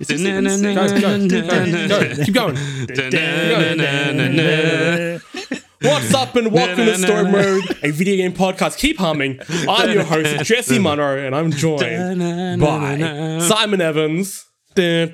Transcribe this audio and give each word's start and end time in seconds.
Is 0.00 0.08
this 0.08 0.20
even- 0.20 0.74
Guys, 0.74 0.92
go, 0.92 1.28
go, 1.28 1.88
go. 1.88 2.24
Keep 2.24 2.34
going. 2.34 2.56
What's 5.80 6.12
up 6.12 6.34
and 6.34 6.50
welcome 6.52 6.76
to 6.86 6.98
Story 6.98 7.30
Mode, 7.30 7.78
a 7.84 7.90
video 7.92 8.16
game 8.16 8.32
podcast. 8.32 8.78
Keep 8.78 8.98
humming. 8.98 9.38
I'm 9.68 9.90
your 9.92 10.02
host, 10.04 10.44
Jesse 10.44 10.78
Munro, 10.80 11.16
and 11.24 11.34
I'm 11.36 11.52
joined 11.52 11.80
by 12.60 13.38
Simon 13.46 13.80
Evans. 13.80 14.44
And 14.76 15.12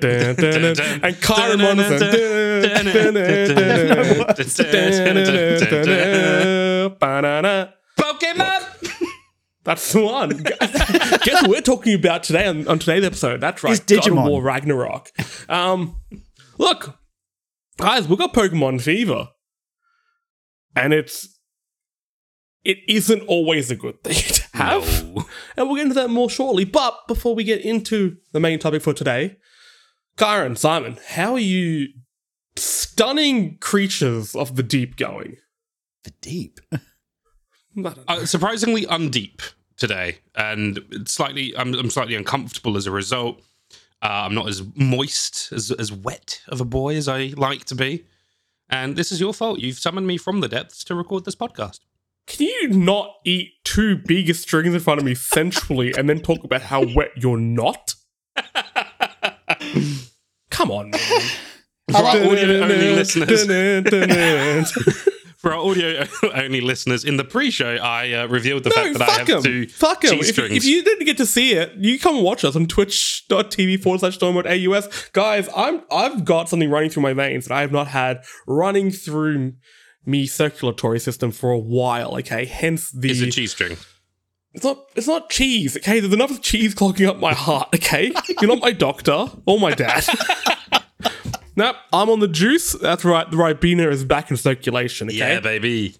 Kyron 1.21 1.59
Monson. 1.59 1.99
Pokemon! 8.13 9.07
That's 9.63 9.91
the 9.93 10.01
one. 10.01 10.29
Guess 11.23 11.41
what 11.41 11.49
we're 11.49 11.61
talking 11.61 11.95
about 11.95 12.23
today 12.23 12.45
on, 12.45 12.67
on 12.67 12.77
today's 12.77 13.03
episode? 13.03 13.41
That's 13.41 13.63
right. 13.63 13.73
It's 13.73 13.79
God 13.79 13.97
of 13.97 14.13
Digimon. 14.13 14.29
War 14.29 14.43
Ragnarok. 14.43 15.09
Um, 15.49 15.95
look, 16.59 16.99
guys, 17.77 18.07
we've 18.07 18.19
got 18.19 18.33
Pokemon 18.33 18.81
Fever. 18.81 19.29
And 20.75 20.93
it's 20.93 21.39
it 22.63 22.79
isn't 22.87 23.21
always 23.23 23.71
a 23.71 23.75
good 23.75 24.03
thing 24.03 24.15
to 24.33 24.57
have. 24.57 25.03
No. 25.15 25.25
And 25.57 25.67
we'll 25.67 25.77
get 25.77 25.83
into 25.83 25.95
that 25.95 26.09
more 26.09 26.29
shortly. 26.29 26.65
But 26.65 27.07
before 27.07 27.33
we 27.33 27.43
get 27.43 27.61
into 27.61 28.17
the 28.33 28.39
main 28.39 28.59
topic 28.59 28.81
for 28.81 28.93
today, 28.93 29.37
Kyron, 30.17 30.57
Simon, 30.57 30.99
how 31.07 31.33
are 31.33 31.39
you 31.39 31.87
stunning 32.55 33.57
creatures 33.59 34.35
of 34.35 34.55
the 34.55 34.63
deep 34.63 34.95
going? 34.95 35.37
The 36.03 36.11
deep. 36.21 36.59
I 37.77 37.81
don't 37.81 37.97
know. 37.97 38.03
Uh, 38.07 38.25
surprisingly 38.25 38.85
undeep 38.85 39.41
today, 39.77 40.19
and 40.35 40.79
slightly. 41.05 41.55
I'm, 41.57 41.73
I'm 41.73 41.89
slightly 41.89 42.15
uncomfortable 42.15 42.77
as 42.77 42.87
a 42.87 42.91
result. 42.91 43.41
Uh, 44.01 44.25
I'm 44.25 44.35
not 44.35 44.47
as 44.47 44.63
moist, 44.75 45.51
as 45.51 45.71
as 45.71 45.91
wet 45.91 46.41
of 46.47 46.61
a 46.61 46.65
boy 46.65 46.95
as 46.95 47.07
I 47.07 47.33
like 47.37 47.65
to 47.65 47.75
be, 47.75 48.05
and 48.69 48.95
this 48.95 49.11
is 49.11 49.19
your 49.19 49.33
fault. 49.33 49.59
You've 49.59 49.79
summoned 49.79 50.07
me 50.07 50.17
from 50.17 50.41
the 50.41 50.47
depths 50.47 50.83
to 50.85 50.95
record 50.95 51.25
this 51.25 51.35
podcast. 51.35 51.79
Can 52.27 52.47
you 52.47 52.69
not 52.69 53.17
eat 53.23 53.53
two 53.63 53.97
big 53.97 54.33
strings 54.33 54.73
in 54.73 54.79
front 54.79 54.99
of 54.99 55.05
me 55.05 55.13
centrally 55.13 55.93
and 55.95 56.09
then 56.09 56.19
talk 56.19 56.43
about 56.43 56.63
how 56.63 56.83
wet 56.95 57.11
you're 57.15 57.37
not? 57.37 57.93
Come 60.49 60.71
on, 60.71 60.89
man. 60.89 61.01
For 61.91 61.97
our 61.97 62.17
audio 62.17 62.63
only 62.63 62.95
listeners, 62.95 63.47
for 65.45 65.53
our 65.53 65.59
audio 65.59 66.03
only 66.33 66.59
listeners, 66.59 67.05
in 67.05 67.17
the 67.17 67.23
pre-show, 67.23 67.75
I 67.75 68.13
uh, 68.13 68.27
revealed 68.27 68.63
the 68.63 68.71
fact 68.71 68.93
No, 68.93 68.97
that 68.97 69.09
I 69.09 69.31
have 69.31 69.43
two. 69.43 69.67
Fuck 69.67 70.03
him. 70.03 70.17
cheese 70.17 70.29
If, 70.29 70.33
strings. 70.33 70.53
if 70.57 70.65
you 70.65 70.83
didn't 70.83 71.05
get 71.05 71.17
to 71.17 71.25
see 71.27 71.53
it, 71.53 71.73
you 71.75 71.99
come 71.99 72.23
watch 72.23 72.43
us 72.43 72.55
on 72.55 72.65
twitch.tv 72.65 73.83
forward 73.83 73.99
slash 73.99 74.17
storymode 74.17 74.47
AUS. 74.47 75.09
Guys, 75.11 75.47
I'm, 75.55 75.83
I've 75.91 76.25
got 76.25 76.49
something 76.49 76.71
running 76.71 76.89
through 76.89 77.03
my 77.03 77.13
veins 77.13 77.45
that 77.45 77.53
I 77.53 77.61
have 77.61 77.71
not 77.71 77.89
had 77.89 78.23
running 78.47 78.89
through 78.89 79.53
me 80.03 80.25
circulatory 80.25 80.99
system 80.99 81.29
for 81.29 81.51
a 81.51 81.59
while, 81.59 82.17
okay? 82.17 82.45
Hence 82.45 82.89
the... 82.89 83.11
it's 83.11 83.21
a 83.21 83.29
cheese 83.29 83.51
string. 83.51 83.77
It's 84.55 84.63
not. 84.63 84.79
It's 84.95 85.07
not 85.07 85.29
cheese. 85.29 85.77
Okay, 85.77 85.99
there's 85.99 86.13
enough 86.13 86.41
cheese 86.41 86.73
clogging 86.73 87.07
up 87.07 87.19
my 87.19 87.35
heart. 87.35 87.67
Okay, 87.75 88.11
you're 88.41 88.47
not 88.47 88.61
my 88.61 88.71
doctor 88.71 89.27
or 89.45 89.59
my 89.59 89.75
dad. 89.75 90.07
nope, 91.55 91.75
I'm 91.93 92.09
on 92.09 92.19
the 92.19 92.27
juice. 92.27 92.73
That's 92.73 93.03
right. 93.05 93.29
The 93.29 93.37
Ribena 93.37 93.89
is 93.91 94.03
back 94.03 94.31
in 94.31 94.37
circulation. 94.37 95.07
Okay. 95.07 95.17
Yeah, 95.17 95.39
baby. 95.39 95.95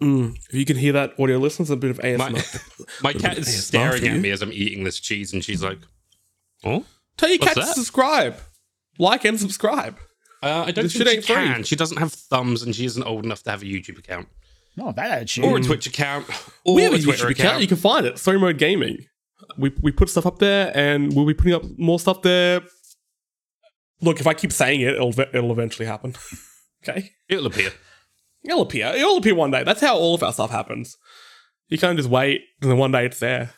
Mm, 0.00 0.36
if 0.48 0.52
you 0.54 0.64
can 0.66 0.76
hear 0.76 0.92
that, 0.92 1.18
audio 1.18 1.38
listeners, 1.38 1.70
a 1.70 1.76
bit 1.76 1.90
of 1.90 1.98
ASMR. 2.00 2.18
My, 2.18 2.84
my 3.02 3.18
cat 3.18 3.38
is 3.38 3.46
ASMR 3.48 3.60
staring 3.62 4.08
at 4.08 4.20
me 4.20 4.30
as 4.30 4.42
I'm 4.42 4.52
eating 4.52 4.84
this 4.84 5.00
cheese, 5.00 5.32
and 5.32 5.42
she's 5.42 5.62
like, 5.62 5.78
"Oh, 6.64 6.84
Tell 7.16 7.30
your 7.30 7.38
What's 7.38 7.54
cat 7.54 7.64
to 7.64 7.72
subscribe, 7.72 8.36
like 8.98 9.24
and 9.24 9.40
subscribe. 9.40 9.96
uh, 10.42 10.64
I 10.66 10.70
don't 10.72 10.84
This 10.84 10.92
think 10.98 11.08
she 11.08 11.16
ain't 11.16 11.24
free. 11.24 11.34
can. 11.34 11.62
She 11.62 11.76
doesn't 11.76 11.96
have 11.96 12.12
thumbs, 12.12 12.62
and 12.62 12.76
she 12.76 12.84
isn't 12.84 13.02
old 13.04 13.24
enough 13.24 13.42
to 13.44 13.50
have 13.50 13.62
a 13.62 13.64
YouTube 13.64 13.98
account 13.98 14.28
Not 14.76 14.96
that 14.96 15.10
attitude. 15.12 15.46
or 15.46 15.56
a 15.56 15.62
Twitch 15.62 15.86
account 15.86 16.26
or 16.66 16.74
we 16.74 16.82
have 16.82 16.92
a 16.92 16.96
a 16.96 17.00
Twitter 17.00 17.26
YouTube 17.28 17.30
account. 17.30 17.62
You 17.62 17.68
can 17.68 17.78
find 17.78 18.04
it. 18.04 18.18
Story 18.18 18.38
Mode 18.38 18.58
Gaming. 18.58 19.06
We 19.56 19.72
we 19.80 19.92
put 19.92 20.10
stuff 20.10 20.26
up 20.26 20.40
there, 20.40 20.72
and 20.76 21.14
we'll 21.16 21.24
be 21.26 21.32
putting 21.32 21.54
up 21.54 21.62
more 21.78 21.98
stuff 21.98 22.20
there. 22.20 22.60
Look, 24.00 24.20
if 24.20 24.26
I 24.26 24.34
keep 24.34 24.52
saying 24.52 24.80
it, 24.80 24.94
it'll 24.94 25.18
it'll 25.20 25.52
eventually 25.52 25.86
happen. 25.86 26.14
okay. 26.82 27.12
It'll 27.28 27.46
appear. 27.46 27.70
It'll 28.44 28.62
appear. 28.62 28.88
It'll 28.94 29.16
appear 29.16 29.34
one 29.34 29.50
day. 29.50 29.64
That's 29.64 29.80
how 29.80 29.96
all 29.96 30.14
of 30.14 30.22
our 30.22 30.32
stuff 30.32 30.50
happens. 30.50 30.96
You 31.68 31.78
can't 31.78 31.96
just 31.96 32.08
wait, 32.10 32.42
and 32.62 32.70
then 32.70 32.78
one 32.78 32.92
day 32.92 33.06
it's 33.06 33.18
there. 33.18 33.54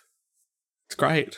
It's 0.86 0.94
great. 0.96 1.36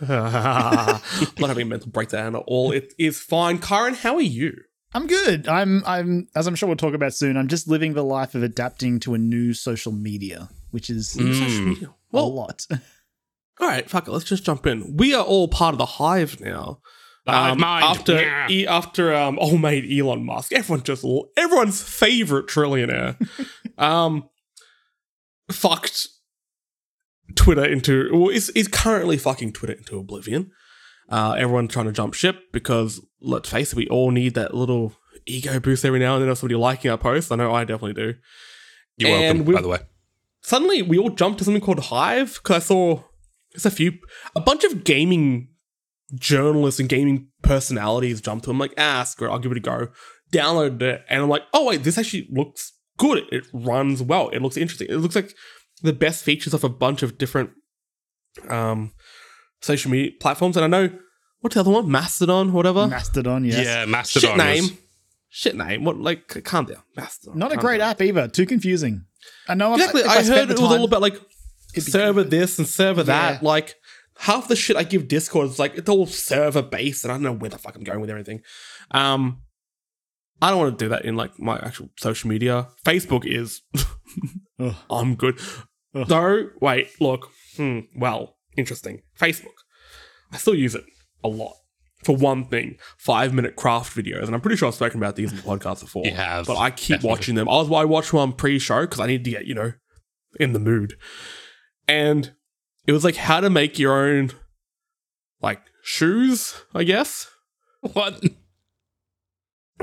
I'm 0.00 0.08
not 0.08 1.02
having 1.48 1.66
a 1.66 1.70
mental 1.70 1.90
breakdown 1.90 2.34
at 2.36 2.42
all. 2.46 2.72
It 2.72 2.94
is 2.98 3.20
fine. 3.20 3.58
Karen, 3.58 3.94
how 3.94 4.14
are 4.14 4.22
you? 4.22 4.54
I'm 4.94 5.06
good. 5.06 5.48
I'm 5.48 5.82
I'm 5.84 6.28
as 6.34 6.46
I'm 6.46 6.54
sure 6.54 6.68
we'll 6.68 6.76
talk 6.76 6.94
about 6.94 7.12
soon. 7.14 7.36
I'm 7.36 7.48
just 7.48 7.68
living 7.68 7.92
the 7.94 8.04
life 8.04 8.34
of 8.34 8.42
adapting 8.42 9.00
to 9.00 9.14
a 9.14 9.18
new 9.18 9.52
social 9.52 9.92
media, 9.92 10.48
which 10.70 10.88
is 10.88 11.14
Mm. 11.14 11.82
a 11.82 11.94
Well, 12.12 12.32
lot. 12.32 12.64
all 13.60 13.68
right, 13.68 13.90
fuck 13.90 14.06
it. 14.08 14.12
Let's 14.12 14.24
just 14.24 14.44
jump 14.44 14.66
in. 14.66 14.96
We 14.96 15.12
are 15.14 15.24
all 15.24 15.48
part 15.48 15.74
of 15.74 15.78
the 15.78 15.84
hive 15.86 16.40
now. 16.40 16.78
Um. 17.26 17.62
After 17.64 18.20
Yeah. 18.20 18.46
e- 18.50 18.66
after 18.66 19.14
um, 19.14 19.38
old 19.38 19.60
mate 19.60 19.84
Elon 19.90 20.24
Musk, 20.26 20.52
everyone 20.52 20.82
just 20.82 21.04
everyone's 21.36 21.82
favorite 21.82 22.46
trillionaire, 22.48 23.16
um, 23.78 24.28
fucked 25.50 26.08
Twitter 27.34 27.64
into 27.64 28.10
well, 28.12 28.28
is 28.28 28.50
is 28.50 28.68
currently 28.68 29.16
fucking 29.16 29.52
Twitter 29.52 29.72
into 29.74 29.98
oblivion. 29.98 30.50
Uh, 31.08 31.34
everyone 31.38 31.68
trying 31.68 31.86
to 31.86 31.92
jump 31.92 32.14
ship 32.14 32.36
because 32.52 33.00
let's 33.20 33.48
face 33.50 33.72
it, 33.72 33.76
we 33.76 33.88
all 33.88 34.10
need 34.10 34.34
that 34.34 34.54
little 34.54 34.92
ego 35.26 35.58
boost 35.60 35.84
every 35.84 35.98
now 35.98 36.14
and 36.14 36.22
then 36.22 36.30
of 36.30 36.38
somebody 36.38 36.56
liking 36.56 36.90
our 36.90 36.98
posts. 36.98 37.30
I 37.30 37.36
know 37.36 37.54
I 37.54 37.64
definitely 37.64 37.94
do. 37.94 38.14
You're 38.96 39.10
and 39.10 39.20
welcome, 39.40 39.44
we- 39.46 39.54
by 39.54 39.62
the 39.62 39.68
way. 39.68 39.78
Suddenly, 40.42 40.82
we 40.82 40.98
all 40.98 41.08
jumped 41.08 41.38
to 41.38 41.44
something 41.44 41.62
called 41.62 41.80
Hive 41.80 42.34
because 42.34 42.56
I 42.56 42.66
saw 42.66 43.02
there's 43.52 43.64
a 43.64 43.70
few, 43.70 43.92
a 44.36 44.40
bunch 44.40 44.62
of 44.64 44.84
gaming 44.84 45.48
journalists 46.14 46.80
and 46.80 46.88
gaming 46.88 47.28
personalities 47.42 48.20
jumped 48.20 48.44
to. 48.44 48.50
it. 48.50 48.54
I'm 48.54 48.58
like, 48.58 48.74
ah, 48.78 49.04
screw 49.04 49.28
it, 49.28 49.32
I'll 49.32 49.38
give 49.38 49.52
it 49.52 49.58
a 49.58 49.60
go. 49.60 49.88
Downloaded 50.32 50.82
it, 50.82 51.04
and 51.08 51.22
I'm 51.22 51.28
like, 51.28 51.42
oh 51.52 51.64
wait, 51.66 51.84
this 51.84 51.96
actually 51.98 52.26
looks 52.30 52.72
good. 52.98 53.18
It, 53.18 53.24
it 53.32 53.44
runs 53.52 54.02
well. 54.02 54.28
It 54.30 54.40
looks 54.42 54.56
interesting. 54.56 54.88
It 54.90 54.96
looks 54.96 55.14
like 55.14 55.32
the 55.82 55.92
best 55.92 56.24
features 56.24 56.54
of 56.54 56.64
a 56.64 56.68
bunch 56.68 57.02
of 57.02 57.18
different 57.18 57.50
um 58.48 58.92
social 59.60 59.90
media 59.90 60.10
platforms. 60.20 60.56
And 60.56 60.64
I 60.64 60.68
know 60.68 60.98
what's 61.40 61.54
the 61.54 61.60
other 61.60 61.70
one, 61.70 61.90
Mastodon, 61.90 62.52
whatever. 62.52 62.86
Mastodon, 62.86 63.44
yes. 63.44 63.64
Yeah, 63.64 63.84
Mastodon. 63.84 64.30
Shit 64.30 64.36
name. 64.38 64.62
was- 64.64 64.72
Shit 65.36 65.56
name. 65.56 65.82
What 65.84 65.98
like? 65.98 66.28
Calm 66.44 66.66
down, 66.66 66.82
Mastodon. 66.96 67.36
Not 67.38 67.52
a 67.52 67.56
great 67.56 67.78
down. 67.78 67.90
app 67.90 68.00
either. 68.00 68.28
Too 68.28 68.46
confusing. 68.46 69.04
I 69.48 69.54
know. 69.54 69.74
if- 69.74 69.80
Exactly. 69.80 70.00
if 70.02 70.08
I, 70.08 70.22
spent 70.22 70.28
heard 70.28 70.50
it 70.50 70.60
was 70.60 70.60
time- 70.70 70.78
all 70.78 70.84
about 70.84 71.02
like 71.02 71.16
server 71.76 72.22
good. 72.22 72.30
this 72.30 72.58
and 72.58 72.68
server 72.68 73.02
that. 73.04 73.42
Like 73.42 73.74
half 74.18 74.48
the 74.48 74.56
shit 74.56 74.76
I 74.76 74.84
give 74.84 75.08
Discord 75.08 75.48
is 75.48 75.58
like 75.58 75.76
it's 75.76 75.88
all 75.88 76.06
server 76.06 76.62
based, 76.62 77.04
and 77.04 77.12
I 77.12 77.16
don't 77.16 77.22
know 77.22 77.32
where 77.32 77.50
the 77.50 77.58
fuck 77.58 77.76
I'm 77.76 77.84
going 77.84 78.00
with 78.00 78.10
everything. 78.10 78.40
Um, 78.90 79.42
I 80.40 80.50
don't 80.50 80.58
want 80.58 80.78
to 80.78 80.84
do 80.84 80.88
that 80.90 81.04
in 81.04 81.16
like 81.16 81.38
my 81.38 81.58
actual 81.58 81.88
social 81.98 82.28
media. 82.28 82.68
Facebook 82.84 83.24
is. 83.24 83.62
I'm 84.90 85.14
good. 85.14 85.38
Ugh. 85.94 86.08
No, 86.08 86.50
wait. 86.60 86.88
Look. 87.00 87.30
Hmm, 87.56 87.80
well, 87.96 88.36
interesting. 88.56 89.02
Facebook. 89.18 89.54
I 90.32 90.36
still 90.38 90.54
use 90.54 90.74
it 90.74 90.84
a 91.22 91.28
lot. 91.28 91.54
For 92.02 92.14
one 92.14 92.44
thing, 92.44 92.76
five 92.98 93.32
minute 93.32 93.56
craft 93.56 93.96
videos, 93.96 94.24
and 94.24 94.34
I'm 94.34 94.42
pretty 94.42 94.56
sure 94.56 94.68
I've 94.68 94.74
spoken 94.74 95.00
about 95.00 95.16
these 95.16 95.30
in 95.30 95.36
the 95.38 95.42
podcast 95.42 95.80
before. 95.84 96.04
You 96.04 96.12
have, 96.12 96.46
but 96.46 96.58
I 96.58 96.70
keep 96.70 96.96
definitely. 96.96 97.08
watching 97.10 97.34
them. 97.36 97.48
I 97.48 97.52
was 97.52 97.72
I 97.72 97.84
watched 97.86 98.12
one 98.12 98.32
pre-show 98.32 98.82
because 98.82 99.00
I 99.00 99.06
need 99.06 99.24
to 99.24 99.30
get 99.30 99.46
you 99.46 99.54
know 99.54 99.72
in 100.38 100.52
the 100.52 100.58
mood, 100.58 100.98
and 101.88 102.34
it 102.86 102.92
was 102.92 103.04
like 103.04 103.16
how 103.16 103.40
to 103.40 103.50
make 103.50 103.78
your 103.78 104.06
own 104.06 104.30
like 105.40 105.60
shoes, 105.82 106.54
I 106.74 106.84
guess. 106.84 107.28
What? 107.80 108.22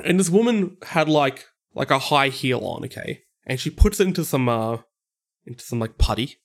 And 0.03 0.19
this 0.19 0.29
woman 0.29 0.77
had 0.83 1.07
like 1.07 1.45
like 1.73 1.91
a 1.91 1.99
high 1.99 2.29
heel 2.29 2.59
on, 2.59 2.85
okay, 2.85 3.21
and 3.45 3.59
she 3.59 3.69
puts 3.69 3.99
it 3.99 4.07
into 4.07 4.25
some 4.25 4.49
uh 4.49 4.77
into 5.45 5.63
some 5.63 5.79
like 5.79 5.97
putty, 5.97 6.37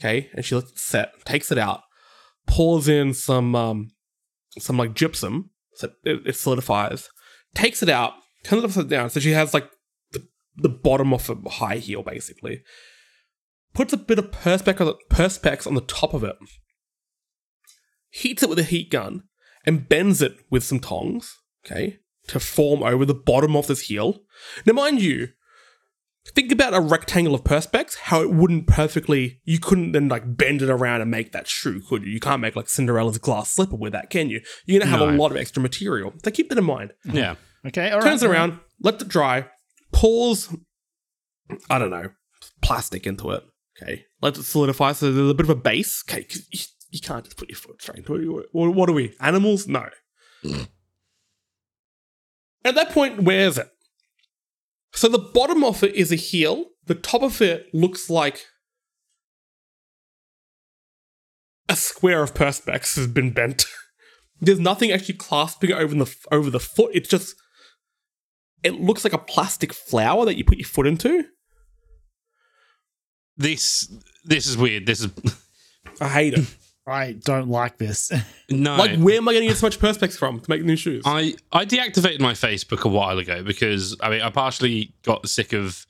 okay, 0.00 0.30
and 0.34 0.44
she 0.44 0.54
lets 0.54 0.70
it 0.70 0.78
set, 0.78 1.12
takes 1.24 1.50
it 1.50 1.58
out, 1.58 1.82
pours 2.46 2.88
in 2.88 3.14
some 3.14 3.54
um 3.56 3.90
some 4.58 4.78
like 4.78 4.94
gypsum, 4.94 5.50
so 5.74 5.90
it, 6.04 6.26
it 6.26 6.36
solidifies, 6.36 7.08
takes 7.54 7.82
it 7.82 7.88
out, 7.88 8.12
turns 8.44 8.62
it 8.62 8.66
upside 8.66 8.88
down, 8.88 9.10
so 9.10 9.20
she 9.20 9.32
has 9.32 9.52
like 9.54 9.68
the, 10.12 10.26
the 10.56 10.68
bottom 10.68 11.12
of 11.12 11.28
a 11.28 11.48
high 11.48 11.76
heel 11.78 12.02
basically. 12.02 12.62
Puts 13.74 13.92
a 13.92 13.96
bit 13.96 14.18
of 14.18 14.30
perspex 14.30 14.80
on 14.80 14.86
the, 14.86 14.94
perspex 15.10 15.66
on 15.66 15.74
the 15.74 15.80
top 15.82 16.14
of 16.14 16.24
it, 16.24 16.36
heats 18.10 18.42
it 18.42 18.48
with 18.48 18.58
a 18.58 18.64
heat 18.64 18.90
gun, 18.90 19.24
and 19.64 19.88
bends 19.88 20.20
it 20.22 20.36
with 20.50 20.64
some 20.64 20.80
tongs, 20.80 21.36
okay, 21.64 21.98
to 22.28 22.40
form 22.40 22.82
over 22.82 23.04
the 23.04 23.14
bottom 23.14 23.54
of 23.54 23.66
this 23.66 23.82
heel. 23.82 24.20
Now, 24.66 24.72
mind 24.72 25.00
you, 25.00 25.28
think 26.34 26.50
about 26.50 26.74
a 26.74 26.80
rectangle 26.80 27.34
of 27.34 27.44
perspex, 27.44 27.96
how 27.96 28.22
it 28.22 28.30
wouldn't 28.30 28.66
perfectly, 28.66 29.40
you 29.44 29.58
couldn't 29.58 29.92
then 29.92 30.08
like 30.08 30.36
bend 30.36 30.62
it 30.62 30.70
around 30.70 31.00
and 31.00 31.10
make 31.10 31.32
that 31.32 31.46
shoe, 31.46 31.80
could 31.88 32.02
you? 32.04 32.10
You 32.10 32.20
can't 32.20 32.40
make 32.40 32.56
like 32.56 32.68
Cinderella's 32.68 33.18
glass 33.18 33.52
slipper 33.52 33.76
with 33.76 33.92
that, 33.92 34.10
can 34.10 34.28
you? 34.28 34.40
You're 34.66 34.80
gonna 34.80 34.90
have 34.90 35.00
a 35.00 35.12
lot 35.12 35.30
of 35.30 35.36
extra 35.36 35.62
material. 35.62 36.12
So 36.24 36.30
keep 36.30 36.48
that 36.48 36.58
in 36.58 36.64
mind. 36.64 36.92
Yeah. 37.04 37.36
Okay, 37.66 37.90
all 37.90 37.98
right. 37.98 38.04
Turns 38.04 38.22
it 38.22 38.30
around, 38.30 38.58
let 38.80 39.00
it 39.00 39.08
dry, 39.08 39.46
pours, 39.92 40.48
I 41.70 41.78
don't 41.78 41.90
know, 41.90 42.10
plastic 42.62 43.06
into 43.06 43.30
it. 43.30 43.42
Okay, 43.80 44.06
let 44.20 44.36
it 44.36 44.42
solidify 44.42 44.92
so 44.92 45.12
there's 45.12 45.30
a 45.30 45.34
bit 45.34 45.46
of 45.46 45.50
a 45.50 45.54
base. 45.54 46.02
Okay, 46.08 46.26
you, 46.50 46.60
you 46.90 47.00
can't 47.00 47.24
just 47.24 47.36
put 47.36 47.48
your 47.48 47.56
foot 47.56 47.80
straight 47.80 47.98
into 47.98 48.38
it. 48.38 48.46
What, 48.52 48.74
what 48.74 48.88
are 48.88 48.94
we? 48.94 49.14
Animals? 49.20 49.66
No. 49.66 49.88
At 52.64 52.74
that 52.74 52.90
point, 52.90 53.22
where 53.22 53.46
is 53.46 53.58
it? 53.58 53.68
So 54.92 55.08
the 55.08 55.18
bottom 55.18 55.62
of 55.62 55.84
it 55.84 55.94
is 55.94 56.10
a 56.10 56.16
heel. 56.16 56.66
The 56.86 56.94
top 56.94 57.22
of 57.22 57.40
it 57.40 57.72
looks 57.72 58.10
like 58.10 58.46
a 61.68 61.76
square 61.76 62.22
of 62.22 62.34
perspex 62.34 62.96
has 62.96 63.06
been 63.06 63.30
bent. 63.30 63.66
There's 64.40 64.58
nothing 64.58 64.90
actually 64.90 65.16
clasping 65.16 65.70
it 65.70 65.76
over 65.76 65.94
the 65.94 66.14
over 66.32 66.50
the 66.50 66.60
foot. 66.60 66.90
It's 66.94 67.08
just 67.08 67.34
it 68.62 68.80
looks 68.80 69.04
like 69.04 69.12
a 69.12 69.18
plastic 69.18 69.72
flower 69.72 70.24
that 70.24 70.36
you 70.36 70.44
put 70.44 70.58
your 70.58 70.68
foot 70.68 70.86
into. 70.86 71.24
This 73.38 73.90
this 74.24 74.46
is 74.46 74.56
weird. 74.56 74.84
This 74.84 75.00
is 75.00 75.10
I 76.00 76.08
hate 76.08 76.34
it. 76.34 76.46
I 76.86 77.12
don't 77.12 77.50
like 77.50 77.76
this. 77.76 78.10
no. 78.50 78.76
like, 78.76 78.98
where 78.98 79.18
am 79.18 79.28
I 79.28 79.32
going 79.32 79.42
to 79.42 79.48
get 79.48 79.58
so 79.58 79.66
much 79.66 79.78
perspex 79.78 80.16
from 80.16 80.40
to 80.40 80.50
make 80.50 80.64
new 80.64 80.76
shoes? 80.76 81.02
I 81.06 81.34
I 81.52 81.64
deactivated 81.64 82.20
my 82.20 82.32
Facebook 82.32 82.84
a 82.84 82.88
while 82.88 83.18
ago 83.18 83.42
because 83.42 83.96
I 84.00 84.10
mean 84.10 84.22
I 84.22 84.30
partially 84.30 84.92
got 85.02 85.28
sick 85.28 85.52
of 85.52 85.86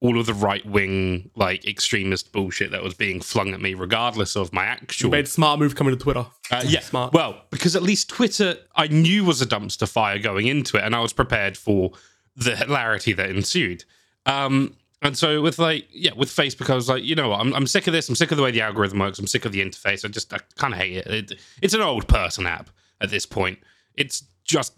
all 0.00 0.18
of 0.18 0.26
the 0.26 0.34
right 0.34 0.64
wing 0.64 1.30
like 1.34 1.66
extremist 1.66 2.30
bullshit 2.32 2.70
that 2.70 2.82
was 2.82 2.94
being 2.94 3.20
flung 3.20 3.52
at 3.52 3.60
me, 3.60 3.74
regardless 3.74 4.36
of 4.36 4.52
my 4.52 4.64
actual. 4.64 5.10
made 5.10 5.24
a 5.24 5.28
smart 5.28 5.58
move 5.58 5.74
coming 5.74 5.92
to 5.92 6.00
Twitter. 6.00 6.24
Uh, 6.50 6.62
yeah, 6.64 6.80
smart. 6.80 7.12
Well, 7.12 7.42
because 7.50 7.74
at 7.74 7.82
least 7.82 8.08
Twitter, 8.08 8.56
I 8.76 8.86
knew 8.86 9.24
was 9.24 9.42
a 9.42 9.46
dumpster 9.46 9.88
fire 9.88 10.20
going 10.20 10.46
into 10.46 10.76
it, 10.76 10.84
and 10.84 10.94
I 10.94 11.00
was 11.00 11.12
prepared 11.12 11.56
for 11.56 11.90
the 12.36 12.54
hilarity 12.54 13.12
that 13.12 13.28
ensued. 13.28 13.84
Um, 14.24 14.76
and 15.02 15.16
so 15.16 15.40
with 15.42 15.58
like, 15.58 15.86
yeah, 15.90 16.12
with 16.16 16.28
Facebook, 16.28 16.70
I 16.70 16.74
was 16.74 16.88
like, 16.88 17.04
you 17.04 17.14
know 17.14 17.28
what, 17.30 17.40
I'm, 17.40 17.54
I'm 17.54 17.66
sick 17.66 17.86
of 17.86 17.92
this. 17.92 18.08
I'm 18.08 18.14
sick 18.16 18.30
of 18.30 18.36
the 18.36 18.42
way 18.42 18.50
the 18.50 18.60
algorithm 18.62 18.98
works. 18.98 19.18
I'm 19.18 19.26
sick 19.26 19.44
of 19.44 19.52
the 19.52 19.60
interface. 19.60 20.04
I 20.04 20.08
just, 20.08 20.32
I 20.34 20.38
kind 20.56 20.74
of 20.74 20.80
hate 20.80 20.96
it. 20.96 21.06
it. 21.06 21.40
It's 21.62 21.74
an 21.74 21.80
old 21.82 22.08
person 22.08 22.46
app 22.46 22.70
at 23.00 23.10
this 23.10 23.24
point. 23.26 23.58
It's 23.94 24.24
just 24.44 24.72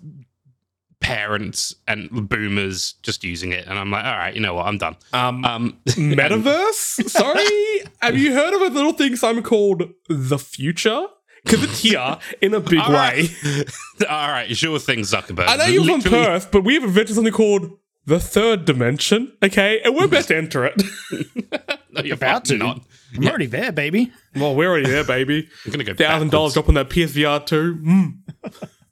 parents 1.00 1.74
and 1.88 2.28
boomers 2.28 2.94
just 3.02 3.24
using 3.24 3.52
it, 3.52 3.66
and 3.66 3.78
I'm 3.78 3.90
like, 3.90 4.04
all 4.04 4.16
right, 4.16 4.34
you 4.34 4.40
know 4.40 4.54
what, 4.54 4.66
I'm 4.66 4.76
done. 4.78 4.96
Um, 5.12 5.44
Um, 5.44 5.78
Metaverse? 5.86 7.08
Sorry? 7.08 7.82
Have 8.02 8.18
you 8.18 8.34
heard 8.34 8.52
of 8.54 8.60
a 8.60 8.74
little 8.74 8.92
thing 8.92 9.16
Simon 9.16 9.42
called 9.42 9.90
the 10.08 10.38
future? 10.38 11.06
Because 11.42 11.62
it's 11.64 11.80
here 11.80 12.18
in 12.42 12.52
a 12.52 12.60
big 12.60 12.80
all 12.80 12.90
way. 12.90 13.30
right, 13.42 13.66
all 14.10 14.28
right, 14.28 14.54
sure 14.54 14.78
thing, 14.78 14.98
Zuckerberg. 15.00 15.46
I 15.48 15.56
know 15.56 15.64
you're 15.64 15.84
from 15.86 16.02
Perth, 16.02 16.50
but 16.50 16.64
we 16.64 16.74
have 16.74 16.84
invented 16.84 17.14
something 17.14 17.32
called 17.32 17.78
the 18.10 18.20
third 18.20 18.64
dimension, 18.66 19.32
okay? 19.42 19.80
And 19.82 19.94
we're 19.96 20.04
about 20.04 20.24
to 20.24 20.36
enter 20.36 20.64
it. 20.66 20.82
No, 21.92 22.02
you're 22.02 22.14
About 22.14 22.44
to. 22.44 22.56
not. 22.56 22.82
I'm 23.16 23.26
already 23.26 23.46
there, 23.46 23.72
baby. 23.72 24.12
well, 24.36 24.54
we're 24.54 24.68
already 24.70 24.88
there, 24.88 25.02
baby. 25.02 25.48
I'm 25.66 25.72
gonna 25.72 25.82
go 25.82 25.92
Thousand 25.92 26.30
dollars 26.30 26.54
backwards. 26.54 26.54
drop 26.54 26.68
on 26.68 26.74
that 26.74 26.88
PSVR 26.88 27.44
2. 27.44 27.74
Mm. 27.74 28.14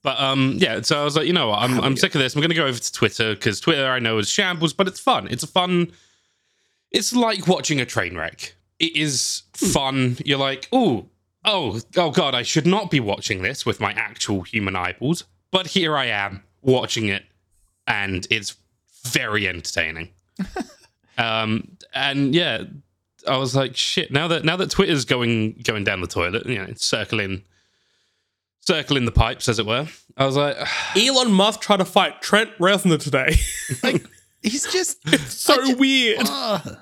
But 0.02 0.18
um, 0.20 0.54
yeah. 0.58 0.80
So 0.82 1.00
I 1.00 1.04
was 1.04 1.14
like, 1.16 1.28
you 1.28 1.32
know 1.32 1.46
what? 1.50 1.62
I'm 1.62 1.78
I'm 1.80 1.96
sick 1.96 2.16
of 2.16 2.20
this. 2.20 2.34
I'm 2.34 2.42
gonna 2.42 2.54
go 2.54 2.66
over 2.66 2.76
to 2.76 2.92
Twitter 2.92 3.34
because 3.36 3.60
Twitter 3.60 3.86
I 3.86 4.00
know 4.00 4.18
is 4.18 4.28
shambles, 4.28 4.72
but 4.72 4.88
it's 4.88 4.98
fun. 4.98 5.28
It's 5.30 5.44
a 5.44 5.46
fun. 5.46 5.92
It's 6.90 7.14
like 7.14 7.46
watching 7.46 7.80
a 7.80 7.86
train 7.86 8.16
wreck. 8.16 8.56
It 8.80 8.96
is 8.96 9.42
fun. 9.54 10.16
You're 10.24 10.38
like, 10.38 10.66
oh, 10.72 11.06
oh, 11.44 11.80
oh 11.96 12.10
god, 12.10 12.34
I 12.34 12.42
should 12.42 12.66
not 12.66 12.90
be 12.90 12.98
watching 12.98 13.42
this 13.42 13.64
with 13.64 13.78
my 13.78 13.92
actual 13.92 14.42
human 14.42 14.74
eyeballs, 14.74 15.22
but 15.52 15.68
here 15.68 15.96
I 15.96 16.06
am 16.06 16.42
watching 16.62 17.06
it, 17.06 17.22
and 17.86 18.26
it's 18.28 18.56
very 19.04 19.48
entertaining. 19.48 20.10
um, 21.18 21.76
and 21.94 22.34
yeah, 22.34 22.64
I 23.26 23.36
was 23.36 23.54
like, 23.54 23.76
shit. 23.76 24.10
Now 24.12 24.28
that 24.28 24.44
now 24.44 24.56
that 24.56 24.70
Twitter's 24.70 25.04
going 25.04 25.60
going 25.64 25.84
down 25.84 26.00
the 26.00 26.06
toilet, 26.06 26.46
you 26.46 26.58
know, 26.58 26.72
circling 26.76 27.42
circling 28.68 29.06
the 29.06 29.12
pipes, 29.12 29.48
as 29.48 29.58
it 29.58 29.66
were. 29.66 29.86
I 30.16 30.26
was 30.26 30.36
like, 30.36 30.56
Elon 30.96 31.32
Musk 31.32 31.60
tried 31.60 31.78
to 31.78 31.84
fight 31.84 32.20
Trent 32.20 32.50
Reznor 32.58 33.00
today. 33.02 33.36
Like, 33.82 34.02
he's 34.42 34.70
just—it's 34.72 35.34
so 35.44 35.76
weird. 35.76 36.20
Ugh. 36.22 36.78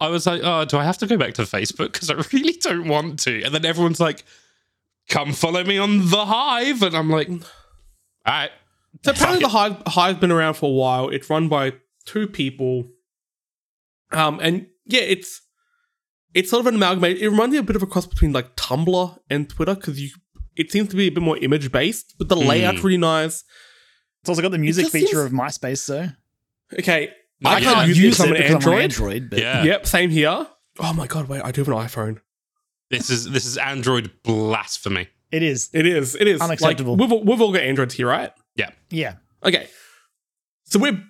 I 0.00 0.08
was 0.08 0.26
like, 0.26 0.40
oh, 0.42 0.64
do 0.64 0.76
I 0.78 0.84
have 0.84 0.98
to 0.98 1.06
go 1.06 1.16
back 1.16 1.34
to 1.34 1.42
Facebook? 1.42 1.92
Because 1.92 2.10
I 2.10 2.14
really 2.32 2.54
don't 2.54 2.88
want 2.88 3.20
to. 3.20 3.40
And 3.44 3.54
then 3.54 3.64
everyone's 3.64 4.00
like, 4.00 4.24
come 5.08 5.32
follow 5.32 5.62
me 5.62 5.78
on 5.78 6.10
the 6.10 6.26
Hive, 6.26 6.82
and 6.82 6.96
I'm 6.96 7.08
like, 7.08 7.28
all 7.28 7.38
right. 8.26 8.50
So 9.04 9.10
apparently, 9.12 9.40
the 9.40 9.48
Hive 9.48 9.82
Hive's 9.86 10.18
been 10.20 10.30
around 10.32 10.54
for 10.54 10.66
a 10.66 10.72
while. 10.72 11.08
It's 11.08 11.28
run 11.30 11.48
by 11.48 11.72
two 12.04 12.26
people, 12.28 12.84
um, 14.12 14.38
and 14.42 14.66
yeah, 14.86 15.00
it's 15.00 15.40
it's 16.34 16.50
sort 16.50 16.60
of 16.60 16.66
an 16.66 16.74
amalgamate. 16.76 17.18
It 17.18 17.28
reminds 17.28 17.52
me 17.52 17.58
a 17.58 17.62
bit 17.62 17.76
of 17.76 17.82
a 17.82 17.86
cross 17.86 18.06
between 18.06 18.32
like 18.32 18.54
Tumblr 18.56 19.18
and 19.30 19.48
Twitter 19.48 19.74
because 19.74 20.00
you 20.00 20.10
it 20.56 20.70
seems 20.70 20.88
to 20.90 20.96
be 20.96 21.06
a 21.06 21.10
bit 21.10 21.22
more 21.22 21.38
image 21.38 21.72
based, 21.72 22.14
but 22.18 22.28
the 22.28 22.36
Hmm. 22.36 22.46
layout's 22.48 22.84
really 22.84 22.98
nice. 22.98 23.44
It's 24.20 24.28
also 24.28 24.42
got 24.42 24.50
the 24.52 24.58
music 24.58 24.88
feature 24.88 25.06
seems- 25.06 25.24
of 25.26 25.32
MySpace, 25.32 25.86
though. 25.86 26.10
Okay, 26.78 27.10
No, 27.40 27.50
I 27.50 27.58
yeah. 27.58 27.64
can't 27.64 27.76
I 27.78 27.84
use, 27.86 27.98
use 27.98 28.14
it 28.14 28.16
'cause 28.18 28.26
I'm 28.26 28.34
it 28.34 28.38
because 28.38 28.50
I'm 28.50 28.56
on 28.72 28.78
Android. 28.80 28.82
Android, 28.82 29.30
but 29.30 29.38
Yeah. 29.40 29.64
Yep, 29.64 29.86
same 29.86 30.10
here. 30.10 30.46
Oh 30.78 30.92
my 30.92 31.06
god, 31.06 31.28
wait, 31.28 31.42
I 31.42 31.50
do 31.50 31.62
have 31.62 31.68
an 31.68 31.74
iPhone. 31.74 32.20
This 32.90 33.08
is 33.10 33.30
this 33.30 33.46
is 33.46 33.56
Android 33.56 34.10
blasphemy. 34.22 35.08
it 35.32 35.42
is. 35.42 35.70
It 35.72 35.86
is, 35.86 36.14
it 36.14 36.28
is 36.28 36.40
Unacceptable. 36.42 36.92
Like, 36.96 37.00
we've, 37.00 37.12
all- 37.12 37.24
we've 37.24 37.40
all 37.40 37.52
got 37.52 37.62
Androids 37.62 37.94
here, 37.94 38.06
right? 38.06 38.30
Yeah. 38.56 38.70
Yeah. 38.90 39.14
Okay. 39.44 39.68
So 40.64 40.78
we're 40.78 41.02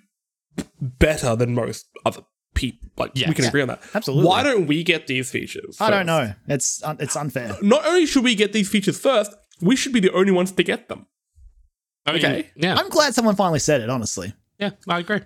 better 0.81 1.35
than 1.35 1.53
most 1.53 1.85
other 2.05 2.21
people. 2.53 2.89
Like 2.97 3.13
we 3.15 3.21
Yes. 3.21 3.33
can 3.33 3.45
agree 3.45 3.61
on 3.61 3.67
that. 3.69 3.81
Absolutely. 3.93 4.27
Why 4.27 4.43
don't 4.43 4.67
we 4.67 4.83
get 4.83 5.07
these 5.07 5.29
features? 5.31 5.77
I 5.79 5.89
don't 5.89 6.05
know. 6.05 6.33
It's 6.47 6.83
un- 6.83 6.97
it's 6.99 7.15
unfair. 7.15 7.57
Not 7.61 7.85
only 7.85 8.05
should 8.05 8.23
we 8.23 8.35
get 8.35 8.53
these 8.53 8.69
features 8.69 8.99
first, 8.99 9.31
we 9.61 9.75
should 9.75 9.93
be 9.93 9.99
the 9.99 10.11
only 10.11 10.31
ones 10.31 10.51
to 10.51 10.63
get 10.63 10.89
them. 10.89 11.07
I 12.05 12.11
mean, 12.13 12.25
Okay. 12.25 12.51
Yeah. 12.55 12.75
I'm 12.75 12.89
glad 12.89 13.13
someone 13.15 13.35
finally 13.35 13.59
said 13.59 13.81
it. 13.81 13.89
Honestly, 13.89 14.33
yeah. 14.59 14.71
I 14.87 14.99
agree. 14.99 15.21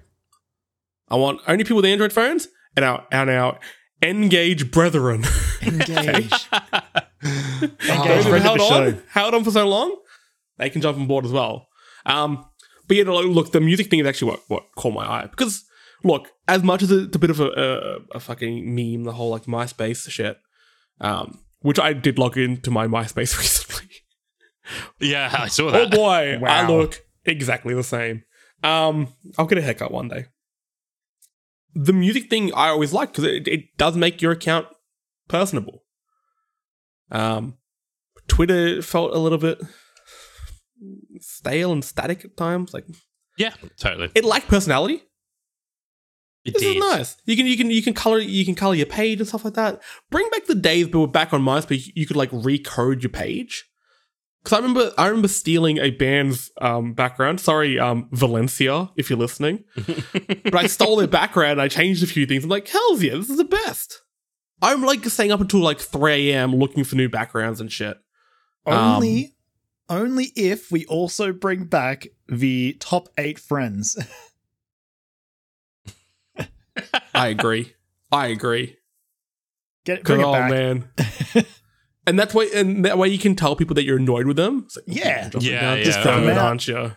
I 1.09 1.15
want 1.15 1.41
only 1.47 1.63
people 1.63 1.77
with 1.77 1.85
Android 1.85 2.13
phones 2.13 2.47
and 2.75 2.85
our 2.85 3.05
and 3.11 3.29
our 3.29 3.59
Engage 4.03 4.69
brethren. 4.71 5.23
engage. 5.63 6.29
Those 6.29 6.49
engage. 7.89 8.23
who've 8.23 8.23
friend 8.23 8.35
of 8.35 8.41
held 8.43 8.59
on, 8.61 8.67
show. 8.67 9.01
held 9.09 9.33
on 9.33 9.43
for 9.43 9.49
so 9.51 9.67
long, 9.67 9.95
they 10.57 10.69
can 10.69 10.81
jump 10.81 10.97
on 10.99 11.07
board 11.07 11.25
as 11.25 11.31
well. 11.31 11.67
Um, 12.07 12.45
but 12.87 12.97
yeah, 12.97 13.03
look, 13.03 13.25
look, 13.25 13.51
the 13.51 13.61
music 13.61 13.89
thing 13.89 13.99
is 13.99 14.07
actually 14.07 14.31
what 14.31 14.41
what 14.47 14.63
caught 14.75 14.93
my 14.93 15.05
eye 15.05 15.27
because 15.27 15.63
look, 16.03 16.29
as 16.47 16.63
much 16.63 16.81
as 16.81 16.91
it's 16.91 17.15
a 17.15 17.19
bit 17.19 17.29
of 17.29 17.39
a, 17.39 17.49
a, 17.49 18.17
a 18.17 18.19
fucking 18.19 18.73
meme, 18.73 19.03
the 19.03 19.11
whole 19.11 19.29
like 19.29 19.43
MySpace 19.43 20.09
shit, 20.09 20.37
um, 21.01 21.39
which 21.59 21.79
I 21.79 21.93
did 21.93 22.17
log 22.17 22.37
into 22.37 22.71
my 22.71 22.87
MySpace 22.87 23.37
recently. 23.37 23.89
Yeah, 24.99 25.33
I 25.37 25.47
saw 25.47 25.71
that. 25.71 25.81
oh 25.81 25.85
that. 25.85 25.95
boy, 25.95 26.39
I 26.45 26.67
look 26.67 27.05
exactly 27.25 27.73
the 27.73 27.83
same. 27.83 28.23
Um, 28.63 29.09
I'll 29.37 29.45
get 29.45 29.57
a 29.57 29.61
haircut 29.61 29.91
one 29.91 30.07
day. 30.07 30.25
The 31.75 31.93
music 31.93 32.29
thing 32.29 32.53
I 32.53 32.69
always 32.69 32.91
like 32.91 33.11
because 33.11 33.25
it, 33.25 33.47
it 33.47 33.77
does 33.77 33.95
make 33.95 34.21
your 34.21 34.31
account 34.31 34.67
personable. 35.27 35.83
Um, 37.11 37.57
Twitter 38.27 38.81
felt 38.81 39.13
a 39.13 39.19
little 39.19 39.37
bit 39.37 39.61
stale 41.23 41.71
and 41.71 41.83
static 41.83 42.25
at 42.25 42.37
times. 42.37 42.73
Like 42.73 42.85
yeah, 43.37 43.53
totally. 43.79 44.09
it 44.15 44.25
lacked 44.25 44.47
personality. 44.47 45.03
It 46.45 46.53
This 46.53 46.63
did. 46.63 46.77
is 46.77 46.79
nice. 46.79 47.17
You 47.25 47.35
can 47.35 47.45
you 47.45 47.57
can 47.57 47.69
you 47.69 47.81
can 47.81 47.93
color 47.93 48.19
you 48.19 48.45
can 48.45 48.55
color 48.55 48.73
your 48.75 48.85
page 48.85 49.19
and 49.19 49.27
stuff 49.27 49.43
like 49.43 49.55
that. 49.55 49.81
Bring 50.09 50.29
back 50.29 50.45
the 50.45 50.55
days, 50.55 50.87
but 50.87 50.99
we're 50.99 51.07
back 51.07 51.33
on 51.33 51.41
MySpace. 51.41 51.91
You 51.93 52.05
could 52.07 52.15
like 52.15 52.31
recode 52.31 53.01
your 53.03 53.09
page. 53.09 53.65
Because 54.43 54.59
I 54.59 54.61
remember 54.61 54.91
I 54.97 55.07
remember 55.07 55.27
stealing 55.27 55.77
a 55.77 55.89
band's 55.91 56.49
um, 56.61 56.93
background. 56.93 57.41
Sorry, 57.41 57.77
um, 57.77 58.07
Valencia, 58.13 58.89
if 58.95 59.09
you're 59.09 59.19
listening. 59.19 59.65
but 59.75 60.55
I 60.55 60.67
stole 60.67 60.95
their 60.95 61.07
background. 61.07 61.61
I 61.61 61.67
changed 61.67 62.01
a 62.01 62.07
few 62.07 62.25
things. 62.25 62.45
I'm 62.45 62.49
like, 62.49 62.69
hell's 62.69 63.03
yeah, 63.03 63.15
this 63.15 63.29
is 63.29 63.35
the 63.37 63.43
best. 63.43 64.03
I'm 64.61 64.83
like 64.83 65.03
staying 65.05 65.31
up 65.33 65.41
until 65.41 65.59
like 65.59 65.79
3 65.79 66.31
a.m. 66.31 66.55
looking 66.55 66.85
for 66.85 66.95
new 66.95 67.09
backgrounds 67.09 67.59
and 67.59 67.69
shit. 67.69 67.97
Only, 68.65 69.35
only 69.89 70.31
if 70.35 70.71
we 70.71 70.85
also 70.85 71.31
bring 71.31 71.65
back 71.65 72.07
the 72.27 72.75
top 72.79 73.09
eight 73.17 73.39
friends. 73.39 73.97
I 77.13 77.27
agree. 77.29 77.73
I 78.11 78.27
agree. 78.27 78.77
Get 79.85 80.03
bring 80.03 80.21
it 80.21 80.25
oh 80.25 80.31
back. 80.33 80.49
man. 80.51 80.89
and 82.07 82.19
that's 82.19 82.33
why 82.33 82.49
and 82.53 82.85
that 82.85 82.97
way 82.97 83.07
you 83.07 83.17
can 83.17 83.35
tell 83.35 83.55
people 83.55 83.73
that 83.75 83.83
you're 83.83 83.97
annoyed 83.97 84.27
with 84.27 84.37
them. 84.37 84.63
It's 84.65 84.75
like, 84.77 84.85
Yeah. 84.87 85.29
drop 85.29 85.43
Yeah, 85.43 85.51
yeah. 85.51 85.75
Just 85.77 85.85
Just 85.85 85.99
throw 86.01 86.11
throw 86.13 86.21
them 86.21 86.29
it, 86.29 86.37
out. 86.37 86.45
aren't 86.45 86.67
you? 86.67 86.91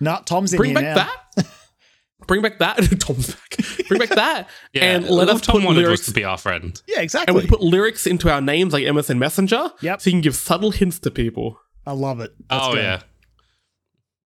Nah, 0.00 0.18
Tom's 0.20 0.52
in 0.52 0.56
Bring 0.56 0.74
back 0.74 0.82
now. 0.84 0.94
that. 1.36 1.46
Bring 2.26 2.42
back 2.42 2.58
that. 2.58 2.76
Tom's 3.00 3.34
back. 3.34 3.86
Bring 3.88 3.98
back 4.00 4.10
that, 4.10 4.48
Yeah, 4.72 4.84
and 4.84 5.08
let 5.08 5.28
us 5.28 5.40
Tom 5.40 5.62
put 5.62 5.74
lyrics. 5.74 6.06
to 6.06 6.12
be 6.12 6.24
our 6.24 6.38
friend. 6.38 6.80
Yeah, 6.86 7.00
exactly. 7.00 7.32
and 7.32 7.36
exactly. 7.38 7.42
we 7.42 7.46
put 7.48 7.60
lyrics 7.60 8.06
into 8.06 8.30
our 8.32 8.40
names 8.40 8.72
like 8.72 8.84
MSN 8.84 9.18
Messenger. 9.18 9.70
Yep. 9.80 10.00
So 10.00 10.10
you 10.10 10.14
can 10.14 10.20
give 10.20 10.36
subtle 10.36 10.70
hints 10.70 10.98
to 11.00 11.10
people. 11.10 11.58
I 11.86 11.92
love 11.92 12.20
it. 12.20 12.32
Let's 12.50 12.64
oh 12.66 12.74
go. 12.74 12.80
yeah. 12.80 13.00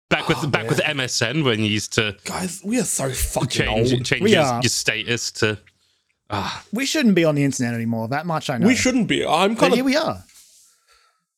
Back 0.10 0.28
with 0.28 0.38
Oh, 0.44 0.48
back 0.48 0.70
with 0.70 0.80
MSN 0.80 1.44
when 1.44 1.60
you 1.60 1.66
used 1.66 1.94
to 1.94 2.16
Guys, 2.26 2.62
we 2.64 2.80
are 2.80 2.84
so 2.84 3.10
fucking 3.10 3.50
change 3.50 3.94
old. 3.94 4.06
change 4.06 4.22
We 4.22 4.34
your, 4.34 4.44
are. 4.44 4.62
your 4.62 4.70
status 4.70 5.32
to 5.34 5.58
ah 6.30 6.64
We 6.72 6.86
shouldn't 6.86 7.16
be 7.16 7.26
on 7.26 7.36
the 7.36 7.44
internet 7.44 7.74
anymore. 7.74 8.08
That 8.10 8.26
much 8.26 8.50
I 8.50 8.58
know. 8.58 8.68
We 8.68 8.76
shouldn't 8.76 9.08
be. 9.08 9.26
I'm 9.26 9.56
But 9.56 9.60
kind 9.62 9.74
here 9.74 9.84
we 9.84 9.96
are. 9.96 10.24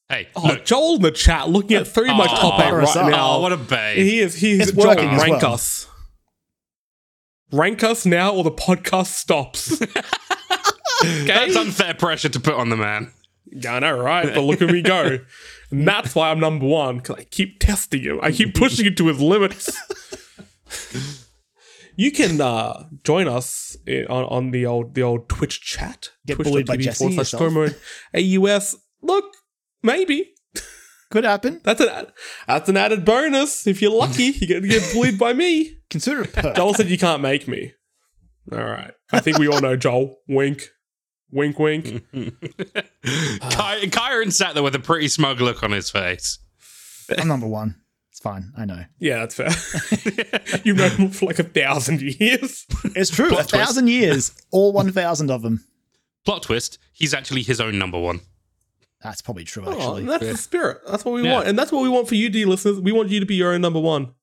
hey 0.10 0.28
Oh, 0.36 0.48
look 0.48 0.66
Joel 0.66 0.96
in 0.96 1.02
the 1.02 1.12
chat 1.12 1.50
looking 1.50 1.78
at 1.78 1.88
three 1.88 2.10
of 2.10 2.18
my 2.18 2.28
Oh, 2.30 2.36
top 2.36 2.60
eight 2.62 2.72
right 2.72 2.96
up. 2.96 3.10
now. 3.10 3.32
oh 3.38 3.42
what 3.42 3.54
a 3.54 3.58
babe 3.58 3.98
He 3.98 4.20
is. 4.20 4.36
He's 4.36 4.60
It's 4.60 4.72
Joel, 4.74 4.88
working 4.88 5.10
as 5.10 5.22
rank 5.22 5.42
well. 5.42 5.54
us. 5.54 5.88
Rank 7.54 7.82
us 7.84 8.06
now, 8.06 8.34
or 8.36 8.44
the 8.44 8.52
podcast 8.52 9.08
stops. 9.08 9.82
okay. 9.82 11.24
that's 11.26 11.56
unfair 11.56 11.94
pressure 11.94 12.28
to 12.30 12.40
put 12.42 12.54
on 12.56 12.68
the 12.70 12.76
man 12.78 13.12
Yeah, 13.46 13.76
I 13.76 13.80
know, 13.80 13.98
right? 13.98 14.34
But 14.34 14.42
look 14.42 14.62
at 14.62 14.70
me 14.70 14.82
go. 14.82 15.20
And 15.70 15.88
that's 15.88 16.16
why 16.16 16.30
I'm 16.32 16.40
number 16.40 16.66
one, 16.66 16.98
because 16.98 17.18
I 17.18 17.24
keep 17.26 17.60
testing 17.60 18.02
him. 18.04 18.20
I 18.22 18.32
keep 18.32 18.54
pushing 18.56 18.86
him 18.86 18.96
to 18.96 19.08
his 19.08 19.20
limits. 19.20 19.76
you 21.96 22.12
can 22.12 22.40
uh, 22.40 22.86
join 23.04 23.28
us 23.28 23.76
i- 23.88 24.06
on, 24.10 24.24
on 24.26 24.52
the 24.52 24.66
old 24.66 24.94
the 24.96 25.04
old 25.04 25.28
Twitch 25.30 25.62
chat. 25.62 26.10
Get 26.26 26.38
bullied 26.38 26.68
by 26.68 26.76
twitch.tv 26.76 27.16
Jesse 27.16 27.24
slash. 27.24 27.74
AUS. 28.16 28.76
Look, 29.02 29.26
maybe. 29.84 30.34
Could 31.10 31.24
happen. 31.24 31.62
That's 31.64 31.80
an 31.80 32.08
that's 32.48 32.68
an 32.70 32.76
added 32.78 33.06
bonus. 33.06 33.66
If 33.66 33.82
you're 33.82 33.92
lucky, 33.92 34.26
you 34.26 34.46
get 34.48 34.62
to 34.62 34.68
get 34.68 34.94
bullied 34.94 35.18
by 35.18 35.32
me. 35.34 35.78
Consider 35.90 36.24
it. 36.24 36.56
Joel 36.56 36.74
said 36.74 36.90
you 36.90 36.98
can't 36.98 37.22
make 37.22 37.48
me. 37.48 37.72
All 38.52 38.60
right. 38.64 38.92
I 39.12 39.20
think 39.22 39.38
we 39.38 39.48
all 39.48 39.62
know 39.62 39.78
Joel. 39.78 40.18
Wink. 40.28 40.64
Wink, 41.32 41.60
wink. 41.60 41.86
Ky- 42.14 43.90
Kyron 43.90 44.32
sat 44.32 44.54
there 44.54 44.64
with 44.64 44.76
a 44.76 44.80
pretty 44.80 45.08
smug 45.08 45.42
look 45.42 45.64
on 45.64 45.72
his 45.72 45.90
face 45.90 46.40
I'm 47.18 47.28
number 47.28 47.48
one. 47.48 47.76
It's 48.12 48.20
fine. 48.20 48.52
I 48.58 48.66
know. 48.66 48.84
Yeah, 49.00 49.26
that's 49.26 49.36
fair. 49.36 49.50
You've 50.64 50.78
known 50.78 50.90
him 50.92 51.10
for 51.10 51.26
like 51.28 51.40
a 51.40 51.44
thousand 51.44 52.02
years. 52.02 52.66
It's 52.96 53.10
true. 53.12 53.28
a 53.28 53.30
twist. 53.34 53.52
thousand 53.52 53.88
years. 53.90 54.32
All 54.52 54.74
1,000 54.74 55.30
of 55.30 55.42
them. 55.44 55.64
plot 56.26 56.44
twist 56.44 56.80
he's 56.94 57.14
actually 57.14 57.44
his 57.44 57.62
own 57.62 57.78
number 57.78 58.00
one 58.00 58.20
That's 59.04 59.22
probably 59.22 59.44
true, 59.44 59.64
Oh, 59.68 59.72
actually. 59.74 60.06
that's 60.06 60.26
the 60.26 60.38
spirit. 60.38 60.80
That's 60.90 61.06
what 61.06 61.14
we 61.14 61.24
Yeah. 61.24 61.34
want. 61.36 61.48
And 61.48 61.58
that's 61.60 61.72
what 61.72 61.84
we 61.84 61.90
want 61.90 62.08
for 62.08 62.16
you, 62.16 62.30
dear 62.30 62.48
listeners. 62.48 62.80
We 62.80 62.92
want 62.92 63.10
you 63.10 63.20
to 63.20 63.26
be 63.26 63.36
your 63.36 63.54
own 63.54 63.62
number 63.62 63.80
one. 63.80 64.14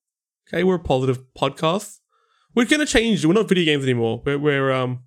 Okay, 0.49 0.65
we're 0.65 0.75
a 0.75 0.81
positive 0.81 1.23
podcast. 1.35 2.01
We're 2.55 2.67
gonna 2.67 2.87
change. 2.87 3.25
We're 3.25 3.33
not 3.33 3.49
video 3.49 3.65
games 3.65 3.85
anymore. 3.85 4.23
We're, 4.27 4.39
we're 4.39 4.73
um 4.73 4.91
with 4.91 4.99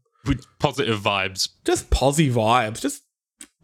positive 0.60 1.00
vibes 1.00 1.50
just 1.65 1.89
posy 1.89 2.31
vibes. 2.31 2.81
Just 2.81 3.03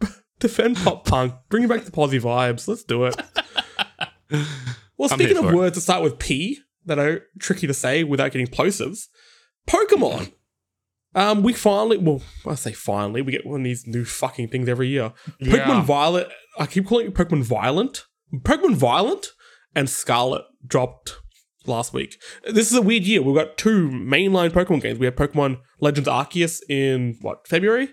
defend 0.38 0.76
pop 0.76 1.04
punk. 1.06 1.34
Bring 1.48 1.68
back 1.68 1.84
the 1.84 1.90
posy 1.90 2.20
vibes. 2.20 2.68
Let's 2.68 2.84
do 2.84 3.04
it. 3.04 3.16
Well, 4.96 5.08
I'm 5.10 5.18
speaking 5.18 5.36
of 5.36 5.46
it. 5.46 5.54
words 5.54 5.74
that 5.74 5.80
start 5.80 6.02
with 6.02 6.18
P 6.18 6.60
that 6.86 6.98
are 6.98 7.26
tricky 7.40 7.66
to 7.66 7.74
say 7.74 8.04
without 8.04 8.30
getting 8.32 8.46
plosives, 8.46 9.08
Pokemon. 9.68 10.32
Um, 11.16 11.44
we 11.44 11.52
finally, 11.52 11.96
well, 11.96 12.22
I 12.44 12.56
say 12.56 12.72
finally, 12.72 13.22
we 13.22 13.30
get 13.30 13.46
one 13.46 13.60
of 13.60 13.64
these 13.64 13.86
new 13.86 14.04
fucking 14.04 14.48
things 14.48 14.68
every 14.68 14.88
year. 14.88 15.12
Yeah. 15.38 15.52
Pokemon 15.64 15.84
Violet, 15.84 16.28
I 16.58 16.66
keep 16.66 16.86
calling 16.86 17.06
it 17.06 17.14
Pokemon 17.14 17.44
Violent. 17.44 18.06
Pokemon 18.34 18.74
Violent 18.74 19.28
and 19.76 19.88
Scarlet 19.88 20.42
dropped 20.66 21.20
last 21.66 21.92
week. 21.92 22.20
This 22.50 22.70
is 22.70 22.76
a 22.76 22.82
weird 22.82 23.04
year. 23.04 23.22
We've 23.22 23.34
got 23.34 23.56
two 23.56 23.88
mainline 23.88 24.50
Pokemon 24.50 24.82
games. 24.82 24.98
We 24.98 25.06
have 25.06 25.14
Pokemon 25.16 25.60
Legends 25.80 26.08
Arceus 26.08 26.60
in 26.68 27.16
what 27.20 27.46
February? 27.48 27.88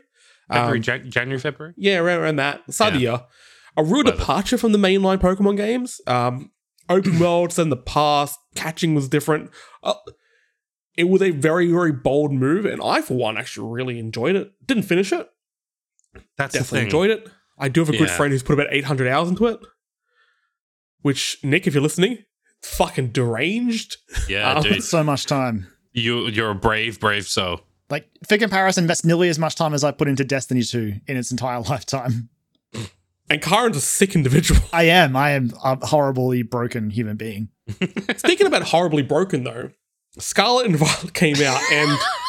February, 0.49 0.77
Um, 0.77 0.83
Jan- 0.83 1.09
January, 1.11 1.39
February. 1.39 1.73
yeah, 1.77 1.97
around, 1.99 2.19
around 2.19 2.35
that. 2.37 2.61
Start 2.73 2.93
of 2.93 2.99
the 2.99 3.03
year. 3.05 3.21
A 3.77 3.83
real 3.83 4.03
departure 4.03 4.57
from 4.57 4.73
the 4.73 4.77
mainline 4.77 5.17
Pokemon 5.19 5.55
games. 5.57 6.01
Um, 6.07 6.51
open 6.89 7.19
worlds 7.19 7.57
in 7.57 7.69
the 7.69 7.77
past, 7.77 8.37
catching 8.55 8.93
was 8.95 9.07
different. 9.07 9.49
Uh, 9.81 9.93
it 10.97 11.05
was 11.05 11.21
a 11.21 11.29
very, 11.31 11.71
very 11.71 11.93
bold 11.93 12.33
move, 12.33 12.65
and 12.65 12.81
I, 12.83 13.01
for 13.01 13.13
one, 13.13 13.37
actually 13.37 13.71
really 13.71 13.97
enjoyed 13.97 14.35
it. 14.35 14.51
Didn't 14.65 14.83
finish 14.83 15.13
it. 15.13 15.25
That's 16.37 16.51
the 16.53 16.59
Definitely 16.59 16.79
thing. 16.79 16.85
enjoyed 16.87 17.09
it. 17.11 17.29
I 17.57 17.69
do 17.69 17.79
have 17.79 17.87
a 17.89 17.97
good 17.97 18.09
friend 18.09 18.33
who's 18.33 18.43
put 18.43 18.53
about 18.53 18.67
800 18.71 19.07
hours 19.07 19.29
into 19.29 19.45
it. 19.47 19.59
Which, 21.01 21.37
Nick, 21.43 21.65
if 21.65 21.73
you're 21.73 21.81
listening, 21.83 22.19
fucking 22.62 23.10
deranged. 23.10 23.98
Yeah, 24.30 24.53
Um, 24.56 24.63
dude, 24.63 24.84
So 24.84 25.03
much 25.03 25.25
time. 25.25 25.68
you 25.94 26.27
you're 26.27 26.51
a 26.51 26.56
brave, 26.56 27.00
brave 27.00 27.27
soul. 27.27 27.62
Like, 27.89 28.10
for 28.25 28.38
comparison, 28.38 28.88
that's 28.88 29.03
nearly 29.03 29.27
as 29.27 29.38
much 29.38 29.56
time 29.56 29.74
as 29.74 29.84
I 29.84 29.91
put 29.91 30.08
into 30.08 30.24
Destiny 30.24 30.63
2 30.63 30.94
in 31.08 31.18
its 31.18 31.30
entire 31.32 31.60
lifetime. 31.70 32.30
And 33.30 33.41
Karen's 33.41 33.77
a 33.77 33.82
sick 33.82 34.15
individual. 34.15 34.62
I 34.74 34.84
am. 34.84 35.15
I 35.15 35.32
am 35.32 35.51
a 35.63 35.86
horribly 35.86 36.41
broken 36.44 36.89
human 36.89 37.15
being. 37.18 37.50
Speaking 38.18 38.48
about 38.48 38.63
horribly 38.63 39.03
broken, 39.03 39.44
though, 39.46 39.70
Scarlet 40.20 40.65
and 40.68 40.75
Violet 40.75 41.13
came 41.13 41.36
out, 41.38 41.62
and 41.72 41.98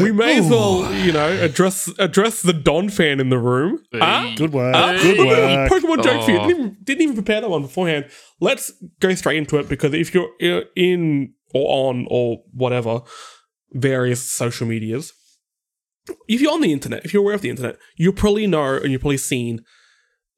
we 0.00 0.10
may 0.12 0.38
as 0.38 0.48
well, 0.48 0.92
you 0.94 1.12
know, 1.12 1.28
address 1.28 1.88
address 1.98 2.42
the 2.42 2.52
Donphan 2.52 3.20
in 3.20 3.28
the 3.28 3.38
room. 3.38 3.78
Huh? 3.92 3.98
Ah, 4.02 4.34
good 4.36 4.52
work. 4.52 4.74
Huh? 4.74 4.92
Good 5.00 5.18
Look 5.18 5.28
at 5.28 5.70
work. 5.70 5.82
the 5.82 5.88
Pokemon 5.88 6.02
joke 6.04 6.24
for 6.24 6.30
you. 6.30 6.38
Oh. 6.38 6.46
Didn't 6.46 6.60
even, 6.60 6.76
oh. 6.78 6.84
didn't 6.84 7.02
even 7.02 7.14
prepare 7.14 7.40
that 7.40 7.50
one 7.50 7.62
beforehand. 7.62 8.10
Let's 8.40 8.72
go 8.98 9.14
straight 9.14 9.38
into 9.38 9.58
it 9.58 9.68
because 9.68 9.94
if 9.94 10.12
you're 10.14 10.64
in 10.76 11.34
or 11.54 11.88
on 11.88 12.06
or 12.10 12.42
whatever 12.52 13.02
various 13.72 14.28
social 14.28 14.66
medias, 14.66 15.12
if 16.26 16.40
you're 16.40 16.52
on 16.52 16.60
the 16.60 16.72
internet, 16.72 17.04
if 17.04 17.12
you're 17.12 17.22
aware 17.22 17.34
of 17.34 17.42
the 17.42 17.50
internet, 17.50 17.76
you 17.96 18.12
probably 18.12 18.46
know 18.46 18.76
and 18.76 18.90
you've 18.90 19.02
probably 19.02 19.18
seen 19.18 19.64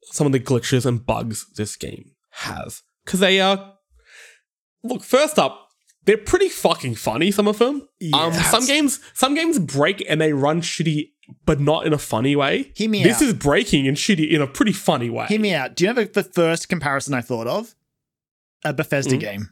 some 0.03 0.27
of 0.27 0.33
the 0.33 0.39
glitches 0.39 0.85
and 0.85 1.05
bugs 1.05 1.45
this 1.55 1.75
game 1.75 2.11
has 2.31 2.83
because 3.05 3.19
they 3.19 3.39
are. 3.39 3.73
Look, 4.83 5.03
first 5.03 5.39
up, 5.39 5.62
they're 6.05 6.17
pretty 6.17 6.49
fucking 6.49 6.95
funny. 6.95 7.31
Some 7.31 7.47
of 7.47 7.59
them. 7.59 7.87
Um, 8.13 8.33
some 8.33 8.65
games, 8.65 8.99
some 9.13 9.35
games 9.35 9.59
break 9.59 10.03
and 10.09 10.19
they 10.19 10.33
run 10.33 10.61
shitty, 10.61 11.11
but 11.45 11.59
not 11.59 11.85
in 11.85 11.93
a 11.93 11.97
funny 11.97 12.35
way. 12.35 12.71
Hear 12.75 12.89
me 12.89 13.03
This 13.03 13.17
out. 13.17 13.21
is 13.23 13.33
breaking 13.33 13.87
and 13.87 13.95
shitty 13.97 14.29
in 14.29 14.41
a 14.41 14.47
pretty 14.47 14.73
funny 14.73 15.09
way. 15.09 15.25
Hear 15.27 15.39
me 15.39 15.53
out. 15.53 15.75
Do 15.75 15.85
you 15.85 15.93
know 15.93 16.03
the 16.03 16.23
first 16.23 16.67
comparison 16.69 17.13
I 17.13 17.21
thought 17.21 17.47
of? 17.47 17.73
A 18.65 18.73
Bethesda 18.73 19.15
Mhm. 19.15 19.19
game. 19.19 19.49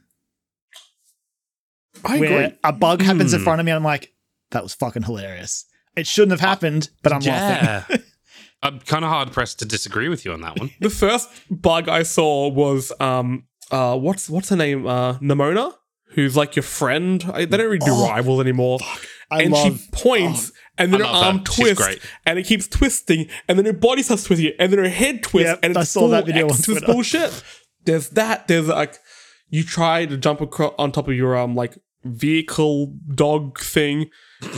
I 2.04 2.18
where 2.18 2.42
agree. 2.46 2.58
a 2.64 2.72
bug 2.72 3.02
happens 3.02 3.32
in 3.32 3.40
Hmm. 3.40 3.44
front 3.44 3.60
of 3.60 3.66
me 3.66 3.72
and 3.72 3.76
I'm 3.76 3.84
like, 3.84 4.12
that 4.50 4.62
was 4.62 4.74
fucking 4.74 5.02
hilarious. 5.04 5.66
It 5.96 6.06
shouldn't 6.06 6.32
have 6.32 6.40
happened, 6.40 6.90
but 7.02 7.12
I'm 7.12 7.20
laughing. 7.20 7.98
I'm 8.62 8.78
kind 8.80 9.04
of 9.04 9.10
hard 9.10 9.32
pressed 9.32 9.58
to 9.58 9.64
disagree 9.64 10.08
with 10.08 10.24
you 10.24 10.32
on 10.32 10.40
that 10.42 10.58
one. 10.58 10.70
The 10.80 10.90
first 10.90 11.28
bug 11.50 11.88
I 11.88 12.02
saw 12.02 12.48
was 12.48 12.92
um 13.00 13.44
uh 13.70 13.96
what's 13.96 14.28
what's 14.30 14.48
her 14.50 14.56
name 14.56 14.86
uh 14.86 15.14
Nemona, 15.18 15.74
who's 16.14 16.36
like 16.36 16.56
your 16.56 16.62
friend. 16.62 17.24
I, 17.32 17.44
they 17.44 17.56
don't 17.56 17.66
really 17.66 17.78
do 17.78 17.92
Oh, 17.92 18.08
rivals 18.08 18.40
anymore. 18.40 18.78
I 19.30 19.42
and 19.42 19.52
love 19.52 19.78
she 19.80 19.86
points, 19.92 20.52
and 20.76 20.92
then 20.92 21.00
her 21.00 21.06
arm 21.06 21.42
She's 21.46 21.56
twists, 21.76 22.06
and 22.26 22.38
it 22.38 22.42
keeps 22.44 22.68
twisting, 22.68 23.28
and 23.48 23.58
then 23.58 23.64
her 23.66 23.72
body 23.72 24.02
starts 24.02 24.24
twisting, 24.24 24.52
and 24.58 24.70
then 24.72 24.78
her 24.78 24.88
head 24.88 25.22
twists, 25.22 25.50
Yep, 25.50 25.58
and 25.62 25.70
it's 25.72 25.78
I 25.78 25.84
saw 25.84 26.00
full 26.00 26.08
that 26.10 26.26
video 26.26 26.48
on 26.50 26.56
Twitter. 26.56 26.84
bullshit. 26.86 27.42
There's 27.84 28.10
that. 28.10 28.46
There's 28.48 28.68
like 28.68 28.98
you 29.48 29.64
try 29.64 30.06
to 30.06 30.16
jump 30.16 30.40
across 30.40 30.74
on 30.78 30.92
top 30.92 31.08
of 31.08 31.14
your 31.14 31.36
um 31.36 31.54
like 31.54 31.78
vehicle 32.04 32.94
dog 33.14 33.58
thing, 33.58 34.10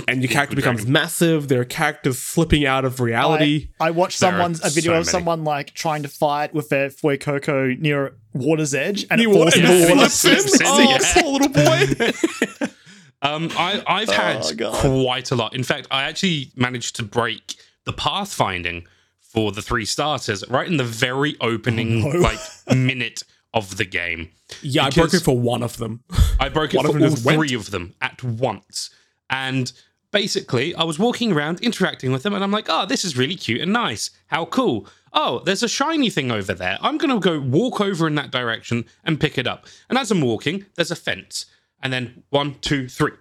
and 0.08 0.22
your 0.22 0.30
character 0.30 0.56
becomes 0.56 0.78
dragon. 0.80 0.92
massive. 0.92 1.48
There 1.48 1.60
are 1.60 1.64
characters 1.64 2.18
slipping 2.18 2.66
out 2.66 2.84
of 2.84 3.00
reality. 3.00 3.70
I 3.80 3.90
watched 3.90 4.20
There 4.20 4.30
someone's 4.30 4.64
a 4.64 4.68
video 4.70 4.92
so 4.92 4.98
of 4.98 5.06
many. 5.06 5.10
someone 5.10 5.44
like 5.44 5.74
trying 5.74 6.02
to 6.02 6.08
fight 6.08 6.54
with 6.54 6.68
their 6.68 6.88
Fuecoco 6.88 7.78
near 7.78 8.16
water's 8.32 8.74
edge 8.74 9.06
and 9.10 9.20
You 9.20 9.30
it 9.30 9.34
falls 9.34 9.56
wa- 9.56 9.60
into 9.62 9.66
the 9.68 9.90
it 9.92 9.96
water. 9.96 10.08
slips 10.10 10.60
in. 10.60 10.66
Oh, 10.66 10.98
Oh, 11.00 11.20
poor 11.20 11.32
little 11.32 11.48
boy. 11.48 12.68
Um, 13.22 13.48
I, 13.56 13.82
I've 13.86 14.10
had 14.10 14.42
Oh, 14.60 15.02
quite 15.02 15.30
a 15.30 15.34
lot. 15.34 15.54
In 15.54 15.62
fact, 15.62 15.86
I 15.90 16.02
actually 16.02 16.52
managed 16.56 16.96
to 16.96 17.02
break 17.02 17.54
the 17.86 17.92
pathfinding 17.94 18.84
for 19.20 19.50
the 19.50 19.62
three 19.62 19.86
starters 19.86 20.44
right 20.50 20.68
in 20.68 20.76
the 20.76 20.84
very 20.84 21.34
opening 21.40 22.04
Oh, 22.04 22.10
no. 22.12 22.18
like 22.18 22.38
minute 22.76 23.22
of 23.54 23.78
the 23.78 23.86
game. 23.86 24.28
yeah, 24.60 24.84
I 24.84 24.90
broke 24.90 25.14
it 25.14 25.20
for 25.22 25.38
one 25.38 25.62
of 25.62 25.78
them. 25.78 26.02
I 26.38 26.50
broke 26.50 26.74
it 26.74 26.76
One 26.76 26.84
of 26.86 26.92
for 26.92 26.98
them 26.98 27.08
all 27.08 27.14
just 27.14 27.24
went. 27.24 27.38
three 27.38 27.54
of 27.54 27.70
them 27.70 27.94
at 28.02 28.22
once. 28.22 28.90
And 29.30 29.72
basically, 30.10 30.74
I 30.74 30.84
was 30.84 30.98
walking 30.98 31.32
around 31.32 31.60
interacting 31.60 32.12
with 32.12 32.22
them, 32.22 32.34
and 32.34 32.42
I'm 32.44 32.52
like, 32.52 32.66
oh, 32.68 32.86
this 32.86 33.04
is 33.04 33.16
really 33.16 33.34
cute 33.34 33.60
and 33.60 33.72
nice. 33.72 34.10
How 34.28 34.44
cool. 34.46 34.86
Oh, 35.12 35.40
there's 35.40 35.62
a 35.62 35.68
shiny 35.68 36.10
thing 36.10 36.30
over 36.30 36.54
there. 36.54 36.78
I'm 36.80 36.98
going 36.98 37.10
to 37.10 37.20
go 37.20 37.38
walk 37.40 37.80
over 37.80 38.06
in 38.06 38.14
that 38.16 38.30
direction 38.30 38.84
and 39.04 39.20
pick 39.20 39.38
it 39.38 39.46
up. 39.46 39.66
And 39.88 39.98
as 39.98 40.10
I'm 40.10 40.20
walking, 40.20 40.66
there's 40.74 40.90
a 40.90 40.96
fence. 40.96 41.46
And 41.82 41.92
then 41.92 42.22
one, 42.30 42.56
two, 42.60 42.88
three. 42.88 43.12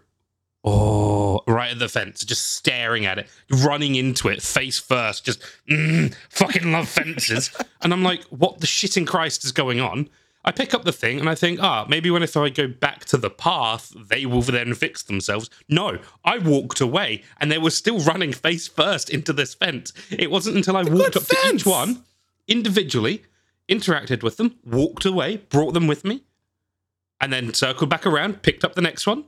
Oh, 0.63 1.41
right 1.45 1.71
at 1.71 1.79
the 1.79 1.89
fence, 1.89 2.23
just 2.23 2.53
staring 2.53 3.05
at 3.05 3.19
it, 3.19 3.27
running 3.51 3.95
into 3.95 4.29
it 4.29 4.41
face 4.41 4.79
first, 4.79 5.25
just 5.25 5.41
mm, 5.69 6.15
fucking 6.29 6.71
love 6.71 6.87
fences. 6.87 7.51
and 7.81 7.91
I'm 7.91 8.03
like, 8.03 8.23
what 8.25 8.59
the 8.59 8.67
shit 8.67 8.95
in 8.95 9.05
Christ 9.05 9.43
is 9.43 9.51
going 9.51 9.81
on? 9.81 10.09
I 10.45 10.51
pick 10.51 10.73
up 10.73 10.83
the 10.83 10.91
thing 10.91 11.19
and 11.19 11.29
I 11.29 11.35
think, 11.35 11.61
ah, 11.61 11.85
maybe 11.87 12.11
when 12.11 12.21
if 12.23 12.35
I 12.35 12.49
go 12.49 12.67
back 12.67 13.05
to 13.05 13.17
the 13.17 13.29
path, 13.29 13.93
they 13.95 14.25
will 14.25 14.41
then 14.41 14.73
fix 14.73 15.01
themselves. 15.03 15.49
No, 15.69 15.99
I 16.25 16.37
walked 16.37 16.81
away 16.81 17.23
and 17.39 17.49
they 17.51 17.57
were 17.57 17.69
still 17.69 17.99
running 17.99 18.33
face 18.33 18.67
first 18.67 19.09
into 19.09 19.31
this 19.31 19.53
fence. 19.53 19.93
It 20.09 20.29
wasn't 20.29 20.57
until 20.57 20.75
I 20.75 20.83
walked 20.83 20.95
good 20.95 21.17
up 21.17 21.23
to 21.23 21.35
fence. 21.35 21.53
each 21.61 21.65
one 21.65 22.03
individually, 22.47 23.23
interacted 23.69 24.21
with 24.21 24.35
them, 24.37 24.57
walked 24.65 25.05
away, 25.05 25.37
brought 25.37 25.73
them 25.73 25.87
with 25.87 26.03
me, 26.03 26.23
and 27.21 27.31
then 27.31 27.53
circled 27.53 27.89
back 27.89 28.05
around, 28.05 28.41
picked 28.41 28.65
up 28.65 28.75
the 28.75 28.81
next 28.81 29.07
one, 29.07 29.23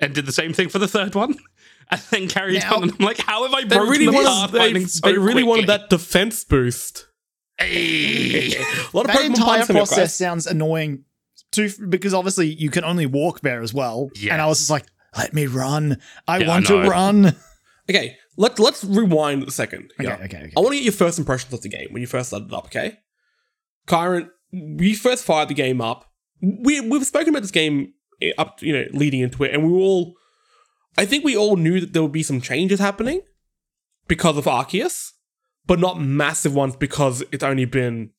and 0.00 0.14
did 0.14 0.26
the 0.26 0.32
same 0.32 0.52
thing 0.52 0.68
for 0.68 0.78
the 0.80 0.88
third 0.88 1.14
one. 1.14 1.36
And 1.90 2.00
then 2.10 2.28
carried 2.28 2.62
Now- 2.62 2.76
on. 2.76 2.82
And 2.84 2.92
I'm 2.92 3.04
like, 3.04 3.18
how 3.18 3.42
have 3.42 3.52
I 3.52 3.64
broken 3.64 3.90
really 3.90 4.06
the 4.06 4.12
path 4.12 4.52
They, 4.52 4.72
they 5.12 5.18
really 5.18 5.42
wanted 5.42 5.66
that 5.66 5.90
defense 5.90 6.42
boost. 6.42 7.08
Hey. 7.58 8.54
A 8.92 8.96
lot 8.96 9.06
of 9.06 9.12
That 9.12 9.16
Pokemon 9.16 9.24
entire 9.26 9.66
process 9.66 9.96
Quest. 9.96 10.18
sounds 10.18 10.46
annoying 10.46 11.04
too, 11.50 11.70
because 11.88 12.14
obviously 12.14 12.48
you 12.52 12.70
can 12.70 12.84
only 12.84 13.06
walk 13.06 13.40
there 13.40 13.62
as 13.62 13.72
well. 13.72 14.10
And 14.30 14.40
I 14.40 14.46
was 14.46 14.58
just 14.58 14.70
like, 14.70 14.86
let 15.16 15.32
me 15.32 15.46
run. 15.46 15.98
I 16.26 16.38
Yeah, 16.38 16.46
I 16.46 16.48
want 16.48 16.66
to 16.66 16.82
run. 16.82 17.36
Okay, 17.88 18.16
let 18.38 18.58
let's 18.58 18.82
rewind 18.82 19.42
a 19.42 19.50
second. 19.50 19.92
Okay, 20.00 20.08
here. 20.08 20.18
okay, 20.24 20.38
okay. 20.38 20.52
I 20.56 20.60
want 20.60 20.72
to 20.72 20.76
get 20.76 20.84
your 20.84 20.92
first 20.94 21.18
impressions 21.18 21.52
of 21.52 21.60
the 21.60 21.68
game 21.68 21.88
when 21.90 22.00
you 22.00 22.06
first 22.06 22.28
started 22.28 22.48
it 22.48 22.54
up. 22.54 22.64
Okay, 22.64 22.96
Kyron, 23.86 24.30
we 24.52 24.94
first 24.94 25.22
fired 25.22 25.48
the 25.48 25.54
game 25.54 25.82
up. 25.82 26.10
We 26.40 26.80
we've 26.80 27.04
spoken 27.04 27.28
about 27.28 27.42
this 27.42 27.50
game 27.50 27.92
eh, 28.22 28.32
up, 28.38 28.62
you 28.62 28.72
know, 28.72 28.86
leading 28.92 29.20
into 29.20 29.44
it, 29.44 29.52
and 29.52 29.66
we 29.66 29.70
were 29.70 29.80
all. 29.80 30.14
I 30.96 31.04
think 31.04 31.24
we 31.24 31.36
all 31.36 31.56
knew 31.56 31.78
that 31.78 31.92
there 31.92 32.00
would 32.02 32.10
be 32.12 32.22
some 32.22 32.40
changes 32.40 32.80
happening 32.80 33.20
because 34.08 34.38
of 34.38 34.46
Arceus, 34.46 35.10
but 35.66 35.78
not 35.78 36.00
massive 36.00 36.54
ones 36.54 36.76
because 36.76 37.22
it's 37.32 37.44
only 37.44 37.64
been, 37.64 38.10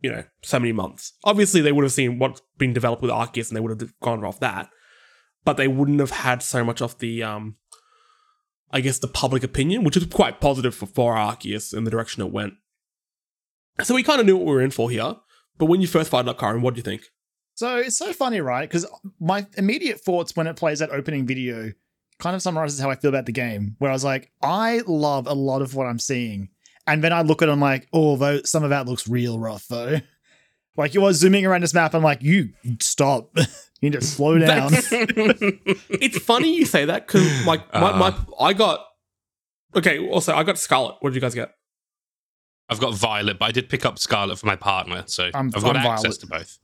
you 0.00 0.10
know, 0.10 0.24
so 0.42 0.58
many 0.58 0.72
months. 0.72 1.12
Obviously, 1.24 1.60
they 1.60 1.72
would 1.72 1.84
have 1.84 1.92
seen 1.92 2.18
what's 2.18 2.42
been 2.58 2.72
developed 2.72 3.02
with 3.02 3.10
Arceus, 3.10 3.48
and 3.48 3.56
they 3.56 3.60
would 3.60 3.80
have 3.80 3.92
gone 4.00 4.24
off 4.24 4.40
that, 4.40 4.70
but 5.44 5.56
they 5.56 5.68
wouldn't 5.68 6.00
have 6.00 6.10
had 6.10 6.42
so 6.42 6.64
much 6.64 6.80
of 6.80 6.98
the 6.98 7.22
um 7.22 7.56
I 8.70 8.80
guess, 8.80 8.98
the 8.98 9.08
public 9.08 9.42
opinion, 9.42 9.82
which 9.82 9.96
is 9.96 10.04
quite 10.06 10.40
positive 10.40 10.74
for, 10.74 10.86
for 10.86 11.14
Arceus 11.14 11.74
in 11.74 11.84
the 11.84 11.90
direction 11.90 12.22
it 12.22 12.30
went. 12.30 12.54
So 13.82 13.94
we 13.94 14.02
kind 14.02 14.20
of 14.20 14.26
knew 14.26 14.36
what 14.36 14.46
we 14.46 14.52
were 14.52 14.60
in 14.60 14.70
for 14.70 14.90
here. 14.90 15.16
But 15.56 15.66
when 15.66 15.80
you 15.80 15.86
first 15.86 16.10
fired 16.10 16.28
up 16.28 16.38
Karen, 16.38 16.62
what 16.62 16.74
do 16.74 16.78
you 16.78 16.82
think? 16.84 17.02
So 17.54 17.78
it's 17.78 17.96
so 17.96 18.12
funny, 18.12 18.40
right? 18.40 18.68
Because 18.68 18.86
my 19.18 19.46
immediate 19.56 20.00
thoughts 20.00 20.36
when 20.36 20.46
it 20.46 20.56
plays 20.56 20.78
that 20.80 20.90
opening 20.90 21.26
video 21.26 21.72
kind 22.18 22.36
of 22.36 22.42
summarizes 22.42 22.80
how 22.80 22.90
I 22.90 22.96
feel 22.96 23.08
about 23.08 23.26
the 23.26 23.32
game. 23.32 23.76
Where 23.78 23.90
I 23.90 23.94
was 23.94 24.04
like, 24.04 24.30
I 24.42 24.82
love 24.86 25.26
a 25.26 25.34
lot 25.34 25.62
of 25.62 25.74
what 25.74 25.86
I'm 25.86 25.98
seeing, 25.98 26.50
and 26.88 27.04
then 27.04 27.12
I 27.12 27.22
look 27.22 27.42
at 27.42 27.48
it, 27.48 27.52
I'm 27.52 27.60
like, 27.60 27.88
oh, 27.92 28.16
though 28.16 28.42
some 28.42 28.64
of 28.64 28.70
that 28.70 28.86
looks 28.86 29.08
real 29.08 29.38
rough 29.38 29.66
though. 29.68 29.98
Like 30.76 30.94
you 30.94 31.00
was 31.00 31.16
zooming 31.16 31.44
around 31.44 31.62
this 31.62 31.74
map, 31.74 31.92
I'm 31.92 32.04
like, 32.04 32.22
you 32.22 32.50
stop, 32.78 33.30
you 33.36 33.46
need 33.90 33.94
to 33.94 34.00
slow 34.00 34.38
down. 34.38 34.70
It's 35.90 36.18
funny 36.20 36.54
you 36.54 36.66
say 36.66 36.84
that 36.84 37.04
because 37.08 37.44
like 37.44 37.72
my, 37.74 37.98
my 37.98 38.08
Uh. 38.10 38.14
I 38.38 38.52
got 38.52 38.84
okay. 39.74 39.98
Also, 40.08 40.32
I 40.36 40.44
got 40.44 40.56
Scarlet. 40.56 40.94
What 41.00 41.10
did 41.10 41.16
you 41.16 41.20
guys 41.20 41.34
get? 41.34 41.50
I've 42.68 42.78
got 42.78 42.94
Violet, 42.94 43.40
but 43.40 43.46
I 43.46 43.50
did 43.50 43.68
pick 43.68 43.84
up 43.84 43.98
Scarlet 43.98 44.38
for 44.38 44.46
my 44.46 44.54
partner, 44.54 45.02
so 45.06 45.24
i 45.24 45.36
I'm- 45.36 45.50
have 45.52 45.64
got 45.64 45.76
I'm 45.76 45.84
access 45.84 46.16
Violet. 46.16 46.20
to 46.20 46.26
both. 46.28 46.58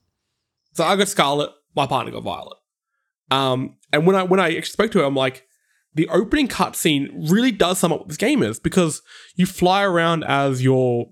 So 0.75 0.85
I 0.85 0.95
got 0.95 1.09
Scarlet. 1.09 1.51
My 1.75 1.87
partner 1.89 2.13
got 2.13 2.23
Violet. 2.23 2.57
Um, 3.33 3.79
and 3.93 4.07
when 4.07 4.15
I 4.15 4.23
when 4.23 4.39
I 4.39 4.61
spoke 4.61 4.93
to 4.93 4.99
her, 5.01 5.05
I'm 5.07 5.17
like, 5.17 5.45
the 5.95 6.09
opening 6.09 6.49
cutscene 6.49 7.31
really 7.31 7.53
does 7.53 7.79
sum 7.79 7.93
up 7.93 8.01
what 8.01 8.09
this 8.09 8.17
game 8.17 8.43
is 8.43 8.59
because 8.59 9.03
you 9.37 9.47
fly 9.47 9.83
around 9.83 10.25
as 10.25 10.63
your 10.63 11.07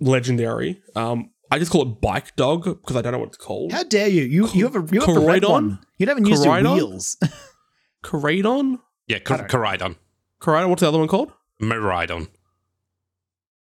legendary. 0.00 0.80
Um, 0.96 1.30
I 1.50 1.58
just 1.58 1.70
call 1.70 1.82
it 1.82 2.00
Bike 2.00 2.36
Dog 2.36 2.64
because 2.64 2.96
I 2.96 3.02
don't 3.02 3.12
know 3.12 3.18
what 3.18 3.28
it's 3.28 3.36
called. 3.38 3.72
How 3.72 3.82
dare 3.84 4.08
you? 4.08 4.22
You 4.24 4.48
you 4.52 4.64
have 4.64 4.76
a 4.76 4.94
you 4.94 5.00
have 5.00 5.14
the 5.14 5.20
red 5.20 5.42
Koraidon? 5.42 5.48
one. 5.50 5.78
You 5.98 6.06
haven't 6.06 6.26
used 6.26 6.44
your 6.44 6.54
Koraidon? 6.54 6.74
wheels. 6.74 7.16
Koraidon? 8.04 8.78
Yeah, 9.06 9.16
I 9.16 9.20
Car- 9.20 9.38
don't- 9.38 9.50
Koraidon. 9.50 9.96
Koraidon, 10.40 10.68
what's 10.68 10.82
the 10.82 10.88
other 10.88 10.98
one 10.98 11.08
called? 11.08 11.32
Miraidon. 11.60 12.28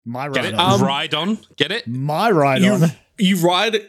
My 0.04 0.28
Get 0.28 0.44
ride 0.44 0.46
it? 0.46 0.54
on. 0.54 0.80
Um, 0.80 0.86
Rhydon. 0.88 1.56
Get 1.56 1.72
it? 1.72 1.86
My 1.88 2.30
ride 2.30 2.62
you, 2.62 2.72
on. 2.72 2.80
you 3.18 3.36
ride 3.38 3.80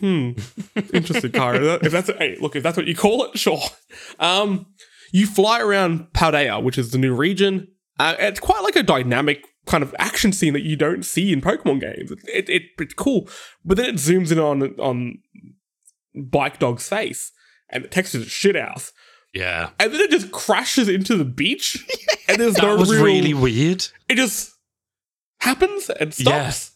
Hmm. 0.00 0.30
Interesting, 0.94 1.32
Kyra. 1.32 1.84
if 1.84 1.90
that's 1.92 2.08
hey, 2.18 2.36
look, 2.40 2.54
if 2.56 2.62
that's 2.62 2.76
what 2.76 2.86
you 2.86 2.94
call 2.94 3.24
it, 3.24 3.38
sure. 3.38 3.60
Um, 4.18 4.66
you 5.12 5.26
fly 5.26 5.60
around 5.60 6.12
Paldea, 6.12 6.62
which 6.62 6.78
is 6.78 6.90
the 6.92 6.98
new 6.98 7.14
region. 7.14 7.68
Uh, 7.98 8.14
it's 8.18 8.40
quite 8.40 8.62
like 8.62 8.76
a 8.76 8.82
dynamic 8.82 9.44
kind 9.66 9.82
of 9.82 9.94
action 9.98 10.32
scene 10.32 10.52
that 10.54 10.62
you 10.62 10.76
don't 10.76 11.04
see 11.04 11.32
in 11.32 11.40
Pokemon 11.40 11.80
games. 11.80 12.10
It, 12.12 12.18
it, 12.32 12.48
it 12.48 12.62
it's 12.78 12.94
cool, 12.94 13.28
but 13.64 13.76
then 13.76 13.86
it 13.86 13.94
zooms 13.96 14.30
in 14.30 14.38
on 14.38 14.62
on 14.78 15.18
Bike 16.14 16.58
Dog's 16.58 16.88
face, 16.88 17.32
and 17.70 17.84
the 17.84 17.88
textures 17.88 18.26
are 18.26 18.30
shit 18.30 18.56
house, 18.56 18.92
Yeah. 19.34 19.70
and 19.78 19.92
then 19.92 20.00
it 20.00 20.10
just 20.10 20.30
crashes 20.32 20.88
into 20.88 21.16
the 21.16 21.24
beach, 21.24 21.84
and 22.28 22.38
there's 22.40 22.54
That 22.54 22.62
no 22.62 22.76
was 22.76 22.90
real. 22.92 23.04
really 23.04 23.34
weird. 23.34 23.86
it 24.08 24.14
just 24.16 24.52
happens 25.40 25.90
and 25.90 26.12
stops. 26.14 26.72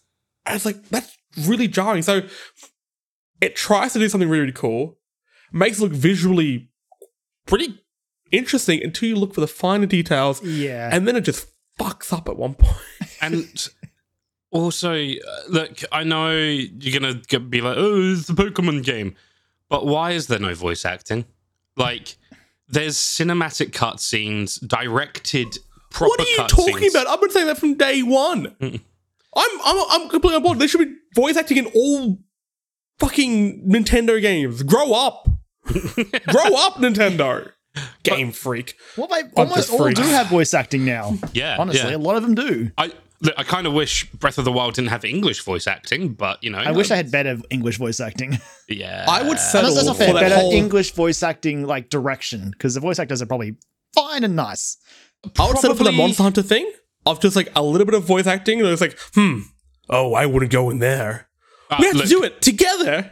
Yeah. 0.46 0.50
And 0.50 0.56
it's 0.56 0.64
like 0.64 0.88
that's 0.88 1.16
really 1.46 1.68
jarring. 1.68 2.02
So 2.02 2.22
it 3.42 3.56
tries 3.56 3.92
to 3.92 3.98
do 3.98 4.08
something 4.08 4.28
really, 4.28 4.40
really 4.42 4.52
cool, 4.52 4.96
makes 5.52 5.78
it 5.78 5.82
look 5.82 5.92
visually 5.92 6.70
pretty 7.46 7.82
interesting 8.30 8.82
until 8.82 9.08
you 9.10 9.16
look 9.16 9.34
for 9.34 9.40
the 9.42 9.46
finer 9.48 9.84
details, 9.86 10.42
Yeah. 10.42 10.88
and 10.90 11.06
then 11.06 11.16
it 11.16 11.22
just 11.22 11.48
fucks 11.78 12.12
up 12.12 12.28
at 12.28 12.36
one 12.36 12.54
point. 12.54 12.76
And 13.20 13.68
also, 14.50 14.94
uh, 14.94 15.14
look, 15.48 15.80
I 15.92 16.02
know 16.04 16.32
you're 16.36 16.98
gonna 17.00 17.14
be 17.40 17.60
like, 17.60 17.76
"Oh, 17.78 18.12
it's 18.12 18.26
the 18.26 18.32
Pokemon 18.34 18.82
game," 18.84 19.14
but 19.68 19.86
why 19.86 20.10
is 20.10 20.26
there 20.26 20.40
no 20.40 20.54
voice 20.54 20.84
acting? 20.84 21.24
Like, 21.76 22.16
there's 22.68 22.96
cinematic 22.96 23.70
cutscenes, 23.70 24.58
directed 24.66 25.56
proper. 25.90 26.08
what 26.10 26.20
are 26.20 26.24
you 26.24 26.36
cutscenes. 26.38 26.48
talking 26.72 26.90
about? 26.90 27.06
I've 27.06 27.20
been 27.20 27.30
saying 27.30 27.46
that 27.46 27.58
from 27.58 27.74
day 27.74 28.02
one. 28.02 28.54
I'm, 28.60 28.80
I'm 29.64 29.84
I'm 30.02 30.08
completely 30.08 30.36
on 30.36 30.42
board. 30.42 30.58
There 30.58 30.66
should 30.68 30.80
be 30.86 30.94
voice 31.14 31.36
acting 31.36 31.58
in 31.58 31.66
all 31.66 32.18
fucking 33.02 33.68
Nintendo 33.68 34.20
games. 34.20 34.62
Grow 34.62 34.92
up. 34.92 35.28
Grow 35.66 36.54
up, 36.56 36.74
Nintendo. 36.76 37.50
Game 38.02 38.32
freak. 38.32 38.76
well, 38.98 39.06
they 39.06 39.20
I'm 39.20 39.30
almost 39.36 39.56
just 39.56 39.72
all 39.72 39.78
freaked. 39.84 39.96
do 39.96 40.02
have 40.04 40.26
voice 40.28 40.52
acting 40.54 40.84
now. 40.84 41.14
Yeah, 41.32 41.56
Honestly, 41.58 41.90
yeah. 41.90 41.96
a 41.96 41.98
lot 41.98 42.16
of 42.16 42.22
them 42.22 42.34
do. 42.34 42.70
I 42.76 42.92
I 43.36 43.44
kind 43.44 43.66
of 43.66 43.72
wish 43.72 44.10
Breath 44.10 44.36
of 44.36 44.44
the 44.44 44.52
Wild 44.52 44.74
didn't 44.74 44.90
have 44.90 45.04
English 45.04 45.42
voice 45.44 45.66
acting, 45.66 46.08
but 46.14 46.42
you 46.44 46.50
know, 46.50 46.58
I 46.58 46.72
wish 46.72 46.90
I 46.90 46.96
had 46.96 47.10
better 47.10 47.38
English 47.50 47.78
voice 47.78 48.00
acting. 48.00 48.38
Yeah, 48.68 49.04
I 49.06 49.22
would 49.22 49.38
settle 49.38 49.74
That's 49.74 49.86
not 49.86 49.96
for 49.96 50.04
fair. 50.04 50.14
that 50.14 50.20
Better 50.20 50.34
whole. 50.36 50.52
English 50.52 50.92
voice 50.92 51.22
acting, 51.22 51.66
like 51.66 51.90
direction, 51.90 52.50
because 52.52 52.72
the 52.74 52.80
voice 52.80 52.98
actors 52.98 53.20
are 53.20 53.26
probably 53.26 53.56
fine 53.94 54.24
and 54.24 54.34
nice. 54.34 54.78
I 55.38 55.46
would 55.46 55.58
settle 55.58 55.76
for 55.76 55.84
the 55.84 55.92
Monster 55.92 56.22
Hunter 56.22 56.42
thing 56.42 56.70
of 57.04 57.20
just 57.20 57.36
like 57.36 57.50
a 57.54 57.62
little 57.62 57.84
bit 57.84 57.94
of 57.94 58.04
voice 58.04 58.26
acting. 58.26 58.60
And 58.60 58.68
it's 58.70 58.80
like, 58.80 58.98
hmm, 59.14 59.40
oh, 59.90 60.14
I 60.14 60.24
wouldn't 60.26 60.50
go 60.52 60.70
in 60.70 60.78
there. 60.78 61.28
Uh, 61.72 61.76
we 61.80 61.86
have 61.86 61.96
look, 61.96 62.04
to 62.04 62.10
do 62.10 62.22
it 62.22 62.42
together. 62.42 63.10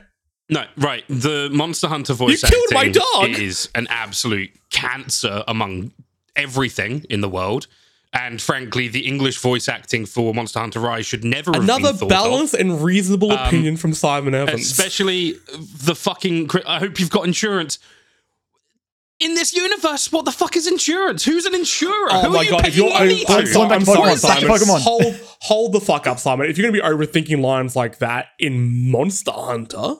No, 0.48 0.64
right. 0.76 1.04
The 1.08 1.48
Monster 1.52 1.88
Hunter 1.88 2.12
voice 2.12 2.42
You 2.42 2.48
killed 2.48 2.66
my 2.72 2.86
acting 2.86 3.02
dog! 3.02 3.28
is 3.40 3.68
an 3.74 3.86
absolute 3.88 4.50
cancer 4.70 5.44
among 5.46 5.92
everything 6.36 7.04
in 7.08 7.20
the 7.20 7.28
world. 7.28 7.66
And 8.12 8.42
frankly, 8.42 8.88
the 8.88 9.06
English 9.06 9.38
voice 9.38 9.68
acting 9.68 10.04
for 10.04 10.34
Monster 10.34 10.58
Hunter 10.58 10.80
Rise 10.80 11.06
should 11.06 11.22
never 11.22 11.52
have 11.52 11.62
Another 11.62 11.92
balanced 12.06 12.54
and 12.54 12.82
reasonable 12.82 13.30
opinion 13.30 13.76
from 13.76 13.94
Simon. 13.94 14.34
Evans. 14.34 14.62
Especially 14.62 15.36
the 15.84 15.94
fucking. 15.94 16.50
I 16.66 16.80
hope 16.80 16.98
you've 16.98 17.10
got 17.10 17.24
insurance. 17.24 17.78
In 19.20 19.34
this 19.34 19.54
universe, 19.54 20.10
what 20.10 20.24
the 20.24 20.32
fuck 20.32 20.56
is 20.56 20.66
insurance? 20.66 21.24
Who's 21.24 21.44
an 21.44 21.54
insurer? 21.54 22.08
Oh 22.10 22.22
Who 22.22 22.30
my 22.30 22.38
are 22.38 22.44
you 22.44 22.50
god! 22.52 22.60
paying 22.62 22.72
If 22.72 22.76
you're, 22.78 22.90
money 22.90 23.24
I'm, 23.28 23.44
to? 23.44 23.52
Going 23.52 23.68
back 23.68 23.76
I'm 23.76 23.80
to 23.80 23.86
sorry, 23.86 24.12
Pokemon, 24.12 24.22
back 24.22 24.38
to 24.38 24.46
Simon. 24.46 24.56
Pokemon. 24.58 24.80
Hold, 24.80 25.20
hold 25.42 25.72
the 25.72 25.80
fuck 25.80 26.06
up, 26.06 26.18
Simon. 26.18 26.48
If 26.48 26.56
you're 26.56 26.70
going 26.70 26.80
to 26.82 26.82
be 26.82 27.06
overthinking 27.06 27.40
lines 27.42 27.76
like 27.76 27.98
that 27.98 28.28
in 28.38 28.90
Monster 28.90 29.32
Hunter, 29.32 29.96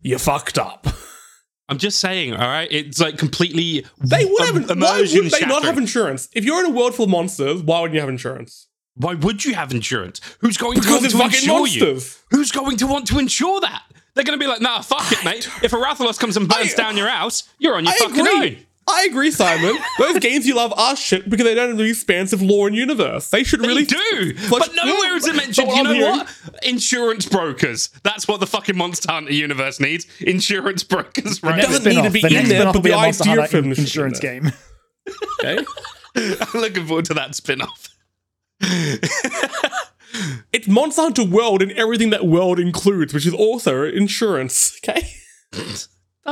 you're 0.00 0.18
fucked 0.18 0.58
up. 0.58 0.86
I'm 1.70 1.78
just 1.78 2.00
saying, 2.00 2.34
all 2.34 2.40
right? 2.46 2.68
It's 2.70 3.00
like 3.00 3.16
completely. 3.16 3.86
They 4.04 4.26
would 4.26 4.48
im- 4.48 4.68
have. 4.68 4.78
Why 4.78 5.00
would 5.00 5.30
they 5.30 5.46
not 5.46 5.62
have 5.64 5.78
insurance? 5.78 6.28
If 6.34 6.44
you're 6.44 6.62
in 6.62 6.70
a 6.70 6.74
world 6.74 6.94
full 6.94 7.04
of 7.04 7.10
monsters, 7.10 7.62
why 7.62 7.80
wouldn't 7.80 7.94
you 7.94 8.00
have 8.00 8.10
insurance? 8.10 8.68
Why 8.94 9.14
would 9.14 9.42
you 9.46 9.54
have 9.54 9.70
insurance? 9.72 10.20
Who's 10.40 10.58
going 10.58 10.74
Because 10.74 10.86
to 11.12 11.16
want 11.18 11.32
to 11.32 11.38
fucking 11.38 11.38
insure 11.50 11.66
you? 11.66 11.80
monsters. 11.92 12.22
Who's 12.30 12.50
going 12.52 12.76
to 12.76 12.86
want 12.86 13.06
to 13.06 13.18
insure 13.18 13.58
that? 13.62 13.82
They're 14.14 14.24
going 14.24 14.38
to 14.38 14.42
be 14.44 14.48
like, 14.48 14.60
nah, 14.60 14.80
fuck 14.82 15.10
it, 15.12 15.24
mate. 15.24 15.48
If 15.62 15.72
a 15.72 15.76
Rathalos 15.76 16.18
comes 16.18 16.36
and 16.36 16.48
burns 16.48 16.74
I- 16.74 16.76
down 16.76 16.96
your 16.96 17.08
house, 17.08 17.44
you're 17.58 17.76
on 17.76 17.84
your 17.84 17.94
I 17.94 17.96
fucking 17.98 18.20
agree. 18.20 18.56
own. 18.56 18.66
I 18.88 19.04
agree, 19.08 19.30
Simon. 19.30 19.76
Those 19.98 20.18
games 20.18 20.44
you 20.46 20.56
love 20.56 20.72
are 20.76 20.96
shit 20.96 21.30
because 21.30 21.44
they 21.46 21.54
don't 21.54 21.68
have 21.68 21.78
the 21.78 21.84
expansive 21.88 22.42
lore 22.42 22.66
and 22.66 22.74
universe. 22.76 23.28
They 23.30 23.44
should 23.44 23.60
They 23.62 23.68
really 23.68 23.84
do, 23.84 24.34
Flush- 24.34 24.66
but 24.68 24.74
nowhere 24.84 25.14
is 25.16 25.26
it 25.26 25.36
mentioned. 25.36 25.68
what 25.68 25.76
You 25.76 25.80
I'm 25.82 25.86
know 25.86 25.92
hearing- 25.94 26.18
what? 26.18 26.28
Insurance 26.64 27.26
brokers. 27.26 27.90
That's 28.02 28.26
what 28.26 28.40
the 28.40 28.46
fucking 28.46 28.76
Monster 28.76 29.12
Hunter 29.12 29.32
universe 29.32 29.78
needs. 29.78 30.06
Insurance 30.20 30.82
brokers, 30.82 31.38
The 31.38 31.46
right? 31.46 31.56
next 31.58 31.68
doesn't 31.68 31.84
need 31.84 31.92
spin-off- 31.92 32.06
to 32.06 32.10
be 32.12 32.20
the 32.22 32.36
in 32.40 32.48
there, 32.48 32.72
but 32.72 32.82
the 32.82 32.90
a 32.90 32.96
Monster 32.96 33.22
idea 33.30 33.40
Hunter 33.42 33.50
for 33.50 33.58
in- 33.58 33.72
insurance 33.72 34.18
in 34.18 34.42
game. 34.42 34.52
Okay. 35.44 35.64
I'm 36.16 36.60
looking 36.60 36.86
forward 36.86 37.04
to 37.06 37.14
that 37.14 37.34
spin 37.36 37.62
off. 37.62 37.88
It's 40.52 40.68
Monster 40.68 41.02
Hunter 41.02 41.24
World 41.24 41.62
and 41.62 41.72
everything 41.72 42.10
that 42.10 42.26
world 42.26 42.58
includes, 42.58 43.14
which 43.14 43.26
is 43.26 43.34
also 43.34 43.84
insurance. 43.84 44.78
Okay. 44.84 45.08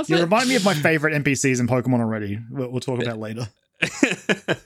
You 0.06 0.16
it. 0.16 0.20
remind 0.20 0.48
me 0.48 0.54
of 0.54 0.64
my 0.64 0.74
favorite 0.74 1.20
NPCs 1.24 1.58
in 1.58 1.66
Pokemon 1.66 2.00
already. 2.00 2.38
We'll, 2.50 2.70
we'll 2.70 2.80
talk 2.80 3.02
about 3.02 3.18
later. 3.18 3.48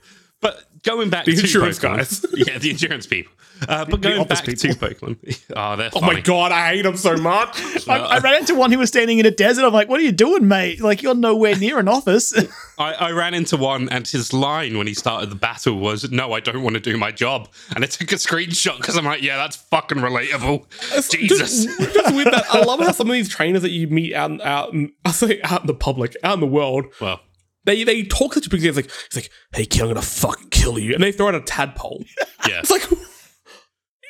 but 0.84 0.90
going 0.90 1.10
back 1.10 1.24
to 1.24 1.30
The 1.30 1.36
to 1.38 1.42
insurance 1.42 1.78
Pokemon, 1.78 1.96
guys. 1.96 2.26
yeah, 2.48 2.58
the 2.58 2.70
insurance 2.70 3.06
people. 3.06 3.32
Uh, 3.68 3.84
but 3.84 4.02
The 4.02 4.08
going 4.08 4.26
back 4.26 4.44
people. 4.44 4.68
to 4.70 4.74
Pokemon, 4.74 5.42
oh, 5.56 5.76
they're 5.76 5.90
Oh 5.94 6.00
my 6.00 6.20
god, 6.20 6.52
I 6.52 6.68
hate 6.74 6.82
them 6.82 6.96
so 6.96 7.16
much. 7.16 7.60
I, 7.88 7.98
I 7.98 8.18
ran 8.18 8.40
into 8.40 8.54
one 8.54 8.72
who 8.72 8.78
was 8.78 8.88
standing 8.88 9.18
in 9.18 9.26
a 9.26 9.30
desert. 9.30 9.64
I'm 9.64 9.72
like, 9.72 9.88
what 9.88 10.00
are 10.00 10.02
you 10.02 10.12
doing, 10.12 10.48
mate? 10.48 10.80
Like, 10.80 11.02
you're 11.02 11.14
nowhere 11.14 11.56
near 11.56 11.78
an 11.78 11.88
office. 11.88 12.34
I, 12.78 12.92
I 12.92 13.10
ran 13.12 13.34
into 13.34 13.56
one, 13.56 13.88
and 13.88 14.06
his 14.06 14.32
line 14.32 14.76
when 14.76 14.86
he 14.86 14.94
started 14.94 15.30
the 15.30 15.36
battle 15.36 15.78
was, 15.78 16.10
"No, 16.10 16.32
I 16.32 16.40
don't 16.40 16.62
want 16.62 16.74
to 16.74 16.80
do 16.80 16.96
my 16.98 17.12
job." 17.12 17.48
And 17.74 17.84
I 17.84 17.86
took 17.86 18.10
a 18.10 18.16
screenshot 18.16 18.76
because 18.78 18.96
I'm 18.96 19.04
like, 19.04 19.22
"Yeah, 19.22 19.36
that's 19.36 19.54
fucking 19.56 19.98
relatable." 19.98 20.64
Jesus. 21.10 21.64
Just, 21.66 21.78
just 21.94 22.14
with 22.14 22.24
that, 22.24 22.44
I 22.50 22.62
love 22.64 22.80
how 22.80 22.90
some 22.92 23.08
of 23.08 23.12
these 23.14 23.28
trainers 23.28 23.62
that 23.62 23.70
you 23.70 23.86
meet 23.86 24.12
out, 24.14 24.30
in- 24.32 24.42
out, 24.42 24.74
I 25.04 25.12
say 25.12 25.40
out 25.42 25.60
in 25.62 25.66
the 25.68 25.74
public, 25.74 26.16
out 26.24 26.34
in 26.34 26.40
the 26.40 26.46
world, 26.48 26.86
well, 27.00 27.20
they 27.64 27.84
they 27.84 28.02
talk 28.02 28.34
such 28.34 28.46
a 28.46 28.50
big 28.50 28.60
thing. 28.60 28.68
It's 28.68 28.76
like, 28.76 28.90
it's 29.06 29.16
like, 29.16 29.30
hey 29.54 29.66
kid, 29.66 29.82
I'm 29.82 29.88
gonna 29.88 30.02
fucking 30.02 30.50
kill 30.50 30.78
you, 30.78 30.94
and 30.94 31.02
they 31.02 31.12
throw 31.12 31.28
out 31.28 31.34
a 31.34 31.40
tadpole. 31.40 32.04
yeah. 32.48 32.60
It's 32.60 32.70
like, 32.70 32.88
you 32.90 32.98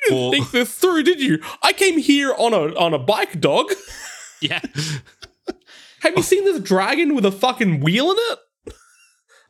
didn't 0.08 0.18
Or- 0.18 0.30
think 0.32 0.50
this 0.50 0.74
through, 0.74 1.02
did 1.04 1.20
you? 1.20 1.38
I 1.62 1.72
came 1.72 1.98
here 1.98 2.34
on 2.36 2.52
a 2.52 2.74
on 2.78 2.94
a 2.94 2.98
bike, 2.98 3.40
dog. 3.40 3.66
yeah. 4.40 4.60
Have 6.00 6.16
you 6.16 6.22
seen 6.22 6.44
this 6.44 6.60
dragon 6.60 7.14
with 7.14 7.24
a 7.24 7.32
fucking 7.32 7.80
wheel 7.80 8.10
in 8.10 8.16
it? 8.18 8.38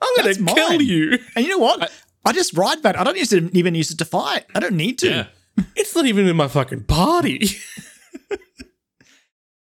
I'm 0.03 0.17
gonna 0.17 0.35
That's 0.35 0.55
kill 0.55 0.71
mine. 0.71 0.81
you. 0.81 1.19
and 1.35 1.45
you 1.45 1.51
know 1.51 1.59
what? 1.59 1.91
I, 2.27 2.33
just 2.33 2.57
ride 2.57 2.83
that. 2.85 2.99
I 2.99 3.05
don't 3.05 3.17
use 3.17 3.31
to 3.31 3.51
even 3.57 3.75
use 3.75 3.91
it 3.91 3.99
to 3.99 4.05
fight. 4.05 4.45
I 4.55 4.61
don't 4.61 4.77
need 4.77 4.99
to. 5.01 5.09
Yeah. 5.09 5.27
It's 5.77 5.95
not 5.97 6.07
even 6.07 6.27
in 6.29 6.37
my 6.37 6.49
fucking 6.49 6.85
party. 6.85 7.49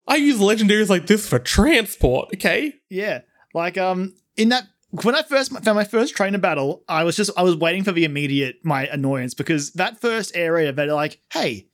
I 0.07 0.17
use 0.17 0.39
legendaries 0.41 0.89
like 0.89 1.07
this 1.07 1.29
for 1.29 1.39
transport, 1.39 2.31
okay? 2.35 2.75
Yeah. 2.89 3.21
Like 3.55 3.79
um 3.79 4.15
in 4.37 4.49
that 4.51 4.65
when 4.91 5.15
I 5.15 5.23
first 5.23 5.53
found 5.53 5.77
my 5.77 5.85
first 5.85 6.17
trainer 6.17 6.39
battle, 6.39 6.83
I 6.89 7.05
was 7.05 7.17
just 7.17 7.31
I 7.37 7.43
was 7.43 7.57
waiting 7.57 7.85
for 7.85 7.93
the 7.93 8.05
immediate 8.05 8.57
my 8.65 8.87
annoyance 8.87 9.35
because 9.35 9.73
that 9.73 10.01
first 10.01 10.33
area 10.35 10.73
they're 10.73 10.93
like, 10.93 11.21
hey, 11.33 11.69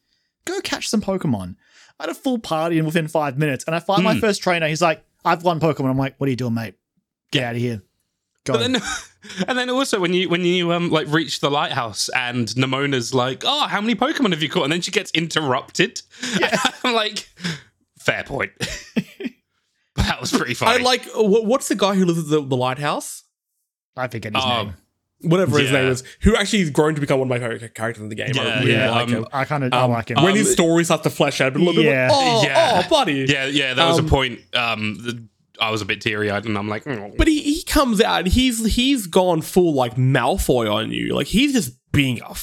go 0.44 0.60
catch 0.60 0.88
some 0.88 1.00
Pokemon. 1.00 1.56
I 1.98 2.02
had 2.04 2.10
a 2.10 2.14
full 2.14 2.38
party 2.38 2.78
in 2.78 2.84
within 2.84 3.08
five 3.08 3.38
minutes, 3.38 3.64
and 3.66 3.74
I 3.74 3.78
find 3.80 4.04
my 4.04 4.14
Hmm. 4.14 4.20
first 4.20 4.42
trainer. 4.42 4.68
He's 4.68 4.82
like, 4.82 5.02
I've 5.24 5.42
won 5.44 5.60
Pokemon. 5.60 5.88
I'm 5.90 5.96
like, 5.96 6.14
what 6.18 6.26
are 6.26 6.30
you 6.30 6.36
doing, 6.36 6.52
mate? 6.54 6.74
Get 7.30 7.44
out 7.44 7.54
of 7.54 7.60
here. 7.60 7.82
Go. 8.44 8.52
But 8.52 8.58
then, 8.60 8.82
and 9.48 9.58
then 9.58 9.70
also 9.70 9.98
when 9.98 10.12
you 10.12 10.28
when 10.28 10.42
you 10.42 10.72
um 10.72 10.90
like 10.90 11.08
reach 11.08 11.40
the 11.40 11.50
lighthouse 11.50 12.08
and 12.10 12.54
Nemona's 12.56 13.14
like, 13.14 13.42
"Oh, 13.46 13.66
how 13.66 13.80
many 13.80 13.94
Pokemon 13.94 14.32
have 14.32 14.42
you 14.42 14.48
caught?" 14.50 14.64
And 14.64 14.72
then 14.72 14.82
she 14.82 14.90
gets 14.90 15.10
interrupted. 15.12 16.02
I'm 16.84 16.94
like, 16.94 17.28
fair 17.98 18.24
point. 18.24 18.52
that 20.06 20.20
was 20.20 20.30
pretty 20.32 20.54
funny. 20.54 20.80
I 20.80 20.82
like 20.84 21.04
wh- 21.10 21.44
what's 21.44 21.68
the 21.68 21.74
guy 21.74 21.94
who 21.94 22.04
lives 22.04 22.18
at 22.20 22.26
the, 22.28 22.40
the 22.42 22.56
lighthouse? 22.56 23.24
I 23.96 24.08
forget 24.08 24.34
his 24.34 24.44
Oh, 24.44 24.62
name. 24.64 24.74
Whatever 25.22 25.58
his 25.58 25.70
Yeah. 25.70 25.80
name 25.80 25.92
is, 25.92 26.04
who 26.20 26.36
actually 26.36 26.58
has 26.60 26.70
grown 26.70 26.94
to 26.94 27.00
become 27.00 27.18
one 27.18 27.26
of 27.26 27.30
my 27.30 27.38
favorite 27.38 27.74
characters 27.74 28.02
in 28.02 28.10
the 28.10 28.14
game. 28.14 28.32
I 28.38 28.42
Yeah, 28.44 28.58
really 28.60 28.72
yeah, 28.72 28.90
like 28.90 29.06
um, 29.08 29.12
him. 29.14 29.26
I 29.32 29.44
kind 29.46 29.64
of 29.64 29.72
I 29.72 29.80
Um, 29.80 29.90
like 29.92 30.10
him. 30.10 30.16
when 30.22 30.32
um, 30.32 30.36
his 30.36 30.52
story 30.52 30.84
starts 30.84 31.04
to 31.04 31.10
flesh 31.10 31.40
out 31.40 31.56
a 31.56 31.58
little 31.58 31.82
Yeah. 31.82 32.08
bit, 32.08 32.16
oh, 32.16 32.42
Yeah. 32.44 32.82
oh, 32.84 32.88
buddy. 32.90 33.26
Yeah, 33.28 33.46
yeah, 33.46 33.72
there 33.74 33.86
was 33.86 33.98
Um, 33.98 34.06
a 34.06 34.08
point. 34.08 34.40
Um, 34.54 34.98
th- 35.02 35.16
I 35.58 35.70
was 35.70 35.80
a 35.80 35.86
bit 35.86 36.02
teary 36.02 36.30
eyed, 36.30 36.44
and 36.44 36.58
I'm 36.58 36.68
like, 36.68 36.86
"Oh." 36.86 37.14
But 37.16 37.28
he, 37.28 37.40
he 37.40 37.62
comes 37.62 38.02
out 38.02 38.24
and 38.24 38.28
he's 38.28 38.74
he's 38.74 39.06
gone 39.06 39.40
full 39.40 39.72
like 39.72 39.94
Malfoy 39.96 40.70
on 40.70 40.92
you. 40.92 41.14
Like 41.14 41.28
he's 41.28 41.54
just 41.54 41.72
being 41.92 42.20
a 42.22 42.34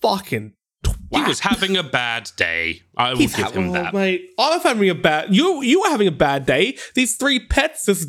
fucking 0.00 0.54
he 1.14 1.22
was 1.28 1.40
having 1.40 1.76
a 1.76 1.82
bad 1.82 2.30
day. 2.36 2.82
I 2.96 3.10
will 3.10 3.18
He's 3.18 3.34
give 3.34 3.44
having, 3.46 3.66
him 3.66 3.72
that. 3.72 3.94
Oh, 3.94 3.98
mate. 3.98 4.30
I'm 4.38 4.60
having 4.60 4.88
a 4.90 4.94
bad. 4.94 5.34
You 5.34 5.62
you 5.62 5.80
were 5.80 5.88
having 5.88 6.08
a 6.08 6.12
bad 6.12 6.46
day. 6.46 6.76
These 6.94 7.16
three 7.16 7.40
pets, 7.46 7.86
this 7.86 8.04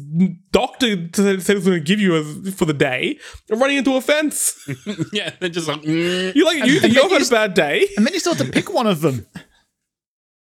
doctor 0.52 1.10
said 1.14 1.42
said 1.42 1.56
was 1.56 1.66
going 1.66 1.78
to 1.80 1.84
give 1.84 2.00
you 2.00 2.16
a, 2.16 2.52
for 2.52 2.66
the 2.66 2.74
day, 2.74 3.20
are 3.52 3.58
running 3.58 3.78
into 3.78 3.96
a 3.96 4.02
fence. 4.02 4.56
yeah, 5.14 5.32
they're 5.40 5.50
just 5.50 5.68
like, 5.68 5.82
mm. 5.82 6.34
You 6.36 6.46
like 6.46 6.58
you 6.58 6.62
And 6.64 6.72
you've 6.72 6.82
then 6.82 6.92
had 7.10 7.22
a 7.22 7.30
bad 7.30 7.54
day. 7.54 7.88
and 7.98 8.06
then 8.06 8.14
you 8.14 8.20
still 8.20 8.34
have 8.36 8.46
to 8.46 8.52
pick 8.52 8.74
one 8.74 8.88
of 8.88 9.02
them. 9.02 9.26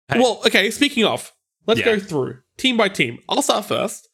Hey. 0.09 0.19
Well, 0.21 0.41
okay. 0.47 0.71
Speaking 0.71 1.05
of, 1.05 1.33
let's 1.67 1.81
Yeah. 1.81 1.87
go 1.87 1.99
through 1.99 2.39
team 2.57 2.77
by 2.77 2.89
team. 2.89 3.19
I'll 3.29 3.43
start 3.43 3.65
first. 3.67 4.09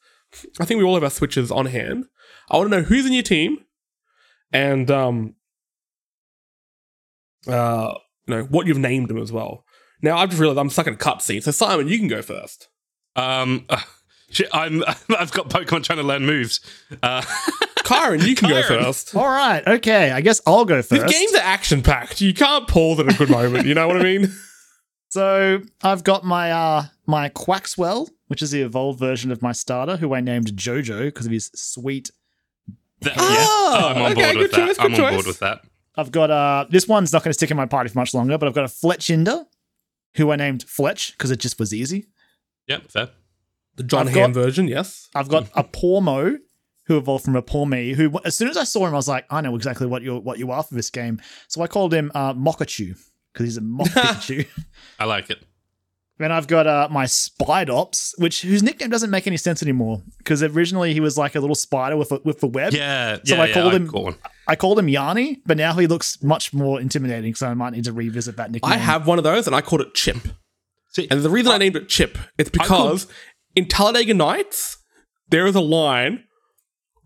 I 0.59 0.65
think 0.65 0.79
we 0.79 0.83
all 0.83 0.95
have 0.95 1.03
our 1.03 1.09
switches 1.09 1.51
on 1.51 1.67
hand. 1.67 2.05
I 2.51 2.57
want 2.57 2.71
to 2.71 2.77
know 2.77 2.83
who's 2.83 3.05
in 3.05 3.13
your 3.13 3.23
team, 3.23 3.59
and 4.51 4.91
um, 4.91 5.35
uh, 7.47 7.93
you 8.27 8.35
know 8.35 8.43
what 8.43 8.67
you've 8.67 8.77
named 8.77 9.07
them 9.09 9.17
as 9.17 9.31
well. 9.31 9.63
Now 10.01 10.17
I've 10.17 10.29
just 10.29 10.39
realized 10.41 10.59
I'm 10.59 10.69
stuck 10.69 10.87
in 10.87 10.93
a 10.93 10.97
cutscene. 10.97 11.41
So 11.43 11.51
Simon, 11.51 11.87
you 11.87 11.97
can 11.97 12.07
go 12.07 12.21
first. 12.21 12.67
um, 13.15 13.65
uh, 13.69 13.79
shit, 14.29 14.47
I'm 14.53 14.83
I've 15.17 15.31
got 15.31 15.49
Pokemon 15.49 15.83
trying 15.83 15.97
to 15.97 16.03
learn 16.03 16.25
moves. 16.25 16.59
Uh, 17.03 17.21
Kyron, 17.85 18.25
you 18.25 18.35
can 18.35 18.49
go 18.49 18.63
first. 18.63 19.15
All 19.15 19.27
right, 19.27 19.65
okay. 19.67 20.11
I 20.11 20.21
guess 20.21 20.41
I'll 20.47 20.65
go 20.65 20.77
These 20.77 20.87
first. 21.01 21.13
games 21.13 21.33
are 21.35 21.41
action 21.43 21.81
packed. 21.83 22.19
You 22.19 22.33
can't 22.33 22.67
pause 22.67 22.99
at 22.99 23.07
a 23.13 23.15
good 23.17 23.29
moment. 23.29 23.65
You 23.67 23.75
know 23.75 23.87
what 23.87 23.97
I 23.97 24.03
mean? 24.03 24.33
So 25.09 25.61
I've 25.83 26.03
got 26.03 26.23
my 26.25 26.51
uh 26.51 26.85
my 27.05 27.29
Quaxwell, 27.29 28.09
which 28.27 28.41
is 28.41 28.51
the 28.51 28.61
evolved 28.61 28.99
version 28.99 29.31
of 29.31 29.41
my 29.41 29.51
starter, 29.51 29.97
who 29.97 30.13
I 30.13 30.19
named 30.21 30.47
Jojo 30.55 31.05
because 31.05 31.25
of 31.27 31.31
his 31.31 31.51
sweet. 31.55 32.09
th- 33.01 33.15
Ah, 33.17 33.89
yeah, 33.91 33.95
I'm 33.95 34.01
on 34.01 34.11
okay, 34.11 34.21
board 34.23 34.33
good 34.33 34.41
with 34.41 34.51
that. 34.51 34.57
choice, 34.67 34.77
good 34.77 34.85
I'm 34.85 34.93
on 34.95 34.99
board 34.99 35.13
choice. 35.13 35.27
with 35.27 35.39
that. 35.39 35.61
I've 35.97 36.11
got 36.11 36.29
uh 36.31 36.65
this 36.69 36.87
one's 36.87 37.13
not 37.13 37.23
going 37.23 37.29
to 37.29 37.33
stick 37.33 37.51
in 37.51 37.57
my 37.57 37.65
party 37.65 37.89
for 37.89 37.97
much 37.99 38.13
longer, 38.13 38.37
but 38.37 38.47
I've 38.47 38.53
got 38.55 38.65
a 38.65 38.67
Fletchinder, 38.67 39.45
who 40.15 40.31
I 40.31 40.35
named 40.35 40.63
Fletch 40.63 41.13
because 41.13 41.31
it 41.31 41.39
just 41.39 41.59
was 41.59 41.73
easy. 41.73 42.07
Yep, 42.67 42.91
fair. 42.91 43.09
The 43.75 43.83
John 43.83 44.07
I've 44.07 44.13
Hamm 44.13 44.31
got- 44.31 44.41
version, 44.41 44.67
yes. 44.67 45.09
I've 45.15 45.27
got 45.29 45.49
a 45.53 45.63
Pawmo, 45.63 46.37
who 46.87 46.97
evolved 46.97 47.25
from 47.25 47.35
a 47.35 47.41
Pawmi, 47.41 47.93
who 47.95 48.11
as 48.23 48.35
soon 48.37 48.47
as 48.49 48.57
I 48.57 48.63
saw 48.63 48.85
him, 48.87 48.93
I 48.93 48.97
was 48.97 49.07
like, 49.07 49.25
I 49.29 49.41
know 49.41 49.55
exactly 49.55 49.87
what 49.87 50.01
you 50.01 50.17
what 50.17 50.39
you 50.39 50.51
are 50.51 50.63
for 50.63 50.73
this 50.75 50.89
game. 50.89 51.21
So 51.47 51.61
I 51.61 51.67
called 51.67 51.93
him 51.93 52.11
uh, 52.15 52.33
Mokachu 52.33 52.97
because 53.33 53.45
he's 53.45 53.57
a 53.57 53.61
Mock 53.77 53.87
Pikachu. 53.89 54.47
I 54.99 55.05
like 55.05 55.29
it. 55.29 55.43
Then 56.17 56.31
I've 56.31 56.47
got 56.47 56.65
uh, 56.65 56.87
my 56.89 57.03
Spidops, 57.05 58.17
which 58.17 58.41
whose 58.43 58.63
nickname 58.63 58.89
doesn't 58.89 59.09
make 59.09 59.27
any 59.27 59.35
sense 59.35 59.61
anymore 59.61 60.01
because 60.17 60.41
originally 60.41 60.93
he 60.93 61.01
was 61.01 61.17
like 61.17 61.35
a 61.35 61.41
little 61.41 61.55
spider 61.55 61.97
with 61.97 62.11
a, 62.13 62.21
with 62.23 62.39
the 62.39 62.47
web. 62.47 62.71
Yeah, 62.73 63.17
So 63.25 63.35
yeah, 63.35 63.41
I 63.41 63.51
called 63.51 63.73
I 63.73 63.75
him- 63.75 63.87
caught 63.89 64.03
one. 64.03 64.15
I 64.47 64.55
called 64.55 64.77
him 64.79 64.87
Yanni, 64.89 65.41
but 65.45 65.57
now 65.57 65.73
he 65.73 65.87
looks 65.87 66.21
much 66.21 66.53
more 66.53 66.79
intimidating, 66.79 67.33
so 67.35 67.47
I 67.47 67.53
might 67.53 67.73
need 67.73 67.85
to 67.85 67.93
revisit 67.93 68.37
that 68.37 68.51
nickname. 68.51 68.71
I 68.71 68.77
have 68.77 69.07
one 69.07 69.17
of 69.17 69.23
those 69.23 69.47
and 69.47 69.55
I 69.55 69.61
called 69.61 69.81
it 69.81 69.93
Chip. 69.93 70.17
See, 70.93 71.07
And 71.09 71.21
the 71.21 71.29
reason 71.29 71.51
I 71.51 71.57
named 71.57 71.75
it 71.75 71.89
Chip 71.89 72.17
is 72.37 72.49
because 72.49 73.07
in 73.55 73.67
Talladega 73.67 74.13
Nights, 74.13 74.77
there 75.29 75.45
is 75.47 75.55
a 75.55 75.61
line 75.61 76.23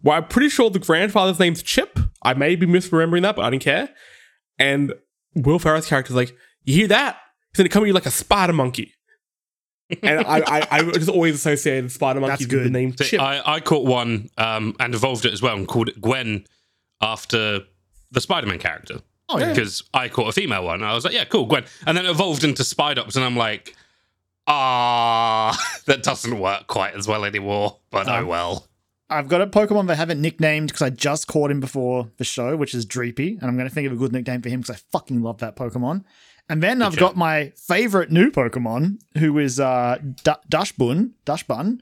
where 0.01 0.17
I'm 0.17 0.25
pretty 0.25 0.49
sure 0.49 0.69
the 0.69 0.79
grandfather's 0.79 1.39
name's 1.39 1.63
Chip. 1.63 1.97
I 2.21 2.33
may 2.33 2.55
be 2.55 2.65
misremembering 2.65 3.21
that, 3.23 3.35
but 3.35 3.45
I 3.45 3.49
didn't 3.49 3.63
care. 3.63 3.89
And 4.57 4.93
Will 5.35 5.59
Ferrell's 5.59 5.87
character's 5.87 6.15
like, 6.15 6.35
You 6.65 6.75
hear 6.75 6.87
that? 6.87 7.17
He's 7.51 7.57
gonna 7.57 7.69
come 7.69 7.83
at 7.83 7.87
you 7.87 7.93
like 7.93 8.05
a 8.05 8.11
spider 8.11 8.53
monkey. 8.53 8.93
and 10.03 10.19
I, 10.19 10.43
I, 10.45 10.67
I 10.69 10.83
just 10.91 11.09
always 11.09 11.33
associated 11.33 11.91
spider 11.91 12.19
monkeys 12.19 12.47
with 12.47 12.49
the 12.51 12.63
good. 12.65 12.71
name 12.71 12.93
Chip. 12.93 13.19
I, 13.19 13.41
I 13.43 13.59
caught 13.59 13.85
one 13.85 14.29
um, 14.37 14.75
and 14.79 14.93
evolved 14.93 15.25
it 15.25 15.33
as 15.33 15.41
well 15.41 15.55
and 15.55 15.67
called 15.67 15.89
it 15.89 15.99
Gwen 15.99 16.45
after 17.01 17.61
the 18.11 18.21
Spider-Man 18.21 18.59
character. 18.59 18.95
Oh, 19.29 19.37
yeah. 19.37 19.49
Because 19.53 19.83
I 19.93 20.09
caught 20.09 20.27
a 20.29 20.31
female 20.31 20.63
one. 20.63 20.83
I 20.83 20.93
was 20.93 21.05
like, 21.05 21.13
yeah, 21.13 21.25
cool, 21.25 21.45
Gwen. 21.45 21.63
And 21.85 21.95
then 21.95 22.05
it 22.05 22.09
evolved 22.09 22.43
into 22.43 22.63
Spidops, 22.63 23.15
and 23.15 23.23
I'm 23.23 23.37
like, 23.37 23.75
ah, 24.47 25.57
that 25.85 26.03
doesn't 26.03 26.39
work 26.39 26.67
quite 26.67 26.95
as 26.95 27.07
well 27.07 27.25
anymore. 27.25 27.77
But 27.91 28.07
oh 28.09 28.13
Um, 28.15 28.27
well. 28.27 28.65
I've 29.11 29.27
got 29.27 29.41
a 29.41 29.47
Pokemon 29.47 29.87
that 29.87 29.93
I 29.93 29.95
haven't 29.95 30.21
nicknamed 30.21 30.67
because 30.69 30.83
I 30.83 30.91
just 30.91 31.27
caught 31.27 31.49
him 31.49 31.59
before 31.59 32.09
the 32.17 32.23
show, 32.23 32.55
which 32.55 32.75
is 32.75 32.85
Dreepy, 32.85 33.39
and 33.39 33.43
I'm 33.49 33.55
going 33.57 33.67
to 33.67 33.73
think 33.73 33.87
of 33.87 33.93
a 33.93 33.95
good 33.95 34.11
nickname 34.13 34.41
for 34.41 34.49
him 34.49 34.61
because 34.61 34.75
I 34.75 34.79
fucking 34.91 35.21
love 35.23 35.39
that 35.39 35.55
Pokemon. 35.55 36.03
And 36.47 36.61
then 36.63 36.81
I've 36.81 36.97
got 36.97 37.15
my 37.15 37.51
favorite 37.55 38.11
new 38.11 38.29
Pokemon, 38.31 38.99
who 39.17 39.37
is 39.39 39.59
uh, 39.59 39.97
D- 40.01 40.31
Dachsbun, 40.49 41.11
Dachsbun, 41.25 41.81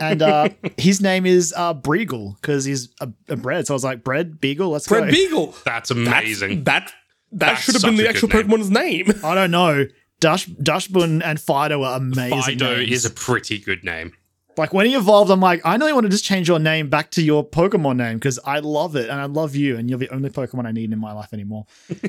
and 0.00 0.22
uh, 0.22 0.48
his 0.76 1.00
name 1.00 1.26
is 1.26 1.52
uh, 1.56 1.74
Breagle 1.74 2.36
because 2.40 2.64
he's 2.64 2.88
a, 3.00 3.08
a 3.28 3.36
bread. 3.36 3.66
So 3.66 3.74
I 3.74 3.76
was 3.76 3.84
like, 3.84 4.04
bread, 4.04 4.40
beagle, 4.40 4.70
let's 4.70 4.86
Fred 4.86 5.00
go. 5.00 5.04
Bread 5.04 5.12
Beagle. 5.14 5.54
That's 5.64 5.88
That's- 5.90 6.08
amazing. 6.22 6.64
That 6.64 6.92
that 7.32 7.46
That's 7.46 7.62
should 7.62 7.74
have 7.74 7.82
been 7.82 7.96
the 7.96 8.08
actual 8.08 8.28
good 8.28 8.48
name. 8.48 8.58
Pokemon's 8.58 8.70
name. 8.70 9.12
I 9.24 9.34
don't 9.34 9.50
know. 9.50 9.86
Dash 10.20 10.46
Dachsbun 10.46 11.22
and 11.24 11.38
Fidough 11.38 11.84
are 11.84 11.96
amazing. 11.96 12.58
Fidough 12.58 12.76
names. 12.78 12.92
is 12.92 13.04
a 13.06 13.10
pretty 13.10 13.58
good 13.58 13.82
name. 13.82 14.12
Like 14.58 14.74
when 14.74 14.84
he 14.84 14.94
evolved, 14.94 15.30
I'm 15.30 15.40
like, 15.40 15.64
I 15.64 15.74
really 15.76 15.94
want 15.94 16.04
to 16.04 16.10
just 16.10 16.24
change 16.24 16.46
your 16.46 16.58
name 16.58 16.90
back 16.90 17.10
to 17.12 17.22
your 17.22 17.42
Pokemon 17.48 17.96
name 17.96 18.18
because 18.18 18.38
I 18.44 18.58
love 18.58 18.96
it 18.96 19.08
and 19.08 19.18
I 19.18 19.24
love 19.24 19.56
you 19.56 19.78
and 19.78 19.88
you're 19.88 19.98
the 19.98 20.10
only 20.10 20.28
Pokemon 20.28 20.66
I 20.66 20.72
need 20.72 20.92
in 20.92 20.98
my 20.98 21.12
life 21.12 21.32
anymore. 21.32 21.64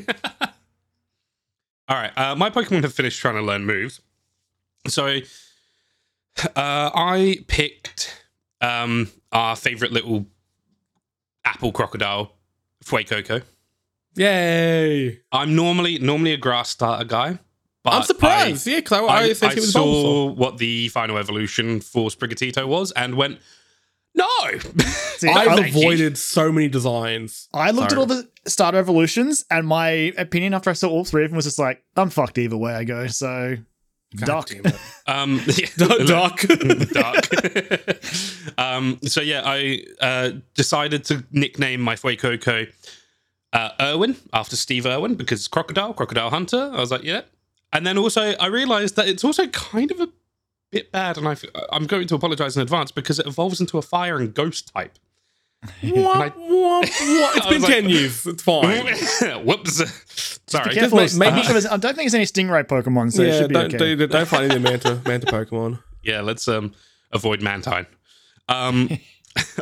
All 1.87 1.97
right, 1.97 2.11
uh, 2.17 2.35
my 2.35 2.49
Pokemon 2.49 2.83
have 2.83 2.93
finished 2.93 3.19
trying 3.19 3.35
to 3.35 3.41
learn 3.41 3.65
moves. 3.65 4.01
So 4.87 5.19
uh, 6.55 6.91
I 6.93 7.39
picked 7.47 8.25
um, 8.61 9.11
our 9.31 9.55
favorite 9.55 9.91
little 9.91 10.25
apple 11.45 11.71
crocodile, 11.71 12.35
Fuecoco. 12.83 13.43
Yay! 14.15 15.19
I'm 15.31 15.55
normally 15.55 15.97
normally 15.99 16.33
a 16.33 16.37
grass 16.37 16.69
starter 16.69 17.05
guy. 17.05 17.39
But 17.83 17.93
I'm 17.95 18.03
surprised. 18.03 18.65
yeah, 18.65 18.77
because 18.77 18.93
I, 18.93 19.03
I, 19.03 19.05
I, 19.05 19.19
I, 19.19 19.23
associate 19.25 19.57
I 19.57 19.65
saw 19.65 20.31
what 20.31 20.57
the 20.57 20.87
final 20.89 21.17
evolution 21.17 21.81
for 21.81 22.09
Sprigatito 22.09 22.65
was 22.65 22.91
and 22.91 23.15
went, 23.15 23.39
no. 24.15 24.27
See, 25.17 25.27
I've 25.29 25.47
I, 25.49 25.65
you. 25.65 25.65
avoided 25.65 26.17
so 26.17 26.51
many 26.51 26.69
designs. 26.69 27.49
I 27.53 27.71
looked 27.71 27.91
Sorry. 27.91 28.01
at 28.03 28.09
all 28.09 28.15
the 28.15 28.29
starter 28.45 28.77
evolutions, 28.77 29.43
and 29.49 29.67
my 29.67 29.89
opinion 30.17 30.53
after 30.53 30.69
I 30.69 30.73
saw 30.73 30.89
all 30.89 31.03
three 31.03 31.25
of 31.25 31.31
them 31.31 31.35
was 31.35 31.45
just 31.45 31.59
like, 31.59 31.83
I'm 31.97 32.09
fucked 32.09 32.37
either 32.37 32.57
way 32.57 32.73
I 32.73 32.83
go. 32.85 33.07
So, 33.07 33.57
damn 34.15 34.43
it. 34.47 34.75
um, 35.07 35.41
Duck. 35.77 36.41
Duck. 36.91 37.25
um, 38.57 38.99
so 39.03 39.21
yeah, 39.21 39.41
I 39.45 39.83
uh, 40.01 40.31
decided 40.53 41.05
to 41.05 41.23
nickname 41.31 41.81
my 41.81 41.95
Fuecoco 41.95 42.71
uh, 43.53 43.69
Irwin 43.79 44.15
after 44.31 44.55
Steve 44.55 44.85
Irwin 44.85 45.15
because 45.15 45.47
crocodile, 45.47 45.93
crocodile 45.93 46.29
hunter. 46.29 46.71
I 46.73 46.79
was 46.79 46.91
like, 46.91 47.03
yeah. 47.03 47.21
And 47.71 47.87
then 47.87 47.97
also, 47.97 48.33
I 48.39 48.47
realized 48.47 48.95
that 48.97 49.07
it's 49.07 49.23
also 49.23 49.47
kind 49.47 49.91
of 49.91 49.99
a 49.99 50.09
bit 50.71 50.91
bad, 50.91 51.17
and 51.17 51.27
I, 51.27 51.35
I'm 51.71 51.87
going 51.87 52.07
to 52.07 52.15
apologize 52.15 52.55
in 52.55 52.61
advance 52.61 52.91
because 52.91 53.19
it 53.19 53.25
evolves 53.25 53.59
into 53.59 53.77
a 53.77 53.81
fire 53.81 54.17
and 54.17 54.33
ghost 54.33 54.71
type. 54.73 54.99
Womp, 55.81 56.33
womp, 56.33 56.33
womp. 56.85 57.37
It's 57.37 57.45
I 57.45 57.49
been 57.49 57.61
like- 57.61 57.71
10 57.73 57.89
years. 57.89 58.25
It's 58.25 58.43
fine. 58.43 58.85
Whoops. 59.45 60.41
Sorry. 60.47 60.69
Be 60.69 60.75
careful. 60.75 60.97
ma- 61.17 61.25
I'm 61.25 61.43
sure 61.43 61.55
I 61.71 61.77
don't 61.77 61.95
think 61.95 62.11
there's 62.11 62.13
any 62.15 62.25
stingray 62.25 62.65
Pokemon, 62.65 63.11
so 63.13 63.21
it 63.23 63.27
yeah, 63.29 63.39
should 63.39 63.47
be 63.49 63.53
don't, 63.55 63.73
okay. 63.75 63.95
don't, 63.95 64.11
don't 64.11 64.27
find 64.27 64.51
any 64.51 64.59
Manta, 64.61 65.01
Manta 65.05 65.27
Pokemon. 65.27 65.79
Yeah, 66.03 66.19
let's 66.19 66.49
um 66.49 66.73
avoid 67.13 67.41
Mantine. 67.41 67.85
Um, 68.49 68.89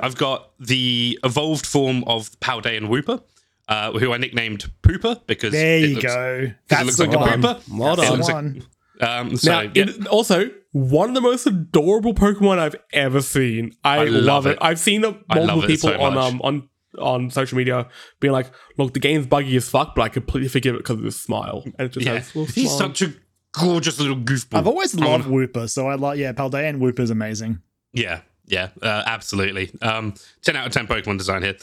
I've 0.02 0.16
got 0.18 0.50
the 0.60 1.20
evolved 1.24 1.68
form 1.68 2.04
of 2.08 2.32
Paldean 2.40 2.88
Wooper, 2.90 3.22
uh, 3.68 3.92
who 3.92 4.12
I 4.12 4.18
nicknamed 4.18 4.72
Pooper 4.82 5.22
because 5.28 5.52
there 5.54 5.78
it 5.78 5.82
you 5.90 5.96
looks- 5.98 6.06
go. 6.08 6.40
it 6.48 6.56
That's 6.68 6.84
looks 6.86 6.98
the 6.98 7.06
like 7.06 7.16
a 7.16 7.20
one. 7.20 7.42
pooper. 7.44 7.78
Well 7.78 7.94
It 7.94 7.98
That's 7.98 8.10
done. 8.10 8.18
looks 8.18 8.28
like- 8.28 8.36
one. 8.36 8.64
Um, 9.02 9.38
so 9.38 9.52
Now, 9.52 9.62
yeah, 9.62 9.70
it- 9.76 10.08
also, 10.08 10.50
one 10.72 11.10
of 11.10 11.16
the 11.16 11.22
most 11.22 11.46
adorable 11.46 12.14
Pokemon 12.14 12.60
I've 12.60 12.76
ever 12.94 13.22
seen. 13.22 13.76
I, 13.84 14.00
I 14.00 14.04
love, 14.06 14.24
love 14.24 14.48
it. 14.48 14.52
it. 14.52 14.58
I've 14.62 14.80
seen 14.80 15.02
multiple 15.02 15.62
people 15.62 15.90
so 15.90 16.02
on 16.02 16.18
um 16.18 16.42
on 16.42 16.70
on 17.00 17.30
social 17.30 17.58
media 17.58 17.88
being 18.20 18.34
like, 18.34 18.52
"Look, 18.78 18.94
the 18.94 19.00
game's 19.00 19.28
buggy 19.28 19.56
as 19.56 19.70
fuck, 19.70 19.96
but 19.96 20.02
I 20.04 20.10
completely 20.10 20.50
forgive 20.50 20.76
it 20.76 20.80
because 20.80 20.98
of 20.98 21.04
this 21.04 21.20
smile." 21.20 21.64
And 21.78 21.88
it 21.88 21.94
just 21.94 22.06
yeah. 22.06 22.14
has 22.16 22.36
little 22.36 22.46
he's 22.54 22.70
smile. 22.70 22.90
such 22.90 23.02
a 23.02 23.14
gorgeous 23.54 24.00
little 24.00 24.16
goofball. 24.18 24.58
I've 24.60 24.68
always 24.68 24.94
Um, 24.98 25.06
loved 25.06 25.28
Wooper, 25.28 25.70
so 25.70 25.88
I 25.88 25.96
like, 25.96 26.18
yeah, 26.18 26.32
Paldean 26.34 26.80
Wooper's 26.80 27.10
amazing. 27.10 27.60
Yeah, 27.94 28.22
yeah, 28.46 28.70
uh, 28.82 29.04
absolutely. 29.06 29.72
Um, 29.82 30.14
10 30.44 30.56
out 30.56 30.68
of 30.68 30.74
10 30.74 30.88
Pokemon 30.88 31.18
design 31.18 31.44
here. 31.44 31.58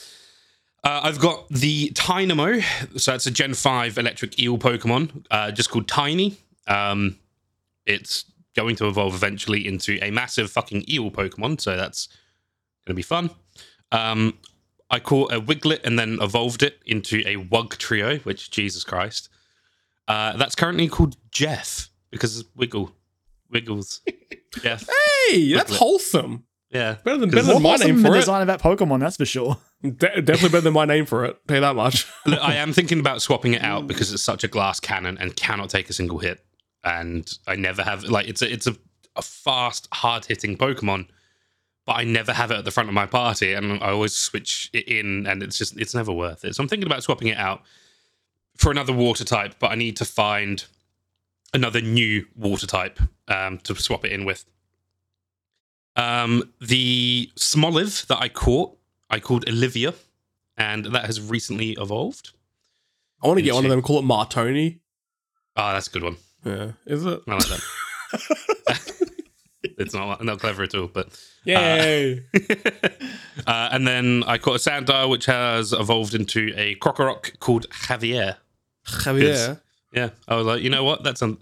Uh, 0.84 1.00
I've 1.04 1.18
got 1.18 1.48
the 1.48 1.90
Tynamo. 1.94 2.60
So 2.96 3.14
it's 3.14 3.26
a 3.26 3.30
Gen 3.30 3.54
5 3.54 3.98
electric 3.98 4.38
eel 4.38 4.58
Pokemon, 4.58 5.24
uh, 5.30 5.50
just 5.50 5.70
called 5.70 5.88
Tiny. 5.88 6.36
Um, 6.66 7.18
it's 7.86 8.24
going 8.56 8.76
to 8.76 8.88
evolve 8.88 9.14
eventually 9.14 9.66
into 9.66 9.98
a 10.02 10.10
massive 10.10 10.50
fucking 10.50 10.84
eel 10.90 11.10
Pokemon, 11.10 11.60
so 11.60 11.76
that's 11.76 12.08
going 12.86 12.94
to 12.94 12.94
be 12.94 13.02
fun. 13.02 13.30
Um, 13.92 14.38
I 14.90 14.98
caught 15.00 15.32
a 15.32 15.40
Wiglet 15.40 15.80
and 15.84 15.98
then 15.98 16.18
evolved 16.20 16.62
it 16.62 16.80
into 16.86 17.18
a 17.26 17.36
Wugtrio, 17.36 18.24
which, 18.24 18.50
Jesus 18.50 18.84
Christ. 18.84 19.28
Uh, 20.06 20.36
that's 20.36 20.54
currently 20.54 20.88
called 20.88 21.16
Jeff 21.30 21.90
because 22.10 22.44
Wiggle. 22.56 22.90
Wiggles. 23.50 24.00
Jeff. 24.62 24.88
Hey, 25.28 25.52
that's 25.52 25.76
wholesome. 25.76 26.44
Yeah. 26.70 26.96
Better 27.04 27.18
than, 27.18 27.30
Because- 27.30 27.46
better 27.46 27.54
than 27.54 27.62
my 27.62 27.76
name 27.76 27.96
for 28.02 28.10
the 28.10 28.16
it. 28.16 28.20
design 28.20 28.40
of 28.42 28.46
that 28.46 28.60
Pokemon, 28.62 29.00
that's 29.00 29.16
for 29.18 29.26
sure. 29.26 29.58
De- 29.82 29.92
definitely 30.22 30.48
better 30.48 30.60
than 30.62 30.72
my 30.72 30.84
name 30.86 31.04
for 31.06 31.24
it. 31.26 31.46
Pay 31.46 31.60
that 31.60 31.76
much. 31.76 32.06
Look, 32.26 32.40
I 32.42 32.54
am 32.56 32.72
thinking 32.72 32.98
about 33.00 33.20
swapping 33.22 33.54
it 33.54 33.62
out 33.62 33.86
because 33.86 34.12
it's 34.12 34.22
such 34.22 34.42
a 34.44 34.48
glass 34.48 34.80
cannon 34.80 35.16
and 35.18 35.36
cannot 35.36 35.70
take 35.70 35.88
a 35.88 35.92
single 35.92 36.18
hit. 36.18 36.44
And 36.84 37.30
I 37.46 37.56
never 37.56 37.82
have 37.82 38.04
like 38.04 38.28
it's 38.28 38.42
a 38.42 38.52
it's 38.52 38.66
a, 38.66 38.76
a 39.16 39.22
fast, 39.22 39.88
hard 39.92 40.24
hitting 40.26 40.56
Pokemon, 40.56 41.08
but 41.86 41.96
I 41.96 42.04
never 42.04 42.32
have 42.32 42.50
it 42.50 42.58
at 42.58 42.64
the 42.64 42.70
front 42.70 42.88
of 42.88 42.94
my 42.94 43.06
party, 43.06 43.52
and 43.52 43.82
I 43.82 43.90
always 43.90 44.14
switch 44.14 44.70
it 44.72 44.86
in, 44.86 45.26
and 45.26 45.42
it's 45.42 45.58
just 45.58 45.76
it's 45.76 45.94
never 45.94 46.12
worth 46.12 46.44
it. 46.44 46.54
So 46.54 46.62
I'm 46.62 46.68
thinking 46.68 46.86
about 46.86 47.02
swapping 47.02 47.28
it 47.28 47.38
out 47.38 47.62
for 48.56 48.70
another 48.70 48.92
water 48.92 49.24
type, 49.24 49.54
but 49.58 49.70
I 49.70 49.74
need 49.74 49.96
to 49.96 50.04
find 50.04 50.64
another 51.54 51.80
new 51.80 52.26
water 52.36 52.66
type 52.66 53.00
um, 53.28 53.58
to 53.58 53.74
swap 53.74 54.04
it 54.04 54.12
in 54.12 54.24
with. 54.24 54.44
Um, 55.96 56.52
the 56.60 57.30
Smoliv 57.36 58.06
that 58.06 58.18
I 58.20 58.28
caught, 58.28 58.76
I 59.10 59.18
called 59.18 59.48
Olivia, 59.48 59.94
and 60.56 60.86
that 60.86 61.06
has 61.06 61.20
recently 61.20 61.72
evolved. 61.72 62.30
I 63.22 63.26
want 63.26 63.38
to 63.38 63.42
get 63.42 63.54
one 63.54 63.64
of 63.64 63.70
them. 63.70 63.82
Call 63.82 63.98
it 63.98 64.04
Martoni. 64.04 64.78
Ah, 65.56 65.72
that's 65.72 65.88
a 65.88 65.90
good 65.90 66.04
one. 66.04 66.16
Yeah, 66.44 66.72
is 66.86 67.04
it? 67.04 67.20
I 67.26 67.32
like 67.34 67.46
that. 67.48 67.60
it's 69.62 69.94
not 69.94 70.22
not 70.24 70.38
clever 70.40 70.62
at 70.62 70.74
all, 70.74 70.88
but 70.88 71.08
Yay! 71.44 72.22
uh, 73.46 73.68
and 73.72 73.86
then 73.86 74.22
I 74.26 74.38
caught 74.38 74.56
a 74.66 74.70
Sandile 74.70 75.10
which 75.10 75.26
has 75.26 75.72
evolved 75.72 76.14
into 76.14 76.52
a 76.56 76.74
Krokorok 76.76 77.38
called 77.40 77.68
Javier. 77.70 78.36
Javier. 78.86 79.60
Yeah, 79.92 80.10
I 80.26 80.36
was 80.36 80.46
like, 80.46 80.62
you 80.62 80.70
know 80.70 80.84
what? 80.84 81.02
That's 81.02 81.22
a 81.22 81.36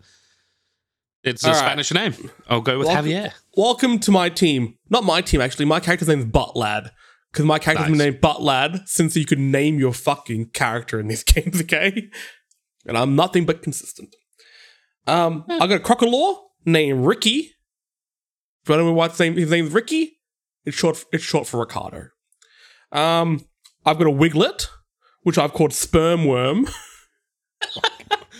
it's 1.24 1.44
a 1.44 1.48
All 1.48 1.52
right. 1.54 1.58
Spanish 1.60 1.92
name. 1.92 2.30
I'll 2.48 2.60
go 2.60 2.78
with 2.78 2.86
Welcome- 2.86 3.06
Javier. 3.10 3.32
Welcome 3.56 3.98
to 4.00 4.10
my 4.12 4.28
team. 4.28 4.78
Not 4.90 5.02
my 5.04 5.20
team, 5.20 5.40
actually. 5.40 5.64
My 5.64 5.80
character's 5.80 6.08
name 6.08 6.20
is 6.20 6.24
Butt 6.26 6.56
Lad. 6.56 6.90
Because 7.32 7.44
my 7.44 7.58
character's 7.58 7.88
been 7.88 7.98
Nice. 7.98 8.06
named 8.12 8.20
Butt 8.20 8.42
Lad 8.42 8.82
since 8.86 9.16
you 9.16 9.26
could 9.26 9.40
name 9.40 9.78
your 9.78 9.92
fucking 9.92 10.50
character 10.50 10.98
in 11.00 11.08
these 11.08 11.24
games, 11.24 11.60
okay? 11.62 12.08
And 12.86 12.96
I'm 12.96 13.16
nothing 13.16 13.44
but 13.44 13.60
consistent. 13.62 14.14
Um, 15.06 15.44
I 15.48 15.66
got 15.66 15.72
a 15.72 15.78
Crocalor 15.78 16.36
named 16.64 17.06
Ricky. 17.06 17.52
If 18.62 18.68
you 18.70 18.74
don't 18.76 18.86
know 18.86 18.92
why 18.92 19.08
his 19.08 19.20
name 19.20 19.34
his 19.36 19.50
name's 19.50 19.72
Ricky, 19.72 20.18
it's 20.64 20.76
short 20.76 21.04
it's 21.12 21.22
short 21.24 21.46
for 21.46 21.60
Ricardo. 21.60 22.08
Um, 22.92 23.44
I've 23.84 23.98
got 23.98 24.06
a 24.06 24.10
Wiglet, 24.12 24.68
which 25.22 25.38
I've 25.38 25.52
called 25.52 25.72
Sperm 25.72 26.24
Worm. 26.24 26.66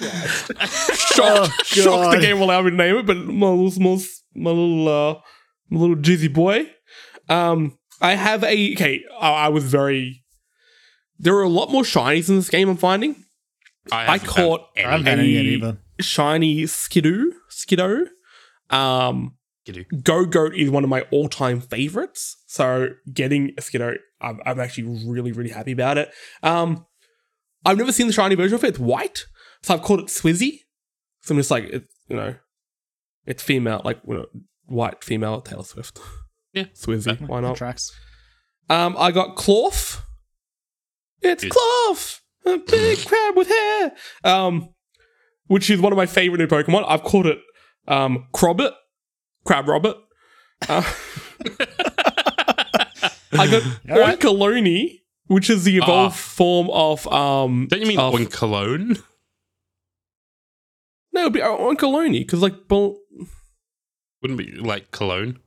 shocked, 0.01 1.65
shocked 1.67 2.17
the 2.17 2.19
game 2.21 2.39
will 2.39 2.47
allow 2.47 2.63
me 2.63 2.71
to 2.71 2.77
name 2.77 2.97
it, 2.97 3.07
but 3.07 3.17
my 3.17 3.49
little, 3.49 3.81
my, 3.81 3.99
my 4.35 4.51
little, 4.51 4.89
uh, 4.89 5.15
my 5.71 5.81
little 5.81 5.97
jizzy 5.97 6.33
boy. 6.33 6.71
Um, 7.29 7.79
I 8.01 8.15
have 8.15 8.45
a 8.45 8.73
okay. 8.75 9.03
I, 9.19 9.31
I 9.33 9.49
was 9.49 9.65
very. 9.65 10.25
There 11.19 11.35
are 11.37 11.43
a 11.43 11.49
lot 11.49 11.71
more 11.71 11.83
shinies 11.83 12.29
in 12.29 12.37
this 12.37 12.51
game. 12.51 12.69
I'm 12.69 12.77
finding 12.77 13.25
I 13.91 14.05
haven't 14.05 14.27
found 14.27 14.37
caught 14.37 14.61
I 14.77 14.81
haven't 14.81 15.09
any. 15.09 15.11
had 15.11 15.19
any 15.19 15.29
yet 15.31 15.45
a- 15.45 15.49
either. 15.49 15.79
Shiny 16.01 16.67
Skidoo. 16.67 17.33
Skiddo. 17.51 18.07
Um, 18.71 19.37
Skiddo. 19.67 19.85
Go 20.03 20.25
Goat 20.25 20.55
is 20.55 20.71
one 20.71 20.85
of 20.85 20.91
my 20.91 21.03
all 21.11 21.29
time 21.29 21.61
favorites. 21.61 22.37
So 22.47 22.89
getting 23.13 23.51
a 23.59 23.61
Skiddo, 23.61 23.97
I'm, 24.21 24.41
I'm 24.47 24.61
actually 24.61 25.05
really, 25.07 25.33
really 25.33 25.51
happy 25.51 25.73
about 25.73 25.99
it. 25.99 26.11
Um, 26.43 26.87
I've 27.65 27.79
never 27.79 27.93
seen 27.93 28.07
the 28.07 28.13
shiny 28.13 28.35
version 28.35 28.55
of 28.55 28.65
it. 28.65 28.69
It's 28.69 28.79
white. 28.79 29.27
So 29.63 29.75
I've 29.75 29.83
called 29.83 30.01
it 30.01 30.07
Swizzy. 30.07 30.61
So 31.23 31.35
I'm 31.35 31.39
just 31.39 31.51
like, 31.51 31.65
it, 31.65 31.85
you 32.09 32.17
know, 32.17 32.37
it's 33.27 33.43
female, 33.43 33.83
like 33.85 34.01
you 34.07 34.15
know, 34.15 34.27
white 34.67 35.03
female 35.03 35.41
Taylor 35.41 35.65
Swift. 35.65 35.99
Yeah. 36.53 36.65
Swizzy. 36.75 37.21
Why 37.27 37.41
not? 37.41 37.57
Tracks. 37.57 37.93
Um, 38.69 38.97
I 38.99 39.11
got 39.11 39.37
Klawf. 39.37 40.03
It's 41.23 41.43
Good. 41.43 41.53
Klawf, 41.53 42.21
a 42.45 42.59
big 42.59 42.99
crab 43.07 43.37
with 43.37 43.49
hair. 43.49 43.93
Um, 44.23 44.75
which 45.47 45.71
is 45.71 45.81
one 45.81 45.93
of 45.93 45.97
my 45.97 46.07
favorite 46.07 46.39
new 46.39 46.47
Pokemon. 46.47 46.85
I've 46.89 47.03
called 47.03 47.27
it 47.27 47.39
um 47.89 48.27
Crobbit, 48.35 48.73
Crab 49.45 49.69
Robert. 49.69 49.97
Uh, 50.69 50.83
I 53.33 53.47
got 53.51 53.63
right. 53.89 54.19
Oinkaloni, 54.19 55.01
which 55.27 55.51
is 55.51 55.65
the 55.65 55.77
evolved 55.77 56.15
Ah. 56.15 56.19
form 56.19 56.71
of 56.71 57.07
um. 57.09 57.67
Don't 57.69 57.81
you 57.81 57.87
mean 57.87 57.99
of- 57.99 58.15
on 58.15 58.27
cologne? 58.27 58.97
No, 61.13 61.23
it'd 61.23 61.33
be 61.33 61.41
Oinkaloni 61.41 62.21
because 62.21 62.43
like 62.43 62.55
Wouldn't 62.69 64.39
be 64.39 64.53
like 64.53 64.91
cologne. 64.91 65.39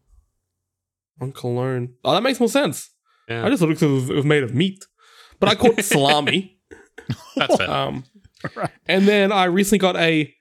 Oinkalone. 1.21 1.93
Oh, 2.03 2.13
that 2.13 2.23
makes 2.23 2.39
more 2.39 2.49
sense. 2.49 2.89
Yeah, 3.27 3.45
I 3.45 3.49
just 3.49 3.59
thought 3.61 3.69
it 3.69 3.81
was, 3.81 4.09
it 4.09 4.15
was 4.15 4.25
made 4.25 4.41
of 4.41 4.55
meat, 4.55 4.83
but 5.39 5.49
I 5.49 5.55
caught 5.55 5.79
salami. 5.83 6.59
that's 7.35 7.55
fair. 7.57 7.69
Um, 7.69 8.03
Right. 8.55 8.71
and 8.87 9.07
then 9.07 9.31
I 9.31 9.45
recently 9.45 9.79
got 9.79 9.95
a 9.97 10.33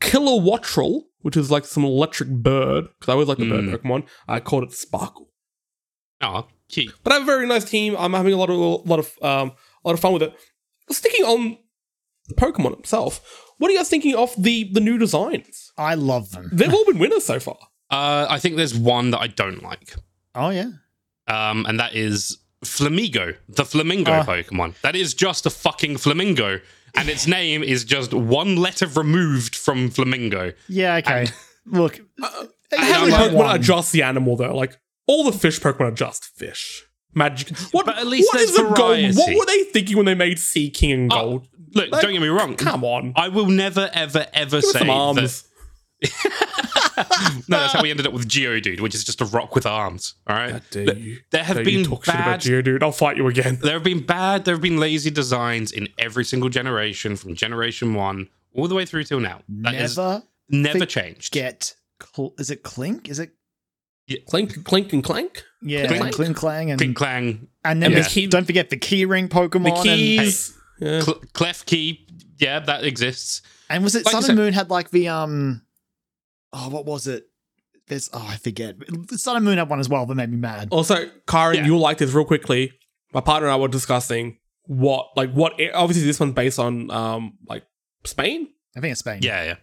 Kilowattrel, 0.00 1.02
which 1.20 1.36
is 1.36 1.50
like 1.50 1.64
some 1.64 1.84
electric 1.84 2.28
bird 2.28 2.84
because 2.98 3.08
I 3.08 3.12
always 3.12 3.28
like 3.28 3.38
the 3.38 3.44
Mm. 3.44 3.70
bird 3.70 3.82
Pokemon. 3.82 4.06
I 4.28 4.40
called 4.40 4.64
it 4.64 4.72
Sparkle. 4.72 5.30
Oh, 6.20 6.46
cute. 6.68 6.92
But 7.04 7.12
I 7.12 7.14
have 7.16 7.22
a 7.22 7.26
very 7.26 7.46
nice 7.46 7.64
team. 7.64 7.96
I'm 7.98 8.12
having 8.12 8.32
a 8.32 8.36
lot 8.36 8.50
of 8.50 8.56
lot 8.88 8.98
of 8.98 9.12
um 9.22 9.52
a 9.84 9.88
lot 9.88 9.94
of 9.94 10.00
fun 10.00 10.12
with 10.12 10.22
it. 10.22 10.34
Sticking 10.90 11.24
on 11.24 11.58
the 12.28 12.34
Pokemon 12.34 12.78
itself, 12.80 13.20
what 13.58 13.68
are 13.68 13.72
you 13.72 13.78
guys 13.78 13.88
thinking 13.88 14.14
of 14.16 14.34
the 14.36 14.68
the 14.72 14.80
new 14.80 14.98
designs? 14.98 15.72
I 15.78 15.94
love 15.94 16.30
them. 16.32 16.50
They've 16.52 16.72
all 16.72 16.84
been 16.84 16.98
winners 16.98 17.24
so 17.24 17.38
far. 17.40 17.58
Uh, 17.92 18.26
I 18.30 18.38
think 18.38 18.56
there's 18.56 18.74
one 18.74 19.10
that 19.10 19.20
I 19.20 19.26
don't 19.26 19.62
like. 19.62 19.94
Oh 20.34 20.48
yeah. 20.48 20.70
um, 21.28 21.66
and 21.66 21.78
that 21.78 21.94
is 21.94 22.38
Flamigo, 22.64 23.36
the 23.50 23.66
flamingo 23.66 24.12
Ah. 24.12 24.24
Pokemon. 24.24 24.80
That 24.80 24.96
is 24.96 25.12
just 25.12 25.44
a 25.44 25.50
fucking 25.50 25.98
flamingo, 25.98 26.60
and 26.94 27.08
its 27.08 27.26
name 27.26 27.62
is 27.62 27.84
just 27.84 28.12
one 28.14 28.56
letter 28.56 28.86
removed 28.86 29.56
from 29.56 29.90
flamingo. 29.90 30.52
Yeah, 30.68 30.96
okay. 30.96 31.26
Look, 31.66 32.00
uh, 32.22 32.28
How 32.76 33.02
I'm 33.04 33.10
many 33.10 33.12
like, 33.12 33.30
Pokemon 33.30 33.34
one. 33.34 33.56
adjust 33.60 33.92
the 33.92 34.02
animal 34.02 34.36
though? 34.36 34.54
Like 34.54 34.78
all 35.06 35.24
the 35.24 35.32
fish 35.32 35.60
Pokemon 35.60 35.80
are 35.80 35.90
just 35.92 36.24
fish. 36.24 36.84
Magic. 37.14 37.56
What? 37.72 37.84
But 37.86 37.98
at 37.98 38.06
least 38.06 38.28
what 38.32 38.38
there's 38.38 38.50
is 38.50 38.56
the 38.56 38.62
gold? 38.62 39.16
What 39.16 39.38
were 39.38 39.46
they 39.46 39.64
thinking 39.64 39.96
when 39.96 40.06
they 40.06 40.14
made 40.14 40.38
Seaking 40.38 40.92
and 40.92 41.12
Oh, 41.12 41.16
Gold? 41.16 41.48
Look, 41.74 41.90
Like, 41.90 42.02
don't 42.02 42.12
get 42.12 42.22
me 42.22 42.28
wrong. 42.28 42.54
Come 42.56 42.84
on. 42.84 43.12
I 43.16 43.28
will 43.28 43.46
never, 43.46 43.90
ever, 43.94 44.26
ever 44.32 44.60
Give 44.60 44.70
say 44.70 44.78
some 44.80 44.88
that. 45.16 45.42
Arms. 46.02 46.12
No, 47.48 47.58
that's 47.58 47.72
how 47.72 47.82
we 47.82 47.90
ended 47.90 48.06
up 48.06 48.12
with 48.12 48.28
Geodude, 48.28 48.80
which 48.80 48.94
is 48.94 49.02
just 49.02 49.20
a 49.20 49.24
rock 49.24 49.54
with 49.54 49.64
arms. 49.66 50.14
All 50.26 50.36
right. 50.36 50.52
How 50.52 50.60
dare 50.70 50.94
you? 50.96 51.18
There 51.30 51.42
have 51.42 51.56
How 51.56 51.62
dare 51.62 51.72
you 51.72 51.78
been 51.82 51.90
talk 51.90 52.04
shit 52.04 52.14
about 52.14 52.24
bad. 52.26 52.40
Geodude. 52.40 52.82
I'll 52.82 52.92
fight 52.92 53.16
you 53.16 53.26
again. 53.28 53.58
There 53.62 53.72
have 53.72 53.82
been 53.82 54.04
bad. 54.04 54.44
There 54.44 54.54
have 54.54 54.60
been 54.62 54.76
lazy 54.78 55.10
designs 55.10 55.72
in 55.72 55.88
every 55.98 56.24
single 56.24 56.48
generation, 56.50 57.16
from 57.16 57.34
generation 57.34 57.94
one 57.94 58.28
all 58.54 58.68
the 58.68 58.74
way 58.74 58.84
through 58.84 59.04
till 59.04 59.20
now. 59.20 59.40
That 59.48 59.74
is 59.74 59.96
never 59.96 60.22
never 60.50 60.78
think- 60.80 60.90
changed. 60.90 61.32
get. 61.32 61.74
Cl- 62.14 62.34
is 62.38 62.50
it 62.50 62.62
Klink? 62.62 63.08
Is 63.08 63.18
it? 63.18 63.30
Klink, 64.26 64.64
clink, 64.64 64.92
and 64.92 65.02
clank. 65.02 65.42
Yeah, 65.62 65.86
Klink. 65.86 66.02
and 66.18 66.36
Klinklang. 66.36 66.70
And, 66.72 66.80
Klinklang, 66.80 67.46
and 67.64 67.82
then 67.82 67.92
Yeah. 67.92 68.00
the 68.02 68.08
key, 68.08 68.26
don't 68.26 68.44
forget 68.44 68.68
the 68.68 68.76
key 68.76 69.06
ring 69.06 69.28
Pokemon. 69.28 69.64
The 69.64 69.72
and- 69.74 69.82
keys. 69.98 70.54
Yeah. 70.78 71.00
Cl- 71.00 71.20
Klefki. 71.32 72.00
Yeah, 72.38 72.58
that 72.60 72.84
exists. 72.84 73.40
And, 73.70 73.82
was 73.82 73.94
it 73.94 74.04
Like 74.04 74.14
I 74.14 74.18
Sun 74.18 74.22
said- 74.22 74.30
and 74.32 74.38
Moon 74.40 74.52
had 74.52 74.68
like 74.68 74.90
the, 74.90 75.08
um, 75.08 75.61
oh, 76.52 76.68
what 76.70 76.84
was 76.86 77.06
it? 77.06 77.24
There's, 77.88 78.08
oh, 78.12 78.26
I 78.28 78.36
forget. 78.36 78.76
Sun 79.10 79.36
and 79.36 79.44
Moon 79.44 79.58
had 79.58 79.68
one 79.68 79.80
as 79.80 79.88
well 79.88 80.06
that 80.06 80.14
made 80.14 80.30
me 80.30 80.36
mad. 80.36 80.68
Also, 80.70 81.10
Karen, 81.26 81.56
Yeah. 81.56 81.66
you'll 81.66 81.80
like 81.80 81.98
this 81.98 82.12
real 82.12 82.24
quickly. 82.24 82.72
My 83.12 83.20
partner 83.20 83.48
and 83.48 83.54
I 83.54 83.56
were 83.56 83.68
discussing 83.68 84.38
what, 84.66 85.08
like, 85.16 85.32
what. 85.32 85.54
Obviously, 85.74 86.04
this 86.06 86.20
one's 86.20 86.34
based 86.34 86.58
on, 86.58 86.90
um, 86.90 87.38
like 87.48 87.64
Spain. 88.04 88.48
I 88.76 88.80
think 88.80 88.92
it's 88.92 89.00
Spain. 89.00 89.18
Yeah, 89.22 89.44
yeah. 89.44 89.54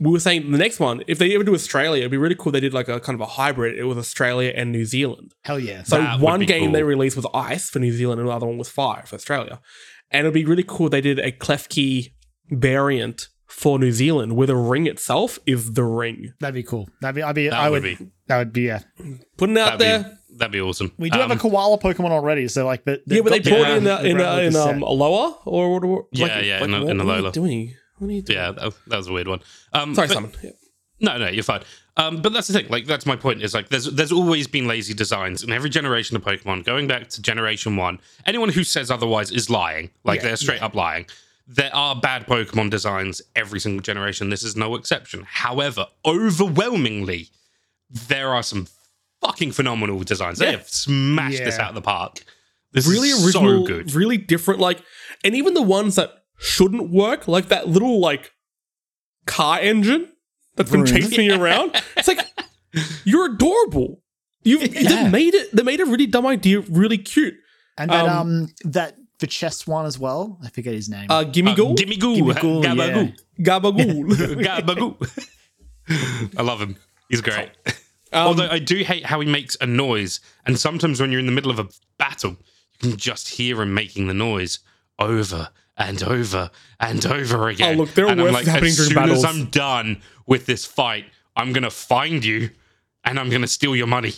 We 0.00 0.10
were 0.10 0.20
saying 0.20 0.50
the 0.50 0.58
next 0.58 0.80
one, 0.80 1.02
if 1.06 1.18
they 1.18 1.34
ever 1.34 1.44
do 1.44 1.54
Australia, 1.54 2.00
it'd 2.00 2.10
be 2.10 2.16
really 2.16 2.34
cool. 2.34 2.52
They 2.52 2.60
did 2.60 2.74
like 2.74 2.88
a 2.88 2.98
kind 3.00 3.14
of 3.14 3.20
a 3.20 3.26
hybrid. 3.32 3.78
It 3.78 3.84
was 3.84 3.96
Australia 3.96 4.52
and 4.54 4.70
New 4.72 4.84
Zealand. 4.84 5.32
Hell 5.42 5.58
yeah. 5.58 5.84
So 5.84 5.98
That 5.98 6.20
one 6.20 6.40
be 6.40 6.46
game 6.46 6.72
they 6.72 6.82
released 6.82 7.16
was 7.16 7.26
ice 7.32 7.70
for 7.70 7.78
New 7.78 7.92
Zealand, 7.92 8.20
and 8.20 8.28
the 8.28 8.32
other 8.32 8.46
one 8.46 8.58
was 8.58 8.68
fire 8.68 9.04
for 9.06 9.14
Australia. 9.14 9.60
And 10.10 10.20
it'd 10.20 10.34
be 10.34 10.44
really 10.44 10.64
cool. 10.66 10.88
They 10.88 11.00
did 11.00 11.18
a 11.20 11.30
Klefki 11.32 12.12
variant 12.50 13.28
for 13.54 13.78
New 13.78 13.92
Zealand, 13.92 14.36
where 14.36 14.46
the 14.46 14.56
ring 14.56 14.86
itself 14.86 15.38
is 15.46 15.72
the 15.72 15.84
ring. 15.84 16.34
That'd 16.40 16.54
be 16.54 16.62
cool. 16.62 16.88
That'd 17.00 17.14
be, 17.14 17.22
I'd 17.22 17.34
be, 17.34 17.48
That 17.48 17.58
I 17.60 17.70
would 17.70 17.82
would, 17.84 17.98
be 17.98 18.10
that 18.26 18.38
would 18.38 18.52
be, 18.52 18.62
yeah. 18.62 18.80
Putting 19.36 19.56
it 19.56 19.60
out 19.60 19.78
that'd 19.78 19.80
there. 19.80 20.10
be 20.30 20.36
that'd 20.38 20.52
be 20.52 20.60
awesome. 20.60 20.92
We 20.98 21.08
do 21.10 21.18
have 21.18 21.30
a 21.30 21.34
Um, 21.34 21.38
koala 21.38 21.78
Pokemon 21.78 22.10
already, 22.10 22.48
so 22.48 22.66
like, 22.66 22.84
but 22.84 23.02
Yeah, 23.06 23.20
but 23.22 23.30
they 23.30 23.38
got 23.38 23.44
the 23.44 23.50
brought 23.50 23.60
ground- 23.60 23.72
it 23.74 23.76
in 23.78 23.84
the 23.84 23.96
a, 23.96 24.02
in 24.02 24.20
a, 24.20 24.38
in 24.40 24.56
um 24.56 24.80
set. 24.80 24.88
Alola 24.88 25.36
or 25.46 25.72
what? 25.72 25.84
what- 25.84 26.04
Yeah, 26.12 26.26
like- 26.26 26.44
yeah, 26.44 26.54
like, 26.60 26.68
in 26.68 26.74
a- 26.74 26.80
what, 26.82 26.90
in 26.90 27.06
what 27.06 27.16
are 27.16 27.20
you 27.20 27.32
doing? 27.32 27.74
What 27.98 28.08
are 28.08 28.12
you 28.12 28.22
doing? 28.22 28.36
Yeah, 28.38 28.50
that, 28.52 28.72
that 28.88 28.96
was 28.96 29.06
a 29.06 29.12
weird 29.12 29.28
one. 29.28 29.40
Um, 29.72 29.94
Sorry, 29.94 30.08
but- 30.08 30.14
Simon. 30.14 30.32
Yeah. 30.42 30.50
No, 31.00 31.18
no, 31.18 31.28
you're 31.28 31.42
fine. 31.44 31.62
Um, 31.96 32.22
but 32.22 32.32
that's 32.32 32.48
the 32.48 32.54
thing. 32.54 32.66
Like, 32.70 32.86
that's 32.86 33.04
my 33.06 33.14
point. 33.16 33.42
Is 33.42 33.52
like, 33.54 33.68
there's 33.68 33.84
there's 33.86 34.10
always 34.12 34.46
been 34.48 34.66
lazy 34.66 34.94
designs 34.94 35.42
in 35.44 35.52
every 35.52 35.68
generation 35.70 36.16
of 36.16 36.24
Pokemon, 36.24 36.64
going 36.64 36.86
back 36.88 37.08
to 37.10 37.22
Generation 37.22 37.76
One. 37.76 38.00
Anyone 38.26 38.48
who 38.48 38.64
says 38.64 38.90
otherwise 38.90 39.30
is 39.30 39.48
lying. 39.50 39.90
Like, 40.02 40.20
Yeah, 40.20 40.28
they're 40.28 40.36
straight 40.36 40.62
up 40.62 40.74
lying. 40.74 41.06
There 41.46 41.74
are 41.74 41.94
bad 41.94 42.26
Pokemon 42.26 42.70
designs 42.70 43.20
every 43.36 43.60
single 43.60 43.82
generation. 43.82 44.30
This 44.30 44.42
is 44.42 44.56
no 44.56 44.74
exception. 44.76 45.24
However, 45.26 45.86
overwhelmingly, 46.06 47.28
there 47.90 48.30
are 48.30 48.42
some 48.42 48.66
fucking 49.20 49.52
phenomenal 49.52 50.02
designs. 50.02 50.38
They 50.38 50.50
have 50.52 50.68
smashed 50.68 51.44
this 51.44 51.58
out 51.58 51.68
of 51.70 51.74
the 51.74 51.82
park. 51.82 52.24
This 52.72 52.88
Really 52.88 53.10
is 53.10 53.24
original, 53.26 53.66
so 53.66 53.66
good. 53.66 53.92
really 53.94 54.16
different. 54.16 54.58
Like, 54.60 54.82
and 55.22 55.34
even 55.36 55.54
the 55.54 55.62
ones 55.62 55.96
that 55.96 56.24
shouldn't 56.38 56.90
work, 56.90 57.28
like 57.28 57.48
that 57.48 57.68
little 57.68 58.00
like 58.00 58.32
car 59.26 59.58
engine 59.60 60.08
that's 60.56 60.70
been 60.70 60.84
Vroom. 60.86 61.00
chasing 61.02 61.24
you 61.26 61.40
around. 61.40 61.80
It's 61.96 62.08
like 62.08 62.26
you're 63.04 63.26
adorable. 63.34 64.02
You've 64.42 64.62
Yeah. 64.74 65.04
they 65.04 65.08
made 65.10 65.34
it. 65.34 65.54
They 65.54 65.62
made 65.62 65.80
a 65.80 65.86
really 65.86 66.06
dumb 66.06 66.26
idea 66.26 66.60
really 66.60 66.98
cute. 66.98 67.34
And 67.78 67.90
that, 67.90 68.06
um, 68.06 68.18
um, 68.18 68.48
that, 68.64 68.96
the 69.20 69.26
chest 69.26 69.66
one 69.68 69.86
as 69.86 69.98
well. 69.98 70.38
I 70.42 70.48
forget 70.50 70.74
his 70.74 70.88
name. 70.88 71.06
Uh, 71.10 71.24
gimme 71.24 71.52
Uh, 71.52 71.54
go, 71.54 71.74
Gimme 71.74 71.96
Goo, 71.96 72.16
Gimmighoul, 72.16 72.62
Gabagoo, 72.64 73.16
gabagool. 73.40 74.44
Gabagoo. 74.44 76.34
I 76.36 76.42
love 76.42 76.60
him. 76.60 76.76
He's 77.08 77.20
great. 77.20 77.50
Um, 78.12 78.28
Although 78.28 78.48
I 78.48 78.60
do 78.60 78.76
hate 78.84 79.04
how 79.04 79.18
he 79.18 79.26
makes 79.28 79.56
a 79.60 79.66
noise, 79.66 80.20
and 80.46 80.56
sometimes 80.56 81.00
when 81.00 81.10
you're 81.10 81.18
in 81.18 81.26
the 81.26 81.32
middle 81.32 81.50
of 81.50 81.58
a 81.58 81.66
battle, 81.98 82.36
you 82.80 82.90
can 82.90 82.96
just 82.96 83.28
hear 83.28 83.60
him 83.60 83.74
making 83.74 84.06
the 84.06 84.14
noise 84.14 84.60
over 85.00 85.48
and 85.76 86.00
over 86.00 86.48
and 86.78 87.04
over 87.06 87.48
again. 87.48 87.74
Oh, 87.74 87.78
look, 87.82 87.94
there 87.94 88.06
are 88.06 88.10
and 88.10 88.20
I'm 88.22 88.32
like, 88.32 88.46
happening 88.46 88.68
as 88.70 88.76
during 88.76 88.90
soon 88.90 88.94
battles. 88.94 89.24
as 89.24 89.34
I'm 89.34 89.46
done 89.46 90.00
with 90.28 90.46
this 90.46 90.64
fight, 90.64 91.06
I'm 91.34 91.52
gonna 91.52 91.72
find 91.72 92.24
you, 92.24 92.50
and 93.02 93.18
I'm 93.18 93.30
gonna 93.30 93.48
steal 93.48 93.74
your 93.74 93.88
money. 93.88 94.12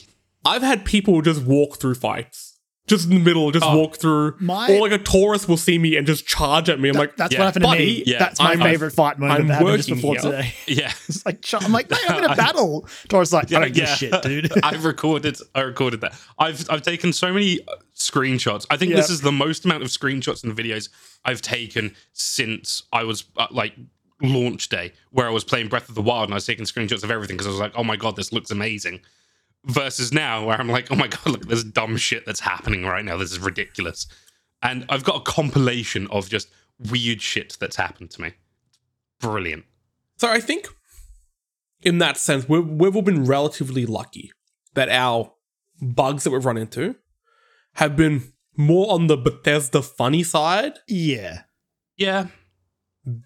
I've 0.45 0.61
had 0.61 0.85
people 0.85 1.23
just 1.23 1.43
walk 1.45 1.79
through 1.79 1.95
fights. 1.95 2.46
Just 2.87 3.09
in 3.11 3.15
the 3.15 3.19
middle, 3.21 3.51
just 3.51 3.67
Oh. 3.67 3.77
walk 3.77 3.97
through. 3.97 4.37
My- 4.39 4.71
or 4.71 4.81
like 4.81 4.93
a 4.93 4.99
Tauros 5.03 5.49
will 5.49 5.57
see 5.57 5.77
me 5.77 5.97
and 5.97 6.07
just 6.07 6.25
charge 6.25 6.69
at 6.69 6.79
me. 6.79 6.89
I'm 6.89 6.95
like, 6.95 7.17
That's 7.17 7.33
yeah, 7.33 7.41
what 7.41 7.45
happened 7.47 7.65
to 7.65 7.71
me. 7.79 8.05
yeah, 8.07 8.19
That's 8.21 8.39
my 8.39 8.51
I'm- 8.51 8.61
favorite 8.61 8.93
fight 8.93 9.19
moment 9.19 9.41
I'm 9.41 9.47
that 9.49 9.55
happened 9.55 9.77
just 9.79 9.89
before 9.89 10.15
here. 10.15 10.23
today. 10.23 10.55
Yeah. 10.69 10.93
It's 11.09 11.27
like, 11.27 11.45
I'm 11.65 11.73
like, 11.73 11.91
mate, 11.91 11.99
I'm 12.09 12.23
in 12.25 12.31
a 12.31 12.37
battle. 12.45 12.87
Tauros 13.09 13.33
like, 13.33 13.53
I 13.53 13.59
don't 13.61 13.75
give 13.75 13.89
Yeah. 13.89 13.95
shit, 13.97 14.23
dude. 14.23 14.53
I've 14.63 14.85
recorded. 14.85 15.37
I 15.55 15.63
recorded 15.63 16.01
that. 16.03 16.15
I've 16.39 16.65
I've 16.71 16.83
taken 16.83 17.13
so 17.13 17.33
many 17.33 17.61
uh, 17.67 17.73
screenshots. 17.97 18.67
I 18.71 18.77
think 18.77 18.91
Yeah. 18.91 18.99
this 18.99 19.11
is 19.11 19.21
the 19.21 19.33
most 19.33 19.65
amount 19.65 19.83
of 19.83 19.89
screenshots 19.89 20.45
and 20.45 20.57
videos 20.57 20.89
I've 21.25 21.43
taken 21.43 21.95
since 22.13 22.85
I 22.93 23.03
was 23.03 23.25
uh, 23.37 23.47
like 23.51 23.75
launch 24.23 24.69
day, 24.69 24.93
where 25.11 25.27
I 25.27 25.31
was 25.31 25.43
playing 25.45 25.69
Breath 25.69 25.89
of 25.89 25.95
the 25.97 26.03
Wild 26.03 26.25
and 26.25 26.35
I 26.35 26.37
was 26.37 26.47
taking 26.47 26.65
screenshots 26.67 27.03
of 27.03 27.11
everything 27.11 27.37
because 27.37 27.49
I 27.49 27.51
was 27.51 27.59
like, 27.61 27.73
oh 27.75 27.85
my 27.85 27.97
god, 27.97 28.15
this 28.17 28.33
looks 28.33 28.51
amazing. 28.53 29.01
Versus 29.67 30.13
now, 30.13 30.47
where 30.47 30.61
I'm 30.61 30.69
like, 30.69 30.93
oh 30.93 30.97
my 30.97 31.09
god, 31.09 31.27
look 31.27 31.43
at 31.43 31.49
this 31.49 31.65
dumb 31.65 31.97
shit 31.97 32.25
that's 32.25 32.41
happening 32.41 32.85
right 32.85 33.05
now. 33.05 33.17
This 33.17 33.33
is 33.33 33.41
ridiculous. 33.41 34.07
And 34.63 34.87
I've 34.89 35.05
got 35.05 35.17
a 35.17 35.21
compilation 35.21 36.07
of 36.09 36.29
just 36.29 36.49
weird 36.79 37.21
shit 37.21 37.57
that's 37.59 37.77
happened 37.77 38.11
to 38.13 38.23
me. 38.23 38.33
Brilliant. 39.21 39.65
So 40.19 40.29
I 40.29 40.41
think 40.41 40.69
in 41.83 41.99
that 41.99 42.17
sense, 42.17 42.49
we've, 42.49 42.67
we've 42.67 42.97
all 42.97 43.03
been 43.03 43.25
relatively 43.25 43.87
lucky 43.87 44.33
that 44.75 44.89
our 44.89 45.33
bugs 45.81 46.25
that 46.25 46.31
we've 46.31 46.45
run 46.45 46.57
into 46.57 46.97
have 47.75 47.97
been 47.97 48.33
more 48.57 48.93
on 48.93 49.07
the 49.07 49.17
Bethesda 49.17 49.83
funny 49.83 50.23
side 50.23 50.79
yeah. 50.89 51.43
Yeah. 51.97 52.29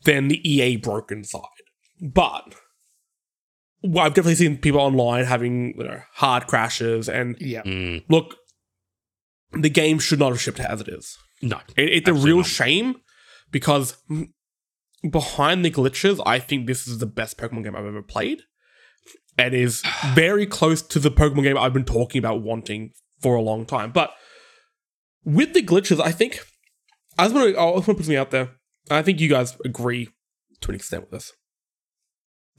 than 0.04 0.28
the 0.28 0.48
EA 0.48 0.76
broken 0.76 1.24
side. 1.24 1.42
But 2.00 2.54
well, 3.82 4.04
I've 4.04 4.14
definitely 4.14 4.34
seen 4.36 4.58
people 4.58 4.80
online 4.80 5.24
having 5.24 5.74
you 5.76 5.84
know, 5.84 6.02
hard 6.14 6.46
crashes. 6.46 7.08
And 7.08 7.36
Yeah. 7.40 7.62
Mm, 7.62 8.04
look, 8.08 8.36
the 9.52 9.70
game 9.70 9.98
should 9.98 10.18
not 10.18 10.30
have 10.30 10.40
shipped 10.40 10.60
as 10.60 10.80
it 10.80 10.88
is. 10.88 11.16
no. 11.42 11.58
It, 11.76 11.88
it's 11.90 12.08
a 12.08 12.14
real 12.14 12.38
not. 12.38 12.46
shame 12.46 12.96
because 13.50 13.96
behind 15.08 15.64
the 15.64 15.70
glitches, 15.70 16.20
I 16.26 16.38
think 16.38 16.66
this 16.66 16.86
is 16.86 16.98
the 16.98 17.06
best 17.06 17.38
Pokemon 17.38 17.64
game 17.64 17.76
I've 17.76 17.86
ever 17.86 18.02
played. 18.02 18.42
And 19.38 19.54
is 19.54 19.82
very 20.14 20.46
close 20.46 20.82
to 20.82 20.98
the 20.98 21.10
Pokemon 21.10 21.44
game 21.44 21.58
I've 21.58 21.72
been 21.72 21.84
talking 21.84 22.18
about 22.18 22.42
wanting 22.42 22.92
for 23.20 23.34
a 23.34 23.42
long 23.42 23.64
time. 23.66 23.92
But 23.92 24.12
with 25.24 25.54
the 25.54 25.62
glitches, 25.62 26.00
I 26.00 26.12
think 26.12 26.40
I 27.18 27.24
just 27.24 27.34
want 27.34 27.54
to 27.54 27.60
I 27.60 27.72
just 27.74 27.74
want 27.74 27.84
to 27.86 27.94
put 27.94 28.04
something 28.04 28.16
out 28.16 28.30
there. 28.30 28.50
I 28.90 29.02
think 29.02 29.20
you 29.20 29.28
guys 29.28 29.56
agree 29.64 30.08
to 30.60 30.70
an 30.70 30.74
extent 30.74 31.02
with 31.04 31.12
this. 31.12 31.32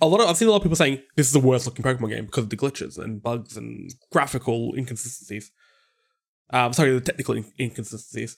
A 0.02 0.08
lot 0.08 0.20
of 0.20 0.28
I've 0.28 0.38
seen 0.38 0.48
a 0.48 0.52
lot 0.52 0.58
of 0.58 0.64
people 0.64 0.76
saying 0.76 1.02
this 1.16 1.28
is 1.28 1.34
the 1.34 1.40
worst 1.40 1.66
looking 1.68 1.84
Pokemon 1.86 2.10
game 2.10 2.26
because 2.26 2.46
of 2.46 2.50
the 2.50 2.58
glitches 2.58 2.98
and 2.98 3.22
bugs 3.22 3.56
and 3.56 3.94
graphical 4.12 4.74
inconsistencies. 4.76 5.52
Um, 6.50 6.74
sorry, 6.74 6.92
the 6.94 7.02
technical 7.02 7.36
in- 7.36 7.52
inconsistencies. 7.60 8.36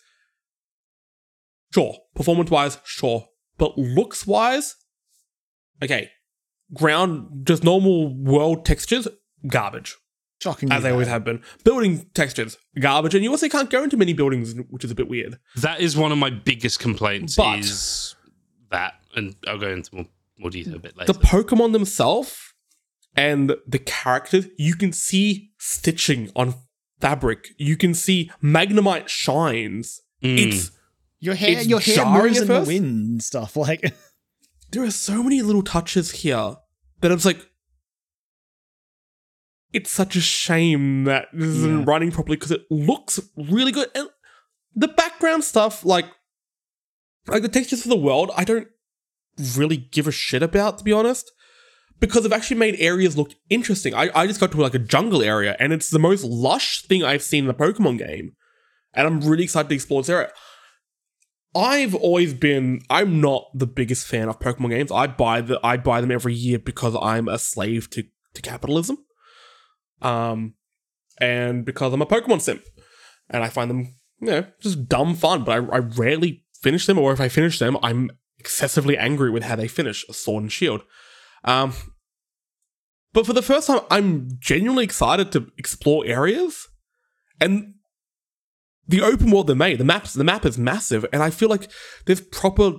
Sure, 1.73 1.95
performance 2.15 2.51
wise, 2.51 2.77
sure, 2.83 3.27
but 3.57 3.77
looks 3.77 4.27
wise, 4.27 4.75
okay. 5.81 6.11
Ground, 6.73 7.45
just 7.47 7.63
normal 7.63 8.13
world 8.15 8.63
textures, 8.65 9.07
garbage, 9.47 9.95
Shocking. 10.39 10.71
as 10.71 10.83
they 10.83 10.91
always 10.91 11.07
have 11.07 11.23
been. 11.23 11.41
Building 11.63 12.09
textures, 12.13 12.57
garbage, 12.79 13.15
and 13.15 13.23
you 13.23 13.31
also 13.31 13.49
can't 13.49 13.71
go 13.71 13.83
into 13.83 13.97
many 13.97 14.13
buildings, 14.13 14.53
which 14.69 14.83
is 14.83 14.91
a 14.91 14.95
bit 14.95 15.07
weird. 15.07 15.39
That 15.55 15.79
is 15.81 15.97
one 15.97 16.11
of 16.11 16.17
my 16.19 16.29
biggest 16.29 16.79
complaints. 16.79 17.35
But- 17.37 17.59
is 17.59 18.15
that, 18.69 18.93
and 19.15 19.35
I'll 19.47 19.57
go 19.57 19.69
into 19.71 19.95
more, 19.95 20.05
more 20.43 20.51
detail 20.51 20.75
a 20.75 20.79
bit 20.79 20.95
later. 20.97 21.11
The 21.13 21.19
Pokemon 21.19 21.71
themselves 21.73 22.53
and 23.15 23.55
the 23.67 23.79
characters, 23.79 24.47
you 24.57 24.75
can 24.75 24.91
see 24.91 25.51
stitching 25.57 26.31
on 26.35 26.55
fabric. 26.99 27.49
You 27.57 27.77
can 27.77 27.93
see 27.93 28.29
Magnemite 28.41 29.07
shines. 29.07 30.01
Mm. 30.23 30.47
It's 30.47 30.71
Your 31.19 31.35
hair, 31.35 31.57
It's 31.57 31.67
your 31.67 31.79
hair 31.79 31.95
jarring 31.95 32.23
moves 32.33 32.41
in 32.41 32.47
the 32.47 32.61
wind 32.61 33.09
and 33.09 33.23
stuff. 33.23 33.55
Like, 33.55 33.81
there 34.71 34.83
are 34.83 34.91
so 34.91 35.23
many 35.23 35.41
little 35.41 35.63
touches 35.63 36.11
here 36.11 36.55
that 37.01 37.11
I 37.11 37.13
was 37.13 37.25
like, 37.25 37.39
it's 39.71 39.89
such 39.89 40.15
a 40.15 40.21
shame 40.21 41.05
that 41.05 41.27
this 41.33 41.49
isn't 41.49 41.79
Yeah. 41.79 41.83
running 41.87 42.11
properly 42.11 42.35
because 42.37 42.51
it 42.51 42.61
looks 42.69 43.19
really 43.35 43.71
good. 43.71 43.89
And 43.95 44.09
the 44.75 44.87
background 44.87 45.43
stuff, 45.43 45.83
like 45.83 46.05
like 47.27 47.41
the 47.41 47.47
textures 47.49 47.81
for 47.83 47.89
the 47.89 47.95
world, 47.97 48.31
I 48.35 48.43
don't 48.43 48.67
really 49.55 49.77
give 49.77 50.07
a 50.07 50.11
shit 50.11 50.43
about, 50.43 50.77
to 50.77 50.83
be 50.83 50.93
honest. 50.93 51.31
Because 51.99 52.23
they've 52.23 52.33
actually 52.33 52.57
made 52.57 52.75
areas 52.79 53.17
look 53.17 53.31
interesting. 53.49 53.93
I, 53.93 54.09
I 54.13 54.27
just 54.27 54.39
got 54.39 54.51
to 54.51 54.61
like 54.61 54.73
a 54.73 54.79
jungle 54.79 55.21
area, 55.21 55.55
and 55.59 55.71
it's 55.71 55.89
the 55.89 55.99
most 55.99 56.23
lush 56.23 56.81
thing 56.81 57.03
I've 57.03 57.23
seen 57.23 57.45
in 57.45 57.49
a 57.49 57.53
Pokemon 57.53 57.99
game. 57.99 58.33
And 58.93 59.07
I'm 59.07 59.21
really 59.21 59.45
excited 59.45 59.69
to 59.69 59.75
explore 59.75 60.01
this 60.01 60.09
area. 60.09 60.29
I've 61.55 61.95
always 61.95 62.33
been 62.33 62.81
I'm 62.89 63.21
not 63.21 63.45
the 63.53 63.67
biggest 63.67 64.07
fan 64.07 64.27
of 64.27 64.39
Pokemon 64.39 64.69
games. 64.69 64.91
I 64.91 65.07
buy 65.07 65.41
the 65.41 65.59
I 65.63 65.77
buy 65.77 66.01
them 66.01 66.11
every 66.11 66.33
year 66.33 66.59
because 66.59 66.95
I'm 66.99 67.27
a 67.27 67.37
slave 67.37 67.89
to, 67.91 68.03
to 68.33 68.41
capitalism. 68.41 68.97
Um 70.01 70.55
and 71.19 71.63
because 71.63 71.93
I'm 71.93 72.01
a 72.01 72.07
Pokemon 72.07 72.41
simp. 72.41 72.63
And 73.29 73.43
I 73.43 73.49
find 73.49 73.69
them, 73.69 73.93
you 74.19 74.27
know, 74.27 74.45
just 74.59 74.87
dumb 74.89 75.15
fun. 75.15 75.43
But 75.43 75.51
I, 75.51 75.75
I 75.75 75.79
rarely 75.79 76.43
finish 76.61 76.85
them, 76.85 76.97
or 76.97 77.13
if 77.13 77.21
I 77.21 77.29
finish 77.29 77.59
them, 77.59 77.77
I'm 77.83 78.09
excessively 78.43 78.97
angry 78.97 79.29
with 79.31 79.43
how 79.43 79.55
they 79.55 79.67
finish 79.67 80.05
sword 80.11 80.43
and 80.43 80.51
shield. 80.51 80.81
Um 81.43 81.73
but 83.13 83.27
for 83.27 83.33
the 83.33 83.43
first 83.43 83.67
time, 83.67 83.81
I'm 83.91 84.27
genuinely 84.39 84.83
excited 84.83 85.31
to 85.33 85.51
explore 85.57 86.03
areas. 86.05 86.67
And 87.39 87.75
the 88.87 89.01
open 89.01 89.29
world 89.29 89.47
they 89.47 89.53
made, 89.53 89.77
the 89.77 89.85
maps, 89.85 90.13
the 90.13 90.23
map 90.23 90.45
is 90.45 90.57
massive, 90.57 91.05
and 91.13 91.21
I 91.21 91.29
feel 91.29 91.47
like 91.47 91.69
there's 92.05 92.21
proper 92.21 92.73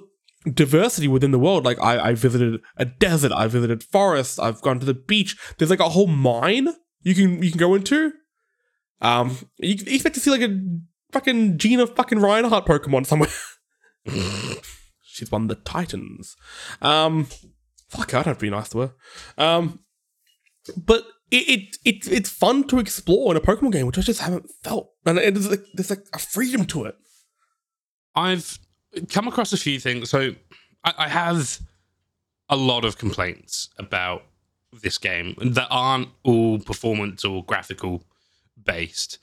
diversity 0.52 1.06
within 1.06 1.30
the 1.30 1.38
world. 1.38 1.64
Like 1.64 1.80
I, 1.80 2.10
I 2.10 2.14
visited 2.14 2.60
a 2.76 2.84
desert, 2.84 3.30
I 3.32 3.46
visited 3.46 3.84
forests, 3.84 4.40
I've 4.40 4.60
gone 4.60 4.80
to 4.80 4.86
the 4.86 4.92
beach. 4.94 5.36
There's 5.56 5.70
like 5.70 5.80
a 5.80 5.90
whole 5.90 6.08
mine 6.08 6.68
you 7.02 7.14
can 7.14 7.42
you 7.42 7.50
can 7.50 7.58
go 7.58 7.74
into. 7.74 8.12
Um, 9.00 9.36
you 9.58 9.76
expect 9.86 10.16
to 10.16 10.20
see 10.20 10.30
like 10.30 10.42
a 10.42 10.58
fucking 11.12 11.58
Gina 11.58 11.86
fucking 11.86 12.18
Rinehart 12.18 12.66
Pokemon 12.66 13.06
somewhere. 13.06 13.30
She's 15.14 15.32
of 15.32 15.46
the 15.46 15.54
Titans. 15.54 16.36
Um, 16.82 17.28
fuck, 17.88 18.12
I'd 18.14 18.26
have 18.26 18.38
to 18.38 18.42
be 18.42 18.50
nice 18.50 18.68
to 18.70 18.80
her. 18.80 18.94
Um, 19.38 19.78
but 20.76 21.06
it, 21.30 21.48
it, 21.48 21.76
it 21.84 22.12
it's 22.12 22.30
fun 22.30 22.64
to 22.64 22.80
explore 22.80 23.30
in 23.30 23.36
a 23.36 23.40
Pokemon 23.40 23.72
game, 23.72 23.86
which 23.86 23.98
I 23.98 24.02
just 24.02 24.20
haven't 24.20 24.50
felt, 24.64 24.90
and 25.06 25.18
it, 25.18 25.34
there's 25.34 25.48
like 25.48 25.64
there's 25.74 25.90
like 25.90 26.04
a 26.12 26.18
freedom 26.18 26.64
to 26.66 26.84
it. 26.86 26.96
I've 28.16 28.58
come 29.08 29.28
across 29.28 29.52
a 29.52 29.56
few 29.56 29.78
things. 29.78 30.10
So 30.10 30.34
I, 30.82 30.94
I 30.98 31.08
have 31.08 31.60
a 32.48 32.56
lot 32.56 32.84
of 32.84 32.98
complaints 32.98 33.68
about 33.78 34.22
this 34.82 34.98
game 34.98 35.36
that 35.40 35.68
aren't 35.70 36.08
all 36.24 36.58
performance 36.58 37.24
or 37.24 37.44
graphical 37.44 38.02
based. 38.64 39.18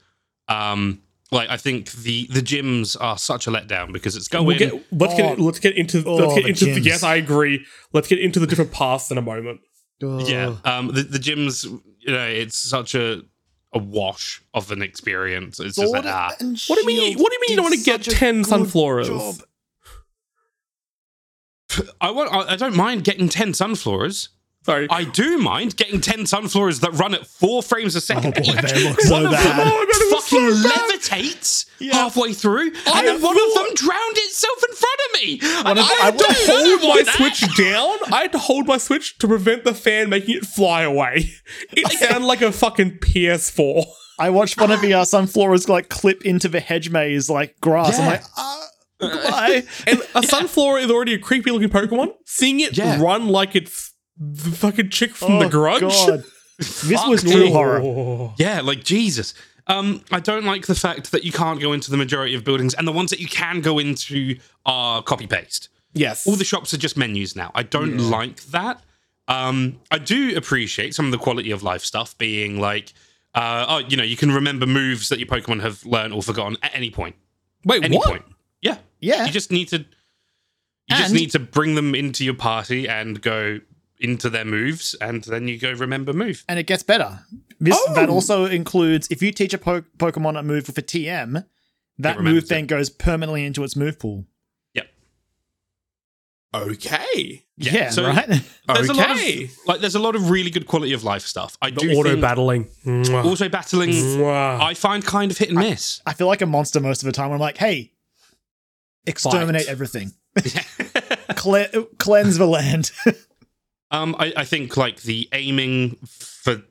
Um, 0.48 1.02
like 1.32 1.50
I 1.50 1.58
think 1.58 1.92
the 1.92 2.28
the 2.28 2.42
gyms 2.42 2.98
are 3.00 3.18
such 3.18 3.48
a 3.48 3.52
letdown 3.52 3.94
because 3.94 4.16
it's 4.16 4.28
going. 4.28 4.46
We'll 4.46 4.58
get, 4.58 4.74
let's 4.92 5.16
get 5.16 5.40
Oh. 5.40 5.44
let's 5.44 5.60
get 5.60 5.76
into 5.78 6.04
Oh, 6.06 6.16
let's 6.16 6.36
get 6.36 6.44
the 6.44 6.50
into 6.50 6.66
the, 6.66 6.82
yes, 6.82 7.04
I 7.04 7.16
agree. 7.16 7.66
Let's 7.94 8.08
get 8.08 8.20
into 8.20 8.40
the 8.40 8.48
different 8.48 8.72
paths 8.72 9.10
in 9.12 9.18
a 9.18 9.22
moment. 9.22 9.62
yeah, 10.02 10.56
um, 10.66 10.88
the 10.88 11.04
the 11.04 11.20
gyms. 11.20 11.64
You 12.00 12.14
know, 12.14 12.26
it's 12.28 12.58
such 12.58 12.96
a 12.96 13.22
a 13.74 13.80
wash 13.80 14.42
of 14.54 14.72
an 14.72 14.82
experience. 14.82 15.60
It's 15.60 15.78
just 15.78 15.94
like, 15.94 16.04
Sword 16.04 16.14
ah, 16.14 16.34
and 16.40 16.60
What 16.68 16.76
do 16.76 16.82
you 16.82 16.88
mean? 16.88 17.18
What 17.18 17.32
do 17.32 17.36
you 17.36 17.42
mean 17.42 17.50
you 17.52 17.56
don't 17.56 17.66
want 17.66 17.76
to 17.76 17.84
get 17.84 18.04
ten 18.04 18.38
good 18.42 18.48
sunflowers? 18.50 19.08
job. 19.08 19.36
I 22.02 22.12
want. 22.12 22.34
I, 22.34 22.54
I 22.54 22.56
don't 22.58 22.76
mind 22.76 23.04
getting 23.06 23.30
ten 23.30 23.54
sunflowers. 23.54 24.30
Sorry, 24.64 24.88
I 24.92 25.06
do 25.06 25.40
mind 25.40 25.76
getting 25.76 26.02
10 26.02 26.28
sunflowers 26.28 26.82
that 26.82 26.94
run 26.94 27.16
at 27.16 27.26
four 27.26 27.64
frames 27.64 27.96
a 27.96 28.02
second. 28.02 28.36
Oh 28.38 28.42
boy, 28.44 28.62
they 28.62 28.88
look 28.90 29.02
so 29.02 29.12
one 29.12 29.26
of 29.26 29.32
them 29.32 29.40
Oh, 29.44 29.56
God, 29.56 29.88
it 29.90 30.14
was 30.14 30.24
fucking 30.30 30.52
so 30.52 30.70
levitates 30.70 31.66
Yeah. 31.80 31.96
halfway 31.96 32.34
through, 32.34 32.68
and 32.68 32.78
I 32.86 33.02
then 33.06 33.22
one 33.24 33.36
of 33.38 33.54
them 33.56 33.74
drowned 33.74 34.18
itself 34.18 34.64
in 34.70 34.76
front 34.76 35.00
of 35.08 35.22
me. 35.22 35.40
One 35.64 35.78
of- 35.80 35.86
I, 35.86 35.98
I 36.08 36.12
don't 36.12 36.28
would 36.28 36.80
hold 36.82 36.96
my 36.98 37.02
that. 37.04 37.16
switch 37.16 37.58
down. 37.58 38.14
I 38.14 38.22
had 38.22 38.32
to 38.34 38.38
hold 38.38 38.68
my 38.68 38.78
switch 38.78 39.18
to 39.18 39.28
prevent 39.28 39.64
the 39.64 39.74
fan 39.74 40.10
making 40.10 40.36
it 40.38 40.46
fly 40.46 40.84
away. 40.84 41.32
It 41.72 41.92
sounded 41.94 42.28
like 42.28 42.42
a 42.44 42.52
fucking 42.52 43.00
PS4. 43.00 43.86
I 44.20 44.30
watched 44.30 44.60
one 44.62 44.70
of 44.72 44.82
the 44.82 44.94
uh, 44.94 45.06
sunflowers 45.06 45.68
like 45.70 45.90
clip 45.90 46.24
into 46.24 46.48
the 46.48 46.60
hedge 46.60 46.92
maze 46.92 47.30
like 47.32 47.60
grass. 47.62 47.98
I'm 47.98 48.06
like, 48.06 48.24
ah, 48.38 48.68
why? 49.00 49.64
And 49.88 50.02
a 50.14 50.22
sunflower 50.22 50.78
is 50.80 50.92
already 50.92 51.16
a 51.16 51.20
creepy 51.20 51.50
looking 51.50 51.70
Pokemon. 51.70 52.10
Seeing 52.26 52.60
it 52.60 52.78
Yeah. 52.78 53.02
run 53.02 53.28
like 53.28 53.56
it's 53.56 53.91
the 54.18 54.52
fucking 54.52 54.90
chick 54.90 55.12
from 55.16 55.40
The 55.40 55.46
Oh, 55.46 55.50
Grudge. 55.50 55.82
God. 55.82 56.24
This 56.58 56.84
was 57.08 57.24
Fuck 57.24 57.32
true 57.32 57.50
horror. 57.50 57.82
Oh. 57.82 58.34
Yeah, 58.38 58.62
like 58.62 58.84
Jesus. 58.84 59.34
Um, 59.66 60.04
I 60.12 60.20
don't 60.20 60.46
like 60.46 60.68
the 60.68 60.76
fact 60.76 61.12
that 61.12 61.24
you 61.24 61.32
can't 61.32 61.60
go 61.60 61.74
into 61.74 61.90
the 61.90 61.98
majority 61.98 62.36
of 62.36 62.44
buildings, 62.44 62.76
and 62.76 62.88
the 62.88 62.92
ones 62.92 63.10
that 63.10 63.20
you 63.20 63.26
can 63.28 63.62
go 63.62 63.80
into 63.80 64.38
are 64.64 65.02
copy 65.02 65.26
paste. 65.26 65.70
Yes. 65.94 66.28
all 66.28 66.36
the 66.36 66.44
shops 66.46 66.72
are 66.72 66.78
just 66.78 66.98
menus 66.98 67.36
now. 67.36 67.52
I 67.56 67.64
don't 67.64 67.98
like 67.98 68.44
that. 68.52 68.80
Um, 69.28 69.80
I 69.90 69.98
do 69.98 70.38
appreciate 70.38 70.94
some 70.94 71.06
of 71.06 71.12
the 71.12 71.18
quality 71.18 71.50
of 71.50 71.64
life 71.64 71.84
stuff 71.84 72.16
being 72.20 72.60
like, 72.60 72.94
uh, 73.34 73.66
oh, 73.68 73.78
you 73.80 73.98
know, 73.98 74.04
you 74.04 74.16
can 74.18 74.32
remember 74.32 74.68
moves 74.68 75.10
that 75.10 75.18
your 75.18 75.28
Pokemon 75.28 75.62
have 75.62 75.84
learned 75.84 76.14
or 76.14 76.22
forgotten 76.22 76.58
at 76.62 76.76
any 76.76 76.92
point. 76.92 77.16
Wait, 77.66 77.84
Any 77.84 77.98
what? 77.98 78.08
point. 78.08 78.26
Yeah. 78.62 78.78
Yeah. 79.00 79.26
You 79.26 79.32
just 79.32 79.52
need 79.52 79.70
to. 79.70 79.80
You 79.80 80.98
just 80.98 81.14
need 81.14 81.32
to 81.32 81.40
bring 81.40 81.74
them 81.76 81.96
into 81.96 82.24
your 82.24 82.34
party 82.36 82.88
and 82.88 83.20
go 83.22 83.62
into 84.02 84.30
their 84.30 84.46
moves, 84.46 84.94
and 85.02 85.24
then 85.24 85.48
you 85.48 85.58
go 85.58 85.72
remember 85.72 86.12
move. 86.14 86.44
and 86.50 86.60
it 86.60 86.68
gets 86.68 86.84
better. 86.84 87.20
This 87.60 87.78
Oh. 87.88 87.94
that 87.94 88.10
also 88.10 88.46
includes 88.46 89.08
if 89.12 89.22
you 89.22 89.32
teach 89.32 89.54
a 89.54 89.58
po- 89.58 89.84
Pokemon 89.98 90.38
a 90.40 90.44
move 90.44 90.68
with 90.68 90.78
a 90.78 90.82
TM, 90.82 91.46
that 92.00 92.20
move 92.20 92.48
then 92.48 92.66
goes 92.66 92.90
permanently 92.90 93.46
into 93.46 93.64
its 93.64 93.76
move 93.76 94.00
pool. 94.00 94.26
Yep. 94.74 94.88
Okay. 96.54 97.46
Yeah, 97.58 97.92
so- 97.92 98.08
right. 98.08 98.28
There's 98.68 98.90
a 98.90 98.94
lot 98.94 99.12
Okay. 99.12 99.44
of 99.46 99.50
like 99.68 99.82
there's 99.82 99.96
a 99.96 100.00
lot 100.00 100.16
of 100.16 100.30
really 100.32 100.50
good 100.50 100.66
quality 100.66 100.94
of 100.94 101.04
life 101.04 101.22
stuff. 101.26 101.58
I 101.62 101.70
do 101.70 101.88
The 101.90 101.96
auto 101.96 102.20
battling. 102.20 102.70
Auto 102.88 103.48
battling 103.50 103.90
Mwah. 103.92 104.60
I 104.60 104.74
find 104.74 105.06
kind 105.06 105.30
of 105.32 105.38
hit 105.38 105.50
and 105.50 105.58
miss. 105.60 106.02
I 106.06 106.14
feel 106.14 106.28
like 106.28 106.42
a 106.42 106.46
monster 106.48 106.80
most 106.80 107.04
of 107.04 107.06
the 107.06 107.12
time. 107.12 107.30
When 107.30 107.36
I'm 107.36 107.40
like, 107.42 107.58
hey, 107.58 107.94
exterminate 109.06 109.66
Fight. 109.66 109.72
everything, 109.72 110.14
Cle- 111.36 111.88
cleanse 112.00 112.38
the 112.38 112.48
land. 112.48 112.92
Um, 113.92 114.16
I, 114.18 114.34
I 114.38 114.46
think 114.46 114.78
like 114.78 115.02
the 115.02 115.28
aiming 115.34 115.98
for 116.08 116.62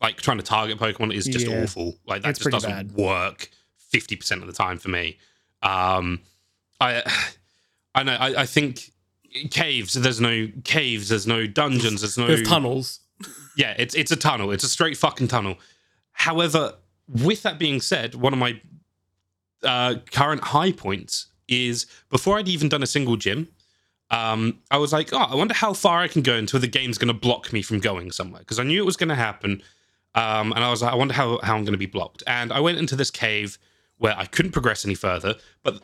like 0.00 0.16
trying 0.18 0.36
to 0.38 0.42
target 0.44 0.78
Pokemon 0.78 1.12
is 1.14 1.26
just 1.26 1.46
Yeah. 1.46 1.62
awful. 1.62 1.96
Like 2.06 2.22
that 2.22 2.30
It's 2.30 2.38
just 2.38 2.50
doesn't 2.50 2.70
bad. 2.70 2.92
work 2.92 3.50
fifty 3.90 4.14
percent 4.16 4.42
of 4.42 4.46
the 4.46 4.52
time 4.52 4.78
for 4.78 4.88
me. 4.88 5.18
Um, 5.62 6.20
I 6.80 7.02
I 7.94 8.02
know. 8.02 8.12
I, 8.14 8.42
I 8.42 8.46
think 8.46 8.92
caves. 9.50 9.94
There's 9.94 10.20
no 10.20 10.48
caves. 10.64 11.08
There's 11.08 11.26
no 11.26 11.46
dungeons. 11.46 12.02
There's 12.02 12.16
no 12.18 12.26
There's 12.28 12.46
tunnels. 12.46 13.00
yeah, 13.56 13.74
it's 13.78 13.94
it's 13.94 14.12
a 14.12 14.16
tunnel. 14.16 14.50
It's 14.52 14.64
a 14.64 14.68
straight 14.68 14.96
fucking 14.96 15.28
tunnel. 15.28 15.56
However, 16.12 16.74
with 17.08 17.42
that 17.42 17.58
being 17.58 17.80
said, 17.80 18.14
one 18.14 18.32
of 18.32 18.38
my 18.38 18.60
uh, 19.64 19.96
current 20.12 20.42
high 20.44 20.72
points 20.72 21.26
is 21.48 21.86
before 22.10 22.38
I'd 22.38 22.48
even 22.48 22.68
done 22.68 22.82
a 22.82 22.86
single 22.86 23.16
gym. 23.16 23.48
Um, 24.10 24.60
I 24.70 24.78
was 24.78 24.92
like, 24.92 25.12
oh, 25.12 25.18
I 25.18 25.34
wonder 25.34 25.54
how 25.54 25.72
far 25.72 26.00
I 26.00 26.08
can 26.08 26.22
go 26.22 26.34
until 26.34 26.60
the 26.60 26.68
game's 26.68 26.98
going 26.98 27.08
to 27.08 27.14
block 27.14 27.52
me 27.52 27.62
from 27.62 27.80
going 27.80 28.12
somewhere 28.12 28.40
because 28.40 28.58
I 28.58 28.62
knew 28.62 28.80
it 28.80 28.86
was 28.86 28.96
going 28.96 29.08
to 29.08 29.16
happen. 29.16 29.62
Um, 30.14 30.52
and 30.52 30.64
I 30.64 30.70
was 30.70 30.82
like, 30.82 30.92
I 30.92 30.96
wonder 30.96 31.14
how, 31.14 31.38
how 31.42 31.56
I'm 31.56 31.64
going 31.64 31.72
to 31.72 31.78
be 31.78 31.86
blocked. 31.86 32.22
And 32.26 32.52
I 32.52 32.60
went 32.60 32.78
into 32.78 32.96
this 32.96 33.10
cave 33.10 33.58
where 33.98 34.16
I 34.16 34.26
couldn't 34.26 34.52
progress 34.52 34.84
any 34.84 34.94
further, 34.94 35.34
but 35.62 35.82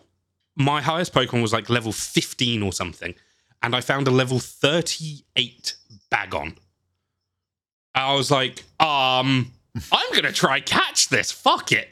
my 0.56 0.80
highest 0.80 1.12
Pokemon 1.12 1.42
was 1.42 1.52
like 1.52 1.68
level 1.68 1.92
15 1.92 2.62
or 2.62 2.72
something. 2.72 3.14
And 3.62 3.74
I 3.74 3.80
found 3.80 4.08
a 4.08 4.10
level 4.10 4.38
38 4.38 5.76
Bagon. 6.10 6.56
I 7.94 8.14
was 8.14 8.30
like, 8.30 8.64
um, 8.80 9.52
I'm 9.92 10.10
going 10.10 10.24
to 10.24 10.32
try 10.32 10.60
catch 10.60 11.08
this. 11.08 11.30
Fuck 11.30 11.72
it. 11.72 11.88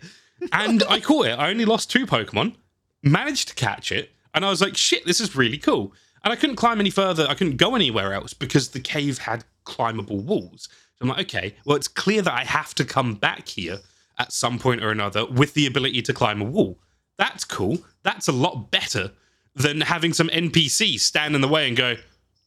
And 0.52 0.82
I 0.88 1.00
caught 1.00 1.26
it. 1.26 1.38
I 1.38 1.50
only 1.50 1.64
lost 1.64 1.90
two 1.90 2.06
Pokemon, 2.06 2.54
managed 3.02 3.48
to 3.48 3.54
catch 3.54 3.92
it. 3.92 4.10
And 4.34 4.44
I 4.44 4.50
was 4.50 4.60
like, 4.60 4.76
shit, 4.76 5.04
this 5.04 5.20
is 5.20 5.36
really 5.36 5.58
cool. 5.58 5.92
And 6.22 6.32
I 6.32 6.36
couldn't 6.36 6.56
climb 6.56 6.80
any 6.80 6.90
further. 6.90 7.26
I 7.28 7.34
couldn't 7.34 7.56
go 7.56 7.74
anywhere 7.74 8.12
else 8.12 8.34
because 8.34 8.68
the 8.68 8.80
cave 8.80 9.18
had 9.18 9.44
climbable 9.64 10.20
walls. 10.20 10.68
So 10.96 11.02
I'm 11.02 11.08
like, 11.08 11.20
okay, 11.20 11.54
well, 11.64 11.76
it's 11.76 11.88
clear 11.88 12.22
that 12.22 12.32
I 12.32 12.44
have 12.44 12.74
to 12.74 12.84
come 12.84 13.14
back 13.14 13.48
here 13.48 13.78
at 14.18 14.32
some 14.32 14.58
point 14.58 14.82
or 14.82 14.90
another 14.90 15.24
with 15.24 15.54
the 15.54 15.66
ability 15.66 16.02
to 16.02 16.12
climb 16.12 16.42
a 16.42 16.44
wall. 16.44 16.78
That's 17.16 17.44
cool. 17.44 17.78
That's 18.02 18.28
a 18.28 18.32
lot 18.32 18.70
better 18.70 19.12
than 19.54 19.80
having 19.80 20.12
some 20.12 20.28
NPC 20.28 21.00
stand 21.00 21.34
in 21.34 21.40
the 21.40 21.48
way 21.48 21.68
and 21.68 21.76
go, 21.76 21.96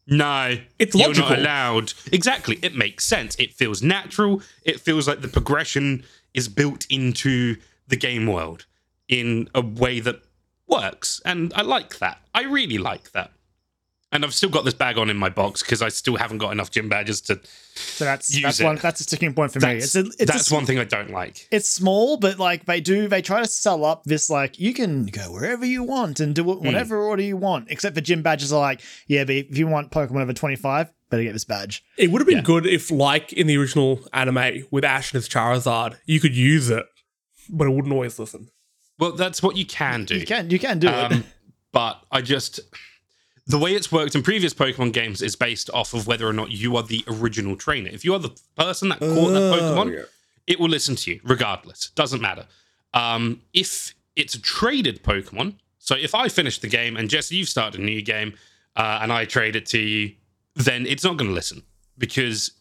no, 0.06 0.58
It's 0.80 0.96
you're 0.96 1.14
not 1.14 1.38
allowed. 1.38 1.94
Exactly. 2.12 2.60
It 2.62 2.76
makes 2.76 3.06
sense. 3.06 3.36
It 3.40 3.54
feels 3.54 3.82
natural. 3.82 4.42
It 4.64 4.80
feels 4.80 5.08
like 5.08 5.22
the 5.22 5.28
progression 5.28 6.04
is 6.34 6.48
built 6.48 6.86
into 6.90 7.56
the 7.88 7.96
game 7.96 8.28
world 8.28 8.66
in 9.08 9.50
a 9.56 9.62
way 9.62 10.00
that 10.00 10.22
works. 10.68 11.22
And 11.26 11.54
I 11.56 11.62
like 11.62 12.00
that. 12.00 12.20
I 12.34 12.44
really 12.44 12.78
like 12.78 13.12
that. 13.12 13.32
And 14.14 14.24
I've 14.24 14.34
still 14.34 14.50
got 14.50 14.64
this 14.64 14.76
Bagon 14.76 15.10
in 15.10 15.18
my 15.18 15.30
box 15.30 15.62
because 15.64 15.82
I 15.82 15.90
still 15.90 16.16
haven't 16.16 16.38
got 16.38 16.52
enough 16.52 16.70
gym 16.72 16.88
badges 16.88 17.20
to. 17.22 17.42
So 17.76 18.06
that's 18.06 18.34
Use 18.34 18.44
that's 18.44 18.60
it. 18.60 18.64
one 18.64 18.76
that's 18.78 19.00
a 19.02 19.04
sticking 19.04 19.34
point 19.34 19.52
for 19.52 19.60
me. 19.60 19.80
That's, 19.80 19.96
It's 19.96 19.96
a, 19.96 20.22
it's 20.22 20.32
that's 20.32 20.52
a, 20.52 20.54
one 20.54 20.66
thing 20.66 20.78
I 20.80 20.84
don't 20.84 21.10
like. 21.10 21.48
it's 21.52 21.68
small, 21.68 22.18
but 22.18 22.38
like 22.40 22.66
they 22.66 22.80
do, 22.80 23.08
they 23.08 23.22
try 23.24 23.42
to 23.42 23.48
sell 23.48 23.84
up 23.84 24.04
this 24.06 24.30
like 24.30 24.60
you 24.60 24.74
can 24.74 25.08
go 25.08 25.32
wherever 25.32 25.66
you 25.66 25.82
want 25.84 26.20
and 26.20 26.36
do 26.36 26.50
it 26.52 26.60
Hmm. 26.60 26.66
whatever 26.68 27.02
order 27.04 27.24
you 27.24 27.36
want. 27.38 27.72
Except 27.72 27.96
for 27.96 28.02
gym 28.02 28.22
badges 28.22 28.54
are 28.54 28.60
like, 28.62 28.82
yeah, 29.08 29.24
but 29.24 29.36
if 29.36 29.58
you 29.58 29.66
want 29.68 29.92
Pokemon 29.92 30.22
over 30.22 30.34
twenty 30.34 30.56
five, 30.56 30.94
better 31.10 31.24
get 31.24 31.34
this 31.34 31.44
badge. 31.46 31.84
It 31.98 32.12
would 32.12 32.22
have 32.22 32.28
been 32.28 32.38
Yeah. 32.38 32.44
good 32.44 32.66
if, 32.68 32.92
like 32.92 33.34
in 33.34 33.48
the 33.48 33.58
original 33.58 34.00
anime 34.14 34.66
with 34.70 34.84
Ash 34.86 35.12
and 35.12 35.20
his 35.22 35.28
Charizard, 35.28 35.96
you 36.06 36.20
could 36.20 36.36
use 36.36 36.70
it, 36.70 36.86
but 37.50 37.66
it 37.66 37.72
wouldn't 37.72 37.92
always 37.94 38.20
listen. 38.20 38.50
Well, 39.00 39.14
that's 39.14 39.42
what 39.42 39.58
you 39.58 39.66
can 39.66 40.06
do. 40.06 40.18
You 40.20 40.26
can 40.28 40.52
you 40.52 40.60
can 40.60 40.78
do 40.78 40.88
it. 40.88 40.94
Um, 40.94 41.24
but 41.72 42.00
I 42.12 42.22
just 42.22 42.60
the 43.46 43.58
way 43.58 43.74
it's 43.74 43.92
worked 43.92 44.16
in 44.16 44.24
previous 44.24 44.54
Pokemon 44.54 44.94
games 44.94 45.22
is 45.22 45.36
based 45.36 45.70
off 45.74 45.94
of 45.94 46.08
whether 46.08 46.28
or 46.28 46.34
not 46.34 46.52
you 46.52 46.76
are 46.78 46.84
the 46.84 47.04
original 47.08 47.56
trainer. 47.58 47.90
If 47.92 48.06
you 48.06 48.14
are 48.14 48.20
the 48.20 48.32
person 48.58 48.90
that 48.90 49.00
caught 49.00 49.30
that 49.32 49.44
Oh, 49.54 49.60
Pokemon, 49.60 50.06
it 50.48 50.60
will 50.60 50.70
listen 50.70 50.96
to 50.96 51.12
you 51.12 51.20
regardless. 51.24 51.90
Doesn't 51.96 52.22
matter. 52.22 52.46
Um, 52.94 53.42
if 53.54 53.94
it's 54.16 54.36
a 54.36 54.42
traded 54.42 55.04
Pokemon, 55.04 55.56
so 55.80 55.96
if 55.96 56.16
I 56.16 56.30
finish 56.30 56.60
the 56.60 56.68
game 56.70 56.96
and 56.96 57.10
Jesse, 57.10 57.36
you've 57.36 57.50
started 57.50 57.82
a 57.82 57.84
new 57.84 58.02
game, 58.02 58.34
uh, 58.76 59.00
and 59.02 59.12
I 59.12 59.26
trade 59.26 59.56
it 59.56 59.66
to 59.68 59.80
you, 59.80 60.14
then 60.56 60.86
it's 60.86 61.04
not 61.04 61.18
going 61.18 61.30
to 61.30 61.34
listen 61.36 61.64
because 61.98 62.52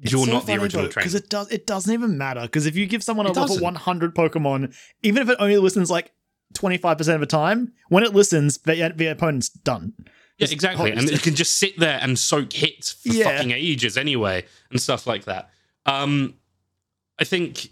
you're 0.00 0.26
not 0.26 0.46
the 0.46 0.54
original 0.54 0.88
trainer. 0.88 1.04
because 1.04 1.14
it 1.16 1.28
does 1.28 1.50
it 1.50 1.66
doesn't 1.66 1.92
even 1.92 2.16
matter 2.16 2.42
because 2.42 2.66
if 2.66 2.76
you 2.76 2.86
give 2.86 3.02
someone 3.02 3.26
a 3.26 3.30
It 3.30 3.36
level 3.36 3.48
doesn't. 3.56 3.64
100 3.64 4.14
Pokemon, 4.14 4.72
even 5.02 5.22
if 5.22 5.28
it 5.28 5.36
only 5.40 5.56
listens 5.56 5.90
like 5.90 6.12
25% 6.54 7.14
of 7.14 7.20
the 7.20 7.26
time, 7.26 7.72
when 7.88 8.04
it 8.04 8.14
listens, 8.14 8.58
the, 8.58 8.92
the 8.94 9.06
opponent's 9.06 9.48
done. 9.48 9.92
Yeah, 10.38 10.48
exactly. 10.50 10.92
And 10.92 11.08
it 11.10 11.22
can 11.22 11.34
just 11.34 11.58
sit 11.58 11.78
there 11.78 11.98
and 12.00 12.18
soak 12.18 12.52
hits 12.52 12.92
for 12.92 13.08
Yeah. 13.08 13.24
fucking 13.24 13.50
ages 13.50 13.96
anyway, 13.96 14.44
and 14.70 14.80
stuff 14.80 15.06
like 15.06 15.24
that. 15.24 15.50
Um, 15.86 16.34
I 17.18 17.24
think, 17.24 17.68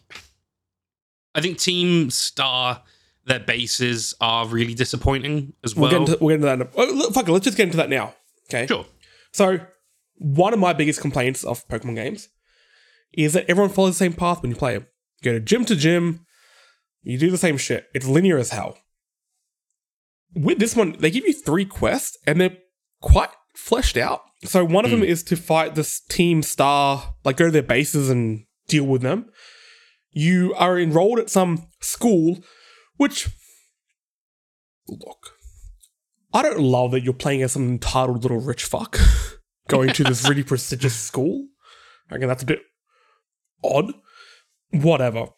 I 1.35 1.41
think 1.41 1.59
Team 1.59 2.11
Star, 2.11 2.83
their 3.25 3.39
bases 3.41 4.15
are 4.21 4.47
really 4.47 4.75
disappointing 4.75 5.53
as 5.63 5.75
We'll, 5.77 5.91
well. 5.91 6.01
get 6.05 6.09
into, 6.13 6.25
we'll 6.25 6.29
get 6.31 6.35
into 6.37 6.47
that. 6.47 6.55
in 6.55 6.63
a- 6.63 6.71
Oh, 6.91 6.93
look, 6.95 7.15
fuck 7.15 7.29
it, 7.29 7.33
let's 7.33 7.45
just 7.45 7.57
get 7.57 7.65
into 7.65 7.77
that 7.77 7.89
now. 7.91 8.15
Okay. 8.49 8.67
sure. 8.67 8.87
So, 9.33 9.61
one 10.19 10.53
of 10.53 10.59
my 10.59 10.73
biggest 10.73 11.01
complaints 11.01 11.45
of 11.45 11.67
Pokemon 11.69 11.97
games 11.97 12.29
is 13.13 13.33
that 13.35 13.45
everyone 13.49 13.73
follows 13.73 13.95
the 13.95 13.99
same 14.05 14.13
path 14.13 14.43
when 14.43 14.51
you 14.51 14.57
play 14.57 14.75
them. 14.75 14.87
You 15.21 15.33
go 15.33 15.39
to 15.39 15.41
gym 15.45 15.65
to 15.67 15.77
gym, 15.77 16.27
you 17.03 17.19
do 17.19 17.31
the 17.31 17.39
same 17.39 17.57
shit. 17.59 17.89
It's 17.95 18.07
linear 18.07 18.39
as 18.39 18.51
hell. 18.51 18.79
With 20.35 20.59
this 20.59 20.77
one, 20.77 20.97
they 20.99 21.11
give 21.11 21.27
you 21.27 21.33
three 21.33 21.65
quests 21.65 22.19
and 22.27 22.41
they're 22.41 22.59
quite 23.01 23.31
fleshed 23.55 23.97
out. 23.97 24.23
So, 24.45 24.65
one 24.65 24.85
of 24.85 24.91
them 24.91 25.01
hmm. 25.01 25.07
is 25.07 25.23
to 25.25 25.37
fight 25.37 25.75
this 25.75 26.01
Team 26.01 26.43
Star, 26.43 27.15
like 27.25 27.39
go 27.39 27.47
to 27.47 27.51
their 27.51 27.63
bases 27.63 28.11
and 28.11 28.45
deal 28.69 28.85
with 28.85 29.03
them. 29.03 29.31
You 30.11 30.55
are 30.55 30.79
enrolled 30.79 31.19
at 31.19 31.31
some 31.31 31.69
school, 31.81 32.39
which. 32.97 33.29
Look, 34.89 35.33
I 36.33 36.43
don't 36.43 36.61
love 36.61 36.93
that 36.93 37.03
you're 37.03 37.15
playing 37.15 37.43
as 37.43 37.53
some 37.53 37.69
entitled 37.69 38.23
little 38.23 38.41
rich 38.41 38.65
fuck 38.65 38.99
going 39.69 39.93
to 39.95 40.05
this 40.05 40.29
really 40.29 40.43
prestigious 40.45 40.95
school. 40.95 41.47
I 42.11 42.15
reckon 42.15 42.29
that's 42.29 42.43
a 42.43 42.47
bit 42.47 42.61
odd. 43.65 43.93
Whatever. 44.71 45.29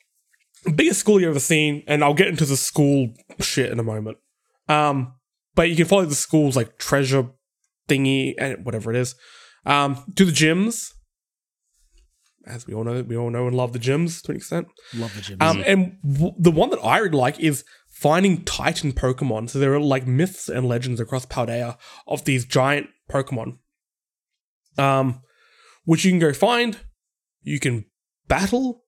Biggest 0.74 1.00
school 1.00 1.20
you've 1.20 1.30
ever 1.30 1.40
seen, 1.40 1.84
and 1.86 2.02
I'll 2.02 2.14
get 2.14 2.26
into 2.28 2.44
the 2.44 2.56
school 2.56 3.14
shit 3.40 3.70
in 3.70 3.78
a 3.78 3.84
moment. 3.84 4.18
Um, 4.68 5.14
but 5.54 5.70
you 5.70 5.76
can 5.76 5.86
follow 5.86 6.04
the 6.04 6.14
school's 6.14 6.56
like 6.56 6.78
treasure 6.78 7.30
thingy 7.88 8.34
and 8.38 8.64
whatever 8.64 8.90
it 8.90 8.96
is. 8.96 9.14
Um, 9.66 10.04
do 10.12 10.24
the 10.24 10.32
gyms. 10.32 10.92
As 12.46 12.66
we 12.66 12.74
all 12.74 12.84
know, 12.84 13.02
we 13.02 13.16
all 13.16 13.30
know 13.30 13.46
and 13.46 13.56
love 13.56 13.72
the 13.72 13.78
gyms 13.78 14.22
to 14.22 14.32
an 14.32 14.36
extent. 14.36 14.68
Love 14.94 15.14
the 15.14 15.20
gyms. 15.20 15.42
Um, 15.42 15.62
and 15.66 15.98
w- 16.02 16.34
the 16.38 16.50
one 16.50 16.70
that 16.70 16.78
I 16.78 16.98
really 16.98 17.18
like 17.18 17.38
is 17.40 17.64
finding 17.88 18.44
Titan 18.44 18.92
Pokemon. 18.92 19.50
So 19.50 19.58
there 19.58 19.74
are 19.74 19.80
like 19.80 20.06
myths 20.06 20.48
and 20.48 20.66
legends 20.66 21.00
across 21.00 21.26
Paldea 21.26 21.76
of 22.06 22.24
these 22.24 22.46
giant 22.46 22.86
Pokemon, 23.10 23.58
um, 24.78 25.20
which 25.84 26.04
you 26.04 26.12
can 26.12 26.20
go 26.20 26.32
find. 26.32 26.78
You 27.42 27.58
can 27.58 27.84
battle, 28.28 28.84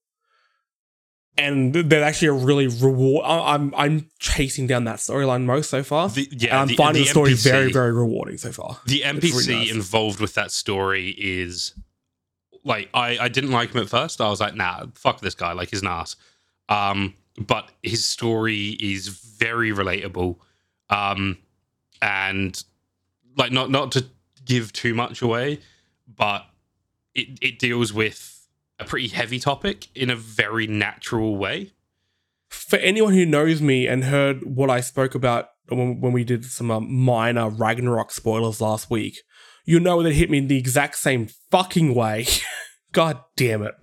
and 1.37 1.73
they're 1.73 2.03
actually 2.03 2.27
a 2.29 2.33
really 2.33 2.67
reward. 2.67 3.25
I- 3.25 3.53
I'm 3.53 3.73
I'm 3.75 4.09
chasing 4.19 4.67
down 4.67 4.83
that 4.85 4.97
storyline 4.97 5.45
most 5.45 5.69
so 5.69 5.83
far. 5.83 6.09
The, 6.09 6.27
and 6.31 6.41
yeah, 6.41 6.61
I'm 6.61 6.67
the, 6.67 6.75
finding 6.75 7.03
the 7.03 7.05
the, 7.05 7.11
story 7.11 7.31
NPC 7.31 7.43
very 7.43 7.71
very 7.71 7.93
rewarding 7.93 8.37
so 8.37 8.51
far. 8.51 8.79
The 8.85 9.01
NPC 9.01 9.47
really 9.47 9.59
nice. 9.65 9.71
involved 9.71 10.19
with 10.19 10.33
that 10.35 10.51
story 10.51 11.09
is 11.17 11.73
like 12.63 12.89
I, 12.93 13.17
I 13.19 13.27
didn't 13.29 13.51
like 13.51 13.71
him 13.71 13.81
at 13.81 13.89
first. 13.89 14.21
I 14.21 14.29
was 14.29 14.39
like, 14.39 14.55
nah, 14.55 14.85
fuck 14.95 15.21
this 15.21 15.35
guy, 15.35 15.53
like 15.53 15.69
he's 15.69 15.81
an 15.81 15.87
ass. 15.87 16.15
Um, 16.69 17.15
but 17.37 17.71
his 17.81 18.05
story 18.05 18.77
is 18.79 19.07
very 19.07 19.71
relatable. 19.71 20.37
Um, 20.89 21.37
and 22.01 22.61
like 23.37 23.51
not 23.51 23.69
not 23.71 23.91
to 23.93 24.05
give 24.45 24.73
too 24.73 24.93
much 24.93 25.21
away, 25.21 25.59
but 26.13 26.45
it, 27.15 27.39
it 27.41 27.59
deals 27.59 27.93
with 27.93 28.40
a 28.81 28.85
pretty 28.85 29.07
heavy 29.09 29.39
topic 29.39 29.87
in 29.95 30.09
a 30.09 30.15
very 30.15 30.67
natural 30.67 31.37
way. 31.37 31.71
for 32.49 32.77
anyone 32.79 33.13
who 33.13 33.25
knows 33.25 33.61
me 33.61 33.87
and 33.87 34.03
heard 34.03 34.43
what 34.43 34.69
I 34.69 34.81
spoke 34.81 35.15
about 35.15 35.49
when, 35.69 36.01
when 36.01 36.11
we 36.11 36.23
did 36.25 36.43
some 36.43 36.69
um, 36.69 36.91
minor 36.93 37.49
Ragnarok 37.49 38.11
spoilers 38.11 38.59
last 38.59 38.89
week, 38.89 39.21
you 39.63 39.79
know 39.79 40.01
that 40.03 40.09
it 40.09 40.15
hit 40.15 40.29
me 40.29 40.39
in 40.39 40.47
the 40.47 40.57
exact 40.57 40.97
same 40.97 41.27
fucking 41.49 41.95
way. 41.95 42.25
God 42.91 43.19
damn 43.37 43.63
it. 43.63 43.75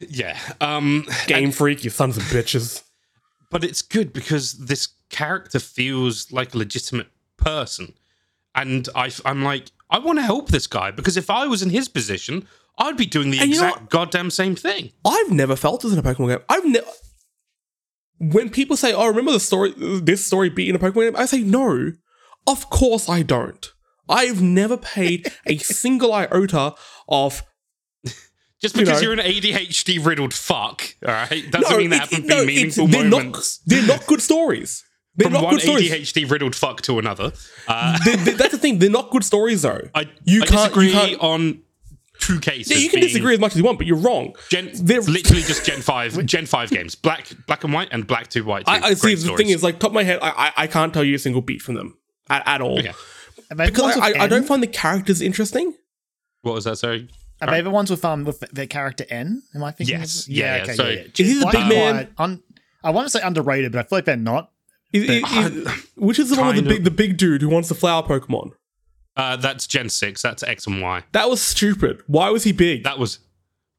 Yeah. 0.00 0.38
Um 0.60 1.04
Game 1.26 1.52
Freak, 1.52 1.84
you 1.84 1.90
sons 1.90 2.16
of 2.16 2.22
bitches. 2.24 2.82
but 3.50 3.64
it's 3.64 3.82
good 3.82 4.12
because 4.12 4.52
this 4.54 4.88
character 5.10 5.58
feels 5.58 6.32
like 6.32 6.54
a 6.54 6.58
legitimate 6.58 7.08
person 7.36 7.92
and 8.54 8.88
I, 8.94 9.12
i'm 9.24 9.44
like 9.44 9.70
i 9.88 9.98
want 9.98 10.18
to 10.18 10.22
help 10.24 10.48
this 10.48 10.66
guy 10.66 10.90
because 10.90 11.16
if 11.16 11.30
i 11.30 11.46
was 11.46 11.62
in 11.62 11.70
his 11.70 11.88
position 11.88 12.48
i'd 12.78 12.96
be 12.96 13.06
doing 13.06 13.30
the 13.30 13.38
And 13.38 13.50
you 13.50 13.60
know 13.60 13.68
exact 13.68 13.90
goddamn 13.90 14.30
same 14.30 14.54
thing 14.56 14.92
I've 15.04 15.30
never 15.30 15.56
felt 15.56 15.82
this 15.82 15.92
in 15.92 15.98
a 15.98 16.02
Pokemon 16.02 16.28
game. 16.28 16.38
I've 16.48 16.64
never. 16.66 16.86
When 18.18 18.48
people 18.50 18.76
say, 18.76 18.92
"Oh, 18.94 19.06
remember 19.08 19.32
the 19.32 19.40
story, 19.40 19.74
this 19.76 20.26
story 20.26 20.48
beat 20.48 20.70
in 20.70 20.74
a 20.76 20.78
Pokemon 20.78 20.94
game," 21.12 21.16
I 21.16 21.26
say, 21.26 21.40
"No, 21.42 21.92
of 22.46 22.70
course 22.70 23.08
I 23.08 23.22
don't. 23.22 23.70
I've 24.08 24.40
never 24.40 24.76
paid 24.76 25.30
a 25.46 25.58
single 25.82 26.12
iota 26.14 26.74
of 27.08 27.42
just 28.62 28.74
because 28.74 29.02
you 29.02 29.10
are 29.10 29.12
an 29.12 29.18
adhd 29.18 30.04
riddled 30.06 30.32
fuck 30.32 30.94
all 31.06 31.12
right 31.12 31.50
doesn't 31.50 31.70
no, 31.70 31.76
mean 31.76 31.90
there 31.90 31.98
it- 31.98 32.08
haven't 32.08 32.18
it- 32.24 32.28
been 32.28 32.36
no, 32.38 32.44
meaningful 32.46 32.86
they're 32.86 33.04
moments 33.08 33.60
Not, 33.66 33.76
they're 33.76 33.86
not 33.86 34.06
good 34.06 34.22
stories. 34.22 34.82
They're 35.18 35.26
from 35.26 35.32
not 35.34 35.44
one 35.44 35.54
good 35.54 35.62
stories. 35.62 35.90
adhd 35.90 36.30
riddled 36.30 36.54
fuck 36.54 36.82
to 36.82 36.98
another 36.98 37.32
uh, 37.68 37.98
They- 38.04 38.16
they- 38.16 38.32
that's 38.32 38.52
the 38.52 38.58
thing. 38.58 38.78
They're 38.80 38.90
not 38.90 39.10
good 39.10 39.24
stories, 39.24 39.62
though. 39.62 39.80
i, 39.94 40.10
You 40.24 40.42
I 40.42 40.46
can't- 40.46 40.76
you 40.76 40.90
can't- 40.92 41.20
on 41.20 41.62
two 42.26 42.40
cases 42.40 42.70
Yeah, 42.72 42.78
you 42.78 42.88
can 42.90 43.00
being 43.00 43.08
disagree 43.12 43.34
as 43.34 43.40
much 43.40 43.52
as 43.52 43.58
you 43.58 43.64
want, 43.64 43.78
but 43.78 43.86
you're 43.86 43.96
wrong. 43.96 44.34
Gen, 44.50 44.70
They're- 44.74 45.00
literally 45.00 45.42
just 45.42 45.64
Gen 45.64 45.80
five, 45.80 46.24
Gen 46.26 46.46
five 46.46 46.70
games, 46.70 46.94
black, 46.94 47.28
black 47.46 47.64
and 47.64 47.72
white, 47.72 47.88
and 47.92 48.06
black 48.06 48.28
two, 48.28 48.44
white 48.44 48.66
two. 48.66 48.72
I, 48.72 48.80
I 48.80 48.94
see. 48.94 49.00
Great 49.00 49.14
The 49.16 49.20
stories. 49.22 49.36
thing 49.38 49.48
is, 49.50 49.62
like, 49.62 49.78
top 49.78 49.90
of 49.90 49.94
my 49.94 50.02
head, 50.04 50.18
I, 50.22 50.30
I, 50.30 50.52
I 50.64 50.66
can't 50.66 50.92
tell 50.92 51.04
you 51.04 51.14
a 51.14 51.18
single 51.18 51.42
beat 51.42 51.62
from 51.62 51.74
them 51.76 51.96
at, 52.28 52.42
at 52.46 52.60
all 52.60 52.78
Okay. 52.78 52.92
Are 53.50 53.56
they 53.56 53.66
because 53.66 53.96
I, 53.96 54.08
I, 54.08 54.24
I 54.24 54.26
don't 54.26 54.44
find 54.46 54.62
the 54.62 54.66
characters 54.66 55.20
interesting. 55.22 55.72
what 56.42 56.54
was 56.54 56.64
that? 56.64 56.76
Sorry. 56.76 57.08
Are 57.40 57.50
they 57.50 57.60
the 57.60 57.70
ones 57.70 57.90
with 57.90 58.04
um 58.04 58.24
with 58.24 58.40
their 58.52 58.66
character 58.66 59.04
N? 59.10 59.42
Am 59.54 59.62
I 59.62 59.70
thinking? 59.70 59.98
Yes. 59.98 60.22
Of, 60.26 60.32
Yeah, 60.32 60.64
yeah. 60.64 60.72
So- 60.72 60.88
yeah. 60.88 61.00
Is 61.02 61.16
he 61.18 61.38
the 61.38 61.46
big 61.46 61.60
and 61.60 61.68
man? 61.68 62.08
Un- 62.18 62.42
I 62.82 62.90
want 62.90 63.06
to 63.06 63.10
say 63.10 63.20
underrated, 63.24 63.72
but 63.72 63.80
I 63.80 63.82
feel 63.88 63.98
like 63.98 64.04
they're 64.06 64.16
not. 64.16 64.50
Is- 64.92 65.08
is- 65.10 65.32
is- 65.66 65.86
which 65.96 66.18
is 66.18 66.30
the 66.30 66.36
one 66.36 66.56
with 66.56 66.64
the 66.64 66.70
big, 66.70 66.84
the 66.84 66.90
big 66.90 67.16
dude 67.18 67.42
who 67.42 67.48
wants 67.48 67.68
the 67.68 67.74
flower 67.74 68.02
Pokemon? 68.02 68.52
Uh, 69.16 69.36
that's 69.36 69.66
Gen 69.66 69.88
six. 69.88 70.20
That's 70.22 70.42
X 70.42 70.66
and 70.66 70.82
Y. 70.82 71.02
That 71.12 71.30
was 71.30 71.40
stupid. 71.40 72.02
Why 72.06 72.30
was 72.30 72.44
he 72.44 72.52
big? 72.52 72.84
That 72.84 72.98
was 72.98 73.18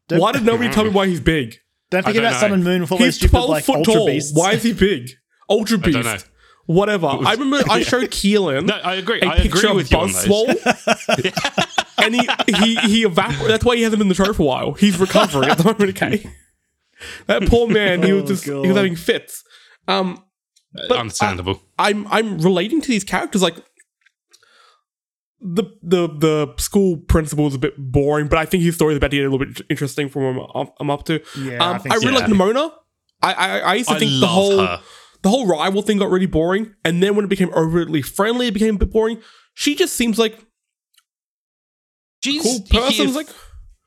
Don't, 0.08 0.20
why 0.20 0.32
did 0.32 0.44
nobody 0.44 0.70
tell 0.74 0.84
me 0.84 0.90
why 1.00 1.08
he's 1.08 1.20
big? 1.20 1.58
don't 1.92 2.00
I 2.00 2.10
forget 2.10 2.24
don't 2.24 2.32
about 2.32 2.40
Sun 2.40 2.50
know. 2.50 2.54
and 2.56 2.64
Moon 2.64 2.82
with 2.82 2.92
all 2.92 2.98
those 2.98 3.06
He's 3.08 3.16
stupid 3.18 3.32
twelve 3.32 3.50
like 3.50 3.64
foot 3.64 3.78
Ultra 3.78 3.94
tall. 3.94 4.06
Beasts. 4.08 4.32
Why 4.38 4.54
is 4.54 4.64
he 4.64 4.74
big? 4.74 5.12
Ultra 5.50 5.78
don't 5.78 5.94
Beast. 5.94 6.04
know. 6.06 6.18
Whatever. 6.66 7.08
I 7.08 7.34
remember 7.34 7.64
I 7.70 7.82
showed 7.84 8.10
Keelan 8.10 8.66
no. 8.66 8.74
I 8.76 8.96
agree. 8.96 9.22
a 9.22 9.28
I 9.28 9.40
picture 9.40 9.58
agree 9.68 9.76
with 9.76 9.92
you 9.92 9.98
on 10.00 10.12
those. 10.12 10.26
Buzzwole. 10.26 11.78
and 12.04 12.16
he 12.16 12.28
he 12.58 12.76
he 12.76 13.04
evaporated. 13.04 13.48
That's 13.50 13.64
why 13.64 13.76
he 13.76 13.84
hasn't 13.84 14.00
been 14.00 14.06
in 14.06 14.10
the 14.10 14.16
show 14.16 14.34
for 14.34 14.42
a 14.44 14.46
while. 14.46 14.74
He's 14.74 14.98
recovering 15.00 15.50
at 15.50 15.58
the 15.60 15.64
moment. 15.66 15.90
Okay, 16.02 16.30
that 17.28 17.48
poor 17.48 17.68
man. 17.70 18.04
He 18.04 18.12
was 18.12 18.24
Oh, 18.24 18.28
just 18.28 18.44
he 18.46 18.52
was 18.52 18.68
God. 18.70 18.76
having 18.76 18.96
fits. 18.96 19.44
Um, 19.88 20.24
But 20.74 20.98
Understandable. 20.98 21.62
I'm 21.80 22.06
I'm 22.08 22.40
relating 22.40 22.82
to 22.82 22.88
these 22.90 23.04
characters 23.06 23.42
like 23.42 23.56
the 25.40 25.64
the 25.84 26.08
the 26.08 26.54
school 26.58 26.98
principal 26.98 27.48
is 27.48 27.54
a 27.56 27.60
bit 27.60 27.76
boring, 27.78 28.28
but 28.28 28.40
I 28.40 28.46
think 28.46 28.64
his 28.64 28.76
story 28.76 28.94
is 28.94 28.98
about 28.98 29.12
to 29.12 29.18
get 29.18 29.26
a 29.26 29.30
little 29.30 29.46
bit 29.46 29.62
interesting 29.70 30.10
from 30.10 30.36
what 30.38 30.52
I'm, 30.56 30.68
I'm 30.80 30.90
up 30.90 31.04
to. 31.06 31.22
Yeah, 31.40 31.64
I 31.64 31.70
um, 31.70 31.76
I, 31.76 31.78
think 31.80 31.96
really 31.96 32.18
so. 32.18 32.22
like 32.22 32.32
Nemona. 32.32 32.72
I, 33.22 33.34
I 33.34 33.60
I 33.60 33.74
used 33.76 33.90
to 33.90 33.96
I 33.96 34.00
think 34.00 34.20
the 34.20 34.28
whole 34.28 34.58
her. 34.58 34.82
the 35.22 35.30
whole 35.30 35.48
rival 35.48 35.82
thing 35.82 35.98
got 36.00 36.10
really 36.10 36.26
boring, 36.26 36.74
and 36.84 37.02
then 37.04 37.16
when 37.16 37.26
it 37.26 37.30
became 37.30 37.52
overtly 37.54 38.02
friendly, 38.02 38.48
it 38.48 38.54
became 38.54 38.76
a 38.76 38.78
bit 38.80 38.92
boring. 38.92 39.22
She 39.54 39.76
just 39.76 39.94
seems 39.96 40.18
like 40.20 40.38
she's 42.24 42.42
cool 42.44 42.60
here 42.70 42.82
person. 42.82 43.08
f- 43.10 43.16
Like, 43.16 43.28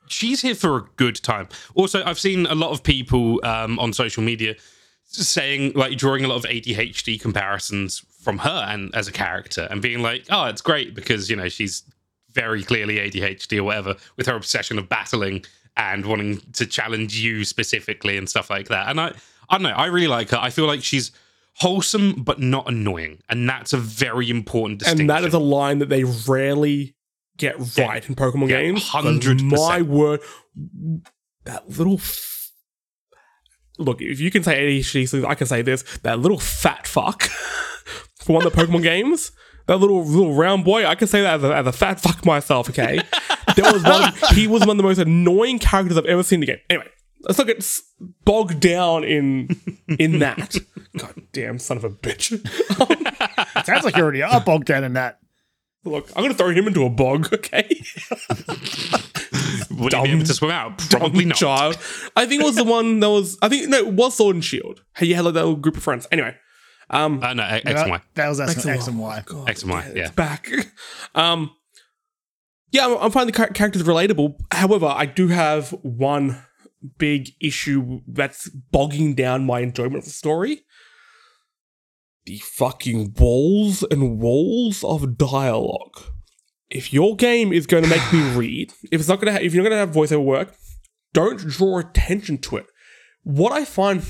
she's 0.09 0.42
here 0.42 0.55
for 0.55 0.76
a 0.76 0.84
good 0.96 1.16
time. 1.16 1.48
Also, 1.74 2.03
I've 2.05 2.18
seen 2.18 2.46
a 2.46 2.55
lot 2.55 2.70
of 2.70 2.82
people 2.82 3.40
um, 3.44 3.78
on 3.78 3.92
social 3.92 4.22
media 4.22 4.55
saying, 5.05 5.72
like, 5.74 5.96
drawing 5.98 6.24
a 6.24 6.28
lot 6.28 6.36
of 6.36 6.44
ADHD 6.44 7.20
comparisons 7.20 8.05
from 8.20 8.38
her 8.38 8.64
and 8.68 8.94
as 8.94 9.08
a 9.08 9.12
character, 9.12 9.66
and 9.70 9.80
being 9.82 10.02
like, 10.02 10.26
"Oh, 10.30 10.44
it's 10.46 10.60
great 10.62 10.94
because 10.94 11.30
you 11.30 11.36
know 11.36 11.48
she's 11.48 11.82
very 12.32 12.62
clearly 12.62 12.96
ADHD 12.98 13.58
or 13.58 13.64
whatever, 13.64 13.96
with 14.16 14.26
her 14.26 14.34
obsession 14.36 14.78
of 14.78 14.88
battling 14.88 15.44
and 15.76 16.04
wanting 16.06 16.40
to 16.52 16.66
challenge 16.66 17.16
you 17.18 17.44
specifically 17.44 18.16
and 18.16 18.28
stuff 18.28 18.50
like 18.50 18.68
that." 18.68 18.88
And 18.88 19.00
I, 19.00 19.12
I 19.48 19.54
don't 19.58 19.62
know, 19.62 19.70
I 19.70 19.86
really 19.86 20.06
like 20.08 20.30
her. 20.30 20.38
I 20.40 20.50
feel 20.50 20.66
like 20.66 20.82
she's 20.84 21.10
wholesome 21.56 22.22
but 22.22 22.38
not 22.40 22.68
annoying, 22.68 23.20
and 23.28 23.48
that's 23.48 23.72
a 23.72 23.78
very 23.78 24.30
important 24.30 24.78
distinction. 24.80 25.00
and 25.02 25.10
that 25.10 25.24
is 25.24 25.34
a 25.34 25.38
line 25.38 25.78
that 25.78 25.88
they 25.88 26.04
rarely 26.04 26.94
get 27.36 27.56
Yeah. 27.76 27.86
right 27.86 28.08
in 28.08 28.14
Pokemon 28.14 28.48
Yeah, 28.50 28.60
games. 28.62 28.84
100%. 28.90 29.42
My 29.42 29.80
word, 29.82 30.20
that 31.44 31.68
little. 31.78 31.94
F- 31.94 32.28
Look, 33.78 34.02
if 34.02 34.20
you 34.20 34.30
can 34.30 34.42
say 34.42 34.60
ADHD, 34.80 35.24
I 35.24 35.34
can 35.34 35.46
say 35.46 35.62
this. 35.62 35.82
That 36.02 36.18
little 36.18 36.38
fat 36.38 36.86
fuck 36.86 37.30
for 38.20 38.32
one 38.34 38.46
of 38.46 38.52
the 38.52 38.58
Pokemon 38.58 38.82
games. 38.82 39.32
That 39.66 39.76
little 39.76 40.04
little 40.04 40.34
round 40.34 40.64
boy, 40.64 40.84
I 40.84 40.94
can 40.94 41.06
say 41.06 41.22
that 41.22 41.34
as 41.36 41.44
a, 41.44 41.54
as 41.54 41.66
a 41.66 41.72
fat 41.72 42.00
fuck 42.00 42.24
myself. 42.24 42.68
Okay, 42.70 43.00
there 43.54 43.72
was 43.72 43.84
one. 43.84 44.12
He 44.34 44.46
was 44.46 44.60
one 44.62 44.70
of 44.70 44.76
the 44.78 44.82
most 44.82 44.98
annoying 44.98 45.58
characters 45.58 45.96
I've 45.96 46.06
ever 46.06 46.22
seen 46.22 46.38
in 46.38 46.40
the 46.40 46.46
game. 46.46 46.58
Anyway, 46.68 46.88
let's 47.22 47.38
not 47.38 47.46
get 47.46 47.64
bogged 48.24 48.58
down 48.60 49.04
in 49.04 49.60
in 49.98 50.18
that. 50.20 50.56
God 50.96 51.14
damn 51.32 51.58
son 51.60 51.76
of 51.76 51.84
a 51.84 51.90
bitch. 51.90 52.30
Sounds 53.66 53.84
like 53.84 53.96
you 53.96 54.02
already 54.02 54.22
are 54.22 54.40
bogged 54.40 54.66
down 54.66 54.82
in 54.82 54.94
that. 54.94 55.20
Look, 55.84 56.10
I'm 56.16 56.24
gonna 56.24 56.34
throw 56.34 56.50
him 56.50 56.66
into 56.66 56.84
a 56.84 56.90
bog. 56.90 57.32
Okay. 57.32 57.82
Would 59.70 59.92
he 59.94 60.02
be 60.02 60.10
able 60.10 60.24
to 60.24 60.34
swim 60.34 60.50
out? 60.50 60.78
Probably 60.90 61.24
not. 61.24 61.36
child. 61.38 61.78
I 62.16 62.26
think 62.26 62.42
it 62.42 62.44
was 62.44 62.56
the 62.56 62.64
one 62.64 63.00
that 63.00 63.08
was. 63.08 63.38
I 63.40 63.48
think 63.48 63.68
no, 63.68 63.78
it 63.78 63.92
was 63.94 64.16
Sword 64.16 64.36
and 64.36 64.44
Shield. 64.44 64.82
Hey, 64.96 65.06
you 65.06 65.14
had 65.14 65.24
like 65.24 65.34
that 65.34 65.44
little 65.44 65.56
group 65.56 65.76
of 65.76 65.82
friends. 65.82 66.06
Anyway, 66.12 66.36
um, 66.91 67.22
Uh, 67.22 67.34
no, 67.34 67.43
X 67.45 67.64
that, 67.64 67.76
and 67.76 67.91
Y. 67.91 68.01
that 68.14 68.28
was 68.28 68.41
X, 68.41 68.51
X 68.51 68.66
X, 68.66 68.86
and 68.86 68.95
and 68.95 69.03
Y. 69.03 69.16
Y. 69.16 69.22
God, 69.26 69.49
X 69.49 69.62
and 69.62 69.72
Y, 69.72 69.84
it's 69.86 69.97
yeah. 69.97 70.11
back. 70.11 70.49
Um, 71.14 71.51
yeah, 72.72 72.86
I'm, 72.86 72.97
I'm 72.99 73.11
finding 73.11 73.32
the 73.34 73.49
characters 73.53 73.82
relatable. 73.82 74.34
However, 74.53 74.86
I 74.86 75.07
do 75.07 75.28
have 75.28 75.70
one 75.82 76.43
big 76.99 77.30
issue 77.41 78.01
that's 78.07 78.49
bogging 78.49 79.14
down 79.14 79.45
my 79.45 79.61
enjoyment 79.61 79.97
of 79.97 80.05
the 80.05 80.11
story. 80.11 80.61
The 82.26 82.38
fucking 82.38 83.14
walls 83.18 83.82
and 83.91 84.20
walls 84.20 84.84
of 84.84 85.18
dialogue. 85.18 86.01
If 86.68 86.93
your 86.93 87.16
game 87.16 87.53
is 87.53 87.66
going 87.66 87.82
to 87.82 87.91
make 87.91 88.12
me 88.12 88.20
read, 88.36 88.72
if 88.93 89.01
it's 89.01 89.09
not 89.09 89.20
going 89.20 89.26
to, 89.26 89.41
ha- 89.41 89.45
if 89.45 89.53
you're 89.53 89.64
not 89.64 89.70
going 89.70 89.86
to 89.86 89.86
have 89.86 89.97
voiceover 90.11 90.24
work, 90.24 90.55
don't 91.12 91.38
draw 91.38 91.78
attention 91.78 92.38
to 92.38 92.57
it. 92.59 92.66
What 93.24 93.53
I 93.53 93.64
find 93.64 94.05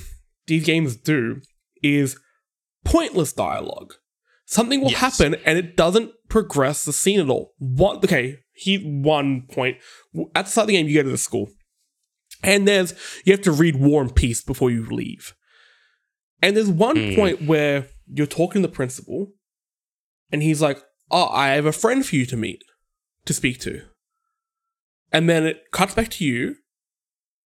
these 0.46 0.64
games 0.66 0.96
do 0.96 1.40
is 1.82 2.18
pointless 2.84 3.32
dialogue. 3.32 3.94
Something 4.46 4.80
will 4.80 4.90
Yes. 4.90 5.00
happen 5.00 5.36
and 5.44 5.58
it 5.58 5.76
doesn't 5.76 6.12
progress 6.28 6.84
the 6.84 6.92
scene 6.92 7.20
at 7.20 7.28
all. 7.30 7.54
What? 7.58 8.04
Okay, 8.04 8.38
here's 8.52 8.82
one 8.84 9.42
point. 9.46 9.78
At 10.34 10.46
the 10.46 10.50
start 10.50 10.64
of 10.64 10.68
the 10.68 10.72
game, 10.74 10.88
you 10.88 10.94
go 10.96 11.02
to 11.04 11.08
the 11.10 11.18
school, 11.18 11.50
and 12.42 12.66
there's 12.66 12.94
you 13.24 13.32
have 13.32 13.42
to 13.42 13.52
read 13.52 13.76
War 13.76 14.02
and 14.02 14.14
Peace 14.14 14.42
before 14.42 14.70
you 14.70 14.84
leave. 14.86 15.34
And 16.42 16.56
there's 16.56 16.68
one 16.70 17.10
Hmm. 17.10 17.14
point 17.14 17.42
where 17.42 17.88
you're 18.12 18.26
talking 18.26 18.62
to 18.62 18.68
the 18.68 18.74
principal, 18.74 19.32
and 20.32 20.42
he's 20.42 20.60
like, 20.62 20.82
"Oh, 21.10 21.28
I 21.28 21.48
have 21.50 21.66
a 21.66 21.72
friend 21.72 22.04
for 22.04 22.16
you 22.16 22.26
to 22.26 22.36
meet, 22.36 22.62
to 23.26 23.32
speak 23.34 23.60
to." 23.60 23.82
And 25.12 25.28
then 25.28 25.44
it 25.46 25.70
cuts 25.70 25.94
back 25.94 26.08
to 26.12 26.24
you, 26.24 26.56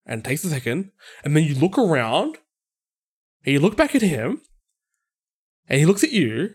and 0.07 0.25
takes 0.25 0.45
a 0.45 0.51
second, 0.51 0.93
and 1.23 1.37
then 1.37 1.45
you 1.45 1.55
look 1.55 1.77
around, 1.79 2.39
and 3.45 3.53
you 3.53 3.61
look 3.61 3.77
back 3.77 3.95
at 3.95 4.03
him, 4.03 4.41
and 5.69 5.79
he 5.79 5.87
looks 5.87 6.05
at 6.05 6.13
you, 6.13 6.51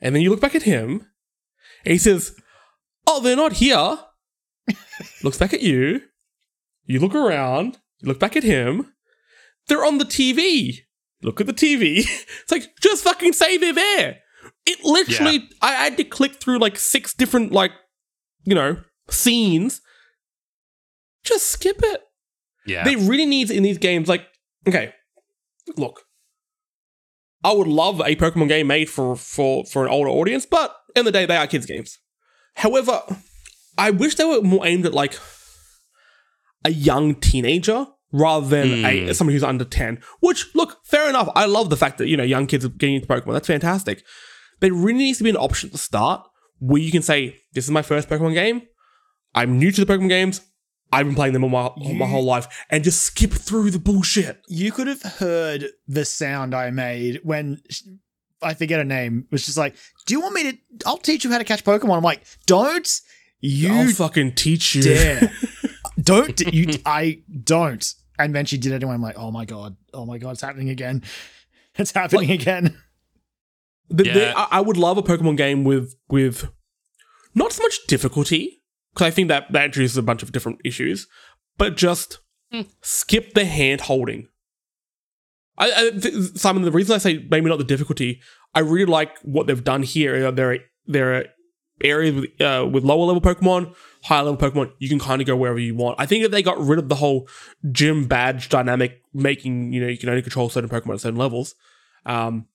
and 0.00 0.14
then 0.14 0.22
you 0.22 0.30
look 0.30 0.40
back 0.40 0.54
at 0.54 0.62
him, 0.62 1.06
and 1.84 1.92
he 1.92 1.98
says, 1.98 2.36
Oh, 3.06 3.20
they're 3.20 3.36
not 3.36 3.54
here. 3.54 3.98
looks 5.22 5.38
back 5.38 5.52
at 5.52 5.62
you, 5.62 6.00
you 6.86 7.00
look 7.00 7.14
around, 7.14 7.78
you 8.00 8.08
look 8.08 8.18
back 8.20 8.36
at 8.36 8.42
him, 8.42 8.92
they're 9.68 9.84
on 9.84 9.98
the 9.98 10.04
TV. 10.04 10.78
Look 11.22 11.40
at 11.40 11.46
the 11.46 11.52
TV. 11.52 12.04
It's 12.42 12.52
like, 12.52 12.76
just 12.80 13.04
fucking 13.04 13.32
say 13.32 13.56
they're 13.56 13.72
there. 13.72 14.18
It 14.66 14.84
literally, 14.84 15.48
I 15.62 15.72
had 15.72 15.96
to 15.96 16.04
click 16.04 16.34
through 16.34 16.58
like 16.58 16.78
six 16.78 17.14
different, 17.14 17.52
like, 17.52 17.72
you 18.44 18.54
know, 18.54 18.76
scenes. 19.08 19.80
Just 21.24 21.48
skip 21.48 21.80
it. 21.82 22.02
Yeah. 22.66 22.84
They 22.84 22.96
really 22.96 23.26
need 23.26 23.50
in 23.50 23.62
these 23.62 23.78
games, 23.78 24.08
like, 24.08 24.26
okay, 24.68 24.92
look, 25.76 26.03
I 27.44 27.52
would 27.52 27.68
love 27.68 28.00
a 28.00 28.16
Pokemon 28.16 28.48
game 28.48 28.66
made 28.66 28.88
for 28.88 29.14
for 29.16 29.64
for 29.66 29.84
an 29.84 29.92
older 29.92 30.10
audience, 30.10 30.46
but 30.46 30.74
in 30.96 31.04
the 31.04 31.12
day 31.12 31.26
they 31.26 31.36
are 31.36 31.46
kids 31.46 31.66
games. 31.66 31.98
However, 32.56 33.02
I 33.76 33.90
wish 33.90 34.14
they 34.14 34.24
were 34.24 34.40
more 34.40 34.66
aimed 34.66 34.86
at 34.86 34.94
like 34.94 35.18
a 36.64 36.70
young 36.70 37.14
teenager 37.16 37.86
rather 38.12 38.46
than 38.46 38.84
a 38.84 39.06
hmm. 39.06 39.12
somebody 39.12 39.34
who's 39.34 39.44
under 39.44 39.64
ten. 39.64 40.00
Which, 40.20 40.54
look, 40.54 40.78
fair 40.86 41.08
enough. 41.08 41.28
I 41.34 41.44
love 41.44 41.68
the 41.68 41.76
fact 41.76 41.98
that 41.98 42.08
you 42.08 42.16
know 42.16 42.24
young 42.24 42.46
kids 42.46 42.64
are 42.64 42.70
getting 42.70 42.96
into 42.96 43.08
Pokemon. 43.08 43.34
That's 43.34 43.48
fantastic. 43.48 44.02
There 44.60 44.72
really 44.72 44.98
needs 44.98 45.18
to 45.18 45.24
be 45.24 45.30
an 45.30 45.36
option 45.36 45.68
at 45.68 45.72
the 45.72 45.78
start 45.78 46.26
where 46.60 46.80
you 46.80 46.90
can 46.90 47.02
say, 47.02 47.36
"This 47.52 47.64
is 47.64 47.70
my 47.70 47.82
first 47.82 48.08
Pokemon 48.08 48.34
game. 48.34 48.62
I'm 49.34 49.58
new 49.58 49.70
to 49.70 49.84
the 49.84 49.92
Pokemon 49.92 50.08
games. 50.08 50.40
I've 50.92 51.06
been 51.06 51.14
playing 51.14 51.32
them 51.32 51.42
all 51.44 51.50
my, 51.50 51.66
all 51.66 51.94
my 51.94 52.06
whole 52.06 52.24
life," 52.24 52.46
and 52.70 52.84
just 52.84 53.02
skip 53.02 53.32
through 53.32 53.70
the 53.70 53.78
bullshit. 53.78 54.40
You 54.48 54.70
could 54.72 54.86
have 54.86 55.02
heard 55.02 55.66
the 55.88 56.04
sound 56.04 56.54
I 56.54 56.70
made 56.70 57.20
when 57.24 57.60
sh- 57.68 57.82
I 58.42 58.54
forget 58.54 58.78
her 58.78 58.84
name. 58.84 59.26
Was 59.30 59.44
just 59.46 59.58
like, 59.58 59.74
"Do 60.06 60.14
you 60.14 60.20
want 60.20 60.34
me 60.34 60.52
to? 60.52 60.58
I'll 60.86 60.98
teach 60.98 61.24
you 61.24 61.30
how 61.32 61.38
to 61.38 61.44
catch 61.44 61.64
Pokemon." 61.64 61.96
I'm 61.96 62.02
like, 62.02 62.22
"Don't 62.46 63.00
you 63.40 63.72
I'll 63.72 63.88
fucking 63.92 64.34
teach 64.36 64.74
you. 64.74 64.82
dare! 64.82 65.32
don't 66.00 66.38
you? 66.40 66.74
I 66.86 67.22
don't." 67.42 67.92
And 68.18 68.32
then 68.34 68.46
she 68.46 68.58
did 68.58 68.70
it, 68.72 68.82
and 68.84 68.92
I'm 68.92 69.02
like, 69.02 69.18
"Oh 69.18 69.32
my 69.32 69.44
god! 69.44 69.76
Oh 69.92 70.06
my 70.06 70.18
god! 70.18 70.30
It's 70.32 70.42
happening 70.42 70.70
again! 70.70 71.02
It's 71.76 71.90
happening 71.90 72.30
again!" 72.30 72.78
The- 73.88 74.04
the- 74.04 74.08
Yeah. 74.10 74.32
I, 74.36 74.46
I 74.52 74.60
would 74.60 74.76
love 74.76 74.96
a 74.96 75.02
Pokemon 75.02 75.36
game 75.36 75.64
with 75.64 75.94
with 76.08 76.48
not 77.34 77.52
so 77.52 77.62
much 77.62 77.78
difficulty 77.88 78.62
because 78.94 79.06
I 79.06 79.10
think 79.10 79.28
that 79.28 79.52
that 79.52 79.64
introduces 79.66 79.96
a 79.96 80.02
bunch 80.02 80.22
of 80.22 80.32
different 80.32 80.60
issues, 80.64 81.06
but 81.58 81.76
just 81.76 82.18
skip 82.80 83.34
the 83.34 83.44
hand 83.44 83.82
holding. 83.82 84.28
I, 85.58 85.72
I 85.72 85.90
th- 85.90 86.14
Simon, 86.36 86.62
the 86.62 86.70
reason 86.70 86.94
I 86.94 86.98
say 86.98 87.26
maybe 87.30 87.48
not 87.48 87.58
the 87.58 87.64
difficulty, 87.64 88.20
I 88.54 88.60
really 88.60 88.86
like 88.86 89.18
what 89.22 89.46
they've 89.46 89.62
done 89.62 89.82
here. 89.82 90.30
There 90.30 90.52
are 90.52 90.58
there 90.86 91.14
are 91.14 91.24
areas 91.82 92.14
with 92.14 92.40
uh, 92.40 92.68
with 92.70 92.84
lower 92.84 93.04
level 93.04 93.20
Pokemon, 93.20 93.74
higher 94.04 94.24
level 94.24 94.36
Pokemon. 94.36 94.72
You 94.78 94.88
can 94.88 94.98
kind 94.98 95.20
of 95.20 95.26
go 95.26 95.36
wherever 95.36 95.58
you 95.58 95.74
want. 95.74 96.00
I 96.00 96.06
think 96.06 96.24
if 96.24 96.30
they 96.30 96.42
got 96.42 96.58
rid 96.58 96.78
of 96.78 96.88
the 96.88 96.96
whole 96.96 97.28
gym 97.72 98.06
badge 98.06 98.48
dynamic, 98.48 99.02
making 99.12 99.72
you 99.72 99.80
know 99.80 99.88
you 99.88 99.98
can 99.98 100.08
only 100.08 100.22
control 100.22 100.48
certain 100.48 100.70
Pokemon 100.70 100.94
at 100.94 101.00
certain 101.00 101.18
levels. 101.18 101.54
Um, 102.06 102.46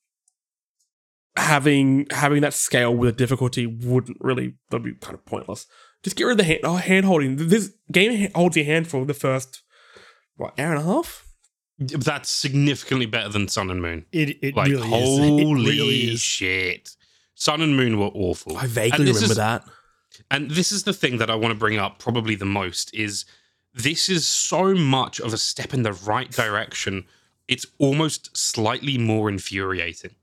having 1.36 2.08
having 2.12 2.42
that 2.42 2.54
scale 2.54 2.94
with 2.94 3.10
a 3.10 3.18
difficulty 3.18 3.66
wouldn't 3.66 4.18
really 4.20 4.56
that'd 4.70 4.84
be 4.84 4.94
kind 4.94 5.16
of 5.16 5.26
pointless. 5.26 5.68
Just 6.04 6.16
get 6.16 6.24
rid 6.26 6.32
of 6.34 6.38
the 6.38 6.44
hand 6.46 6.60
oh, 6.64 6.76
hand 6.76 7.06
holding. 7.06 7.36
This 7.36 7.72
game 7.92 8.30
holds 8.34 8.56
your 8.56 8.66
hand 8.66 8.88
for 8.88 9.06
the 9.06 9.14
first 9.14 9.62
what 10.38 10.58
hour 10.60 10.72
and 10.74 10.82
a 10.82 10.86
half. 10.86 11.26
That's 11.78 12.30
significantly 12.30 13.06
better 13.06 13.30
than 13.30 13.48
Sun 13.48 13.72
and 13.72 13.82
Moon. 13.82 14.06
It 14.12 14.38
it 14.44 14.56
Like, 14.56 14.68
really 14.70 14.84
is. 14.88 14.90
holy 14.90 15.42
It 15.44 15.54
really 15.70 16.12
is. 16.14 16.22
shit. 16.22 16.96
Sun 17.36 17.62
and 17.62 17.76
Moon 17.78 17.98
were 18.00 18.08
awful. 18.14 18.58
I 18.58 18.68
vaguely 18.68 19.06
remember 19.08 19.24
is- 19.32 19.36
that. 19.36 19.64
And 20.32 20.52
this 20.52 20.72
is 20.72 20.84
the 20.84 20.94
thing 20.94 21.18
that 21.18 21.30
I 21.30 21.36
want 21.36 21.54
to 21.54 21.58
bring 21.58 21.78
up 21.80 21.98
probably 22.00 22.36
the 22.36 22.46
most 22.46 22.94
is 22.94 23.26
this 23.74 24.10
is 24.10 24.28
so 24.28 24.74
much 24.76 25.20
of 25.22 25.34
a 25.34 25.38
step 25.38 25.74
in 25.74 25.84
the 25.84 25.94
right 25.94 26.30
direction. 26.30 27.06
It's 27.48 27.66
almost 27.78 28.36
slightly 28.36 28.98
more 28.98 29.30
infuriating 29.30 30.16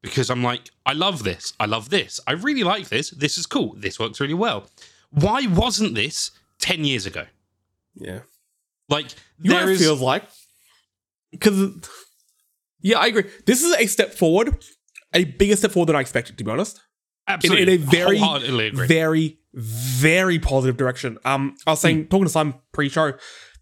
because 0.00 0.30
I'm 0.30 0.42
like, 0.42 0.70
I 0.86 0.94
love 0.94 1.22
this. 1.24 1.52
I 1.60 1.66
love 1.66 1.90
this. 1.90 2.18
I 2.26 2.32
really 2.32 2.64
like 2.64 2.88
this. 2.88 3.10
This 3.10 3.36
is 3.36 3.44
cool. 3.46 3.74
This 3.76 3.98
works 4.00 4.20
really 4.20 4.34
well. 4.34 4.68
Why 5.12 5.46
wasn't 5.46 5.94
this 5.94 6.30
10 6.60 6.84
years 6.84 7.06
ago? 7.06 7.26
Yeah, 7.94 8.20
Like, 8.88 9.06
you 9.40 9.50
know 9.50 9.58
there 9.58 9.66
what 9.66 9.78
feels 9.78 10.00
like 10.00 10.24
because 11.30 11.88
yeah, 12.80 12.98
I 12.98 13.06
agree. 13.06 13.24
This 13.46 13.62
is 13.62 13.74
a 13.74 13.86
step 13.86 14.12
forward, 14.12 14.64
a 15.12 15.24
bigger 15.24 15.56
step 15.56 15.72
forward 15.72 15.88
than 15.88 15.96
I 15.96 16.00
expected. 16.00 16.38
To 16.38 16.44
be 16.44 16.50
honest. 16.50 16.80
absolutely, 17.26 17.74
in 17.74 17.82
a 17.82 17.84
very, 17.84 18.20
very, 18.70 19.38
very 19.54 20.38
positive 20.38 20.76
direction. 20.76 21.18
Um, 21.24 21.56
I 21.66 21.70
was 21.70 21.80
saying, 21.80 22.08
talking 22.08 22.24
to 22.24 22.30
Simon 22.30 22.54
pre-show, 22.72 23.12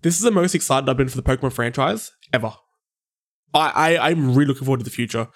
this 0.03 0.17
is 0.17 0.23
the 0.23 0.31
most 0.31 0.55
excited 0.55 0.89
I've 0.89 0.97
been 0.97 1.09
for 1.09 1.21
the 1.21 1.23
Pokemon 1.23 1.53
franchise 1.53 2.11
ever. 2.33 2.53
I, 3.53 3.71
I 3.97 4.11
I'm 4.11 4.35
really 4.35 4.47
looking 4.47 4.65
forward 4.65 4.79
to 4.79 4.85
the 4.85 4.91
future, 4.91 5.29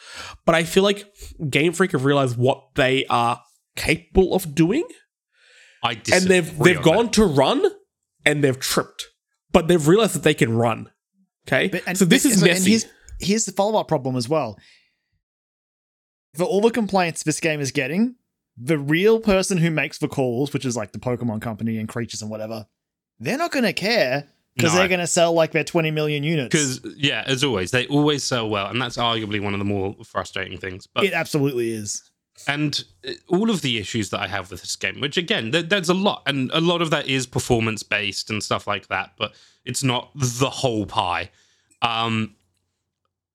but 0.45 0.55
I 0.55 0.65
feel 0.65 0.83
like 0.83 1.05
Game 1.51 1.73
Freak 1.73 1.93
have 1.93 2.05
realized 2.05 2.37
what 2.37 2.75
they 2.75 3.05
are 3.07 3.41
capable 3.77 4.35
of 4.35 4.55
doing. 4.55 4.85
I 5.85 6.01
and 6.13 6.25
they've 6.25 6.59
they've 6.59 6.79
on 6.79 6.83
gone 6.83 7.05
that. 7.07 7.13
to 7.15 7.25
run 7.27 7.65
and 8.25 8.43
they've 8.43 8.59
tripped, 8.59 9.05
but 9.53 9.69
they've 9.69 9.87
realized 9.87 10.15
that 10.15 10.23
they 10.23 10.35
can 10.35 10.57
run. 10.57 10.91
Okay, 11.47 11.69
But- 11.69 11.83
and- 11.87 11.97
so 11.99 12.05
this 12.07 12.23
but- 12.25 12.33
is 12.33 12.41
so- 12.41 12.47
messy. 12.47 12.59
And 12.59 12.67
here's, 12.69 12.87
here's 13.21 13.45
the 13.45 13.53
follow 13.53 13.79
up 13.79 13.87
problem 13.87 14.17
as 14.17 14.29
well. 14.29 14.59
For 16.35 16.45
all 16.45 16.61
the 16.63 16.71
complaints 16.71 17.23
this 17.23 17.39
game 17.39 17.61
is 17.61 17.71
getting, 17.71 18.17
the 18.57 18.79
real 18.79 19.21
person 19.21 19.59
who 19.59 19.71
makes 19.71 19.99
the 19.99 20.09
calls, 20.09 20.53
which 20.53 20.65
is 20.65 20.77
like 20.77 20.93
the 20.93 20.99
Pokemon 20.99 21.43
company 21.43 21.79
and 21.79 21.89
creatures 21.89 22.23
and 22.23 22.31
whatever, 22.31 22.67
they're 23.21 23.39
not 23.39 23.53
going 23.53 23.65
to 23.65 23.73
care 23.73 24.29
because 24.57 24.73
No. 24.73 24.79
they're 24.79 24.89
going 24.89 25.01
to 25.01 25.07
sell 25.07 25.33
like 25.33 25.53
their 25.53 25.65
20 25.65 25.91
million 25.91 26.25
units. 26.25 26.53
Because 26.53 26.81
yeah, 26.97 27.23
as 27.27 27.45
always, 27.45 27.71
they 27.71 27.87
always 27.89 28.25
sell 28.25 28.49
well, 28.49 28.67
and 28.69 28.81
that's 28.81 28.97
arguably 28.97 29.41
one 29.41 29.53
of 29.53 29.59
the 29.59 29.65
more 29.65 29.95
frustrating 30.05 30.59
things. 30.59 30.87
But 30.93 31.05
it 31.05 31.13
absolutely 31.13 31.71
is. 31.73 32.03
And 32.47 32.85
uh, 33.07 33.13
all 33.29 33.51
of 33.51 33.63
the 33.63 33.79
issues 33.79 34.11
that 34.11 34.21
I 34.21 34.27
have 34.27 34.51
with 34.51 34.61
this 34.61 34.77
game, 34.77 35.01
which 35.01 35.17
again, 35.17 35.51
there, 35.51 35.63
there's 35.63 35.89
a 35.89 35.95
lot, 35.95 36.23
and 36.27 36.51
a 36.53 36.61
lot 36.61 36.83
of 36.83 36.91
that 36.91 37.07
is 37.07 37.27
performance 37.27 37.83
based 37.83 38.31
and 38.31 38.43
stuff 38.43 38.67
like 38.67 38.89
that, 38.89 39.13
but 39.17 39.35
it's 39.65 39.83
not 39.83 40.11
the 40.15 40.51
whole 40.51 40.87
pie. 40.87 41.31
Um, 41.83 42.35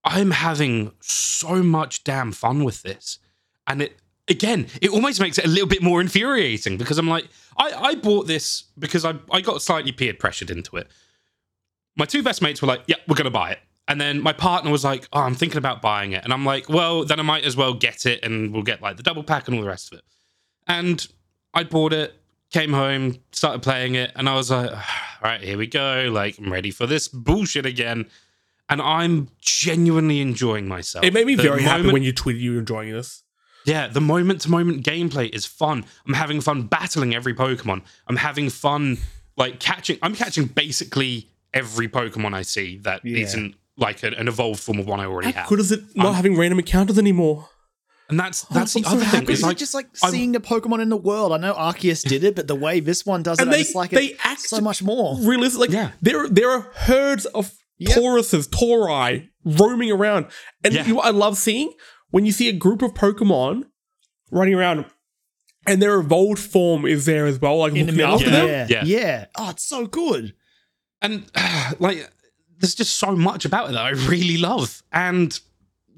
I'm 0.03 0.31
having 0.31 0.91
so 1.01 1.61
much 1.63 2.03
damn 2.03 2.31
fun 2.31 2.63
with 2.63 2.83
this, 2.83 3.19
and 3.67 3.81
it 3.81 3.97
again, 4.27 4.67
it 4.81 4.91
almost 4.91 5.19
makes 5.19 5.37
it 5.37 5.45
a 5.45 5.49
little 5.49 5.67
bit 5.67 5.81
more 5.81 6.01
infuriating 6.01 6.77
because 6.77 6.97
I'm 6.97 7.07
like, 7.07 7.27
I, 7.57 7.71
I 7.71 7.95
bought 7.95 8.27
this 8.27 8.65
because 8.77 9.05
I 9.05 9.15
I 9.31 9.41
got 9.41 9.61
slightly 9.61 9.91
peer 9.91 10.13
pressured 10.13 10.51
into 10.51 10.77
it. 10.77 10.87
My 11.95 12.05
two 12.05 12.23
best 12.23 12.41
mates 12.41 12.61
were 12.61 12.67
like, 12.67 12.83
"Yeah, 12.87 12.97
we're 13.07 13.15
gonna 13.15 13.31
buy 13.31 13.51
it." 13.51 13.59
And 13.89 13.99
then 13.99 14.21
my 14.21 14.31
partner 14.33 14.71
was 14.71 14.83
like, 14.85 15.07
"Oh, 15.11 15.19
I'm 15.21 15.35
thinking 15.35 15.57
about 15.57 15.81
buying 15.81 16.11
it," 16.13 16.23
and 16.23 16.31
I'm 16.31 16.45
like, 16.45 16.69
"Well, 16.69 17.03
then 17.03 17.19
I 17.19 17.23
might 17.23 17.43
as 17.43 17.57
well 17.57 17.73
get 17.73 18.05
it, 18.05 18.23
and 18.23 18.53
we'll 18.53 18.63
get 18.63 18.81
like 18.81 18.95
the 18.97 19.03
double 19.03 19.23
pack 19.23 19.47
and 19.47 19.55
all 19.57 19.61
the 19.63 19.67
rest 19.67 19.91
of 19.91 19.97
it." 19.97 20.05
And 20.67 21.05
I 21.53 21.63
bought 21.63 21.91
it, 21.91 22.13
came 22.51 22.71
home, 22.71 23.17
started 23.31 23.63
playing 23.63 23.95
it, 23.95 24.11
and 24.15 24.29
I 24.29 24.35
was 24.35 24.51
like, 24.51 24.71
"All 24.71 24.77
right, 25.23 25.41
here 25.41 25.57
we 25.57 25.65
go. 25.67 26.09
Like, 26.13 26.37
I'm 26.37 26.53
ready 26.53 26.71
for 26.71 26.85
this 26.85 27.07
bullshit 27.07 27.65
again." 27.65 28.05
And 28.71 28.79
I'm 28.83 29.29
genuinely 29.41 30.21
enjoying 30.21 30.67
myself. 30.67 31.03
it 31.03 31.11
made 31.11 31.25
me 31.25 31.33
The 31.33 31.41
very 31.41 31.63
happy 31.63 31.91
when 31.91 32.03
you 32.03 32.13
tweeted 32.13 32.39
you 32.39 32.53
were 32.53 32.59
enjoying 32.59 32.91
this. 32.93 33.23
yeah, 33.65 33.87
the 33.87 33.99
moment 34.01 34.41
to 34.41 34.51
moment 34.51 34.85
gameplay 34.85 35.33
is 35.33 35.47
fun. 35.47 35.83
I'm 36.05 36.13
having 36.13 36.39
fun 36.39 36.67
battling 36.67 37.15
every 37.15 37.33
Pokemon. 37.33 37.81
I'm 38.07 38.17
having 38.17 38.51
fun 38.51 38.99
like 39.35 39.59
catching. 39.59 39.97
I'm 40.03 40.13
catching 40.15 40.45
basically 40.45 41.29
every 41.51 41.87
Pokemon 41.87 42.35
I 42.35 42.43
see 42.43 42.77
that 42.83 43.03
Yeah. 43.03 43.25
not 43.35 43.53
like 43.79 44.03
an, 44.03 44.13
an 44.13 44.27
evolved 44.27 44.59
form 44.61 44.79
of 44.79 44.87
one 44.87 44.99
I 44.99 45.05
already 45.05 45.31
How 45.31 45.41
have. 45.41 45.49
good 45.49 45.59
is 45.59 45.71
it 45.71 45.81
not 45.95 46.07
Um, 46.07 46.13
having 46.15 46.37
random 46.37 46.59
encounters 46.59 46.97
anymore? 46.97 47.49
and 48.09 48.19
that's 48.19 48.41
that's 48.45 48.75
I'm 48.75 48.81
the 48.83 48.89
so 48.89 48.95
other 48.95 49.05
thing. 49.05 49.23
Is 49.23 49.29
It's 49.29 49.43
like 49.43 49.57
just 49.57 49.73
like 49.75 49.85
I'm- 50.03 50.11
seeing 50.11 50.31
the 50.31 50.39
Pokemon 50.39 50.81
in 50.81 50.89
the 50.89 50.97
world. 50.97 51.31
I 51.31 51.37
know 51.37 51.53
Arceus 51.53 52.01
did 52.07 52.23
it, 52.23 52.35
but 52.35 52.47
the 52.47 52.55
way 52.55 52.79
this 52.79 53.05
one 53.05 53.21
does 53.23 53.37
it, 53.37 53.43
And 53.43 53.51
I 53.51 53.53
they- 53.57 53.63
just 53.63 53.75
like 53.75 53.91
they 53.91 54.05
it 54.07 54.17
act- 54.23 54.41
so 54.41 54.59
much 54.61 54.81
more. 54.81 55.17
Realistic, 55.21 55.59
like 55.59 55.69
Yeah. 55.71 55.91
there 56.01 56.27
there 56.27 56.49
are 56.49 56.61
herds 56.73 57.25
of 57.27 57.51
Yep. 57.81 57.97
Tauruses, 57.97 58.49
Taurai 58.49 59.29
roaming 59.45 59.91
around, 59.91 60.25
and 60.63 60.73
Yeah. 60.73 60.83
you 60.83 60.89
know 60.89 60.95
what 60.95 61.05
I 61.05 61.11
love 61.11 61.37
seeing 61.37 61.71
when 62.09 62.25
you 62.25 62.31
see 62.33 62.49
a 62.49 62.53
group 62.53 62.81
of 62.81 62.93
Pokemon 62.93 63.63
running 64.31 64.53
around, 64.55 64.85
and 65.67 65.81
their 65.81 65.97
evolved 65.99 66.39
form 66.39 66.85
is 66.85 67.05
there 67.05 67.25
as 67.25 67.39
well, 67.39 67.57
like 67.59 67.73
In 67.73 67.85
the 67.85 67.91
looking 67.93 67.97
middle, 67.97 68.15
after 68.15 68.25
Yeah. 68.25 68.31
them. 68.31 68.47
yeah, 68.47 68.67
Yeah. 68.69 68.83
yeah. 68.85 69.25
Oh, 69.37 69.49
it's 69.51 69.63
so 69.63 69.85
good. 69.85 70.33
and 71.01 71.25
like 71.79 72.11
there's 72.59 72.75
just 72.75 72.95
so 72.95 73.15
much 73.15 73.45
about 73.45 73.69
it 73.69 73.73
that 73.73 73.85
I 73.85 73.91
really 73.91 74.37
love. 74.37 74.83
And 74.91 75.39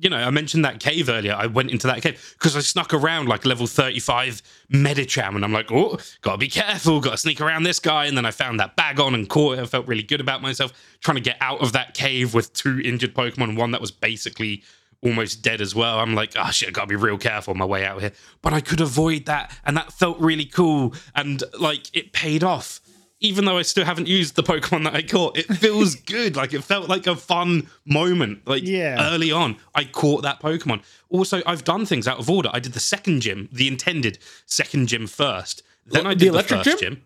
you 0.01 0.09
know, 0.09 0.17
I 0.17 0.31
mentioned 0.31 0.65
that 0.65 0.79
cave 0.79 1.09
earlier. 1.09 1.33
I 1.33 1.45
went 1.45 1.69
into 1.69 1.85
that 1.85 2.01
cave 2.01 2.35
because 2.39 2.57
I 2.57 2.61
snuck 2.61 2.91
around 2.91 3.27
like 3.29 3.45
level 3.45 3.67
35 3.67 4.41
Medicham, 4.73 5.35
and 5.35 5.45
I'm 5.45 5.53
like, 5.53 5.71
oh, 5.71 5.99
gotta 6.21 6.39
be 6.39 6.47
careful, 6.47 6.99
gotta 6.99 7.17
sneak 7.17 7.39
around 7.39 7.63
this 7.63 7.79
guy. 7.79 8.05
And 8.05 8.17
then 8.17 8.25
I 8.25 8.31
found 8.31 8.59
that 8.59 8.75
Bagon 8.75 9.13
and 9.13 9.29
caught 9.29 9.59
it. 9.59 9.61
I 9.61 9.65
felt 9.65 9.87
really 9.87 10.01
good 10.01 10.19
about 10.19 10.41
myself 10.41 10.73
trying 11.01 11.17
to 11.17 11.21
get 11.21 11.37
out 11.39 11.61
of 11.61 11.73
that 11.73 11.93
cave 11.93 12.33
with 12.33 12.51
two 12.53 12.81
injured 12.83 13.13
Pokemon, 13.13 13.55
one 13.55 13.71
that 13.71 13.81
was 13.81 13.91
basically 13.91 14.63
almost 15.03 15.43
dead 15.43 15.61
as 15.61 15.75
well. 15.75 15.99
I'm 15.99 16.15
like, 16.15 16.33
oh 16.35 16.49
shit, 16.49 16.73
gotta 16.73 16.87
be 16.87 16.95
real 16.95 17.19
careful 17.19 17.51
on 17.51 17.59
my 17.59 17.65
way 17.65 17.85
out 17.85 18.01
here. 18.01 18.11
But 18.41 18.53
I 18.53 18.61
could 18.61 18.81
avoid 18.81 19.25
that, 19.25 19.55
and 19.63 19.77
that 19.77 19.93
felt 19.93 20.19
really 20.19 20.45
cool, 20.45 20.95
and 21.13 21.43
like 21.59 21.95
it 21.95 22.11
paid 22.11 22.43
off. 22.43 22.80
Even 23.23 23.45
though 23.45 23.57
I 23.57 23.61
still 23.61 23.85
haven't 23.85 24.07
used 24.07 24.35
the 24.35 24.41
Pokemon 24.43 24.83
that 24.85 24.95
I 24.95 25.03
caught, 25.03 25.37
it 25.37 25.45
feels 25.57 25.93
good. 26.15 26.35
Like 26.35 26.53
it 26.53 26.63
felt 26.63 26.89
like 26.89 27.05
a 27.07 27.15
fun 27.15 27.69
moment. 27.85 28.47
Like 28.47 28.63
Yeah. 28.63 29.13
early 29.13 29.31
on, 29.31 29.57
I 29.75 29.83
caught 29.85 30.23
that 30.23 30.39
Pokemon. 30.41 30.81
Also, 31.09 31.41
I've 31.45 31.63
done 31.63 31.85
things 31.85 32.07
out 32.07 32.17
of 32.19 32.29
order. 32.29 32.49
I 32.51 32.59
did 32.59 32.73
the 32.73 32.79
second 32.79 33.21
gym, 33.21 33.47
the 33.51 33.67
intended 33.67 34.17
second 34.47 34.87
gym 34.87 35.05
first. 35.07 35.61
Then 35.85 36.07
I 36.07 36.13
did 36.15 36.21
the, 36.21 36.27
electric 36.33 36.63
first 36.63 36.79
gym? 36.79 36.93
gym. 36.95 37.03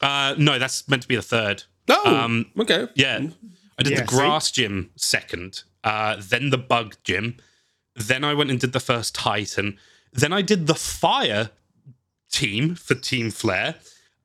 Uh, 0.00 0.34
no, 0.36 0.58
that's 0.58 0.88
meant 0.88 1.02
to 1.02 1.08
be 1.08 1.16
the 1.16 1.22
third. 1.22 1.62
No, 1.88 2.02
Um, 2.04 2.46
okay, 2.58 2.88
yeah. 2.96 3.20
I 3.78 3.82
did 3.84 3.92
Yeah, 3.92 4.00
the 4.02 4.08
see? 4.08 4.16
grass 4.16 4.50
gym 4.50 4.90
second, 4.96 5.62
uh, 5.84 6.16
then 6.20 6.50
the 6.50 6.58
bug 6.58 6.96
gym. 7.04 7.36
Then 7.94 8.24
I 8.24 8.34
went 8.34 8.50
and 8.50 8.58
did 8.60 8.72
the 8.72 8.80
first 8.80 9.14
Titan. 9.14 9.78
Then 10.12 10.32
I 10.32 10.42
did 10.42 10.66
the 10.66 10.74
fire 10.74 11.50
team 12.30 12.74
for 12.74 12.94
Team 12.94 13.30
Flare. 13.30 13.76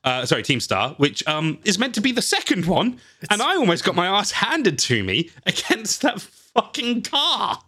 Uh, 0.03 0.25
sorry, 0.25 0.43
Team 0.43 0.59
Star, 0.59 0.91
which 0.97 1.25
um, 1.27 1.59
is 1.65 1.77
meant 1.77 1.93
to 1.95 2.01
be 2.01 2.11
the 2.11 2.21
second 2.21 2.65
one. 2.65 2.99
and 3.29 3.41
I 3.41 3.55
almost 3.55 3.83
got 3.83 3.95
my 3.95 4.07
ass 4.07 4.31
handed 4.31 4.79
to 4.79 5.03
me 5.03 5.31
against 5.45 6.01
that 6.03 6.21
fucking 6.21 7.01
car. 7.03 7.61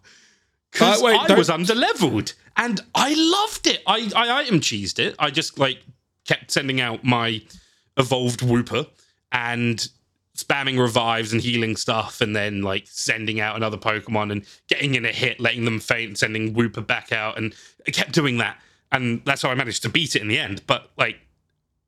Because 0.72 1.02
Uh, 1.02 1.08
I 1.08 1.28
don't- 1.28 1.38
was 1.38 1.50
under 1.50 1.76
leveled. 1.76 2.34
And 2.56 2.82
I 2.94 3.14
loved 3.14 3.68
it. 3.68 3.82
I, 3.88 4.10
I 4.16 4.40
item 4.42 4.60
cheesed 4.60 5.00
it. 5.00 5.16
I 5.18 5.32
just 5.32 5.58
like 5.60 5.80
kept 6.28 6.52
sending 6.52 6.80
out 6.82 7.04
my 7.04 7.42
evolved 7.98 8.42
Wooper 8.42 8.88
and 9.32 9.88
spamming 10.38 10.80
revives 10.80 11.34
and 11.34 11.42
healing 11.42 11.76
stuff 11.76 12.22
and 12.22 12.36
then 12.36 12.62
like 12.62 12.86
sending 12.88 13.40
out 13.42 13.56
another 13.56 13.78
Pokemon 13.78 14.32
and 14.32 14.46
getting 14.68 14.96
in 14.96 15.06
a 15.06 15.12
hit, 15.12 15.40
letting 15.40 15.66
them 15.66 15.80
faint, 15.80 16.18
sending 16.18 16.54
Wooper 16.54 16.86
back 16.86 17.12
out. 17.12 17.38
And 17.38 17.54
I 17.88 17.92
kept 17.92 18.12
doing 18.12 18.38
that. 18.38 18.58
And 18.92 19.22
that's 19.26 19.42
how 19.42 19.50
I 19.50 19.56
managed 19.56 19.82
to 19.84 19.90
beat 19.90 20.16
it 20.16 20.22
in 20.22 20.28
the 20.28 20.38
end. 20.40 20.62
But 20.68 20.92
like, 20.98 21.18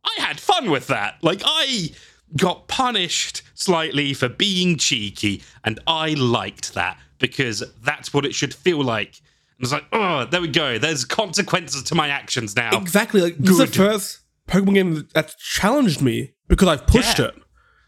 I 0.06 0.22
had 0.22 0.39
fun 0.39 0.70
with 0.72 0.88
that. 0.88 1.16
Like, 1.22 1.41
I 1.45 1.91
got 2.38 2.68
punished 2.68 3.41
slightly 3.54 4.14
for 4.14 4.30
being 4.30 4.78
cheeky, 4.78 5.43
and 5.64 5.80
I 5.88 6.14
liked 6.14 6.74
that 6.74 6.97
because 7.20 7.64
that's 7.84 8.14
what 8.14 8.26
it 8.26 8.34
should 8.34 8.54
feel 8.54 8.84
like. 8.84 9.20
And 9.58 9.64
it's 9.66 9.72
like, 9.72 9.86
oh, 9.93 10.26
there 10.26 10.41
we 10.41 10.47
go. 10.47 10.78
There's 10.80 11.06
consequences 11.06 11.84
to 11.84 11.95
my 11.95 12.08
actions 12.10 12.56
now. 12.56 12.78
exactly. 12.78 13.22
Like 13.22 13.38
this 13.38 13.52
is 13.52 13.58
the 13.60 13.68
first 13.68 14.20
Pokemon 14.47 14.74
game 14.74 15.08
that's 15.14 15.36
challenged 15.36 16.02
me 16.02 16.34
because 16.47 16.68
I've 16.68 16.88
pushed 16.88 17.20
Yeah. 17.20 17.26
it. 17.28 17.36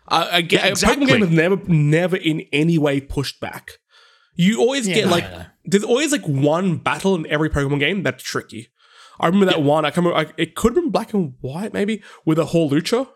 I, 0.07 0.37
I 0.37 0.41
get 0.41 0.61
Yeah, 0.61 0.67
exactly. 0.69 1.05
Pokemon 1.05 1.09
game 1.09 1.21
has 1.21 1.29
never, 1.31 1.55
never 1.67 2.17
in 2.17 2.41
any 2.53 2.77
way 2.77 2.99
pushed 3.01 3.39
back. 3.39 3.79
You 4.35 4.59
always 4.59 4.87
Yeah, 4.87 4.95
get 4.95 5.05
no, 5.05 5.11
like 5.11 5.31
no, 5.31 5.37
no. 5.39 5.45
there's 5.65 5.83
always 5.83 6.11
like 6.11 6.25
one 6.27 6.77
battle 6.77 7.15
in 7.15 7.25
every 7.27 7.49
Pokemon 7.49 7.79
game 7.79 8.03
that's 8.03 8.21
tricky. 8.23 8.67
I 9.19 9.27
remember 9.27 9.45
that 9.47 9.61
one. 9.61 9.85
I 9.85 9.91
can 9.91 10.03
remember. 10.03 10.29
I, 10.29 10.33
it 10.37 10.55
could 10.55 10.75
have 10.75 10.83
been 10.83 10.91
black 10.91 11.13
and 11.13 11.33
white, 11.41 11.73
maybe 11.73 12.01
with 12.25 12.39
a 12.39 12.43
Hawlucha. 12.45 13.07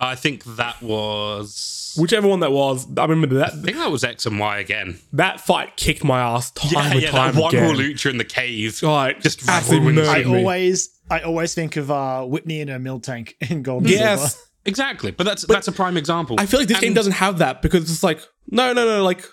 I 0.00 0.16
think 0.16 0.44
that 0.44 0.82
was. 0.82 1.94
Whichever 1.98 2.26
one 2.28 2.40
that 2.40 2.50
was, 2.52 2.86
I 2.98 3.04
remember 3.04 3.36
that. 3.36 3.52
I 3.52 3.56
think 3.62 3.76
that 3.76 3.90
was 3.90 4.02
X 4.02 4.26
and 4.26 4.38
Y 4.38 4.58
again. 4.58 4.98
that 5.12 5.40
fight 5.40 5.76
kicked 5.76 6.02
my 6.02 6.20
ass 6.20 6.50
time 6.50 6.70
Yeah, 6.72 6.92
and 6.92 7.02
yeah, 7.02 7.10
time 7.10 7.34
that 7.34 7.40
one 7.40 7.54
again. 7.54 7.74
Hawlucha 7.74 8.10
in 8.10 8.18
the 8.18 8.24
cave. 8.24 8.80
God, 8.80 9.16
Just 9.20 9.48
absolutely 9.48 9.92
ruins 9.92 10.08
I 10.08 10.18
murdered 10.24 10.38
always, 10.38 11.00
I 11.10 11.20
always 11.20 11.54
think 11.54 11.76
of 11.76 11.90
uh, 11.90 12.24
Whitney 12.24 12.60
in 12.60 12.68
a 12.68 12.78
Miltank 12.80 13.34
in 13.50 13.62
Gold 13.62 13.82
and 13.84 13.90
Silver. 13.92 14.04
yes, 14.04 14.50
Exactly, 14.66 15.10
but 15.10 15.24
that's 15.24 15.46
that's 15.46 15.68
a 15.68 15.72
prime 15.72 15.96
example. 15.98 16.36
I 16.38 16.46
feel 16.46 16.58
like 16.60 16.68
this 16.68 16.80
game 16.80 16.94
doesn't 16.94 17.12
have 17.12 17.38
that 17.38 17.60
because 17.60 17.90
it's 17.90 18.02
like 18.02 18.20
no, 18.48 18.72
no, 18.72 18.84
no, 18.84 19.04
like. 19.04 19.24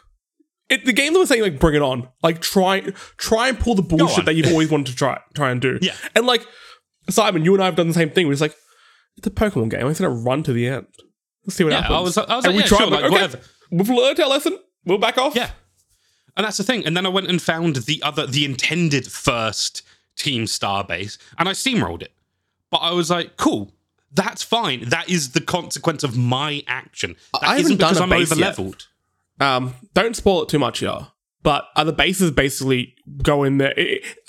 It, 0.72 0.86
the 0.86 0.94
game 0.94 1.14
that 1.14 1.20
was 1.20 1.30
saying 1.30 1.42
like 1.42 1.60
bring 1.60 1.76
it 1.76 1.82
on, 1.82 2.08
like 2.24 2.42
try 2.42 2.82
try 3.18 3.50
and 3.50 3.60
pull 3.60 3.76
the 3.76 3.82
bullshit 3.84 4.26
that 4.26 4.34
you've 4.36 4.48
always 4.52 4.70
wanted 4.72 4.88
to 4.88 4.96
try 4.96 5.20
try 5.36 5.52
and 5.52 5.62
do. 5.62 5.78
Yeah. 5.82 5.96
and 6.16 6.26
like 6.26 6.46
Simon, 7.10 7.44
you 7.46 7.54
and 7.54 7.62
I 7.62 7.66
have 7.66 7.76
done 7.76 7.88
the 7.88 7.94
same 7.94 8.10
thing. 8.10 8.28
We're 8.28 8.34
just 8.34 8.42
like 8.42 8.56
it's 9.18 9.28
a 9.28 9.32
Pokemon 9.32 9.70
game. 9.72 9.82
I'm 9.82 9.90
just 9.90 10.02
gonna 10.02 10.14
run 10.16 10.44
to 10.44 10.54
the 10.54 10.68
end. 10.68 10.88
Let's 11.46 11.56
see 11.58 11.64
what 11.64 11.74
Yeah, 11.74 11.82
happens. 11.82 11.98
I 11.98 12.02
was, 12.02 12.18
I 12.18 12.36
was 12.38 12.46
and 12.46 12.54
like, 12.54 12.56
we 12.56 12.62
yeah, 12.62 12.68
tried 12.68 12.78
sure, 12.78 12.88
like, 12.88 13.04
okay, 13.04 13.12
whatever. 13.14 13.40
We've 13.72 13.90
learned 13.90 14.20
our 14.20 14.30
lesson. 14.30 14.58
We'll 14.86 14.98
back 14.98 15.18
off. 15.18 15.36
Yeah. 15.36 15.52
And 16.38 16.46
that's 16.46 16.58
the 16.58 16.64
thing. 16.64 16.86
And 16.86 16.96
then 16.96 17.06
I 17.06 17.10
went 17.10 17.28
and 17.28 17.42
found 17.42 17.76
the 17.78 18.02
other, 18.04 18.26
the 18.26 18.46
intended 18.46 19.08
first 19.12 19.82
Team 20.16 20.48
Star 20.48 20.84
base, 20.84 21.18
and 21.38 21.50
I 21.50 21.52
steamrolled 21.52 22.02
it. 22.04 22.14
But 22.70 22.78
I 22.78 22.92
was 22.94 23.10
like, 23.10 23.36
cool, 23.38 23.74
that's 24.14 24.44
fine. 24.44 24.88
That 24.90 25.10
is 25.10 25.32
the 25.32 25.42
consequence 25.42 26.04
of 26.04 26.16
my 26.18 26.64
action. 26.68 27.16
That 27.34 27.44
I 27.44 27.48
haven't 27.58 27.66
isn't 27.66 27.78
because 27.78 27.98
done 27.98 28.10
a 28.10 28.14
I'm 28.14 28.20
base 28.20 28.32
over 28.32 28.40
yet. 28.40 28.48
leveled. 28.58 28.88
Um, 29.42 29.74
don't 29.94 30.16
spoil 30.16 30.44
it 30.44 30.50
too 30.50 30.60
much, 30.60 30.82
yeah. 30.82 31.06
But 31.44 31.66
are 31.76 31.86
the 31.86 31.94
bases 31.94 32.30
basically 32.32 32.96
go 33.24 33.44
in 33.44 33.58
there? 33.58 33.74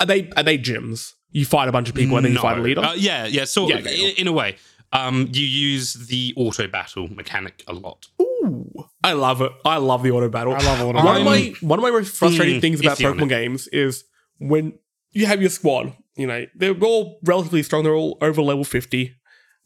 Are 0.01 0.07
they 0.07 0.31
are 0.37 0.43
they 0.43 0.57
gyms? 0.59 1.13
You 1.31 1.45
fight 1.45 1.69
a 1.69 1.73
bunch 1.73 1.89
of 1.89 1.95
people 1.95 2.17
and 2.17 2.25
then 2.27 2.33
you 2.33 2.39
fight 2.39 2.59
a 2.59 2.61
leader. 2.63 2.81
Uh, 2.83 2.95
yeah, 2.95 3.27
yeah, 3.27 3.45
So 3.45 3.69
Yeah, 3.69 3.77
okay, 3.77 4.11
in, 4.11 4.17
in 4.17 4.27
a 4.27 4.33
way. 4.33 4.57
Um, 4.95 5.29
you 5.33 5.47
use 5.47 5.95
the 5.95 6.35
auto 6.37 6.67
battle 6.69 7.09
mechanic 7.09 7.65
a 7.67 7.73
lot. 7.73 8.07
Ooh, 8.21 8.71
I 9.03 9.13
love 9.15 9.41
it. 9.41 9.51
I 9.65 9.79
love 9.79 10.03
the 10.03 10.11
auto 10.11 10.29
battle. 10.29 10.53
I 10.55 10.61
love 10.61 10.81
auto 10.81 10.93
battle. 10.93 11.07
one 11.07 11.17
of 11.17 11.25
my 11.25 11.55
one 11.61 11.79
of 11.79 11.83
my 11.83 11.91
most 11.91 12.15
frustrating 12.15 12.59
Mm, 12.59 12.61
things 12.61 12.81
about 12.81 12.99
Pokemon 12.99 13.29
games 13.31 13.69
is 13.69 14.05
when 14.39 14.79
you 15.13 15.27
have 15.27 15.41
your 15.41 15.51
squad. 15.51 15.95
You 16.17 16.27
know 16.27 16.47
they're 16.55 16.79
all 16.79 17.19
relatively 17.25 17.63
strong. 17.63 17.85
They're 17.85 17.95
all 17.95 18.19
over 18.21 18.43
level 18.43 18.65
fifty, 18.65 19.15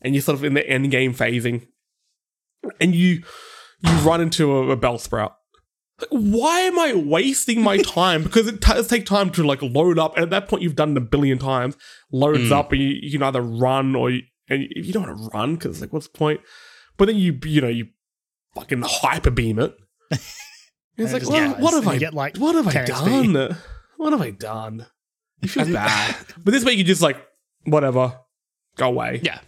and 0.00 0.14
you're 0.14 0.22
sort 0.22 0.38
of 0.38 0.44
in 0.44 0.54
the 0.54 0.68
end 0.68 0.90
game 0.92 1.12
phasing, 1.12 1.66
and 2.80 2.94
you 2.94 3.24
you 3.82 3.92
run 3.98 4.20
into 4.20 4.52
a, 4.56 4.70
a 4.70 4.76
Bellsprout. 4.76 5.32
Like, 6.00 6.10
why 6.10 6.60
am 6.60 6.78
I 6.78 6.92
wasting 6.94 7.62
my 7.62 7.76
time? 7.82 8.22
Because 8.22 8.46
it 8.46 8.60
does 8.60 8.86
take 8.88 9.06
time 9.06 9.30
to 9.30 9.42
like 9.42 9.62
load 9.62 9.98
up, 9.98 10.14
and 10.16 10.22
at 10.24 10.30
that 10.30 10.48
point 10.48 10.62
you've 10.62 10.76
done 10.76 10.92
it 10.92 10.96
a 10.98 11.00
billion 11.00 11.38
times. 11.38 11.76
Loads 12.12 12.40
Mm. 12.50 12.52
up, 12.52 12.72
and 12.72 12.80
you, 12.82 12.88
you 13.00 13.10
can 13.12 13.22
either 13.22 13.40
run 13.40 13.94
or 13.96 14.10
you, 14.10 14.22
and 14.48 14.66
you 14.74 14.92
don't 14.92 15.06
want 15.06 15.18
to 15.18 15.36
run 15.36 15.54
because 15.54 15.80
like 15.80 15.92
what's 15.92 16.08
the 16.08 16.18
point? 16.18 16.40
But 16.96 17.06
then 17.06 17.16
you 17.16 17.38
you 17.44 17.60
know 17.60 17.68
you 17.68 17.88
fucking 18.54 18.82
hyper 18.84 19.30
beam 19.30 19.58
it. 19.58 19.76
It's 20.98 21.12
like 21.12 21.20
it 21.20 21.26
just 21.26 21.30
what, 21.32 21.38
dies, 21.40 21.62
what 21.62 21.74
have 21.74 21.88
I 21.88 21.98
get, 21.98 22.14
like, 22.14 22.38
what 22.38 22.54
have 22.54 22.68
I 22.74 22.84
done? 22.86 23.54
What 23.98 24.12
have 24.14 24.22
I 24.22 24.30
done? 24.30 24.86
You 25.42 25.48
feel 25.50 25.66
bad. 25.74 26.16
But 26.42 26.52
this 26.52 26.64
way 26.64 26.72
you 26.72 26.84
just 26.84 27.02
like 27.02 27.18
whatever, 27.64 28.18
go 28.78 28.86
away. 28.88 29.20
Yeah. 29.22 29.40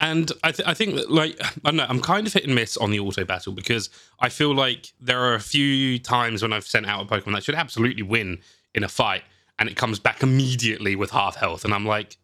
And 0.00 0.32
I, 0.42 0.52
th- 0.52 0.66
I 0.66 0.72
think 0.74 0.94
that, 0.94 1.10
like, 1.10 1.38
I 1.42 1.50
don't 1.64 1.76
know, 1.76 1.86
I'm 1.88 2.00
kind 2.00 2.26
of 2.26 2.32
hit 2.32 2.44
and 2.44 2.54
miss 2.54 2.76
on 2.76 2.90
the 2.90 3.00
auto 3.00 3.24
battle 3.24 3.52
because 3.52 3.90
I 4.18 4.28
feel 4.28 4.54
like 4.54 4.92
there 5.00 5.20
are 5.20 5.34
a 5.34 5.40
few 5.40 5.98
times 5.98 6.42
when 6.42 6.52
I've 6.52 6.66
sent 6.66 6.86
out 6.86 7.02
a 7.02 7.04
Pokemon 7.04 7.34
that 7.34 7.44
should 7.44 7.54
absolutely 7.54 8.02
win 8.02 8.38
in 8.74 8.82
a 8.84 8.88
fight 8.88 9.22
and 9.58 9.68
it 9.68 9.76
comes 9.76 9.98
back 9.98 10.22
immediately 10.22 10.96
with 10.96 11.10
half 11.10 11.36
health. 11.36 11.64
And 11.64 11.74
I'm 11.74 11.84
like, 11.86 12.16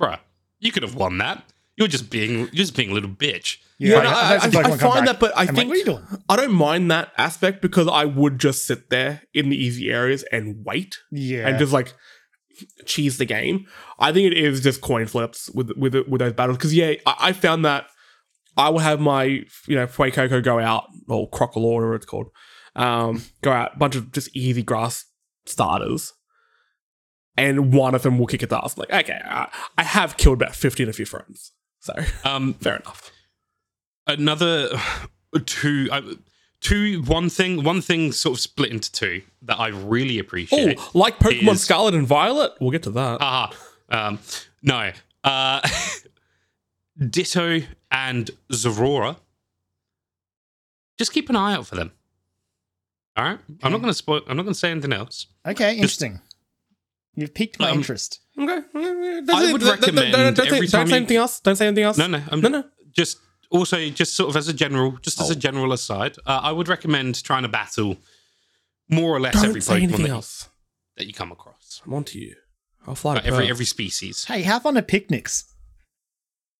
bruh, 0.00 0.18
you 0.58 0.72
could 0.72 0.82
have 0.82 0.94
won 0.96 1.18
that. 1.18 1.44
You're 1.76 1.88
just 1.88 2.08
being, 2.10 2.38
you're 2.38 2.46
just 2.64 2.74
being 2.74 2.90
a 2.90 2.94
little 2.94 3.10
bitch. 3.10 3.58
Yeah, 3.78 3.98
I've 3.98 4.02
no, 4.04 4.08
had 4.10 4.56
I, 4.56 4.70
I- 4.70 4.72
I 4.72 4.76
find 4.78 4.80
back. 4.80 5.04
that, 5.06 5.20
but 5.20 5.36
I 5.36 5.42
I'm 5.42 5.46
like, 5.48 5.54
think 5.56 5.68
what 5.68 5.74
are 5.74 5.78
you 5.78 5.84
doing? 5.84 6.06
I 6.30 6.36
don't 6.36 6.52
mind 6.52 6.90
that 6.90 7.12
aspect 7.18 7.60
because 7.60 7.86
I 7.86 8.06
would 8.06 8.38
just 8.38 8.66
sit 8.66 8.88
there 8.88 9.22
in 9.34 9.50
the 9.50 9.56
easy 9.62 9.90
areas 9.92 10.24
and 10.32 10.64
wait 10.64 10.96
Yeah. 11.12 11.46
and 11.46 11.58
just 11.58 11.74
like 11.74 11.92
cheese 12.84 13.18
the 13.18 13.24
game. 13.24 13.66
I 13.98 14.12
think 14.12 14.32
it 14.32 14.38
is 14.38 14.60
just 14.60 14.80
coin 14.80 15.06
flips 15.06 15.50
with 15.50 15.70
with 15.76 15.94
with 16.08 16.20
those 16.20 16.32
battles 16.32 16.58
because 16.58 16.74
yeah, 16.74 16.94
I, 17.06 17.14
I 17.20 17.32
found 17.32 17.64
that 17.64 17.86
I 18.56 18.68
will 18.70 18.78
have 18.80 19.00
my 19.00 19.24
you 19.24 19.44
know 19.76 19.86
Fuecoco 19.86 20.42
go 20.42 20.58
out 20.58 20.84
or 21.08 21.30
Crocalor, 21.30 21.74
whatever 21.74 21.94
it's 21.94 22.06
called, 22.06 22.28
um, 22.74 23.22
go 23.42 23.52
out 23.52 23.74
a 23.74 23.78
bunch 23.78 23.96
of 23.96 24.12
just 24.12 24.34
easy 24.36 24.62
grass 24.62 25.04
starters. 25.44 26.12
And 27.38 27.74
one 27.74 27.94
of 27.94 28.00
them 28.02 28.18
will 28.18 28.26
kick 28.26 28.42
its 28.42 28.52
ass. 28.52 28.78
Like, 28.78 28.90
okay, 28.90 29.20
I, 29.22 29.48
I 29.76 29.82
have 29.82 30.16
killed 30.16 30.40
about 30.40 30.54
15 30.56 30.88
of 30.88 30.98
your 30.98 31.04
friends. 31.04 31.52
So, 31.80 31.92
Um, 32.24 32.54
fair 32.62 32.76
enough. 32.76 33.10
another 34.06 34.70
two, 35.44 35.88
uh, 35.92 36.00
two, 36.60 37.02
one 37.02 37.28
thing, 37.30 37.62
one 37.64 37.80
thing 37.80 38.12
sort 38.12 38.36
of 38.36 38.40
split 38.40 38.70
into 38.72 38.90
two 38.92 39.22
that 39.42 39.58
I 39.58 39.68
really 39.68 40.18
appreciate. 40.18 40.78
Oh, 40.80 40.90
like 40.94 41.18
Pokemon 41.18 41.52
is- 41.54 41.62
Scarlet 41.62 41.94
and 41.94 42.06
Violet? 42.06 42.52
We'll 42.60 42.70
get 42.70 42.82
to 42.84 42.90
that. 42.90 43.20
Aha. 43.20 43.52
Um, 43.88 44.18
no. 44.62 44.92
Uh, 45.24 45.60
Ditto 47.10 47.60
and 47.90 48.30
Zorua. 48.52 49.16
Just 50.98 51.12
keep 51.12 51.28
an 51.28 51.36
eye 51.36 51.52
out 51.54 51.66
for 51.66 51.74
them. 51.76 51.92
All 53.16 53.24
right. 53.24 53.38
I'm 53.62 53.72
not 53.72 53.78
going 53.80 53.90
to 53.90 53.94
spoil. 53.94 54.22
I'm 54.28 54.36
not 54.36 54.44
going 54.44 54.54
to 54.54 54.58
say 54.58 54.70
anything 54.70 54.92
else. 54.92 55.26
okay, 55.46 55.74
interesting. 55.74 56.20
You've 57.14 57.32
piqued 57.34 57.58
my 57.58 57.70
Um, 57.70 57.78
interest. 57.78 58.20
Okay. 58.38 58.60
I 58.74 59.52
would 59.52 59.62
recommend 59.62 60.12
Don't, 60.12 60.34
don't, 60.36 60.46
every 60.52 60.66
say, 60.66 60.78
don't 60.78 60.88
say 60.88 60.96
anything 60.96 61.16
else. 61.16 61.40
Don't 61.40 61.56
say 61.56 61.66
anything 61.66 61.84
else. 61.84 61.96
No, 61.96 62.06
no. 62.06 62.22
I'm 62.30 62.40
No, 62.42 62.48
no. 62.50 62.64
Just 62.92 63.18
also, 63.50 63.88
just 63.90 64.14
sort 64.14 64.30
of 64.30 64.36
as 64.36 64.48
a 64.48 64.52
general, 64.52 64.92
just 65.02 65.20
as 65.20 65.28
Oh. 65.30 65.32
a 65.32 65.36
general 65.36 65.72
aside, 65.72 66.16
uh, 66.26 66.40
I 66.42 66.52
would 66.52 66.68
recommend 66.68 67.22
trying 67.22 67.42
to 67.42 67.48
battle 67.48 67.96
more 68.88 69.10
or 69.14 69.20
less 69.20 69.34
Don't 69.34 69.46
every 69.46 69.60
say 69.60 69.74
Pokemon 69.74 69.82
anything 69.82 70.02
that, 70.04 70.10
else. 70.10 70.48
that 70.96 71.06
you 71.06 71.12
come 71.12 71.32
across. 71.32 71.82
I'm 71.84 71.94
on 71.94 72.04
to 72.04 72.18
you. 72.18 72.36
I'll 72.86 72.94
fly 72.94 73.14
to 73.18 73.24
every 73.26 73.40
Perth. 73.44 73.50
every 73.50 73.64
species. 73.64 74.24
Hey, 74.24 74.42
have 74.42 74.62
fun 74.62 74.76
at 74.76 74.86
picnics. 74.88 75.44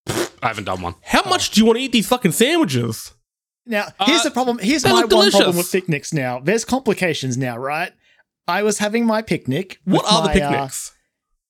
I 0.09 0.49
haven't 0.49 0.65
done 0.65 0.81
one. 0.83 0.95
How 1.03 1.23
much 1.29 1.51
do 1.51 1.61
you 1.61 1.67
want 1.67 1.79
to 1.79 1.83
eat 1.83 1.93
these 1.93 2.07
fucking 2.09 2.33
sandwiches? 2.33 3.13
Now, 3.65 3.89
here's 4.05 4.21
Uh, 4.21 4.25
the 4.25 4.31
problem. 4.31 4.59
Here's 4.59 4.83
they 4.83 4.91
my 4.91 4.97
look 5.03 5.11
one 5.11 5.31
problem 5.31 5.53
delicious. 5.53 5.57
with 5.57 5.73
picnics 5.73 6.13
now. 6.13 6.41
There's 6.41 6.65
complications 6.65 7.37
now, 7.37 7.57
right? 7.57 7.93
I 8.47 8.63
was 8.63 8.79
having 8.79 9.07
my 9.07 9.23
picnic. 9.23 9.81
What 9.85 10.05
with 10.05 10.13
are 10.13 10.23
the 10.23 10.29
my, 10.41 10.45
uh, 10.47 10.51
picnics? 10.51 10.93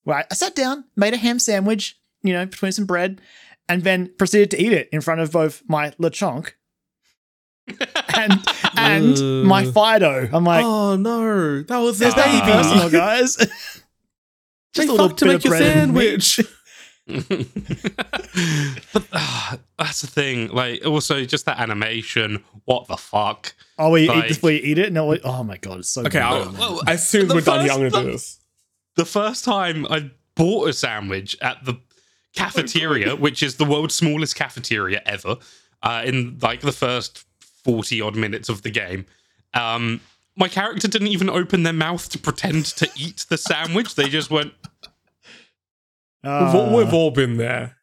Right. 0.06 0.24
I 0.30 0.34
sat 0.34 0.54
down, 0.54 0.84
made 0.94 1.12
a 1.12 1.18
ham 1.18 1.38
sandwich, 1.38 1.98
you 2.22 2.32
know, 2.32 2.46
between 2.46 2.72
some 2.72 2.86
bread, 2.86 3.20
and 3.68 3.82
then 3.84 4.12
proceeded 4.18 4.50
to 4.52 4.62
eat 4.62 4.72
it 4.72 4.88
in 4.92 5.00
front 5.00 5.20
of 5.20 5.32
both 5.32 5.62
my 5.68 5.90
lechonk 5.92 6.52
and 8.14 8.32
and 8.76 9.44
my 9.44 9.64
Fidough. 9.64 10.30
I'm 10.32 10.44
like, 10.44 10.64
oh 10.64 10.96
no, 10.96 11.62
that 11.62 11.78
was 11.78 11.98
there's 11.98 12.14
their 12.14 12.24
baby. 12.26 12.40
personal, 12.46 12.90
guys. 12.90 13.36
They 14.74 14.86
a 14.86 14.90
little 14.92 15.08
to 15.08 15.24
bit 15.24 15.32
make 15.32 15.36
of 15.36 15.44
your 15.44 15.50
bread 15.52 15.62
sandwich. 15.72 16.40
but 18.92 19.06
uh, 19.12 19.56
that's 19.78 20.02
the 20.02 20.06
thing. 20.06 20.48
Like, 20.48 20.84
also 20.84 21.24
just 21.24 21.46
that 21.46 21.58
animation. 21.58 22.44
What 22.66 22.86
the 22.88 22.96
fuck? 22.98 23.54
Oh, 23.78 23.90
we 23.90 24.06
Like- 24.08 24.24
eat 24.24 24.28
before 24.28 24.50
you 24.50 24.60
eat 24.62 24.76
it? 24.78 24.92
No, 24.92 25.06
we- 25.06 25.20
oh 25.24 25.42
my 25.44 25.56
god, 25.56 25.78
it's 25.78 25.88
so 25.90 26.02
Okay, 26.02 26.10
good. 26.10 26.22
I'll, 26.22 26.52
Well, 26.52 26.82
as 26.86 27.08
soon 27.08 27.26
as 27.26 27.34
we're 27.34 27.40
done 27.40 27.64
here, 27.64 27.72
I'm 27.72 27.80
first- 27.80 27.94
gonna 27.94 28.04
do 28.06 28.12
this. 28.12 28.38
The 28.96 29.04
first 29.06 29.44
time 29.46 29.86
I 29.88 30.10
bought 30.34 30.68
a 30.68 30.72
sandwich 30.74 31.36
at 31.40 31.64
the 31.64 31.74
cafeteria, 32.36 33.16
which 33.16 33.42
is 33.42 33.56
the 33.56 33.64
world's 33.64 33.94
smallest 33.94 34.36
cafeteria 34.36 35.02
ever, 35.06 35.36
uh, 35.82 36.02
in 36.04 36.38
like 36.40 36.60
the 36.60 36.72
first 36.72 37.24
forty 37.64 38.00
odd 38.00 38.14
minutes 38.14 38.48
of 38.48 38.62
the 38.62 38.70
game, 38.70 39.06
um, 39.54 40.00
my 40.36 40.48
character 40.48 40.86
didn't 40.86 41.08
even 41.08 41.28
open 41.30 41.62
their 41.62 41.72
mouth 41.72 42.08
to 42.10 42.18
pretend 42.18 42.66
to 42.66 42.88
eat 42.96 43.26
the 43.28 43.38
sandwich. 43.38 43.94
They 43.94 44.08
just 44.08 44.30
went. 44.30 44.52
Ah. 46.22 46.44
we've, 46.44 46.54
all, 46.60 46.76
we've 46.76 46.94
all 46.94 47.10
been 47.10 47.36
there. 47.36 47.76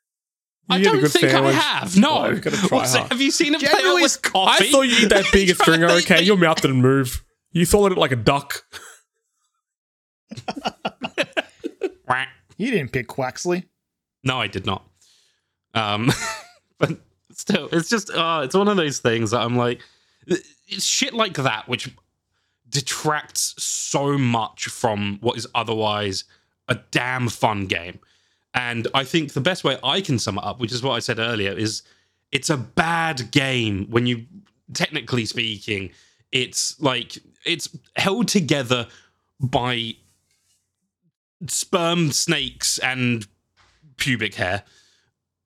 You 0.69 0.75
I 0.77 0.81
don't 0.83 1.01
think 1.01 1.29
sandwich. 1.31 1.55
I 1.55 1.59
have. 1.59 1.97
No. 1.97 2.19
Oh, 2.19 2.29
you've 2.29 2.41
try 2.41 2.77
What's 2.77 2.95
have 2.95 3.19
you 3.21 3.31
seen 3.31 3.53
it 3.53 3.59
play 3.59 3.69
out 3.69 3.77
Generally, 3.79 4.01
with 4.03 4.21
coffee? 4.21 4.65
I 4.65 4.71
saw 4.71 4.81
you 4.81 4.95
eat 5.03 5.09
that 5.09 5.25
biggest 5.33 5.61
Try- 5.61 5.75
stringer. 5.75 5.89
Okay, 5.97 6.21
your 6.23 6.37
mouth 6.37 6.61
didn't 6.61 6.81
move. 6.81 7.23
You 7.51 7.65
swallowed 7.65 7.91
it 7.91 7.97
like 7.97 8.11
a 8.11 8.15
duck. 8.15 8.63
Quack. 12.05 12.29
You 12.55 12.69
didn't 12.69 12.91
pick 12.91 13.07
Quaxly. 13.07 13.65
No, 14.23 14.39
I 14.39 14.47
did 14.47 14.65
not. 14.65 14.87
Um, 15.73 16.11
but 16.77 16.97
still, 17.31 17.69
it's 17.71 17.89
just 17.89 18.09
uh, 18.11 18.41
it's 18.43 18.55
one 18.55 18.67
of 18.67 18.77
those 18.77 18.99
things 18.99 19.31
that 19.31 19.41
I'm 19.41 19.57
like, 19.57 19.81
it's 20.27 20.85
shit 20.85 21.13
like 21.13 21.35
that 21.35 21.67
which 21.67 21.89
detracts 22.69 23.55
so 23.61 24.17
much 24.17 24.65
from 24.65 25.19
what 25.21 25.37
is 25.37 25.47
otherwise 25.53 26.23
a 26.67 26.75
damn 26.91 27.29
fun 27.29 27.67
game. 27.67 27.99
And 28.53 28.87
I 28.93 29.03
think 29.03 29.33
the 29.33 29.41
best 29.41 29.63
way 29.63 29.77
I 29.83 30.01
can 30.01 30.19
sum 30.19 30.37
it 30.37 30.43
up, 30.43 30.59
which 30.59 30.71
is 30.71 30.83
what 30.83 30.93
I 30.93 30.99
said 30.99 31.19
earlier, 31.19 31.51
is 31.51 31.83
it's 32.31 32.49
a 32.49 32.57
bad 32.57 33.31
game 33.31 33.87
when 33.89 34.05
you, 34.05 34.25
technically 34.73 35.25
speaking, 35.25 35.91
it's 36.31 36.79
like 36.81 37.17
it's 37.45 37.69
held 37.95 38.27
together 38.27 38.87
by 39.39 39.95
sperm 41.47 42.11
snakes 42.11 42.79
and 42.79 43.27
pubic 43.97 44.35
hair. 44.35 44.63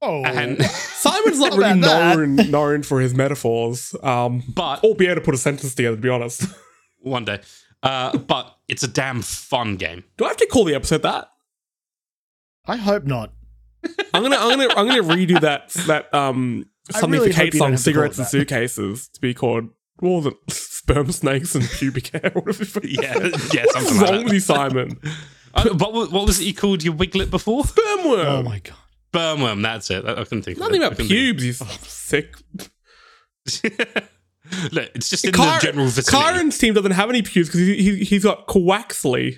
Oh, 0.02 0.24
And 0.24 0.64
Simon's 0.66 1.40
not 1.40 1.54
How 1.54 1.58
really 1.58 1.80
known 1.80 2.36
known 2.52 2.84
for 2.84 3.02
his 3.02 3.14
metaphors. 3.14 3.96
Um, 4.04 4.44
but 4.54 4.84
or 4.84 4.96
be 4.96 5.06
able 5.08 5.16
to 5.16 5.22
put 5.22 5.34
a 5.34 5.38
sentence 5.38 5.74
together. 5.74 5.96
To 5.96 6.02
be 6.02 6.10
honest, 6.10 6.44
one 7.00 7.26
day, 7.26 7.42
uh, 7.84 8.18
but 8.18 8.56
it's 8.68 8.84
a 8.84 8.88
damn 8.88 9.22
fun 9.22 9.76
game. 9.76 10.04
do 10.18 10.26
I 10.26 10.30
have 10.30 10.38
to 10.38 10.48
call 10.48 10.66
the 10.66 10.76
episode 10.76 11.02
that? 11.04 11.30
I 12.66 12.76
hope 12.76 13.06
not. 13.06 13.32
I'm 14.14 14.22
gonna, 14.24 14.36
I'm 14.36 14.58
gonna, 14.60 14.74
I'm 14.76 14.88
gonna 14.88 15.04
redo 15.04 15.40
that 15.42 15.70
that 15.88 16.14
um 16.14 16.66
something 16.92 17.12
really 17.12 17.32
for 17.32 17.36
Kate 17.36 17.54
you 17.54 17.60
song, 17.60 17.72
have 17.72 17.80
to 17.80 17.84
call 17.84 17.94
cigarettes 17.94 18.18
and 18.18 18.28
suitcases 18.28 19.08
to 19.10 19.22
be 19.22 19.34
called 19.34 19.70
what 20.00 20.10
was 20.10 20.26
it? 20.28 20.34
Sperm 20.52 21.12
snakes 21.12 21.56
and 21.56 21.68
pubic 21.70 22.08
hair. 22.08 22.32
What 22.34 22.50
is 22.50 22.76
it? 22.76 22.86
Yeah, 22.86 23.14
yeah, 23.54 23.64
What's 23.66 23.74
something 23.74 23.98
wrong 23.98 24.16
like 24.18 24.24
with 24.26 24.34
you, 24.34 24.40
Simon? 24.40 25.00
That. 25.56 25.68
Uh, 25.68 25.74
what, 25.76 25.94
wa- 25.94 26.08
what 26.08 26.26
was 26.28 26.40
it 26.40 26.46
you 26.46 26.54
called 26.54 26.84
your 26.84 26.94
wiglet 26.94 27.30
before? 27.32 27.64
Sperm 27.66 28.06
worm. 28.06 28.20
Oh 28.28 28.44
my 28.44 28.60
god. 28.60 28.76
Spermworm, 29.14 29.62
that's 29.64 29.90
it. 29.90 30.06
I, 30.06 30.12
I 30.12 30.24
couldn't 30.26 30.44
think 30.44 30.60
Nothing 30.60 30.84
of 30.84 30.84
it. 30.84 30.86
About 30.88 30.98
couldn't 30.98 31.08
pubes. 31.10 31.44
You 31.44 31.54
sick. 31.84 32.36
Look, 34.72 34.90
it's 34.96 35.10
just 35.10 35.26
in 35.26 35.34
Kyr- 35.34 35.60
the 35.60 35.66
general 35.66 35.88
vicinity. 35.88 36.12
Kyron's 36.24 36.58
team 36.58 36.74
doesn't 36.74 36.92
have 36.92 37.10
any 37.10 37.22
pubes 37.22 37.50
because 37.50 37.62
he, 37.62 37.76
he, 37.82 38.04
he's 38.06 38.24
got 38.24 38.48
Quaxly. 38.48 39.38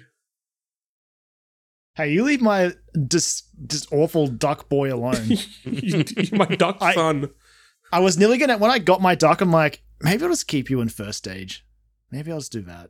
Hey, 1.95 2.12
you 2.14 2.24
leave 2.24 2.41
my 2.41 2.74
just 3.07 3.45
just 3.68 3.91
awful 3.91 4.28
duck 4.28 4.70
boy 4.70 4.93
alone. 4.93 5.26
You- 5.64 6.03
you- 6.16 6.30
my 6.38 6.45
duck 6.45 6.78
I- 6.82 6.93
son. 6.93 7.30
I 7.91 7.99
was 7.99 8.18
nearly 8.20 8.38
gonna 8.38 8.57
when 8.57 8.70
I 8.70 8.78
got 8.80 9.01
my 9.01 9.16
duck, 9.16 9.41
I'm 9.41 9.51
like, 9.51 9.82
maybe 10.01 10.24
I'll 10.24 10.30
just 10.30 10.47
keep 10.47 10.70
you 10.70 10.80
in 10.82 10.89
first 10.89 11.18
stage. 11.18 11.66
Maybe 12.12 12.32
I'll 12.32 12.39
just 12.39 12.51
do 12.51 12.62
that. 12.64 12.89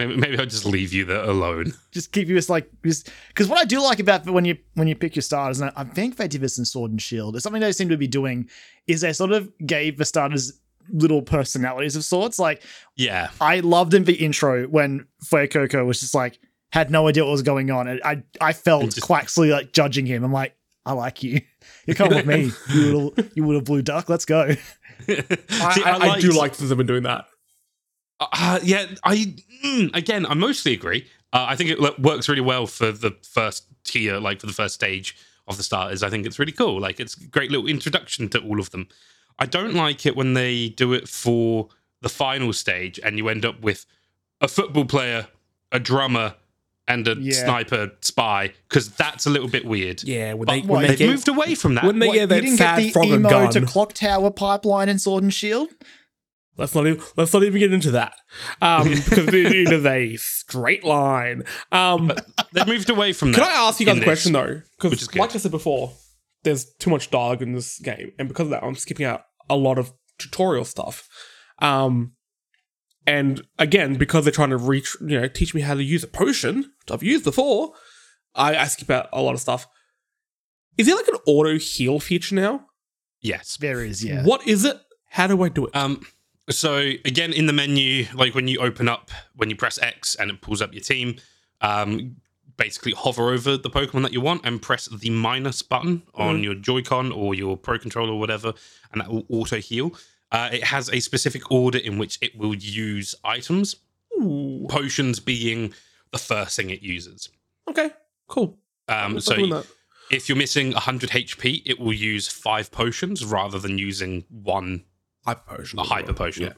Maybe, 0.00 0.16
maybe 0.16 0.38
I'll 0.38 0.46
just 0.46 0.64
leave 0.64 0.94
you 0.94 1.04
there 1.04 1.22
alone. 1.24 1.74
just 1.92 2.10
keep 2.10 2.28
you 2.28 2.36
as 2.38 2.48
like 2.48 2.70
because 2.82 3.04
what 3.48 3.58
I 3.58 3.64
do 3.64 3.82
like 3.82 4.00
about 4.00 4.24
when 4.24 4.46
you 4.46 4.56
when 4.74 4.88
you 4.88 4.94
pick 4.94 5.14
your 5.14 5.22
starters, 5.22 5.60
and 5.60 5.70
I, 5.76 5.82
I 5.82 5.84
think 5.84 6.16
they 6.16 6.26
did 6.26 6.40
this 6.40 6.56
in 6.58 6.64
Sword 6.64 6.90
and 6.90 7.00
Shield, 7.02 7.36
is 7.36 7.42
something 7.42 7.60
they 7.60 7.72
seem 7.72 7.90
to 7.90 7.98
be 7.98 8.06
doing, 8.06 8.48
is 8.86 9.02
they 9.02 9.12
sort 9.12 9.32
of 9.32 9.52
gave 9.66 9.98
the 9.98 10.06
starters 10.06 10.58
little 10.90 11.20
personalities 11.20 11.96
of 11.96 12.04
sorts. 12.04 12.38
Like 12.38 12.62
Yeah. 12.96 13.28
I 13.42 13.60
loved 13.60 13.92
in 13.92 14.04
the 14.04 14.14
intro 14.14 14.64
when 14.68 15.06
Fuecoco 15.24 15.84
was 15.86 16.00
just 16.00 16.14
like 16.14 16.38
had 16.72 16.90
no 16.90 17.06
idea 17.06 17.24
what 17.24 17.32
was 17.32 17.42
going 17.42 17.70
on, 17.70 17.86
and 17.86 18.00
I 18.02 18.22
I 18.40 18.54
felt 18.54 18.84
just- 18.86 19.00
Quaxly 19.02 19.50
like 19.50 19.72
judging 19.72 20.06
him. 20.06 20.24
I'm 20.24 20.32
like, 20.32 20.56
I 20.86 20.92
like 20.92 21.22
you. 21.22 21.42
You 21.86 21.94
come 21.94 22.08
with 22.08 22.26
me. 22.26 22.52
You 22.74 22.80
little, 22.96 23.14
you 23.34 23.46
little 23.46 23.60
blue 23.60 23.82
duck. 23.82 24.08
Let's 24.08 24.24
go. 24.24 24.54
I, 25.08 25.74
See, 25.74 25.82
I, 25.84 25.98
I 26.14 26.20
do 26.20 26.30
like 26.30 26.54
that 26.54 26.64
they've 26.64 26.76
been 26.78 26.86
doing 26.86 27.02
that. 27.02 27.26
Uh, 28.20 28.60
yeah, 28.62 28.86
I 29.04 29.34
mm, 29.64 29.94
again, 29.94 30.26
I 30.26 30.34
mostly 30.34 30.72
agree. 30.74 31.06
Uh, 31.32 31.46
I 31.48 31.56
think 31.56 31.70
it 31.70 31.80
works 32.00 32.28
really 32.28 32.40
well 32.40 32.66
for 32.66 32.92
the 32.92 33.12
first 33.22 33.64
tier, 33.84 34.18
like 34.18 34.40
for 34.40 34.46
the 34.46 34.52
first 34.52 34.74
stage 34.74 35.16
of 35.48 35.56
the 35.56 35.62
starters. 35.62 36.02
I 36.02 36.10
think 36.10 36.26
it's 36.26 36.38
really 36.38 36.52
cool. 36.52 36.80
Like 36.80 37.00
it's 37.00 37.16
a 37.16 37.24
great 37.26 37.50
little 37.50 37.66
introduction 37.66 38.28
to 38.30 38.40
all 38.40 38.60
of 38.60 38.70
them. 38.70 38.88
I 39.38 39.46
don't 39.46 39.74
like 39.74 40.04
it 40.06 40.16
when 40.16 40.34
they 40.34 40.68
do 40.70 40.92
it 40.92 41.08
for 41.08 41.68
the 42.02 42.08
final 42.08 42.52
stage 42.52 42.98
and 43.02 43.16
you 43.16 43.28
end 43.28 43.44
up 43.44 43.60
with 43.62 43.86
a 44.40 44.48
football 44.48 44.84
player, 44.84 45.28
a 45.72 45.78
drummer, 45.80 46.34
and 46.88 47.06
a 47.06 47.14
Yeah. 47.18 47.44
sniper 47.44 47.92
spy 48.00 48.52
because 48.68 48.88
that's 48.90 49.24
a 49.24 49.30
little 49.30 49.48
bit 49.48 49.64
weird. 49.64 50.02
Yeah, 50.02 50.34
when 50.34 50.46
But 50.46 50.52
they 50.52 50.60
what, 50.62 50.68
when 50.68 50.82
they 50.82 50.88
They've 50.88 50.98
get 50.98 51.08
moved 51.10 51.28
away 51.28 51.54
from 51.54 51.74
that. 51.76 51.84
when 51.84 52.00
they 52.00 52.08
What, 52.08 52.14
get 52.14 52.30
you 52.30 52.40
didn't 52.42 52.56
fat 52.58 52.76
get 52.78 52.82
the 52.86 52.90
frog 52.90 53.06
emo 53.06 53.28
gun. 53.30 53.52
to 53.52 53.60
clock 53.66 53.92
tower 53.92 54.30
pipeline 54.30 54.88
and 54.88 55.00
Sword 55.00 55.22
and 55.22 55.32
Shield. 55.32 55.68
Let's 56.60 56.74
not 56.74 56.86
even 56.86 57.02
let's 57.16 57.32
not 57.32 57.42
even 57.42 57.58
get 57.58 57.72
into 57.72 57.92
that 57.92 58.12
um, 58.60 58.88
because 58.94 59.28
it, 59.28 59.34
it 59.34 59.72
is 59.72 59.86
a 59.86 60.16
straight 60.16 60.84
line. 60.84 61.44
Um, 61.72 62.12
They've 62.52 62.66
moved 62.66 62.90
away 62.90 63.12
from 63.12 63.32
can 63.32 63.42
that. 63.42 63.50
I 63.50 63.68
ask 63.68 63.80
you 63.80 63.86
guys 63.86 63.98
a 63.98 64.02
question 64.02 64.32
this. 64.32 64.42
though? 64.42 64.62
Because 64.76 65.02
is 65.02 65.08
good. 65.08 65.20
like 65.20 65.34
I 65.34 65.38
said 65.38 65.50
before, 65.50 65.92
there's 66.42 66.66
too 66.74 66.90
much 66.90 67.10
dialogue 67.10 67.42
in 67.42 67.52
this 67.52 67.78
game, 67.80 68.12
and 68.18 68.28
because 68.28 68.46
of 68.46 68.50
that, 68.50 68.62
I'm 68.62 68.74
skipping 68.74 69.06
out 69.06 69.22
a 69.48 69.56
lot 69.56 69.78
of 69.78 69.92
tutorial 70.18 70.64
stuff. 70.64 71.08
Um, 71.60 72.12
and 73.06 73.42
again, 73.58 73.94
because 73.94 74.24
they're 74.24 74.32
trying 74.32 74.50
to 74.50 74.56
reach, 74.56 74.96
you 75.00 75.20
know, 75.20 75.28
teach 75.28 75.54
me 75.54 75.62
how 75.62 75.74
to 75.74 75.82
use 75.82 76.04
a 76.04 76.06
potion 76.06 76.56
which 76.56 76.90
I've 76.92 77.02
used 77.02 77.24
before, 77.24 77.72
I, 78.34 78.56
I 78.56 78.66
skip 78.66 78.90
out 78.90 79.08
a 79.12 79.22
lot 79.22 79.34
of 79.34 79.40
stuff. 79.40 79.66
Is 80.76 80.86
there 80.86 80.96
like 80.96 81.08
an 81.08 81.18
auto 81.26 81.58
heal 81.58 82.00
feature 82.00 82.34
now? 82.34 82.66
Yes. 83.20 83.56
There 83.58 83.82
is, 83.82 84.04
yeah. 84.04 84.24
What 84.24 84.46
is 84.46 84.64
it? 84.64 84.78
How 85.08 85.26
do 85.26 85.42
I 85.42 85.48
do 85.48 85.66
it? 85.66 85.74
Um, 85.74 86.06
so 86.50 86.76
again, 87.04 87.32
in 87.32 87.46
the 87.46 87.52
menu, 87.52 88.06
like 88.14 88.34
when 88.34 88.48
you 88.48 88.60
open 88.60 88.88
up, 88.88 89.10
when 89.36 89.50
you 89.50 89.56
press 89.56 89.78
X 89.78 90.14
and 90.14 90.30
it 90.30 90.40
pulls 90.40 90.60
up 90.62 90.72
your 90.72 90.82
team, 90.82 91.16
um, 91.60 92.16
basically 92.56 92.92
hover 92.92 93.30
over 93.30 93.56
the 93.56 93.70
Pokemon 93.70 94.02
that 94.02 94.12
you 94.12 94.20
want 94.20 94.44
and 94.44 94.60
press 94.60 94.86
the 94.86 95.10
minus 95.10 95.62
button 95.62 96.02
on 96.14 96.42
your 96.42 96.54
Joy-Con 96.54 97.10
or 97.10 97.34
your 97.34 97.56
Pro 97.56 97.78
Controller 97.78 98.12
or 98.12 98.18
whatever, 98.20 98.52
and 98.92 99.00
that 99.00 99.10
will 99.10 99.24
auto 99.30 99.56
heal. 99.56 99.94
Uh, 100.30 100.50
it 100.52 100.64
has 100.64 100.90
a 100.90 101.00
specific 101.00 101.50
order 101.50 101.78
in 101.78 101.98
which 101.98 102.18
it 102.20 102.36
will 102.36 102.54
use 102.54 103.14
items, 103.24 103.76
Ooh, 104.20 104.66
potions 104.68 105.18
being 105.20 105.72
the 106.12 106.18
first 106.18 106.56
thing 106.56 106.70
it 106.70 106.82
uses. 106.82 107.30
okay, 107.68 107.90
cool. 108.28 108.58
Um, 108.88 109.20
so 109.20 109.62
if 110.10 110.28
you're 110.28 110.36
missing 110.38 110.72
100 110.72 111.10
HP, 111.10 111.62
it 111.64 111.78
will 111.78 111.92
use 111.92 112.28
five 112.28 112.70
potions 112.70 113.24
rather 113.24 113.58
than 113.58 113.78
using 113.78 114.24
one 114.28 114.84
hyper 115.24 115.56
potion. 115.56 115.78
a 115.78 115.82
hyper 115.82 116.12
potion. 116.12 116.44
Yeah. 116.44 116.52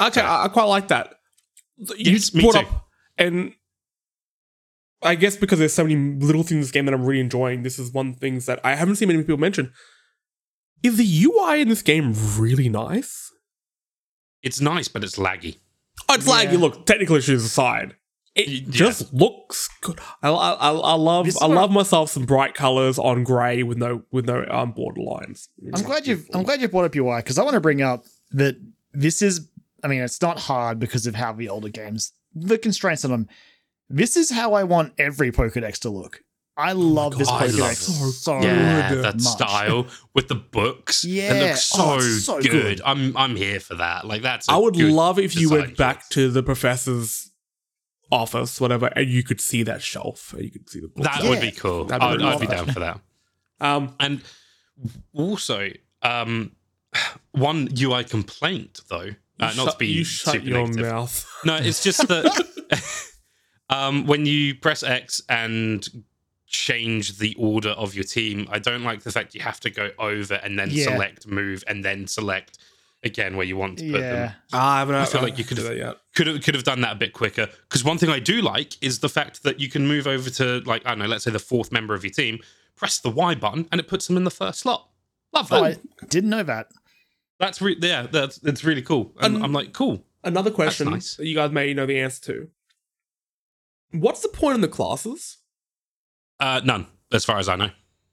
yeah. 0.00 0.06
Okay, 0.08 0.20
I, 0.20 0.44
I 0.44 0.48
quite 0.48 0.64
like 0.64 0.88
that. 0.88 1.14
You 1.78 2.12
Yes, 2.12 2.34
me 2.34 2.42
brought 2.42 2.52
too. 2.54 2.60
up, 2.60 2.86
and 3.18 3.54
I 5.02 5.14
guess 5.14 5.36
because 5.36 5.58
there's 5.58 5.72
so 5.72 5.84
many 5.84 5.96
little 6.24 6.42
things 6.42 6.52
in 6.52 6.60
this 6.60 6.70
game 6.70 6.84
that 6.86 6.94
I'm 6.94 7.04
really 7.04 7.20
enjoying, 7.20 7.62
this 7.62 7.78
is 7.78 7.92
one 7.92 8.08
of 8.08 8.14
the 8.14 8.20
things 8.20 8.46
that 8.46 8.60
I 8.64 8.74
haven't 8.74 8.96
seen 8.96 9.08
many 9.08 9.20
people 9.22 9.38
mention. 9.38 9.72
Is 10.82 10.96
the 10.96 11.24
UI 11.24 11.60
in 11.60 11.68
this 11.68 11.82
game 11.82 12.14
really 12.38 12.68
nice? 12.68 13.30
It's 14.42 14.60
nice, 14.60 14.88
but 14.88 15.04
it's 15.04 15.16
laggy. 15.16 15.56
Oh, 16.08 16.14
it's 16.14 16.26
Yeah. 16.26 16.44
laggy. 16.46 16.58
Look, 16.58 16.86
technical 16.86 17.16
issues 17.16 17.44
aside, 17.44 17.96
it 18.34 18.46
Y- 18.46 18.52
yeah. 18.64 18.70
just 18.70 19.12
looks 19.12 19.68
good. 19.80 19.98
I, 20.22 20.28
I, 20.30 20.52
I, 20.52 20.70
I 20.70 20.94
love 20.94 21.28
I 21.40 21.46
love 21.46 21.70
myself 21.70 22.10
some 22.10 22.24
bright 22.24 22.54
colors 22.54 22.98
on 22.98 23.24
grey 23.24 23.62
with 23.62 23.78
no 23.78 24.02
with 24.12 24.26
no 24.26 24.44
um, 24.50 24.72
borderlines. 24.72 25.48
I'm 25.74 25.82
glad 25.82 26.06
you've 26.06 26.28
I'm 26.34 26.42
glad 26.44 26.60
you 26.60 26.68
brought 26.68 26.84
up 26.84 26.94
your 26.94 27.06
UI 27.12 27.18
because 27.20 27.38
I 27.38 27.42
want 27.42 27.54
to 27.54 27.60
bring 27.60 27.82
up 27.82 28.04
that 28.32 28.56
this 28.92 29.20
is 29.22 29.48
I 29.82 29.88
mean 29.88 30.00
it's 30.02 30.20
not 30.22 30.38
hard 30.38 30.78
because 30.78 31.06
of 31.06 31.14
how 31.14 31.32
the 31.32 31.48
older 31.48 31.68
games 31.68 32.12
the 32.34 32.56
constraints 32.58 33.04
on 33.04 33.10
them. 33.10 33.28
This 33.88 34.16
is 34.16 34.30
how 34.30 34.52
I 34.54 34.62
want 34.62 34.92
every 34.98 35.32
Pokedex 35.32 35.80
to 35.80 35.90
look. 35.90 36.22
I 36.56 36.72
love 36.72 37.18
this 37.18 37.26
Oh 37.28 37.32
God, 37.32 37.42
I 37.42 37.46
Pokedex 37.48 37.58
love 38.00 38.08
it. 38.08 38.12
so 38.12 38.40
yeah, 38.40 38.90
good. 38.90 39.04
that 39.04 39.14
much. 39.14 39.22
style 39.22 39.86
with 40.14 40.28
the 40.28 40.34
books. 40.36 41.04
Yeah. 41.04 41.32
it 41.34 41.48
looks 41.48 41.62
so, 41.62 41.84
Oh, 41.94 41.98
so 42.00 42.40
good. 42.40 42.50
good. 42.50 42.80
I'm 42.84 43.16
I'm 43.16 43.34
here 43.34 43.58
for 43.58 43.74
that. 43.76 44.06
Like 44.06 44.22
that's. 44.22 44.48
I 44.48 44.54
I 44.54 44.58
would 44.58 44.76
love 44.76 45.18
if 45.18 45.34
you 45.34 45.50
went 45.50 45.70
design 45.70 45.74
back 45.76 46.08
to 46.10 46.30
the 46.30 46.42
professor's 46.44 47.29
office, 48.12 48.60
whatever, 48.60 48.86
and 48.96 49.08
you 49.08 49.22
could 49.22 49.40
see 49.40 49.62
that 49.64 49.82
shelf 49.82 50.32
and 50.32 50.42
you 50.44 50.50
could 50.50 50.68
see 50.68 50.80
the 50.80 50.88
books. 50.88 51.06
That 51.08 51.22
Yeah. 51.24 51.30
would 51.30 51.40
be 51.40 51.52
cool. 51.52 51.84
That'd 51.84 52.00
be 52.00 52.06
I'd, 52.06 52.16
really 52.18 52.24
I'd 52.34 52.40
be 52.40 52.46
down 52.46 52.66
for 52.72 52.80
that. 52.80 53.00
um, 53.60 53.94
And 54.00 54.22
also, 55.12 55.68
um, 56.02 56.52
one 57.32 57.68
UI 57.78 58.04
complaint 58.04 58.80
though. 58.88 59.10
Uh, 59.38 59.46
not 59.46 59.54
shut- 59.54 59.72
to 59.72 59.78
be 59.78 59.86
you 59.86 60.04
shut 60.04 60.34
super 60.34 60.46
your 60.46 60.66
negative. 60.66 60.86
mouth. 60.86 61.26
No, 61.44 61.56
it's 61.56 61.82
just 61.88 62.06
that 62.08 62.82
um, 63.70 64.06
when 64.06 64.26
you 64.26 64.54
press 64.54 64.82
X 64.82 65.22
and 65.28 65.86
change 66.46 67.18
the 67.18 67.34
order 67.38 67.70
of 67.70 67.94
your 67.94 68.04
team, 68.04 68.46
I 68.50 68.58
don't 68.58 68.82
like 68.82 69.02
the 69.02 69.12
fact 69.12 69.34
you 69.34 69.40
have 69.40 69.60
to 69.60 69.70
go 69.70 69.90
over 69.98 70.34
and 70.34 70.58
then 70.58 70.68
Yeah. 70.72 70.84
select 70.84 71.26
move 71.26 71.62
and 71.68 71.84
then 71.84 72.06
select 72.06 72.58
again 73.02 73.36
where 73.36 73.46
you 73.46 73.56
want 73.56 73.78
to 73.78 73.84
put 73.90 74.00
them. 74.00 74.14
Yeah. 74.16 74.32
Ah, 74.52 74.76
I 74.76 74.78
haven't. 74.80 74.94
I 74.96 75.04
feel 75.06 75.22
like 75.22 75.38
you 75.38 75.44
could 75.44 75.58
have- 75.58 75.66
that 75.68 75.76
yet. 75.76 75.96
Could 76.14 76.26
have 76.26 76.42
could 76.42 76.54
have 76.54 76.64
done 76.64 76.80
that 76.82 76.92
a 76.92 76.96
bit 76.96 77.12
quicker. 77.12 77.48
Because 77.68 77.82
one 77.84 77.96
thing 77.98 78.10
I 78.10 78.18
do 78.18 78.42
like 78.42 78.76
is 78.82 78.98
the 78.98 79.08
fact 79.08 79.42
that 79.44 79.60
you 79.60 79.68
can 79.68 79.86
move 79.88 80.06
over 80.06 80.28
to 80.30 80.60
like 80.66 80.82
I 80.84 80.90
don't 80.90 80.98
know, 81.00 81.06
let's 81.06 81.24
say 81.24 81.30
the 81.30 81.38
fourth 81.38 81.70
member 81.72 81.94
of 81.94 82.04
your 82.04 82.12
team, 82.12 82.40
press 82.76 82.98
the 82.98 83.10
Y 83.10 83.34
button, 83.34 83.68
and 83.72 83.80
it 83.80 83.88
puts 83.88 84.06
them 84.06 84.16
in 84.16 84.24
the 84.24 84.30
first 84.30 84.60
slot. 84.60 84.88
Love 85.32 85.48
that. 85.50 85.60
Oh, 85.62 85.64
I 85.64 85.76
didn't 86.08 86.30
know 86.30 86.42
that. 86.42 86.68
That's 87.38 87.62
re- 87.62 87.76
yeah, 87.80 88.06
that's 88.10 88.38
it's 88.42 88.64
really 88.64 88.82
cool. 88.82 89.12
And 89.20 89.36
Um, 89.36 89.44
I'm 89.44 89.52
like, 89.52 89.72
cool. 89.72 90.04
Another 90.24 90.50
question 90.50 90.90
nice. 90.90 91.14
that 91.16 91.26
you 91.26 91.34
guys 91.34 91.50
may 91.52 91.72
know 91.72 91.86
the 91.86 91.98
answer 91.98 92.20
to. 92.32 92.48
What's 93.92 94.20
the 94.20 94.28
point 94.28 94.56
in 94.56 94.60
the 94.60 94.68
classes? 94.68 95.38
Uh, 96.38 96.60
none, 96.64 96.86
as 97.12 97.24
far 97.24 97.38
as 97.38 97.48
I 97.48 97.56
know. 97.56 97.70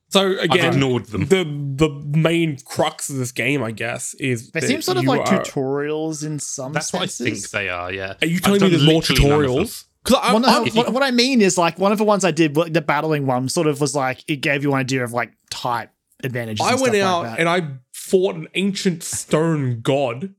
So 0.10 0.28
again, 0.28 0.40
I've 0.40 0.46
again, 0.52 0.74
ignored 0.74 1.06
them. 1.08 1.26
the 1.26 1.44
the 1.44 1.90
main 2.18 2.58
crux 2.66 3.10
of 3.10 3.18
this 3.18 3.32
game, 3.32 3.62
I 3.62 3.72
guess, 3.72 4.14
is 4.16 4.52
They 4.52 4.62
seem 4.62 4.82
sort 4.82 4.98
of 4.98 5.04
like 5.06 5.22
are, 5.22 5.42
tutorials 5.44 6.26
in 6.26 6.40
some 6.40 6.72
That's 6.74 6.94
what 6.94 7.04
I 7.04 7.08
think 7.08 7.50
they 7.50 7.68
are. 7.70 7.92
Yeah. 7.92 8.14
Are 8.22 8.28
you 8.28 8.36
I've 8.38 8.42
telling 8.42 8.62
me 8.62 8.70
there's 8.70 8.86
more 8.86 8.96
literally 8.96 9.24
none 9.30 9.32
of 9.44 9.52
them. 9.52 9.58
tutorials? 9.66 9.84
Because 10.06 10.32
Well, 10.32 10.40
no, 10.40 10.66
what, 10.72 10.94
what 10.94 11.04
I 11.04 11.12
mean 11.12 11.42
is 11.42 11.58
like 11.58 11.78
one 11.78 11.92
of 11.92 11.98
the 11.98 12.06
ones 12.06 12.24
I 12.24 12.32
did, 12.32 12.56
the 12.56 12.82
battling 12.82 13.26
one, 13.26 13.50
sort 13.50 13.68
of 13.68 13.82
was 13.82 13.94
like 13.96 14.24
it 14.30 14.38
gave 14.38 14.64
you 14.64 14.72
an 14.72 14.78
idea 14.80 15.04
of 15.04 15.12
like 15.12 15.34
type 15.50 15.90
advantages. 16.24 16.66
I 16.66 16.72
and 16.74 16.82
went 16.82 16.96
stuff 16.96 17.06
out 17.06 17.22
like 17.24 17.32
that. 17.32 17.40
and 17.40 17.50
I 17.50 17.78
fought 17.92 18.36
an 18.36 18.48
ancient 18.54 19.04
stone 19.04 19.82
god. 19.82 20.34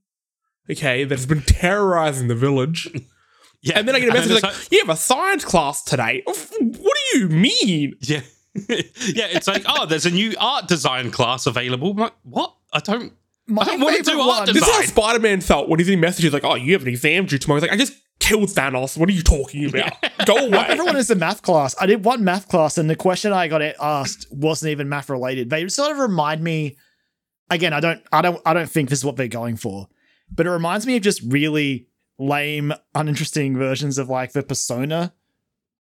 Okay, 0.70 1.04
that's 1.04 1.26
been 1.26 1.42
terrorizing 1.42 2.28
the 2.28 2.34
village. 2.34 2.88
Yeah. 3.60 3.76
And 3.80 3.88
then 3.88 3.96
I 3.96 3.98
get 3.98 4.10
a 4.10 4.12
message 4.12 4.30
it's 4.30 4.42
like, 4.44 4.70
"You 4.70 4.78
have 4.78 4.88
a 4.88 4.94
science 4.96 5.44
class 5.44 5.82
today." 5.82 6.22
What 6.24 6.96
do 7.12 7.18
you 7.18 7.28
mean? 7.28 7.94
yeah, 8.02 8.20
yeah. 8.54 9.26
It's 9.30 9.46
like, 9.46 9.64
oh, 9.66 9.86
there's 9.86 10.06
a 10.06 10.10
new 10.10 10.34
art 10.40 10.68
design 10.68 11.10
class 11.10 11.46
available. 11.46 11.90
I'm 11.92 11.96
like, 11.96 12.14
what? 12.22 12.54
I 12.72 12.80
don't. 12.80 13.12
My 13.46 13.62
I 13.62 13.64
don't 13.64 13.80
wanna 13.80 14.02
do 14.02 14.20
art 14.20 14.26
one- 14.28 14.46
This 14.46 14.56
is 14.56 14.62
how 14.64 14.80
Design. 14.80 14.86
Spider 14.88 15.18
Man 15.20 15.40
felt 15.40 15.68
when 15.70 15.78
he's 15.78 15.86
getting 15.86 16.00
messages 16.00 16.34
like, 16.34 16.44
"Oh, 16.44 16.54
you 16.54 16.74
have 16.74 16.82
an 16.82 16.88
exam 16.88 17.24
due 17.24 17.38
tomorrow." 17.38 17.60
He's 17.60 17.70
like, 17.70 17.72
"I 17.72 17.78
just 17.82 17.94
killed 18.20 18.50
Thanos. 18.50 18.98
What 18.98 19.08
are 19.08 19.12
you 19.12 19.22
talking 19.22 19.64
about? 19.66 19.92
Go 20.26 20.36
away." 20.36 20.66
Everyone 20.68 20.96
is 20.96 21.10
a 21.10 21.14
math 21.14 21.40
class. 21.40 21.74
I 21.80 21.86
did 21.86 22.04
one 22.04 22.22
math 22.24 22.48
class, 22.48 22.76
and 22.76 22.90
the 22.90 22.96
question 22.96 23.32
I 23.32 23.48
got 23.48 23.62
asked 23.62 24.26
wasn't 24.30 24.70
even 24.72 24.90
math 24.90 25.08
related. 25.08 25.48
They 25.48 25.66
sort 25.68 25.92
of 25.92 25.98
remind 25.98 26.42
me. 26.44 26.76
Again, 27.50 27.72
I 27.72 27.80
don't, 27.80 28.02
I 28.12 28.20
don't, 28.20 28.38
I 28.44 28.52
don't 28.52 28.68
think 28.68 28.90
this 28.90 28.98
is 28.98 29.04
what 29.06 29.16
they're 29.16 29.28
going 29.28 29.56
for, 29.56 29.88
but 30.30 30.46
it 30.46 30.50
reminds 30.50 30.86
me 30.86 30.96
of 30.96 31.02
just 31.02 31.22
really 31.22 31.86
lame, 32.18 32.74
uninteresting 32.94 33.56
versions 33.56 33.96
of 33.96 34.10
like 34.10 34.32
the 34.32 34.42
Persona 34.42 35.14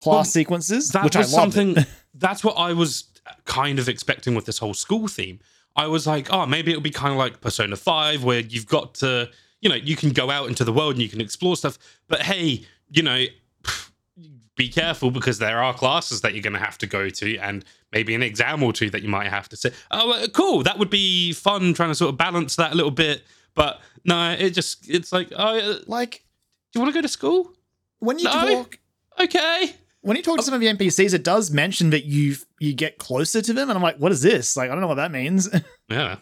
class 0.01 0.13
Well, 0.13 0.23
sequences, 0.25 0.89
That 0.91 1.03
which 1.05 1.15
was 1.15 1.31
something. 1.31 1.75
that's 2.13 2.43
what 2.43 2.53
I 2.53 2.73
was 2.73 3.05
kind 3.45 3.79
of 3.79 3.89
expecting 3.89 4.35
with 4.35 4.45
this 4.45 4.57
whole 4.59 4.73
school 4.73 5.07
theme. 5.07 5.39
I 5.75 5.87
was 5.87 6.07
like, 6.07 6.31
oh, 6.33 6.45
maybe 6.45 6.71
it'll 6.71 6.81
be 6.81 6.89
kind 6.89 7.11
of 7.13 7.19
like 7.19 7.39
Persona 7.41 7.75
Five, 7.75 8.23
where 8.23 8.39
you've 8.39 8.67
got 8.67 8.95
to, 8.95 9.29
you 9.61 9.69
know, 9.69 9.75
you 9.75 9.95
can 9.95 10.09
go 10.11 10.29
out 10.31 10.47
into 10.47 10.63
the 10.63 10.73
world 10.73 10.93
and 10.93 11.01
you 11.01 11.09
can 11.09 11.21
explore 11.21 11.55
stuff. 11.55 11.77
But 12.07 12.21
hey, 12.23 12.65
you 12.89 13.03
know, 13.03 13.25
be 14.55 14.69
careful 14.69 15.11
because 15.11 15.37
there 15.37 15.61
are 15.61 15.73
classes 15.73 16.21
that 16.21 16.33
you're 16.33 16.41
going 16.41 16.53
to 16.53 16.59
have 16.59 16.77
to 16.79 16.87
go 16.87 17.09
to, 17.09 17.37
and 17.37 17.63
maybe 17.91 18.15
an 18.15 18.23
exam 18.23 18.63
or 18.63 18.73
two 18.73 18.89
that 18.89 19.03
you 19.03 19.09
might 19.09 19.27
have 19.29 19.47
to 19.49 19.55
sit. 19.55 19.73
Oh, 19.91 20.11
uh, 20.13 20.27
cool! 20.29 20.63
That 20.63 20.79
would 20.79 20.89
be 20.89 21.33
fun 21.33 21.73
trying 21.73 21.89
to 21.89 21.95
sort 21.95 22.09
of 22.09 22.17
balance 22.17 22.55
that 22.55 22.71
a 22.73 22.75
little 22.75 22.91
bit. 22.91 23.23
But 23.53 23.79
no, 24.03 24.31
it 24.31 24.51
just 24.51 24.89
it's 24.89 25.11
like, 25.11 25.31
oh, 25.37 25.79
like, 25.87 26.23
do 26.71 26.79
you 26.79 26.81
want 26.81 26.93
to 26.93 26.97
go 26.97 27.01
to 27.01 27.07
school? 27.07 27.53
when 27.99 28.19
you 28.19 28.25
No. 28.25 28.31
talk, 28.63 28.79
Okay. 29.19 29.73
When 30.07 30.17
you 30.17 30.23
talk 30.23 30.37
to 30.37 30.43
some 30.43 30.53
of 30.53 30.59
the 30.61 30.67
NPCs, 30.67 31.13
it 31.13 31.23
does 31.23 31.51
mention 31.51 31.89
that 31.91 32.05
you 32.05 32.35
you 32.59 32.73
get 32.73 32.97
closer 32.97 33.41
to 33.41 33.53
them, 33.53 33.69
and 33.69 33.77
I'm 33.77 33.83
like, 33.83 33.97
what 33.97 34.11
is 34.11 34.21
this? 34.21 34.57
Like, 34.57 34.69
I 34.69 34.73
don't 34.73 34.81
know 34.81 34.87
what 34.87 34.95
that 34.95 35.11
means. 35.11 35.49
Yeah. 35.89 36.17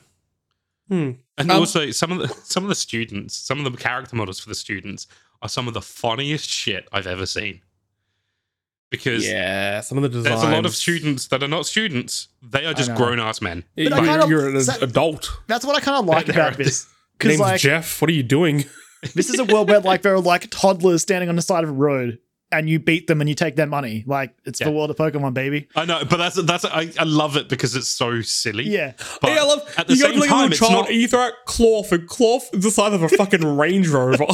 Hmm. 0.90 1.12
And 1.40 1.50
Um, 1.52 1.60
also 1.62 1.90
some 1.92 2.12
of 2.12 2.20
the 2.20 2.28
some 2.44 2.64
of 2.64 2.70
the 2.70 2.76
students, 2.76 3.36
some 3.36 3.66
of 3.66 3.72
the 3.72 3.78
character 3.78 4.16
models 4.16 4.40
for 4.40 4.50
the 4.50 4.56
students 4.56 5.08
are 5.42 5.50
some 5.50 5.68
of 5.68 5.74
the 5.74 5.82
funniest 5.82 6.48
shit 6.50 6.88
I've 6.92 7.08
ever 7.08 7.26
seen. 7.26 7.62
because 8.92 9.28
Yeah, 9.28 9.82
some 9.82 9.98
of 9.98 10.04
the 10.04 10.10
designs. 10.10 10.42
there's 10.42 10.52
a 10.52 10.56
lot 10.56 10.66
of 10.66 10.76
students 10.76 11.28
that 11.28 11.42
are 11.44 11.48
not 11.48 11.66
students. 11.66 12.28
They 12.44 12.66
are 12.66 12.74
just 12.74 12.94
grown 12.96 13.20
ass 13.20 13.42
men. 13.42 13.64
Yeah, 13.76 13.90
But 13.90 13.94
I 13.94 13.98
you're, 13.98 14.06
kind 14.06 14.22
of- 14.24 14.30
you're 14.30 14.48
an 14.50 14.54
that- 14.66 14.82
adult. 14.84 15.40
That's 15.48 15.66
what 15.66 15.76
I 15.76 15.80
kind 15.80 15.98
of 15.98 16.06
like 16.06 16.28
They're- 16.28 16.36
about 16.36 16.58
this. 16.58 16.88
Because 17.18 17.30
Name's 17.30 17.40
like 17.42 17.62
Jeff. 17.62 18.02
What 18.02 18.10
are 18.10 18.14
you 18.14 18.24
doing? 18.24 18.66
this 19.16 19.30
is 19.30 19.40
a 19.40 19.46
world 19.46 19.70
where 19.70 19.80
like 19.80 20.02
there 20.04 20.14
are 20.14 20.20
like 20.20 20.50
toddlers 20.52 21.02
standing 21.02 21.30
on 21.30 21.36
the 21.36 21.42
side 21.42 21.64
of 21.64 21.70
a 21.70 21.74
road 21.74 22.20
and 22.58 22.70
you 22.70 22.80
beat 22.80 23.08
them 23.08 23.22
and 23.22 23.30
you 23.30 23.36
take 23.36 23.56
their 23.56 23.68
money. 23.68 24.04
Like 24.08 24.36
it's 24.46 24.60
Yeah. 24.60 24.68
the 24.68 24.72
world 24.72 24.90
of 24.90 24.96
Pokemon, 24.98 25.34
baby. 25.34 25.68
I 25.76 25.86
know, 25.86 26.04
but 26.10 26.18
that's 26.18 26.36
that's 26.44 26.66
I, 26.66 26.92
I 27.00 27.04
love 27.04 27.38
it 27.38 27.50
because 27.50 27.76
it's 27.76 27.88
so 27.88 28.22
silly. 28.22 28.64
Yeah. 28.66 28.94
But 29.22 29.32
yeah, 29.32 29.42
I 29.42 29.46
love. 29.46 29.74
at 29.78 29.88
the 29.88 29.96
you 29.96 30.02
go 30.02 30.12
same 30.20 30.30
time, 30.30 30.52
it's 30.52 30.60
child 30.60 30.72
not. 30.74 30.90
and 30.90 30.98
you 31.00 31.08
throw 31.08 31.22
out 31.22 31.34
Klawf, 31.48 31.92
and 31.92 32.08
Klawf 32.10 32.54
is 32.56 32.64
the 32.64 32.72
size 32.72 32.94
of 32.94 33.04
a 33.04 33.10
fucking 33.10 33.44
Range 33.58 33.88
Rover. 33.90 34.26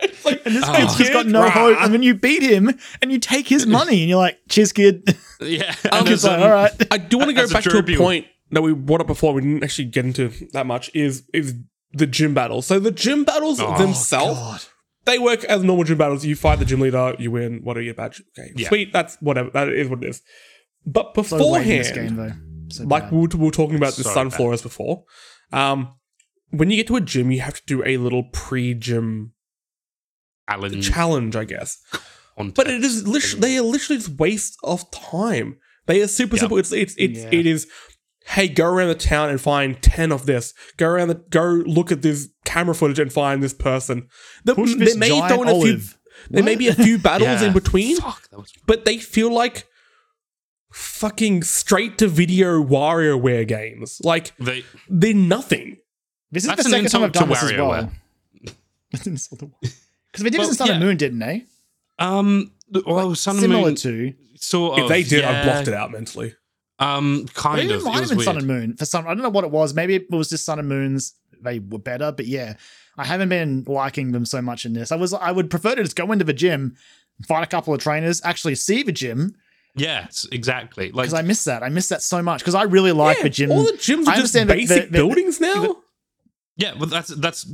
It's 0.00 0.24
like, 0.24 0.44
And 0.44 0.54
this 0.56 0.64
Oh. 0.66 0.74
kid's 0.74 0.96
just 0.96 1.12
got 1.12 1.26
no 1.26 1.40
Rah. 1.42 1.50
hope. 1.50 1.78
And 1.80 1.92
then 1.94 2.02
you 2.02 2.14
beat 2.14 2.42
him 2.42 2.78
and 3.00 3.10
you 3.12 3.18
take 3.18 3.48
his 3.48 3.66
money 3.66 4.00
and 4.00 4.08
you're 4.08 4.18
like, 4.18 4.38
cheers, 4.48 4.72
kid. 4.72 5.16
yeah, 5.40 5.74
I'm 5.90 6.00
and 6.00 6.06
just 6.08 6.24
like, 6.24 6.36
um, 6.38 6.42
all 6.42 6.50
right. 6.50 6.72
I 6.90 6.98
do 6.98 7.16
want 7.18 7.30
to 7.30 7.34
go 7.34 7.42
As 7.42 7.50
a 7.50 7.54
back 7.54 7.64
to 7.64 7.78
a 7.78 7.96
point 7.96 8.26
that 8.50 8.62
we 8.62 8.74
brought 8.74 9.00
up 9.00 9.06
before. 9.06 9.32
We 9.32 9.40
didn't 9.42 9.64
actually 9.64 9.86
get 9.86 10.04
into 10.04 10.28
that 10.52 10.66
much. 10.66 10.90
Is 10.94 11.24
is 11.32 11.54
the 11.92 12.06
gym 12.06 12.34
battles? 12.34 12.66
So 12.66 12.78
the 12.78 12.90
gym 12.90 13.24
battles 13.24 13.60
Oh, 13.60 13.78
themselves, 13.78 14.38
God. 14.38 14.60
They 15.04 15.18
work 15.18 15.44
as 15.44 15.62
normal 15.62 15.84
gym 15.84 15.98
battles. 15.98 16.24
You 16.24 16.36
fight 16.36 16.58
the 16.58 16.64
gym 16.64 16.80
leader, 16.80 17.14
you 17.18 17.30
win. 17.30 17.60
What 17.62 17.76
are 17.76 17.82
your 17.82 17.94
badge? 17.94 18.22
Okay, 18.38 18.52
Yeah. 18.56 18.68
sweet. 18.68 18.92
That's 18.92 19.16
whatever. 19.20 19.50
That 19.50 19.68
is 19.68 19.88
what 19.88 20.02
it 20.02 20.08
is. 20.08 20.22
But 20.86 21.14
So 21.14 21.20
late 21.20 21.38
beforehand, 21.38 21.94
game, 21.94 22.16
though. 22.16 22.32
So 22.70 22.84
like 22.84 23.10
we 23.10 23.18
were, 23.18 23.28
we 23.28 23.44
were 23.46 23.50
talking 23.50 23.76
about 23.76 23.94
the 23.94 24.04
So 24.04 24.10
sun 24.10 24.28
bad. 24.28 24.36
floors 24.36 24.62
before. 24.62 25.04
Um, 25.52 25.94
when 26.50 26.70
you 26.70 26.76
get 26.76 26.86
to 26.88 26.96
a 26.96 27.00
gym, 27.00 27.30
you 27.30 27.40
have 27.40 27.54
to 27.54 27.62
do 27.66 27.82
a 27.84 27.96
little 27.96 28.24
pre-gym 28.32 29.32
Alan 30.48 30.80
challenge, 30.82 31.36
I 31.36 31.44
guess. 31.44 31.78
context. 32.36 32.56
But 32.56 32.68
it 32.68 32.84
is 32.84 33.06
literally 33.06 33.40
they 33.40 33.58
are 33.58 33.62
literally 33.62 33.98
just 34.02 34.18
waste 34.18 34.56
of 34.62 34.90
time. 34.90 35.56
They 35.86 36.00
are 36.02 36.08
super 36.08 36.36
Yeah. 36.36 36.40
simple. 36.40 36.58
It's 36.58 36.72
it's 36.72 36.94
it's 36.98 37.20
Yeah. 37.20 37.28
it 37.32 37.46
is. 37.46 37.66
Hey, 38.26 38.48
go 38.48 38.64
around 38.66 38.88
the 38.88 38.94
town 38.94 39.28
and 39.30 39.40
find 39.40 39.80
ten 39.82 40.10
of 40.10 40.24
this. 40.26 40.54
Go 40.76 40.88
around 40.88 41.08
the 41.08 41.14
go 41.30 41.44
look 41.66 41.92
at 41.92 42.02
this 42.02 42.28
camera 42.44 42.74
footage 42.74 42.98
and 42.98 43.12
find 43.12 43.42
this 43.42 43.52
person. 43.54 44.08
The, 44.44 44.54
Push 44.54 44.72
they 44.74 44.84
this 44.86 44.96
may 44.96 45.08
giant 45.10 45.28
throw 45.28 45.42
in 45.42 45.48
a 45.48 45.52
few. 45.52 45.60
olive. 45.60 45.98
There 46.30 46.42
may 46.42 46.54
be 46.56 46.68
a 46.68 46.74
few 46.74 46.98
battles 46.98 47.42
Yeah. 47.42 47.48
in 47.48 47.52
between, 47.52 47.96
Fuck, 48.00 48.28
that 48.30 48.38
was 48.38 48.52
but 48.66 48.84
they 48.86 48.96
feel 48.98 49.30
like 49.32 49.66
fucking 50.72 51.42
straight 51.42 51.98
to 51.98 52.08
video 52.08 52.62
WarioWare 52.64 53.46
games. 53.46 54.00
Like 54.02 54.34
they. 54.38 54.64
they're 54.88 55.12
nothing. 55.14 55.76
This 56.32 56.44
is 56.44 56.48
That's 56.48 56.62
the 56.62 56.68
an 56.76 56.88
second 56.88 56.90
time 56.90 57.04
I've 57.04 57.12
done 57.12 57.28
this 57.28 57.42
as 57.42 57.50
WarioWare. 57.52 57.58
well. 57.68 57.92
Because 58.92 60.22
they 60.22 60.30
did 60.30 60.38
Well, 60.38 60.46
this 60.48 60.60
in 60.60 60.66
Sun 60.66 60.70
and. 60.76 60.84
Moon, 60.84 60.96
didn't 60.96 61.18
they? 61.18 61.44
Um. 61.98 62.52
Well, 62.86 63.14
Sun 63.16 63.34
and 63.36 63.42
Similar 63.42 63.62
Moon 63.62 63.74
to. 63.76 64.14
sort 64.36 64.78
of. 64.78 64.84
if 64.84 64.88
they 64.88 65.02
did, 65.02 65.24
I 65.24 65.42
blocked 65.44 65.66
it 65.68 65.74
out 65.74 65.90
mentally. 65.90 66.34
Um, 66.84 67.26
kind 67.34 67.70
of. 67.70 67.84
might 67.84 67.90
It 67.90 67.92
have 67.94 68.00
was 68.02 68.08
been 68.10 68.18
weird. 68.18 68.24
Sun 68.26 68.36
and 68.38 68.46
Moon. 68.46 68.76
For 68.76 68.84
some, 68.84 69.06
I 69.06 69.14
don't 69.14 69.22
know 69.22 69.30
what 69.30 69.44
it 69.44 69.50
was. 69.50 69.74
Maybe 69.74 69.94
it 69.94 70.10
was 70.10 70.28
just 70.28 70.44
Sun 70.44 70.58
and 70.58 70.68
Moons. 70.68 71.14
They 71.40 71.58
were 71.58 71.78
better, 71.78 72.10
but 72.12 72.26
yeah, 72.26 72.54
I 72.96 73.04
haven't 73.04 73.28
been 73.28 73.64
liking 73.66 74.12
them 74.12 74.24
so 74.26 74.40
much 74.42 74.64
in 74.64 74.72
this. 74.72 74.92
I 74.92 74.96
was, 74.96 75.12
I 75.12 75.30
would 75.30 75.50
prefer 75.50 75.74
to 75.74 75.82
just 75.82 75.96
go 75.96 76.10
into 76.12 76.24
the 76.24 76.32
gym, 76.32 76.76
fight 77.26 77.42
a 77.42 77.46
couple 77.46 77.74
of 77.74 77.80
trainers, 77.80 78.20
actually 78.24 78.54
see 78.54 78.82
the 78.82 78.92
gym 78.92 79.34
Yes, 79.76 80.24
exactly. 80.30 80.92
Like 80.92 81.06
because 81.06 81.14
I 81.14 81.22
miss 81.22 81.42
that. 81.44 81.64
I 81.64 81.68
miss 81.68 81.88
that 81.88 82.00
so 82.00 82.22
much 82.22 82.40
because 82.42 82.54
I 82.54 82.62
really 82.62 82.92
like 82.92 83.16
Yeah, 83.16 83.22
the 83.24 83.30
gym. 83.30 83.50
All 83.50 83.64
the 83.64 83.72
gyms 83.72 84.06
I 84.06 84.12
are 84.12 84.16
just 84.20 84.32
basic 84.32 84.68
the- 84.68 84.86
the- 84.86 84.92
buildings 84.92 85.40
now. 85.40 85.78
Yeah, 86.56 86.74
well, 86.78 86.86
that's 86.86 87.08
that's 87.08 87.44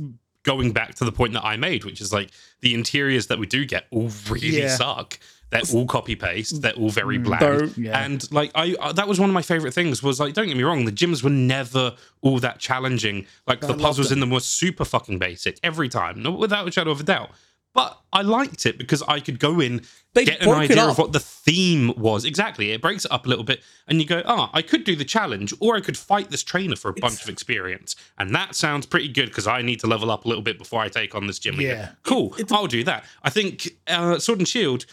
going 0.43 0.71
back 0.71 0.93
to 0.95 1.03
the 1.05 1.11
point 1.11 1.33
that 1.33 1.43
I 1.43 1.57
made, 1.57 1.83
which 1.83 1.99
is 1.99 2.13
like 2.13 2.29
the 2.61 2.75
interiors 2.75 3.25
that 3.27 3.39
we 3.39 3.47
do 3.47 3.65
get 3.65 3.85
all 3.89 4.11
really 4.29 4.59
Yeah. 4.59 4.75
suck. 4.75 5.17
They're 5.51 5.61
all 5.73 5.85
copy 5.85 6.15
paste. 6.15 6.61
They're 6.61 6.73
all 6.73 6.89
very 6.89 7.17
bland. 7.17 7.77
Yeah. 7.77 8.03
And 8.03 8.29
like 8.31 8.51
I, 8.55 8.73
uh, 8.79 8.93
that 8.93 9.07
was 9.07 9.19
one 9.19 9.29
of 9.29 9.33
my 9.33 9.41
favorite 9.41 9.73
things. 9.73 10.01
Was 10.01 10.19
like, 10.19 10.33
don't 10.33 10.47
get 10.47 10.57
me 10.57 10.63
wrong, 10.63 10.85
the 10.85 10.91
gyms 10.91 11.23
were 11.23 11.29
never 11.29 11.93
all 12.21 12.39
that 12.39 12.59
challenging. 12.59 13.25
Like 13.45 13.59
the 13.61 13.73
puzzles 13.75 14.11
in 14.11 14.19
them 14.21 14.29
were 14.31 14.39
super 14.39 14.85
fucking 14.85 15.19
basic 15.19 15.59
every 15.61 15.89
time, 15.89 16.23
no, 16.23 16.31
without 16.31 16.67
a 16.67 16.71
shadow 16.71 16.91
of 16.91 17.01
a 17.01 17.03
doubt. 17.03 17.31
But 17.73 17.97
I 18.11 18.21
liked 18.21 18.65
it 18.65 18.77
because 18.77 19.01
I 19.03 19.21
could 19.21 19.39
go 19.39 19.61
in, 19.61 19.81
They 20.13 20.25
get 20.25 20.41
an 20.41 20.49
idea 20.49 20.83
of 20.85 20.97
what 20.97 21.13
the 21.13 21.21
theme 21.21 21.93
was. 21.95 22.25
Exactly, 22.25 22.71
it 22.71 22.81
breaks 22.81 23.05
it 23.05 23.11
up 23.13 23.25
a 23.25 23.29
little 23.29 23.45
bit, 23.45 23.61
and 23.87 24.01
you 24.01 24.05
go, 24.05 24.21
"Ah, 24.25 24.49
I 24.53 24.61
could 24.61 24.83
do 24.83 24.93
the 24.93 25.05
challenge, 25.05 25.53
or 25.61 25.77
I 25.77 25.79
could 25.79 25.97
fight 25.97 26.29
this 26.31 26.43
trainer 26.43 26.75
for 26.75 26.89
a 26.89 26.93
bunch 26.93 27.23
of 27.23 27.29
experience." 27.29 27.95
And 28.17 28.35
that 28.35 28.55
sounds 28.55 28.85
pretty 28.85 29.07
good 29.07 29.27
because 29.27 29.47
I 29.47 29.61
need 29.61 29.79
to 29.81 29.87
level 29.87 30.11
up 30.11 30.25
a 30.25 30.27
little 30.27 30.43
bit 30.43 30.57
before 30.57 30.81
I 30.81 30.89
take 30.89 31.15
on 31.15 31.27
this 31.27 31.39
gym 31.39 31.61
Yeah. 31.61 31.69
again. 31.71 31.97
Cool, 32.03 32.35
I'll 32.51 32.67
do 32.67 32.83
that. 32.83 33.05
I 33.23 33.29
think 33.29 33.69
uh, 33.87 34.19
Sword 34.19 34.39
and 34.39 34.47
Shield 34.49 34.85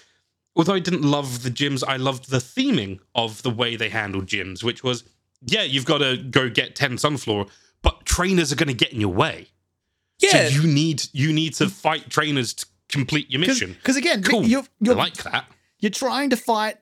although 0.56 0.74
I 0.74 0.80
didn't 0.80 1.02
love 1.02 1.42
the 1.42 1.50
gyms, 1.50 1.82
I 1.86 1.96
loved 1.96 2.30
the 2.30 2.38
theming 2.38 2.98
of 3.14 3.42
the 3.42 3.50
way 3.50 3.76
they 3.76 3.88
handled 3.88 4.26
gyms, 4.26 4.62
which 4.64 4.82
was, 4.82 5.04
yeah, 5.42 5.62
you've 5.62 5.84
got 5.84 5.98
to 5.98 6.16
go 6.16 6.48
get 6.48 6.74
10 6.74 6.92
Sunflora, 6.96 7.48
but 7.82 8.04
trainers 8.04 8.52
are 8.52 8.56
going 8.56 8.68
to 8.68 8.74
get 8.74 8.92
in 8.92 9.00
your 9.00 9.12
way. 9.12 9.48
Yeah, 10.20 10.48
So 10.48 10.60
you 10.60 10.66
need 10.66 11.04
you 11.12 11.32
need 11.32 11.54
to 11.54 11.68
fight 11.68 12.10
trainers 12.10 12.52
to 12.54 12.66
complete 12.88 13.30
your 13.30 13.40
mission. 13.40 13.74
Because 13.74 13.96
again, 13.96 14.22
Cool. 14.24 14.42
you're 14.44 14.64
you're, 14.80 14.94
I 14.96 14.98
like 14.98 15.14
that. 15.22 15.44
you're 15.78 15.90
trying 15.90 16.30
to 16.30 16.36
fight 16.36 16.78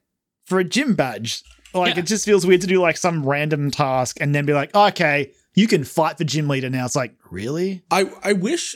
for 0.47 0.59
a 0.59 0.65
gym 0.65 0.95
badge. 0.95 1.43
Like 1.75 1.97
Yeah. 1.97 2.01
it 2.01 2.07
just 2.07 2.25
feels 2.25 2.47
weird 2.47 2.63
to 2.63 2.67
do 2.67 2.81
like 2.81 2.97
some 2.97 3.27
random 3.27 3.71
task 3.71 4.17
and 4.23 4.35
then 4.35 4.47
be 4.47 4.55
like, 4.55 4.75
okay, 4.75 5.33
you 5.55 5.67
can 5.69 5.85
fight 5.85 6.17
the 6.17 6.25
gym 6.25 6.49
leader 6.49 6.71
now. 6.71 6.87
It's 6.87 6.97
like, 6.97 7.15
really? 7.31 7.83
I 7.91 8.11
I 8.23 8.33
wish 8.33 8.75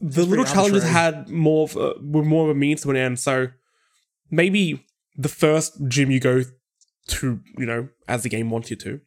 the 0.00 0.24
little 0.24 0.44
challenges 0.44 0.82
arbitrary. 0.82 1.14
had 1.16 1.28
more 1.28 1.64
of 1.64 1.76
a, 1.76 1.92
were 2.02 2.24
more 2.24 2.50
of 2.50 2.56
a 2.56 2.58
means 2.58 2.80
to 2.82 2.90
an 2.90 2.96
end. 2.96 3.20
So 3.20 3.46
maybe 4.30 4.86
the 5.16 5.28
first 5.28 5.80
gym 5.88 6.10
you 6.10 6.20
go 6.20 6.42
to, 7.08 7.40
you 7.58 7.66
know, 7.66 7.88
as 8.08 8.22
the 8.22 8.28
game 8.28 8.50
wants 8.50 8.70
you 8.70 8.76
to, 8.76 9.00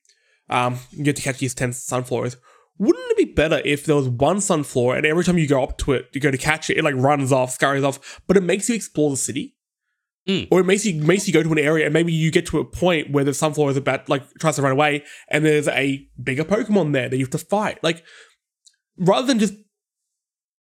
um, 0.49 0.79
you 0.91 1.03
get 1.03 1.15
to 1.15 1.21
catch 1.21 1.39
these 1.39 1.55
ten 1.55 1.73
sunflowers. 1.73 2.37
Wouldn't 2.77 3.11
it 3.11 3.17
be 3.17 3.33
better 3.33 3.61
if 3.63 3.85
there 3.85 3.95
was 3.95 4.09
one 4.09 4.41
sunflower 4.41 4.95
and 4.95 5.05
every 5.05 5.23
time 5.23 5.37
you 5.37 5.47
go 5.47 5.63
up 5.63 5.77
to 5.79 5.93
it, 5.93 6.09
you 6.13 6.19
go 6.19 6.31
to 6.31 6.37
catch 6.37 6.69
it, 6.69 6.77
it 6.77 6.83
like 6.83 6.95
runs 6.95 7.31
off, 7.31 7.51
scurries 7.51 7.83
off, 7.83 8.21
but 8.27 8.35
it 8.35 8.43
makes 8.43 8.67
you 8.67 8.75
explore 8.75 9.11
the 9.11 9.17
city? 9.17 9.55
Mm. 10.27 10.47
Or 10.51 10.61
it 10.61 10.65
makes 10.65 10.85
you 10.85 11.01
makes 11.01 11.27
you 11.27 11.33
go 11.33 11.43
to 11.43 11.51
an 11.51 11.59
area 11.59 11.85
and 11.85 11.93
maybe 11.93 12.13
you 12.13 12.31
get 12.31 12.45
to 12.47 12.59
a 12.59 12.65
point 12.65 13.11
where 13.11 13.25
the 13.25 13.33
sunflower 13.33 13.71
is 13.71 13.77
about 13.77 14.07
like 14.07 14.23
tries 14.39 14.55
to 14.55 14.61
run 14.61 14.71
away 14.71 15.03
and 15.29 15.45
there's 15.45 15.67
a 15.67 16.07
bigger 16.21 16.45
Pokemon 16.45 16.93
there 16.93 17.09
that 17.09 17.17
you 17.17 17.25
have 17.25 17.31
to 17.31 17.37
fight. 17.37 17.83
Like 17.83 18.03
rather 18.97 19.27
than 19.27 19.39
just 19.39 19.53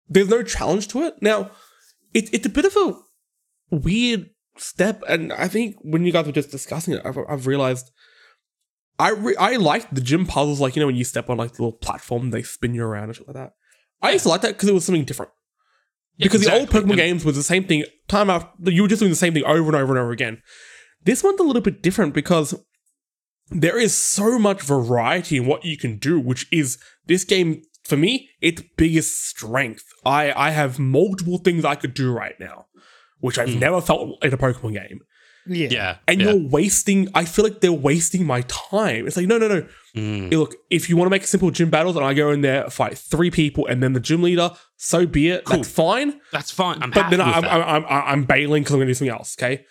there's 0.08 0.28
no 0.28 0.42
challenge 0.42 0.88
to 0.88 1.02
it. 1.02 1.14
Now, 1.20 1.50
it, 2.14 2.32
it's 2.32 2.46
a 2.46 2.50
bit 2.50 2.64
of 2.64 2.76
a 2.76 3.76
weird 3.76 4.30
step, 4.58 5.02
and 5.08 5.32
I 5.32 5.48
think 5.48 5.76
when 5.82 6.04
you 6.04 6.12
guys 6.12 6.26
were 6.26 6.32
just 6.32 6.50
discussing 6.50 6.94
it, 6.94 7.02
I've, 7.04 7.18
I've 7.28 7.46
realized 7.46 7.90
I 8.98 9.10
re- 9.10 9.36
I 9.36 9.56
liked 9.56 9.94
the 9.94 10.00
gym 10.00 10.26
puzzles, 10.26 10.60
like 10.60 10.76
you 10.76 10.80
know 10.80 10.86
when 10.86 10.96
you 10.96 11.04
step 11.04 11.28
on 11.30 11.36
like 11.36 11.52
the 11.52 11.62
little 11.62 11.78
platform, 11.78 12.30
they 12.30 12.42
spin 12.42 12.74
you 12.74 12.82
around 12.84 13.04
and 13.04 13.16
shit 13.16 13.26
like 13.28 13.34
that. 13.36 13.52
I 14.02 14.12
used 14.12 14.24
to 14.24 14.28
like 14.28 14.42
that 14.42 14.54
because 14.54 14.68
it 14.68 14.74
was 14.74 14.84
something 14.84 15.04
different. 15.04 15.32
Yeah, 16.16 16.26
because 16.26 16.42
the 16.42 16.52
old. 16.52 16.70
Pokemon 16.70 16.90
And- 16.90 16.96
games 16.96 17.24
was 17.24 17.36
the 17.36 17.42
same 17.42 17.64
thing 17.64 17.84
time 18.08 18.30
after 18.30 18.70
you 18.70 18.82
were 18.82 18.88
just 18.88 19.00
doing 19.00 19.10
the 19.12 19.16
same 19.16 19.34
thing 19.34 19.44
over 19.44 19.66
and 19.68 19.76
over 19.76 19.92
and 19.92 19.98
over 20.02 20.12
again. 20.12 20.42
This 21.04 21.22
one's 21.22 21.40
a 21.40 21.44
little 21.44 21.62
bit 21.62 21.82
different 21.82 22.14
because 22.14 22.54
there 23.50 23.78
is 23.78 23.94
so 23.94 24.38
much 24.38 24.62
variety 24.62 25.36
in 25.36 25.46
what 25.46 25.64
you 25.64 25.76
can 25.76 25.98
do, 25.98 26.18
which 26.18 26.46
is 26.50 26.78
this 27.06 27.24
game 27.24 27.62
for 27.84 27.96
me 27.96 28.30
its 28.40 28.62
biggest 28.76 29.28
strength. 29.28 29.84
I 30.04 30.32
I 30.32 30.50
have 30.50 30.78
multiple 30.78 31.38
things 31.38 31.64
I 31.64 31.74
could 31.74 31.94
do 31.94 32.12
right 32.12 32.34
now, 32.40 32.66
which 33.20 33.38
I've 33.38 33.52
Hmm. 33.52 33.58
never 33.60 33.80
felt 33.80 34.22
in 34.24 34.32
a 34.32 34.36
Pokemon 34.38 34.74
game. 34.74 35.00
Yeah. 35.48 35.68
Yeah. 35.70 35.96
And 36.08 36.20
yeah. 36.20 36.32
you're 36.32 36.48
wasting. 36.48 37.08
I 37.14 37.24
feel 37.24 37.44
like 37.44 37.60
they're 37.60 37.72
wasting 37.72 38.26
my 38.26 38.40
time. 38.48 39.06
It's 39.06 39.16
like 39.16 39.28
no, 39.28 39.38
no, 39.38 39.46
no. 39.46 39.66
Mm. 39.96 40.30
Hey, 40.30 40.36
look, 40.36 40.56
if 40.70 40.88
you 40.88 40.96
want 40.96 41.06
to 41.06 41.10
make 41.10 41.24
simple 41.24 41.52
gym 41.52 41.70
battles 41.70 41.94
and 41.94 42.04
I 42.04 42.14
go 42.14 42.32
in 42.32 42.40
there 42.40 42.68
fight 42.68 42.98
three 42.98 43.30
people 43.30 43.64
and 43.66 43.80
then 43.82 43.92
the 43.92 44.00
gym 44.00 44.22
leader, 44.22 44.50
so 44.76 45.06
be 45.06 45.28
it. 45.28 45.44
Cool. 45.44 45.58
That's 45.58 45.70
fine. 45.70 46.20
That's 46.32 46.50
fine. 46.50 46.82
I'm 46.82 46.90
But 46.90 47.04
happy 47.04 47.16
then 47.16 47.26
with 47.26 47.36
I'm, 47.36 47.42
that. 47.42 47.52
I'm, 47.52 47.84
I'm, 47.84 48.02
I'm 48.06 48.24
bailing 48.24 48.64
because 48.64 48.74
I'm 48.74 48.78
going 48.78 48.88
to 48.88 48.90
do 48.90 48.94
something 48.94 49.14
else. 49.14 49.36
Okay. 49.38 49.64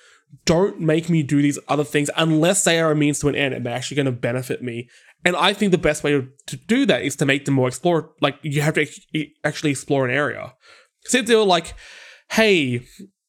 Don't 0.45 0.79
make 0.79 1.09
me 1.09 1.23
do 1.23 1.41
these 1.41 1.59
other 1.67 1.83
things 1.83 2.09
unless 2.15 2.63
they 2.63 2.79
are 2.79 2.91
a 2.91 2.95
means 2.95 3.19
to 3.19 3.27
an 3.27 3.35
end 3.35 3.53
and 3.53 3.65
they're 3.65 3.75
actually 3.75 3.95
going 3.95 4.05
to 4.05 4.11
benefit 4.13 4.61
me. 4.63 4.89
And 5.25 5.35
I 5.35 5.53
think 5.53 5.71
the 5.71 5.77
best 5.77 6.03
way 6.03 6.11
to, 6.11 6.27
to 6.47 6.55
do 6.55 6.85
that 6.85 7.01
is 7.03 7.15
to 7.17 7.25
make 7.25 7.43
them 7.45 7.53
more 7.55 7.67
explore. 7.67 8.11
Like 8.21 8.37
you 8.43 8.61
have 8.61 8.75
to 8.75 8.85
actually 9.43 9.71
explore 9.71 10.05
an 10.05 10.11
area. 10.15 10.53
So 11.05 11.17
if 11.19 11.25
they're 11.25 11.37
like, 11.39 11.73
hey, 12.31 12.85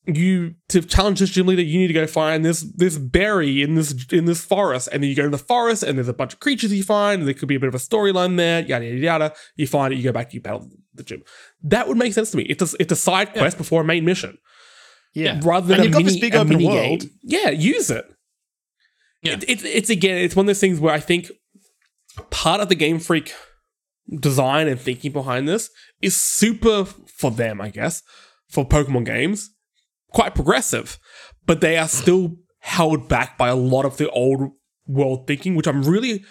you 0.07 0.55
to 0.69 0.81
challenge 0.83 1.19
this 1.20 1.31
gym 1.31 1.47
leader, 1.47 1.62
you 1.62 1.78
need 1.78 1.89
to 1.89 1.93
go 1.93 2.07
find 2.07 2.45
this 2.45 2.61
this 2.77 2.97
berry 2.99 3.62
in 3.62 3.74
this 3.74 4.07
in 4.12 4.24
this 4.24 4.45
forest, 4.45 4.89
and 4.93 5.03
then 5.03 5.11
you 5.11 5.16
go 5.16 5.24
to 5.24 5.28
the 5.31 5.39
forest, 5.39 5.83
and 5.83 5.99
there's 5.99 6.09
a 6.09 6.12
bunch 6.12 6.33
of 6.35 6.41
creatures 6.41 6.73
you 6.73 6.83
find, 6.85 7.20
and 7.20 7.27
there 7.28 7.35
could 7.35 7.49
be 7.49 7.57
a 7.57 7.61
bit 7.61 7.69
of 7.69 7.74
a 7.74 7.78
storyline 7.78 8.37
there, 8.37 8.62
yada 8.62 8.85
yada 8.85 8.99
yada. 8.99 9.35
You 9.57 9.66
find 9.66 9.93
it, 9.93 9.97
you 9.97 10.05
go 10.05 10.12
back, 10.12 10.33
you 10.33 10.41
battle 10.41 10.69
the 10.95 11.03
gym. 11.03 11.23
That 11.62 11.89
would 11.89 11.97
make 11.97 12.12
sense 12.12 12.31
to 12.31 12.37
me. 12.37 12.45
It's 12.45 12.73
a, 12.73 12.77
it's 12.81 12.93
a 12.93 12.97
side 12.97 13.33
quest 13.33 13.59
before 13.59 13.81
a 13.83 13.85
main 13.85 14.05
mission, 14.05 14.39
Yeah. 15.15 15.41
rather 15.43 15.66
than 15.66 15.77
And 15.77 15.83
a 15.83 15.85
you've 15.87 15.93
got 15.93 15.99
mini, 16.05 16.11
this 16.12 16.20
big 16.20 16.35
open 16.35 16.62
world. 16.65 17.01
game. 17.01 17.11
Yeah, 17.23 17.51
use 17.51 17.91
it. 17.91 18.05
Yeah. 19.23 19.33
It, 19.35 19.45
it's 19.49 19.65
it's 19.65 19.91
again, 19.91 20.19
it's 20.19 20.37
one 20.37 20.45
of 20.45 20.49
those 20.49 20.61
things 20.61 20.78
where 20.78 20.95
I 20.95 21.01
think 21.01 21.31
part 22.31 22.61
of 22.61 22.69
the 22.69 22.74
Game 22.77 22.99
Freak 23.01 23.33
design 24.20 24.69
and 24.69 24.81
thinking 24.81 25.11
behind 25.12 25.49
this 25.49 25.69
is 26.01 26.16
super 26.16 26.85
for 26.85 27.31
them, 27.33 27.61
I 27.61 27.70
guess, 27.70 28.03
for 28.49 28.65
Pokemon 28.65 29.05
games. 29.05 29.51
Quite 30.16 30.34
progressive, 30.34 30.88
but 31.48 31.60
they 31.60 31.76
are 31.82 31.88
still 31.88 32.24
held 32.60 33.09
back 33.09 33.36
by 33.38 33.48
a 33.48 33.55
lot 33.74 33.84
of 33.84 33.97
the 34.01 34.09
old 34.10 34.40
world 34.86 35.26
thinking, 35.26 35.55
which 35.56 35.68
I'm 35.68 35.82
really, 35.82 36.24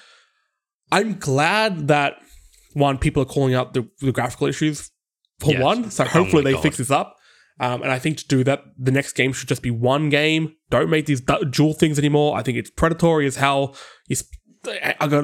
I'm 0.92 1.18
glad 1.20 1.88
that 1.88 2.14
one 2.74 2.98
people 2.98 3.22
are 3.24 3.32
calling 3.36 3.54
out 3.54 3.74
the, 3.74 3.88
the 4.02 4.12
graphical 4.12 4.48
issues 4.48 4.92
for 5.40 5.52
Yes. 5.52 5.62
one. 5.64 5.92
So 5.92 6.04
Oh 6.04 6.08
hopefully 6.08 6.44
my 6.44 6.50
they 6.50 6.54
God. 6.56 6.64
fix 6.64 6.78
this 6.78 6.92
up. 6.92 7.16
Um, 7.60 7.82
and 7.84 7.92
I 7.92 8.00
think 8.00 8.18
to 8.18 8.28
do 8.28 8.44
that, 8.44 8.64
the 8.78 8.92
next 8.92 9.14
game 9.14 9.32
should 9.32 9.48
just 9.48 9.62
be 9.62 9.72
one 9.72 10.10
game. 10.10 10.54
Don't 10.70 10.90
make 10.90 11.06
these 11.06 11.22
du- 11.22 11.46
dual 11.46 11.74
things 11.74 11.98
anymore. 11.98 12.36
I 12.38 12.44
think 12.44 12.58
it's 12.58 12.70
predatory 12.70 13.26
as 13.28 13.38
hell. 13.38 13.76
It's, 14.10 14.24
I 14.68 14.94
I 15.00 15.08
got, 15.08 15.24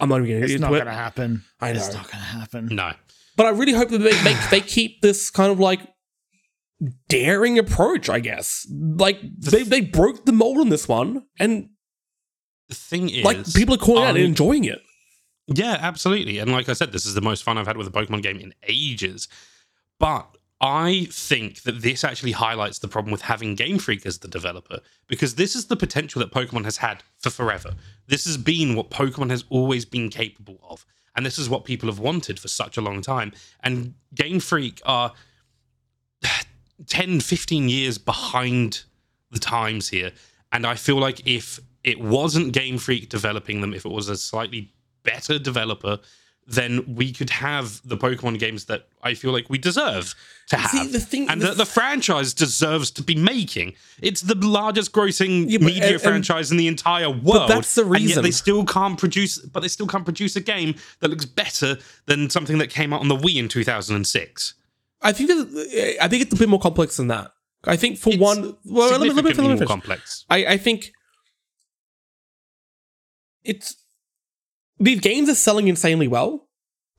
I'm 0.00 0.08
not 0.08 0.16
even 0.18 0.26
getting 0.26 0.44
It's 0.44 0.52
into 0.52 0.60
not 0.66 0.74
it. 0.74 0.84
going 0.84 0.86
to 0.86 0.92
happen. 0.92 1.42
I 1.60 1.70
It's 1.70 1.92
not 1.92 2.04
going 2.10 2.22
to 2.22 2.30
happen. 2.38 2.68
No. 2.70 2.92
But 3.36 3.46
I 3.46 3.50
really 3.50 3.72
hope 3.72 3.88
that 3.88 3.98
they 3.98 4.22
make 4.22 4.36
they 4.50 4.60
keep 4.60 5.00
this 5.02 5.30
kind 5.30 5.50
of 5.50 5.58
like 5.58 5.80
daring 7.08 7.58
approach. 7.58 8.08
I 8.08 8.20
guess 8.20 8.66
like 8.70 9.20
they 9.38 9.62
they 9.62 9.80
broke 9.80 10.24
the 10.24 10.32
mold 10.32 10.58
on 10.58 10.68
this 10.68 10.88
one, 10.88 11.26
and 11.38 11.70
The 12.68 12.74
thing 12.74 13.08
is, 13.08 13.24
like 13.24 13.52
people 13.54 13.74
are 13.74 13.78
calling 13.78 14.04
out 14.04 14.10
and 14.10 14.18
um, 14.18 14.24
enjoying 14.24 14.64
it. 14.64 14.80
Yeah, 15.48 15.76
absolutely. 15.80 16.38
And 16.38 16.52
like 16.52 16.68
I 16.68 16.72
said, 16.72 16.92
this 16.92 17.04
is 17.06 17.14
the 17.14 17.20
most 17.20 17.42
fun 17.42 17.58
I've 17.58 17.66
had 17.66 17.76
with 17.76 17.86
a 17.86 17.90
Pokemon 17.90 18.22
game 18.22 18.38
in 18.38 18.54
ages. 18.68 19.28
But 19.98 20.26
I 20.60 21.08
think 21.10 21.62
that 21.62 21.82
this 21.82 22.04
actually 22.04 22.32
highlights 22.32 22.78
the 22.78 22.88
problem 22.88 23.10
with 23.10 23.22
having 23.22 23.56
Game 23.56 23.78
Freak 23.78 24.06
as 24.06 24.18
the 24.18 24.28
developer 24.28 24.78
because 25.08 25.34
this 25.34 25.56
is 25.56 25.66
the 25.66 25.76
potential 25.76 26.20
that 26.20 26.32
Pokemon 26.32 26.64
has 26.64 26.76
had 26.76 27.02
for 27.18 27.30
forever. 27.30 27.74
This 28.06 28.24
has 28.24 28.36
been 28.36 28.76
what 28.76 28.90
Pokemon 28.90 29.30
has 29.30 29.44
always 29.50 29.84
been 29.84 30.08
capable 30.08 30.60
of. 30.68 30.86
And 31.16 31.26
this 31.26 31.38
is 31.38 31.50
what 31.50 31.64
people 31.64 31.88
have 31.88 31.98
wanted 31.98 32.38
for 32.38 32.48
such 32.48 32.76
a 32.76 32.80
long 32.80 33.02
time. 33.02 33.32
And 33.60 33.94
Game 34.14 34.40
Freak 34.40 34.80
are 34.86 35.12
10, 36.86 37.20
15 37.20 37.68
years 37.68 37.98
behind 37.98 38.82
the 39.30 39.38
times 39.38 39.88
here. 39.88 40.12
And 40.52 40.66
I 40.66 40.74
feel 40.74 40.96
like 40.98 41.26
if 41.26 41.60
it 41.84 42.00
wasn't 42.00 42.52
Game 42.52 42.78
Freak 42.78 43.08
developing 43.08 43.60
them, 43.60 43.72
if 43.74 43.84
it 43.84 43.90
was 43.90 44.08
a 44.08 44.16
slightly 44.16 44.72
better 45.02 45.38
developer, 45.38 45.98
then 46.46 46.94
we 46.96 47.12
could 47.12 47.30
have 47.30 47.80
the 47.84 47.96
Pokemon 47.96 48.36
games 48.38 48.64
that 48.64 48.88
I 49.02 49.14
feel 49.14 49.30
like 49.32 49.48
we 49.48 49.58
deserve 49.58 50.12
to 50.48 50.56
have. 50.56 50.70
See, 50.72 50.88
the 50.88 50.98
thing- 50.98 51.28
and 51.30 51.40
the 51.40 51.46
that 51.48 51.56
the 51.56 51.64
franchise 51.64 52.34
deserves 52.34 52.90
to 52.92 53.02
be 53.02 53.14
making. 53.14 53.74
It's 54.00 54.22
the 54.22 54.34
largest 54.34 54.90
grossing 54.92 55.46
Yeah, 55.48 55.58
but- 55.58 55.66
media 55.66 55.82
and- 55.84 55.92
and- 55.94 56.02
franchise 56.02 56.50
in 56.50 56.56
the 56.56 56.66
entire 56.66 57.08
world. 57.10 57.48
that's 57.48 57.76
the 57.76 57.82
And 57.84 57.92
yet 58.00 58.00
reason. 58.08 58.22
they 58.24 58.32
still 58.32 58.64
can't 58.64 58.98
produce, 58.98 59.38
but 59.38 59.60
they 59.60 59.68
still 59.68 59.86
can't 59.86 60.04
produce 60.04 60.34
a 60.34 60.40
game 60.40 60.74
that 60.98 61.08
looks 61.08 61.24
better 61.26 61.78
than 62.06 62.28
something 62.28 62.58
that 62.58 62.70
came 62.70 62.92
out 62.92 63.00
on 63.00 63.08
the 63.08 63.16
Wii 63.16 63.36
in 63.36 63.48
2006. 63.48 64.54
I 65.02 65.12
think 65.12 65.28
that, 65.28 65.96
I 66.00 66.08
think 66.08 66.22
it's 66.22 66.32
a 66.32 66.36
bit 66.36 66.48
more 66.48 66.60
complex 66.60 66.96
than 66.96 67.08
that. 67.08 67.32
I 67.64 67.76
think 67.76 67.98
for 67.98 68.10
It's 68.10 68.18
one, 68.18 68.56
well, 68.64 68.90
let 68.90 69.00
me, 69.00 69.08
let 69.10 69.16
me, 69.16 69.22
let 69.22 69.24
me 69.24 69.30
Significantly 69.30 69.54
more 69.56 69.66
complex. 69.66 70.24
I, 70.30 70.46
I 70.46 70.56
think 70.56 70.90
it's 73.44 73.76
these 74.78 75.00
games 75.00 75.28
are 75.28 75.34
selling 75.34 75.68
insanely 75.68 76.08
well. 76.08 76.48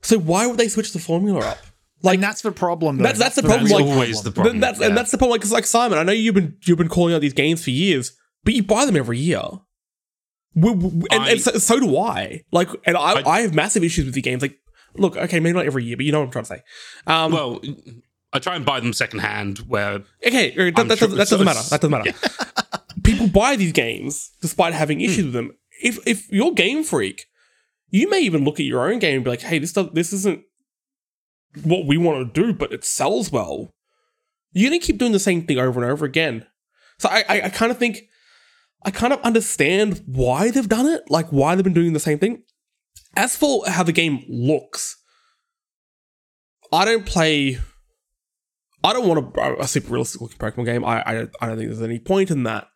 So 0.02 0.18
why 0.18 0.46
would 0.46 0.58
they 0.58 0.68
switch 0.68 0.92
the 0.92 0.98
formula 0.98 1.40
up? 1.40 1.58
Like 2.02 2.20
that's 2.20 2.42
the 2.42 2.52
problem. 2.52 2.98
Though. 2.98 3.04
That's- 3.04 3.18
that's 3.18 3.36
the 3.36 3.42
problem, 3.42 3.62
That's 3.68 3.80
like- 3.80 3.84
always 3.84 4.22
the 4.22 4.30
problem. 4.32 4.60
that's 4.60 4.80
yeah. 4.80 4.86
and 4.88 4.96
that's 4.96 5.10
the 5.10 5.18
problem. 5.18 5.38
Because 5.38 5.52
like 5.52 5.64
Simon, 5.66 5.98
I 5.98 6.02
know 6.02 6.12
you've 6.12 6.34
been 6.34 6.56
you've 6.66 6.78
been 6.78 6.88
calling 6.88 7.14
out 7.14 7.20
these 7.22 7.32
games 7.32 7.64
for 7.64 7.70
years, 7.70 8.12
but 8.44 8.52
you 8.54 8.62
buy 8.62 8.84
them 8.84 8.96
every 8.96 9.18
year. 9.18 9.42
We, 10.54 10.70
we- 10.70 11.06
and, 11.10 11.22
I- 11.22 11.30
and 11.32 11.40
so, 11.40 11.52
so 11.52 11.80
do 11.80 11.96
I. 11.98 12.42
Like, 12.52 12.68
and 12.84 12.96
I, 12.96 13.20
I 13.20 13.22
I- 13.28 13.40
have 13.40 13.54
massive 13.54 13.82
issues 13.82 14.04
with 14.04 14.14
the 14.14 14.20
games. 14.22 14.42
Like, 14.42 14.56
look, 14.96 15.16
okay, 15.16 15.40
maybe 15.40 15.54
not 15.56 15.66
every 15.66 15.84
year, 15.84 15.96
but 15.96 16.04
you 16.06 16.12
know 16.12 16.20
what 16.20 16.26
I'm 16.26 16.32
trying 16.32 16.44
to 16.44 16.48
say. 16.48 16.62
Um, 17.06 17.32
well, 17.32 17.60
I 18.32 18.38
try 18.38 18.56
and 18.56 18.64
buy 18.64 18.80
them 18.80 18.92
secondhand 18.92 19.58
where 19.58 20.02
okay, 20.26 20.50
that, 20.72 20.74
that, 20.88 20.98
sure- 20.98 21.08
doesn't, 21.08 21.16
that 21.18 21.28
doesn't 21.28 21.44
matter. 21.44 21.62
That 21.70 21.80
doesn't 21.80 21.90
matter. 21.90 22.12
People 23.04 23.28
buy 23.28 23.56
these 23.56 23.72
games 23.72 24.30
despite 24.40 24.72
having 24.74 24.98
Hmm. 24.98 25.04
issues 25.04 25.24
with 25.26 25.34
them. 25.34 25.52
If 25.82 25.98
if 26.06 26.30
you're 26.32 26.52
game 26.52 26.82
freak, 26.84 27.26
you 27.90 28.08
may 28.08 28.20
even 28.20 28.44
look 28.44 28.58
at 28.60 28.66
your 28.66 28.90
own 28.90 28.98
game 28.98 29.16
and 29.16 29.24
be 29.24 29.30
like, 29.30 29.42
hey, 29.42 29.58
this 29.58 29.72
does, 29.72 29.88
this 29.92 30.12
isn't 30.12 30.42
what 31.62 31.86
we 31.86 31.96
want 31.96 32.34
to 32.34 32.42
do, 32.42 32.52
but 32.52 32.72
it 32.72 32.84
sells 32.84 33.30
well. 33.30 33.70
You're 34.52 34.70
gonna 34.70 34.80
keep 34.80 34.98
doing 34.98 35.12
the 35.12 35.18
same 35.18 35.46
thing 35.46 35.58
over 35.58 35.82
and 35.82 35.90
over 35.90 36.04
again. 36.04 36.46
So 36.98 37.08
I, 37.08 37.24
I, 37.28 37.42
I 37.42 37.48
kind 37.50 37.70
of 37.72 37.78
think, 37.78 38.02
I 38.84 38.90
kind 38.90 39.12
of 39.12 39.20
understand 39.22 40.02
why 40.06 40.50
they've 40.50 40.68
done 40.68 40.86
it, 40.86 41.02
like 41.08 41.28
why 41.30 41.54
they've 41.54 41.64
been 41.64 41.72
doing 41.74 41.92
the 41.92 42.00
same 42.00 42.18
thing. 42.18 42.42
As 43.16 43.36
for 43.36 43.62
how 43.68 43.82
the 43.82 43.92
game 43.92 44.24
looks, 44.28 44.96
I 46.72 46.84
don't 46.84 47.06
play. 47.06 47.58
I 48.82 48.92
don't 48.92 49.06
want 49.08 49.36
a, 49.36 49.62
a 49.62 49.68
super 49.68 49.92
realistic 49.92 50.20
looking 50.20 50.38
Pokemon 50.38 50.64
game. 50.66 50.84
I, 50.84 51.02
I 51.02 51.20
I 51.40 51.46
don't 51.46 51.56
think 51.58 51.68
there's 51.70 51.80
any 51.82 51.98
point 51.98 52.30
in 52.30 52.42
that. 52.44 52.66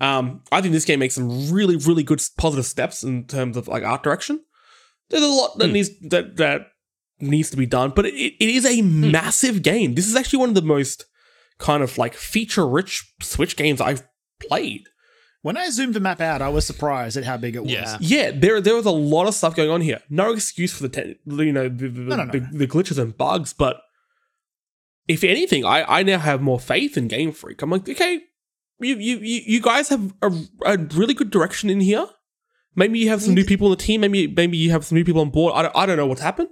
Um, 0.00 0.42
I 0.52 0.60
think 0.60 0.72
this 0.72 0.84
game 0.84 1.00
makes 1.00 1.14
some 1.14 1.50
really 1.50 1.76
really 1.76 2.02
good 2.02 2.22
positive 2.36 2.66
steps 2.66 3.02
in 3.02 3.26
terms 3.26 3.56
of 3.56 3.66
like 3.66 3.82
art 3.82 4.02
direction. 4.02 4.44
There's 5.10 5.24
a 5.24 5.26
lot 5.26 5.58
that 5.58 5.68
Hmm. 5.68 5.72
needs 5.72 5.90
that 6.10 6.36
that 6.36 6.66
needs 7.20 7.50
to 7.50 7.56
be 7.56 7.66
done, 7.66 7.92
but 7.96 8.06
it, 8.06 8.14
it 8.14 8.48
is 8.48 8.64
a 8.64 8.82
massive 8.82 9.62
game. 9.62 9.94
This 9.94 10.06
is 10.06 10.14
actually 10.14 10.38
one 10.40 10.50
of 10.50 10.54
the 10.54 10.62
most 10.62 11.04
kind 11.58 11.82
of 11.82 11.98
like 11.98 12.14
feature 12.14 12.68
rich 12.68 13.12
Switch 13.20 13.56
games 13.56 13.80
I've 13.80 14.06
played. 14.40 14.82
When 15.42 15.56
I 15.56 15.70
zoomed 15.70 15.94
the 15.94 16.00
map 16.00 16.20
out, 16.20 16.42
I 16.42 16.48
was 16.48 16.66
surprised 16.66 17.16
at 17.16 17.24
how 17.24 17.36
big 17.36 17.54
it 17.56 17.62
was. 17.62 17.72
Yeah. 17.72 17.96
Yeah, 18.00 18.30
there 18.34 18.60
there 18.60 18.74
was 18.74 18.86
a 18.86 18.90
lot 18.90 19.26
of 19.28 19.34
stuff 19.34 19.54
going 19.56 19.70
on 19.70 19.80
here. 19.80 20.00
No 20.10 20.32
excuse 20.32 20.72
for 20.72 20.82
the 20.86 20.88
te- 20.88 21.16
you 21.26 21.52
know 21.52 21.68
the 21.68 21.88
the, 21.88 22.00
No, 22.00 22.16
no, 22.16 22.24
no, 22.24 22.32
the, 22.32 22.40
the 22.52 22.66
glitches 22.66 22.98
and 22.98 23.16
bugs, 23.16 23.52
but 23.52 23.80
if 25.06 25.24
anything, 25.24 25.64
I 25.64 25.84
I 25.98 26.02
now 26.02 26.18
have 26.18 26.40
more 26.42 26.60
faith 26.60 26.96
in 26.96 27.08
Game 27.08 27.32
Freak. 27.32 27.62
I'm 27.62 27.70
like, 27.70 27.88
okay, 27.88 28.20
you 28.80 28.96
you 28.96 29.18
you, 29.18 29.42
you 29.46 29.60
guys 29.60 29.88
have 29.88 30.12
a, 30.22 30.32
a 30.66 30.76
really 30.94 31.14
good 31.14 31.30
direction 31.30 31.70
in 31.70 31.80
here. 31.80 32.06
Maybe 32.76 32.98
you 32.98 33.08
have 33.08 33.22
some 33.22 33.34
new 33.34 33.44
people 33.44 33.66
on 33.68 33.70
the 33.72 33.76
team. 33.82 34.02
Maybe 34.02 34.26
maybe 34.26 34.56
you 34.56 34.70
have 34.70 34.84
some 34.84 34.96
new 34.98 35.04
people 35.04 35.20
on 35.22 35.30
board. 35.30 35.54
I 35.56 35.62
don't, 35.62 35.76
I 35.76 35.86
don't 35.86 35.96
know 35.96 36.06
what's 36.06 36.20
happened, 36.20 36.50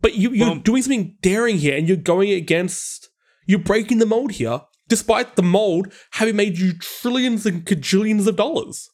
but 0.00 0.14
you 0.14 0.30
you're 0.30 0.48
Well- 0.50 0.56
doing 0.58 0.82
something 0.82 1.16
daring 1.22 1.58
here, 1.58 1.76
and 1.76 1.88
you're 1.88 1.96
going 1.96 2.30
against 2.30 3.08
you're 3.46 3.58
breaking 3.58 3.98
the 3.98 4.06
mold 4.06 4.32
here, 4.32 4.60
despite 4.90 5.36
the 5.36 5.42
mold 5.42 5.90
having 6.12 6.36
made 6.36 6.58
you 6.58 6.74
trillions 6.74 7.46
and 7.46 7.64
cajillions 7.64 8.26
of 8.26 8.36
dollars. 8.36 8.90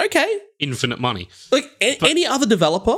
Okay, 0.00 0.38
infinite 0.58 0.98
money. 0.98 1.28
like 1.52 1.70
a- 1.82 1.98
any 2.08 2.24
other 2.24 2.46
developer, 2.46 2.96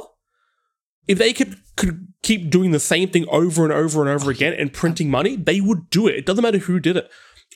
if 1.09 1.19
they 1.19 1.33
could 1.33 1.57
could 1.77 2.07
keep 2.23 2.49
doing 2.51 2.70
the 2.70 2.79
same 2.79 3.09
thing 3.09 3.27
over 3.29 3.65
and 3.65 3.73
over 3.73 4.03
and 4.03 4.11
over 4.11 4.31
again 4.31 4.53
and 4.53 4.73
printing 4.73 5.11
money, 5.11 5.35
they 5.35 5.61
would 5.61 5.91
do 5.91 6.07
it. 6.07 6.15
It 6.15 6.27
doesn't 6.27 6.43
matter 6.43 6.59
who 6.59 6.79
did 6.79 6.97
it. 6.97 7.11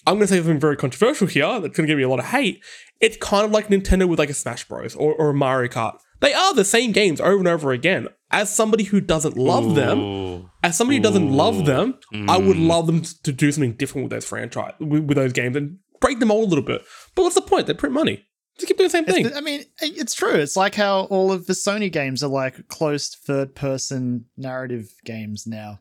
I'm 0.06 0.14
going 0.14 0.26
to 0.26 0.32
say 0.32 0.38
something 0.38 0.58
very 0.58 0.76
controversial 0.76 1.26
here 1.26 1.60
that's 1.60 1.76
going 1.76 1.86
to 1.86 1.86
give 1.86 1.96
me 1.98 2.02
a 2.04 2.08
lot 2.08 2.18
of 2.18 2.26
hate. 2.26 2.64
It's 3.00 3.16
kind 3.18 3.44
of 3.44 3.50
like 3.50 3.68
Nintendo 3.68 4.08
with 4.08 4.18
like 4.18 4.30
a 4.30 4.34
Smash 4.34 4.66
Bros. 4.66 4.94
or, 4.94 5.14
or 5.14 5.30
a 5.30 5.34
Mario 5.34 5.68
Kart. 5.70 5.98
They 6.20 6.32
are 6.34 6.54
the 6.54 6.64
same 6.64 6.92
games 6.92 7.20
over 7.20 7.38
and 7.38 7.48
over 7.48 7.72
again. 7.72 8.08
As 8.30 8.52
somebody 8.52 8.84
who 8.84 9.00
doesn't 9.00 9.36
love 9.36 9.74
them, 9.74 10.50
as 10.62 10.76
somebody 10.76 10.96
who 10.96 11.02
doesn't 11.02 11.30
love 11.30 11.60
Ooh. 11.60 11.64
them, 11.64 11.98
I 12.28 12.38
would 12.38 12.56
Mm. 12.56 12.66
love 12.66 12.86
them 12.86 13.02
to 13.22 13.32
do 13.32 13.52
something 13.52 13.74
different 13.74 14.06
with 14.06 14.10
those 14.12 14.24
franchise 14.24 14.72
with, 14.80 15.04
with 15.04 15.16
those 15.16 15.32
games 15.32 15.56
and 15.56 15.78
break 16.00 16.18
them 16.18 16.30
all 16.30 16.42
a 16.44 16.46
little 16.46 16.64
bit. 16.64 16.82
But 17.14 17.22
what's 17.22 17.34
the 17.36 17.42
point? 17.42 17.66
They 17.66 17.74
print 17.74 17.94
money. 17.94 18.24
Just 18.58 18.68
keep 18.68 18.78
doing 18.78 18.86
the 18.86 18.90
same 18.90 19.04
thing. 19.04 19.24
the- 19.24 19.36
I 19.36 19.42
mean, 19.42 19.64
it's 19.80 20.14
true. 20.14 20.34
It's 20.34 20.56
like 20.56 20.74
how 20.74 21.02
all 21.04 21.30
of 21.30 21.46
the 21.46 21.52
Sony 21.52 21.92
games 21.92 22.22
are 22.22 22.28
like 22.28 22.66
closed 22.68 23.18
third 23.24 23.54
person 23.54 24.24
narrative 24.36 24.88
games 25.04 25.46
now. 25.46 25.80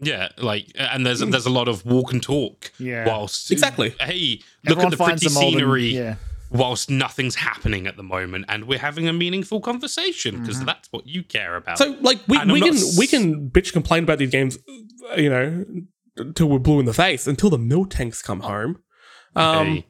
Yeah, 0.00 0.28
like, 0.38 0.66
and 0.76 1.04
there's 1.06 1.20
there's 1.20 1.46
a 1.46 1.50
lot 1.50 1.68
of 1.68 1.84
walk 1.84 2.12
and 2.12 2.22
talk. 2.22 2.72
Yeah. 2.78 3.06
Whilst 3.06 3.50
Exactly. 3.50 3.94
hey, 4.00 4.40
look 4.64 4.78
Everyone 4.78 4.86
at 4.92 4.98
the 4.98 5.04
pretty 5.04 5.26
them 5.28 5.36
and- 5.36 5.52
scenery. 5.52 5.86
yeah. 5.94 6.14
Whilst 6.56 6.88
nothing's 6.88 7.34
happening 7.34 7.88
at 7.88 7.96
the 7.96 8.04
moment, 8.04 8.44
and 8.48 8.66
we're 8.68 8.78
having 8.78 9.08
a 9.08 9.12
meaningful 9.12 9.60
conversation 9.60 10.38
because 10.40 10.56
Mm-hmm. 10.58 10.66
that's 10.66 10.88
what 10.92 11.04
you 11.06 11.24
care 11.24 11.56
about. 11.56 11.78
So 11.78 11.96
like 12.00 12.20
we, 12.28 12.38
we 12.46 12.60
can 12.60 12.74
s- 12.74 12.96
we 12.96 13.08
can 13.08 13.50
bitch 13.50 13.72
complain 13.72 14.04
about 14.04 14.18
these 14.18 14.30
games, 14.30 14.56
uh, 15.10 15.16
you 15.16 15.28
know, 15.30 15.64
until 16.16 16.48
we're 16.48 16.60
blue 16.60 16.78
in 16.78 16.86
the 16.86 16.94
face, 16.94 17.26
until 17.26 17.50
the 17.50 17.58
Miltanks 17.58 18.22
come 18.22 18.40
home. 18.40 18.78
Um, 19.34 19.66
Hey. 19.66 19.86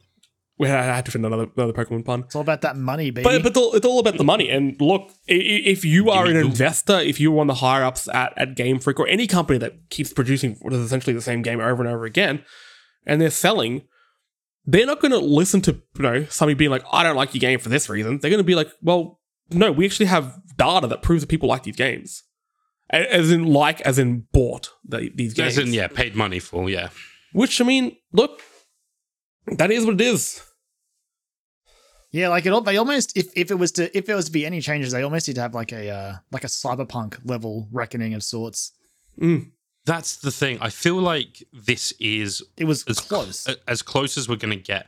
we 0.57 0.67
had, 0.67 0.79
I 0.79 0.95
had 0.95 1.05
to 1.05 1.11
find 1.11 1.23
another 1.23 1.47
another 1.55 1.71
Pokemon 1.73 2.03
pun, 2.03 2.21
It's 2.21 2.35
all 2.35 2.41
about 2.41 2.61
that 2.61 2.75
money, 2.77 3.11
baby. 3.11 3.23
but 3.23 3.43
but 3.43 3.49
it's 3.51 3.57
all, 3.59 3.75
it's 3.75 3.85
all 3.85 3.99
about 3.99 4.17
the 4.17 4.23
money. 4.23 4.49
And 4.49 4.75
look, 4.81 5.11
i- 5.29 5.33
i- 5.33 5.65
if 5.75 5.85
you 5.85 6.09
are 6.09 6.25
an 6.25 6.35
investor, 6.35 6.99
if 6.99 7.19
you're 7.19 7.31
one 7.31 7.47
of 7.47 7.55
the 7.57 7.59
higher 7.59 7.83
ups 7.83 8.07
at 8.09 8.33
at 8.37 8.55
Game 8.55 8.79
Freak 8.79 8.99
or 8.99 9.07
any 9.07 9.27
company 9.27 9.59
that 9.59 9.73
keeps 9.91 10.11
producing 10.13 10.55
what 10.61 10.73
is 10.73 10.79
essentially 10.79 11.13
the 11.13 11.21
same 11.21 11.43
game 11.43 11.59
over 11.59 11.83
and 11.83 11.93
over 11.93 12.05
again, 12.05 12.43
and 13.05 13.21
they're 13.21 13.29
selling. 13.29 13.83
They're 14.67 14.85
not 14.85 14.99
going 14.99 15.11
to 15.11 15.19
listen 15.19 15.61
to 15.61 15.73
you 15.73 16.01
know 16.01 16.25
somebody 16.25 16.55
being 16.55 16.71
like, 16.71 16.83
"I 16.91 17.03
don't 17.03 17.15
like 17.15 17.33
your 17.33 17.39
game 17.39 17.59
for 17.59 17.69
this 17.69 17.87
reason." 17.89 18.19
They're 18.19 18.31
going 18.31 18.39
to 18.39 18.43
be 18.43 18.55
like, 18.55 18.69
"Well, 18.81 19.19
no, 19.51 19.71
we 19.71 19.85
actually 19.85 20.07
have 20.07 20.35
data 20.57 20.87
that 20.87 21.01
proves 21.01 21.21
that 21.21 21.27
people 21.27 21.47
like 21.49 21.63
these 21.63 21.75
games." 21.75 22.23
As 22.89 23.31
in, 23.31 23.45
like, 23.45 23.81
as 23.81 23.97
in, 23.97 24.27
bought 24.31 24.69
the, 24.87 25.09
these 25.15 25.33
games. 25.33 25.57
As 25.57 25.67
in, 25.67 25.73
yeah, 25.73 25.87
paid 25.87 26.15
money 26.15 26.39
for, 26.39 26.69
yeah. 26.69 26.89
Which, 27.33 27.59
I 27.59 27.63
mean, 27.63 27.97
look, 28.13 28.41
that 29.47 29.71
is 29.71 29.85
what 29.85 29.95
it 29.95 30.01
is. 30.01 30.41
yeah, 32.11 32.29
like 32.29 32.45
it. 32.45 32.49
al- 32.49 32.61
They 32.61 32.77
almost 32.77 33.17
if, 33.17 33.27
if 33.35 33.51
it 33.51 33.55
was 33.55 33.71
to 33.73 33.95
if 33.97 34.07
it 34.07 34.13
was 34.15 34.25
to 34.25 34.31
be 34.31 34.45
any 34.45 34.61
changes, 34.61 34.91
they 34.93 35.01
almost 35.03 35.27
need 35.27 35.33
to 35.33 35.41
have 35.41 35.53
like 35.55 35.71
a 35.73 35.89
uh, 35.89 36.13
like 36.31 36.43
a 36.43 36.47
cyberpunk 36.47 37.17
level 37.25 37.67
reckoning 37.71 38.13
of 38.13 38.23
sorts. 38.23 38.71
Mm. 39.19 39.51
That's 39.85 40.17
the 40.17 40.31
thing. 40.31 40.57
I 40.61 40.69
feel 40.69 40.95
like 40.95 41.43
this 41.53 41.93
is 41.99 42.41
It 42.57 42.65
was 42.65 42.83
as 42.87 42.99
close. 42.99 43.47
as 43.67 43.81
close 43.81 44.17
as 44.17 44.27
we're 44.27 44.35
going 44.35 44.57
to 44.57 44.63
get. 44.63 44.87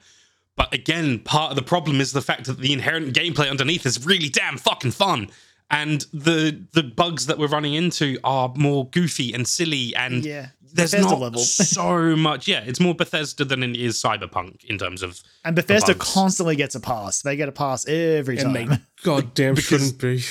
But 0.55 0.73
again, 0.73 1.19
part 1.19 1.51
of 1.51 1.55
the 1.55 1.61
problem 1.61 2.01
is 2.01 2.13
the 2.13 2.21
fact 2.21 2.45
that 2.45 2.59
the 2.59 2.73
inherent 2.73 3.13
gameplay 3.15 3.49
underneath 3.49 3.85
is 3.85 4.05
really 4.05 4.27
damn 4.29 4.57
fucking 4.57 4.91
fun. 4.91 5.29
And 5.69 6.01
the 6.13 6.63
the 6.71 6.81
bugs 6.81 7.25
that 7.27 7.37
we're 7.37 7.47
running 7.47 7.73
into 7.75 8.17
are 8.23 8.51
more 8.55 8.87
goofy 8.89 9.33
and 9.33 9.45
silly 9.47 9.93
and 9.95 10.23
yeah. 10.25 10.47
there's 10.73 10.91
Bethesda 10.91 11.11
not 11.11 11.19
level. 11.19 11.39
so 11.41 12.15
much. 12.15 12.47
Yeah, 12.47 12.63
it's 12.65 12.79
more 12.79 12.95
Bethesda 12.95 13.43
than 13.45 13.61
it 13.61 13.75
is 13.75 14.01
Cyberpunk 14.01 14.63
in 14.63 14.77
terms 14.77 15.03
of 15.03 15.21
And 15.43 15.55
Bethesda 15.57 15.93
bugs. 15.93 16.11
constantly 16.13 16.55
gets 16.55 16.73
a 16.73 16.79
pass. 16.79 17.21
They 17.21 17.35
get 17.35 17.49
a 17.49 17.51
pass 17.51 17.85
every 17.87 18.37
And 18.39 18.55
time. 18.55 18.69
they 18.69 18.77
goddamn 19.03 19.57
shouldn't 19.57 19.99
be. 19.99 20.23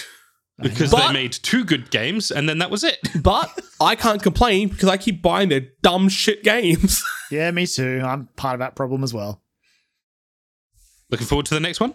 Because 0.61 0.91
But- 0.91 1.09
they 1.09 1.13
made 1.13 1.33
two 1.33 1.65
good 1.65 1.91
games 1.91 2.31
and 2.31 2.49
then 2.49 2.59
that 2.59 2.71
was 2.71 2.85
it. 2.85 2.99
But 3.23 3.51
I 3.81 3.95
can't 3.97 4.23
complain 4.23 4.69
because 4.69 4.89
I 4.89 4.97
keep 4.97 5.23
buying 5.23 5.49
their 5.49 5.67
dumb 5.83 6.09
shit 6.09 6.43
games. 6.45 7.03
yeah, 7.31 7.51
me 7.51 7.67
too. 7.67 8.01
I'm 8.05 8.29
part 8.37 8.55
of 8.55 8.61
that 8.61 8.75
problem 8.77 9.03
as 9.05 9.13
well. 9.13 9.43
Looking 11.11 11.27
forward 11.27 11.47
to 11.47 11.55
the 11.55 11.61
next 11.61 11.81
one. 11.81 11.95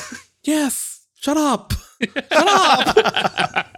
yes. 0.44 1.06
Shut 1.16 1.36
up. 1.36 1.72
Shut 2.00 2.26
up. 2.32 3.76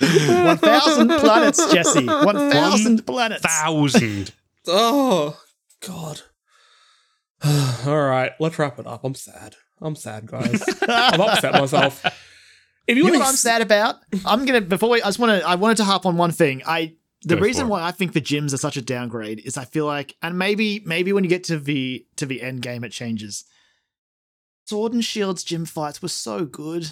1,000 0.00 1.08
planets, 1.08 1.72
Jesse. 1.72 2.06
1,000 2.06 3.06
planets. 3.06 3.42
Thousand. 3.42 4.32
Oh 4.66 5.38
God. 5.86 6.20
All 7.86 8.02
right, 8.02 8.32
let's 8.40 8.58
wrap 8.58 8.78
it 8.78 8.86
up. 8.86 9.04
I'm 9.04 9.14
sad. 9.14 9.56
I'm 9.80 9.96
sad, 9.96 10.26
guys. 10.26 10.62
I'm 10.86 11.20
upset 11.20 11.54
myself. 11.54 12.04
If 12.86 12.96
you, 12.96 13.04
You 13.04 13.10
know 13.12 13.18
want 13.18 13.24
what 13.24 13.28
I'm 13.30 13.36
sad 13.36 13.62
about? 13.62 13.96
I'm 14.24 14.44
gonna 14.46 14.60
before 14.60 14.90
we, 14.90 15.02
I 15.02 15.06
just 15.06 15.18
want 15.18 15.40
to 15.40 15.46
I 15.48 15.54
wanted 15.54 15.76
to 15.78 15.84
harp 15.84 16.06
on 16.06 16.16
one 16.16 16.32
thing. 16.32 16.62
I 16.66 16.94
the 17.22 17.36
Go 17.36 17.42
reason 17.42 17.68
why 17.68 17.82
I 17.82 17.90
think 17.92 18.14
the 18.14 18.20
gyms 18.20 18.52
are 18.54 18.56
such 18.58 18.76
a 18.76 18.82
downgrade 18.82 19.40
is 19.44 19.56
I 19.58 19.64
feel 19.66 19.84
like, 19.86 20.16
and 20.22 20.38
maybe 20.38 20.82
maybe 20.86 21.12
when 21.12 21.22
you 21.22 21.30
get 21.30 21.44
to 21.44 21.58
the 21.58 22.04
to 22.16 22.26
the 22.26 22.42
end 22.42 22.62
game 22.62 22.82
it 22.82 22.90
changes. 22.92 23.44
Sword 24.66 24.92
and 24.92 25.04
Shield's 25.04 25.42
gym 25.44 25.64
fights 25.66 26.00
were 26.00 26.08
so 26.08 26.44
good. 26.44 26.90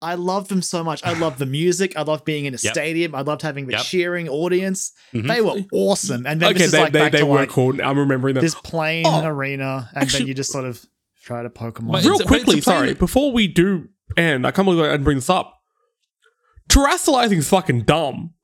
I 0.00 0.14
loved 0.14 0.48
them 0.48 0.62
so 0.62 0.84
much. 0.84 1.02
I 1.04 1.14
loved 1.18 1.38
the 1.38 1.46
music. 1.60 1.96
I 1.96 2.02
loved 2.02 2.24
being 2.24 2.44
in 2.44 2.54
a 2.54 2.58
Yep. 2.60 2.72
stadium. 2.74 3.14
I 3.14 3.22
loved 3.22 3.42
having 3.42 3.66
the 3.66 3.72
Yep. 3.72 3.82
cheering 3.82 4.28
audience. 4.28 4.92
Mhm. 5.14 5.26
They 5.28 5.40
were 5.40 5.56
awesome. 5.72 6.26
And 6.26 6.40
then 6.40 6.50
okay, 6.50 6.58
this 6.58 6.66
is 6.66 6.72
they, 6.72 6.80
like 6.82 6.92
they, 6.92 6.98
back 7.00 7.12
they 7.12 7.18
to 7.18 7.26
were 7.26 7.36
like 7.36 7.48
cool. 7.48 7.80
I'm 7.82 7.98
remembering 7.98 8.34
them. 8.34 8.42
this 8.44 8.54
plain 8.54 9.06
Oh, 9.06 9.24
arena, 9.24 9.88
and 9.94 10.02
actually- 10.02 10.20
then 10.20 10.28
you 10.28 10.34
just 10.34 10.52
sort 10.52 10.66
of 10.66 10.84
try 11.22 11.42
to 11.42 11.50
Pokemon. 11.50 12.04
Real 12.04 12.12
it's 12.12 12.20
a- 12.20 12.24
but 12.24 12.26
quickly, 12.26 12.58
it's 12.58 12.66
a 12.66 12.70
plain- 12.70 12.78
sorry, 12.80 12.94
before 12.94 13.32
we 13.32 13.48
do 13.48 13.88
end, 14.16 14.46
I 14.46 14.50
can't 14.50 14.66
believe 14.66 14.82
I 14.84 14.90
didn't 14.92 15.04
bring 15.04 15.18
this 15.18 15.30
up. 15.30 15.54
Terastallizing 16.70 17.38
is 17.38 17.48
fucking 17.48 17.82
dumb. 17.82 18.34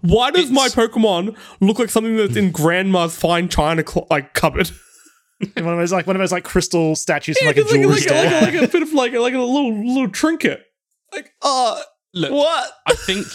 Why 0.00 0.30
does 0.30 0.50
my 0.50 0.68
Pokemon 0.68 1.36
look 1.60 1.78
like 1.78 1.90
something 1.90 2.16
that's 2.16 2.36
in 2.36 2.50
Grandma's 2.52 3.16
fine 3.16 3.48
china 3.48 3.82
cl- 3.86 4.06
like 4.10 4.32
cupboard? 4.34 4.70
one 5.56 5.68
of 5.74 5.78
those 5.78 5.92
like 5.92 6.06
one 6.06 6.16
of 6.16 6.20
those 6.20 6.32
like 6.32 6.44
crystal 6.44 6.94
statues 6.94 7.38
from 7.38 7.48
like 7.48 7.56
a 7.56 7.60
It's 7.60 7.72
like, 7.72 7.80
jewelry 7.80 7.94
like, 7.96 8.02
store. 8.04 8.24
like, 8.24 8.54
like 8.54 8.54
a 8.54 8.68
bit 8.68 8.82
of 8.82 8.92
like 8.92 9.12
like 9.12 9.34
a 9.34 9.38
little 9.38 9.74
little 9.86 10.08
trinket. 10.08 10.60
Like, 11.12 11.32
uh, 11.42 11.80
Look, 12.14 12.30
what? 12.32 12.70
I 12.86 12.94
think 12.94 13.26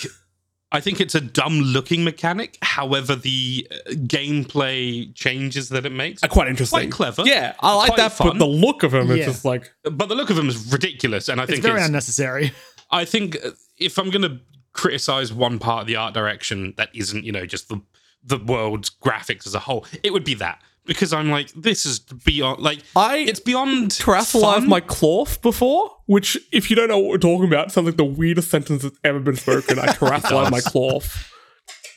I 0.71 0.81
think 0.81 1.01
it's 1.01 1.15
a 1.15 1.21
dumb 1.21 1.59
looking 1.61 2.03
mechanic. 2.03 2.57
However, 2.61 3.15
the 3.15 3.67
uh, 3.71 3.91
gameplay 3.91 5.13
changes 5.15 5.69
that 5.69 5.85
it 5.85 5.91
makes, 5.91 6.23
are 6.23 6.27
quite 6.27 6.47
interesting. 6.47 6.79
quite 6.79 6.91
clever. 6.91 7.23
Yeah, 7.25 7.55
I 7.59 7.75
like 7.75 7.95
that, 7.95 8.13
fun. 8.13 8.27
but 8.29 8.37
the 8.37 8.47
look 8.47 8.83
of 8.83 8.93
him 8.93 9.09
is 9.11 9.25
just 9.25 9.45
like 9.45 9.71
But 9.83 10.09
the 10.09 10.15
look 10.15 10.29
of 10.29 10.35
them 10.35 10.47
is 10.47 10.71
ridiculous, 10.71 11.27
and 11.27 11.39
I 11.39 11.43
it's 11.43 11.53
think 11.53 11.63
very 11.63 11.75
it's, 11.75 11.79
very 11.79 11.87
unnecessary. 11.87 12.51
I 12.91 13.05
think 13.05 13.37
uh, 13.43 13.51
if 13.77 13.97
I'm 13.97 14.11
going 14.11 14.21
to 14.21 14.39
criticize 14.73 15.33
one 15.33 15.57
part 15.57 15.81
of 15.81 15.87
the 15.87 15.95
art 15.95 16.13
direction 16.13 16.75
that 16.77 16.89
isn't, 16.93 17.23
you 17.25 17.31
know, 17.31 17.45
just 17.45 17.69
the 17.69 17.81
the 18.23 18.37
world's 18.37 18.89
graphics 18.89 19.47
as 19.47 19.55
a 19.55 19.59
whole, 19.59 19.85
it 20.03 20.13
would 20.13 20.25
be 20.25 20.35
that 20.35 20.61
because 20.89 21.13
I'm 21.13 21.29
like, 21.29 21.51
this 21.53 21.85
is 21.85 21.99
beyond 21.99 22.61
like 22.61 22.79
I 22.97 23.19
it's 23.19 23.39
beyond 23.39 23.91
Terastallized 23.91 24.67
my 24.67 24.81
Klawf 24.81 25.41
before, 25.41 25.89
which, 26.07 26.37
if 26.51 26.69
you 26.69 26.75
don't 26.75 26.89
know 26.89 26.97
what 26.99 27.11
we're 27.11 27.17
talking 27.17 27.47
about, 27.47 27.71
sounds 27.71 27.85
like 27.85 27.95
the 27.95 28.03
weirdest 28.03 28.49
sentence 28.49 28.83
that's 28.83 28.99
ever 29.05 29.19
been 29.21 29.37
spoken. 29.37 29.79
I 29.79 29.85
Terastallized 29.93 30.51
my 30.51 30.59
Klawf. 30.59 31.25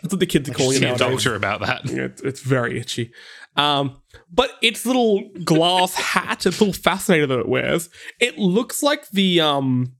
That's 0.03 0.13
what 0.15 0.21
the 0.21 0.27
kids 0.27 0.49
are 0.49 0.53
calling 0.55 0.77
it 0.77 0.81
See 0.81 0.85
a 0.85 0.89
nowadays. 0.89 1.09
doctor 1.25 1.35
about 1.35 1.61
that. 1.63 1.87
Yeah, 1.87 2.03
it's, 2.05 2.23
it's 2.23 2.41
very 2.41 2.79
itchy. 2.79 3.13
Um, 3.57 3.97
but 4.31 4.51
its 4.63 4.85
little 4.87 5.29
glass 5.45 5.95
hat, 6.13 6.47
its 6.47 6.61
little 6.61 6.73
fascinator 6.75 7.27
that 7.27 7.39
it 7.41 7.49
wears, 7.49 7.89
it 8.21 8.39
looks 8.39 8.83
like 8.83 9.09
the 9.11 9.41
um, 9.41 9.93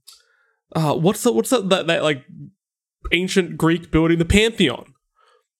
uh, 0.75 0.93
what's 0.95 1.23
the 1.23 1.31
what's 1.31 1.49
that, 1.49 1.69
that 1.69 1.87
that 1.87 2.03
like 2.03 2.23
ancient 3.11 3.57
Greek 3.57 3.91
building, 3.91 4.17
the 4.19 4.25
Pantheon. 4.25 4.93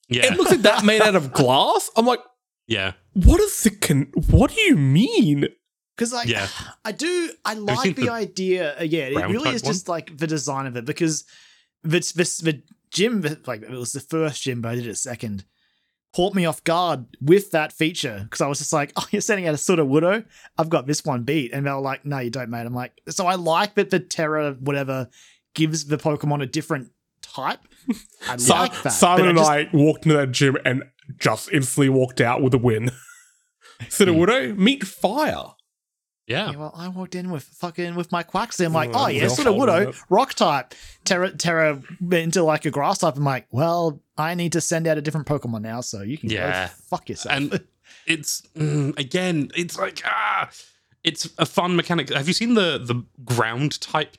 Yeah, 0.10 0.26
It 0.26 0.38
looks 0.38 0.52
like 0.52 0.62
that 0.62 0.84
made 0.84 1.02
out 1.02 1.16
of 1.16 1.32
glass. 1.34 1.90
I'm 1.96 2.06
like, 2.06 2.20
yeah, 2.68 2.94
what 3.14 3.40
is 3.42 3.64
the 3.64 3.72
con- 3.72 4.12
What 4.30 4.52
do 4.54 4.62
you 4.62 4.76
mean? 4.76 5.48
Because 5.96 6.14
like 6.14 6.28
yeah. 6.28 6.48
I 6.84 6.92
do 6.92 7.32
I 7.46 7.54
like 7.54 7.96
the, 7.96 8.06
the 8.06 8.10
idea. 8.10 8.80
uh, 8.80 8.84
yeah, 8.84 9.04
it 9.06 9.16
really 9.28 9.44
type 9.46 9.54
is 9.56 9.62
just 9.62 9.88
like 9.88 10.18
the 10.18 10.28
design 10.28 10.66
of 10.66 10.76
it 10.76 10.86
because 10.86 11.24
this 11.84 12.12
this 12.14 12.40
the 12.40 12.64
gym 12.92 13.22
like 13.46 13.62
it 13.62 13.70
was 13.70 13.92
the 13.94 14.00
first 14.00 14.42
gym, 14.44 14.62
but 14.62 14.70
I 14.70 14.76
did 14.76 14.88
it 14.88 14.96
second. 14.98 15.46
Caught 16.16 16.36
me 16.36 16.46
off 16.46 16.64
guard 16.64 17.06
with 17.22 17.52
that 17.52 17.74
feature 17.74 18.22
because 18.24 18.40
I 18.42 18.48
was 18.48 18.60
just 18.60 18.72
like, 18.74 18.92
"Oh, 18.98 19.08
you're 19.12 19.22
sending 19.22 19.48
out 19.48 19.56
a 19.56 19.58
Sudowoodo. 19.58 20.24
I've 20.58 20.70
got 20.70 20.86
this 20.88 21.04
one 21.04 21.24
beat," 21.24 21.52
and 21.54 21.66
they 21.66 21.72
were 21.72 21.80
like, 21.80 22.06
"No, 22.06 22.20
you 22.20 22.30
don't, 22.30 22.50
mate." 22.50 22.66
I'm 22.66 22.74
like, 22.74 22.94
so 23.10 23.26
I 23.28 23.36
like 23.36 23.76
that 23.76 23.90
the 23.90 24.00
Terra 24.00 24.56
whatever 24.60 25.10
gives 25.56 25.86
the 25.86 25.98
Pokemon 25.98 26.42
a 26.44 26.46
different 26.46 26.92
type. 27.22 27.60
I 28.28 28.36
like 28.36 28.82
that. 28.84 28.90
Simon 28.92 29.26
but 29.26 29.30
and 29.30 29.38
just- 29.38 29.50
I 29.50 29.70
walked 29.74 30.06
into 30.06 30.18
that 30.18 30.32
gym 30.32 30.58
and 30.66 30.84
just 31.20 31.52
instantly 31.52 31.90
walked 31.90 32.22
out 32.22 32.42
with 32.42 32.54
a 32.54 32.58
win. 32.58 32.92
Sudowoodo, 33.84 34.56
meet 34.58 34.86
fire. 34.86 35.44
Yeah. 36.28 36.52
Yeah, 36.52 36.58
well, 36.58 36.74
I 36.76 36.88
walked 36.88 37.16
in 37.16 37.32
with 37.32 37.44
fucking 37.44 37.96
with 37.96 38.12
my 38.12 38.24
Quaxly. 38.24 38.66
I'm 38.66 38.72
like, 38.74 38.92
Oh, 38.94 39.06
oh 39.06 39.08
yeah, 39.08 39.28
sort 39.28 39.48
of 39.48 39.56
hold 39.56 39.68
Widow, 39.70 39.94
rock 40.10 40.34
type, 40.34 40.74
Terra, 41.04 41.32
Terra 41.32 41.82
into 42.12 42.44
like 42.44 42.66
a 42.66 42.72
grass 42.72 43.00
type. 43.00 43.18
I'm 43.18 43.26
like, 43.26 43.46
well, 43.52 44.02
I 44.18 44.34
need 44.36 44.54
to 44.54 44.62
send 44.62 44.88
out 44.88 44.98
a 44.98 45.02
different 45.02 45.28
Pokemon 45.28 45.62
now, 45.64 45.82
so 45.82 46.02
you 46.02 46.18
can 46.18 46.30
Yeah. 46.30 46.68
go 46.68 46.74
fuck 46.90 47.10
yourself. 47.10 47.36
and 47.36 47.64
it's 48.08 48.42
mm, 48.56 48.98
again 48.98 49.50
it's 49.56 49.78
like 49.78 50.02
ah 50.06 50.50
it's 51.04 51.30
a 51.38 51.46
fun 51.46 51.76
mechanic 51.76 52.10
have 52.10 52.28
you 52.28 52.34
seen 52.34 52.54
the 52.54 52.78
the 52.78 53.04
ground 53.24 53.80
type 53.80 54.18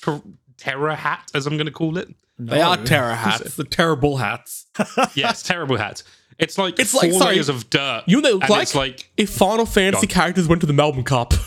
ter- 0.00 0.22
terror 0.56 0.94
hat 0.94 1.30
as 1.34 1.46
i'm 1.46 1.54
going 1.56 1.66
to 1.66 1.72
call 1.72 1.98
it 1.98 2.08
They 2.38 2.62
are 2.62 2.76
Terra 2.78 3.14
hats, 3.14 3.56
the 3.56 3.64
terrible 3.64 4.18
hats. 4.18 4.66
yes 5.14 5.42
terrible 5.42 5.76
hat 5.76 6.02
it's 6.38 6.58
like 6.58 6.78
It's 6.78 6.92
four 6.92 7.02
like- 7.02 7.12
sorry, 7.12 7.34
layers 7.36 7.48
of 7.48 7.68
dirt 7.70 8.04
You 8.06 8.16
know 8.16 8.22
they 8.22 8.32
look 8.32 8.42
and 8.42 8.50
like? 8.50 8.62
it's 8.62 8.74
like 8.74 9.10
if 9.16 9.30
Final 9.30 9.66
Fantasy 9.66 10.06
Gone. 10.06 10.14
characters 10.14 10.48
went 10.48 10.60
to 10.60 10.66
the 10.66 10.72
Melbourne 10.72 11.04
Cup. 11.04 11.32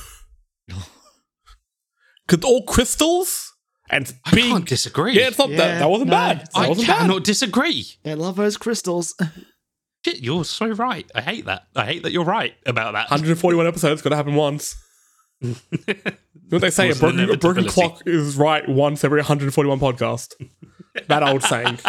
Cause 2.27 2.39
all 2.43 2.63
crystals 2.63 3.53
and 3.89 4.13
i 4.25 4.31
big. 4.35 4.43
can't 4.43 4.67
disagree 4.67 5.13
yeah, 5.13 5.27
it's 5.29 5.39
not 5.39 5.49
that. 5.49 5.57
Yeah, 5.57 5.79
That 5.79 5.89
wasn't 5.89 6.09
no, 6.11 6.15
bad. 6.15 6.41
That 6.41 6.49
i 6.53 6.67
wasn't 6.69 6.87
cannot 6.87 7.23
disagree 7.23 7.85
I 8.05 8.13
love 8.13 8.35
those 8.35 8.55
crystals. 8.57 9.15
Shit, 10.05 10.19
you're 10.21 10.45
so 10.45 10.67
right 10.67 11.09
i 11.15 11.21
hate 11.21 11.45
that 11.45 11.63
i 11.75 11.85
hate 11.85 12.03
that 12.03 12.11
you're 12.11 12.23
right 12.23 12.53
about 12.67 12.93
that 12.93 13.09
141 13.09 13.65
episodes, 13.67 14.01
got 14.03 14.11
to 14.11 14.15
happen 14.15 14.35
once. 14.35 14.75
You 16.51 16.55
know 16.55 16.61
what 16.61 16.61
they 16.61 16.71
say? 16.71 16.89
A 16.89 16.95
broken, 16.95 17.29
a 17.29 17.37
broken 17.37 17.65
clock 17.67 18.01
is 18.07 18.35
right 18.35 18.67
once 18.67 19.03
every 19.03 19.19
141 19.19 19.79
podcast. 19.79 20.33
That 21.07 21.23
old 21.23 21.43
saying. 21.43 21.79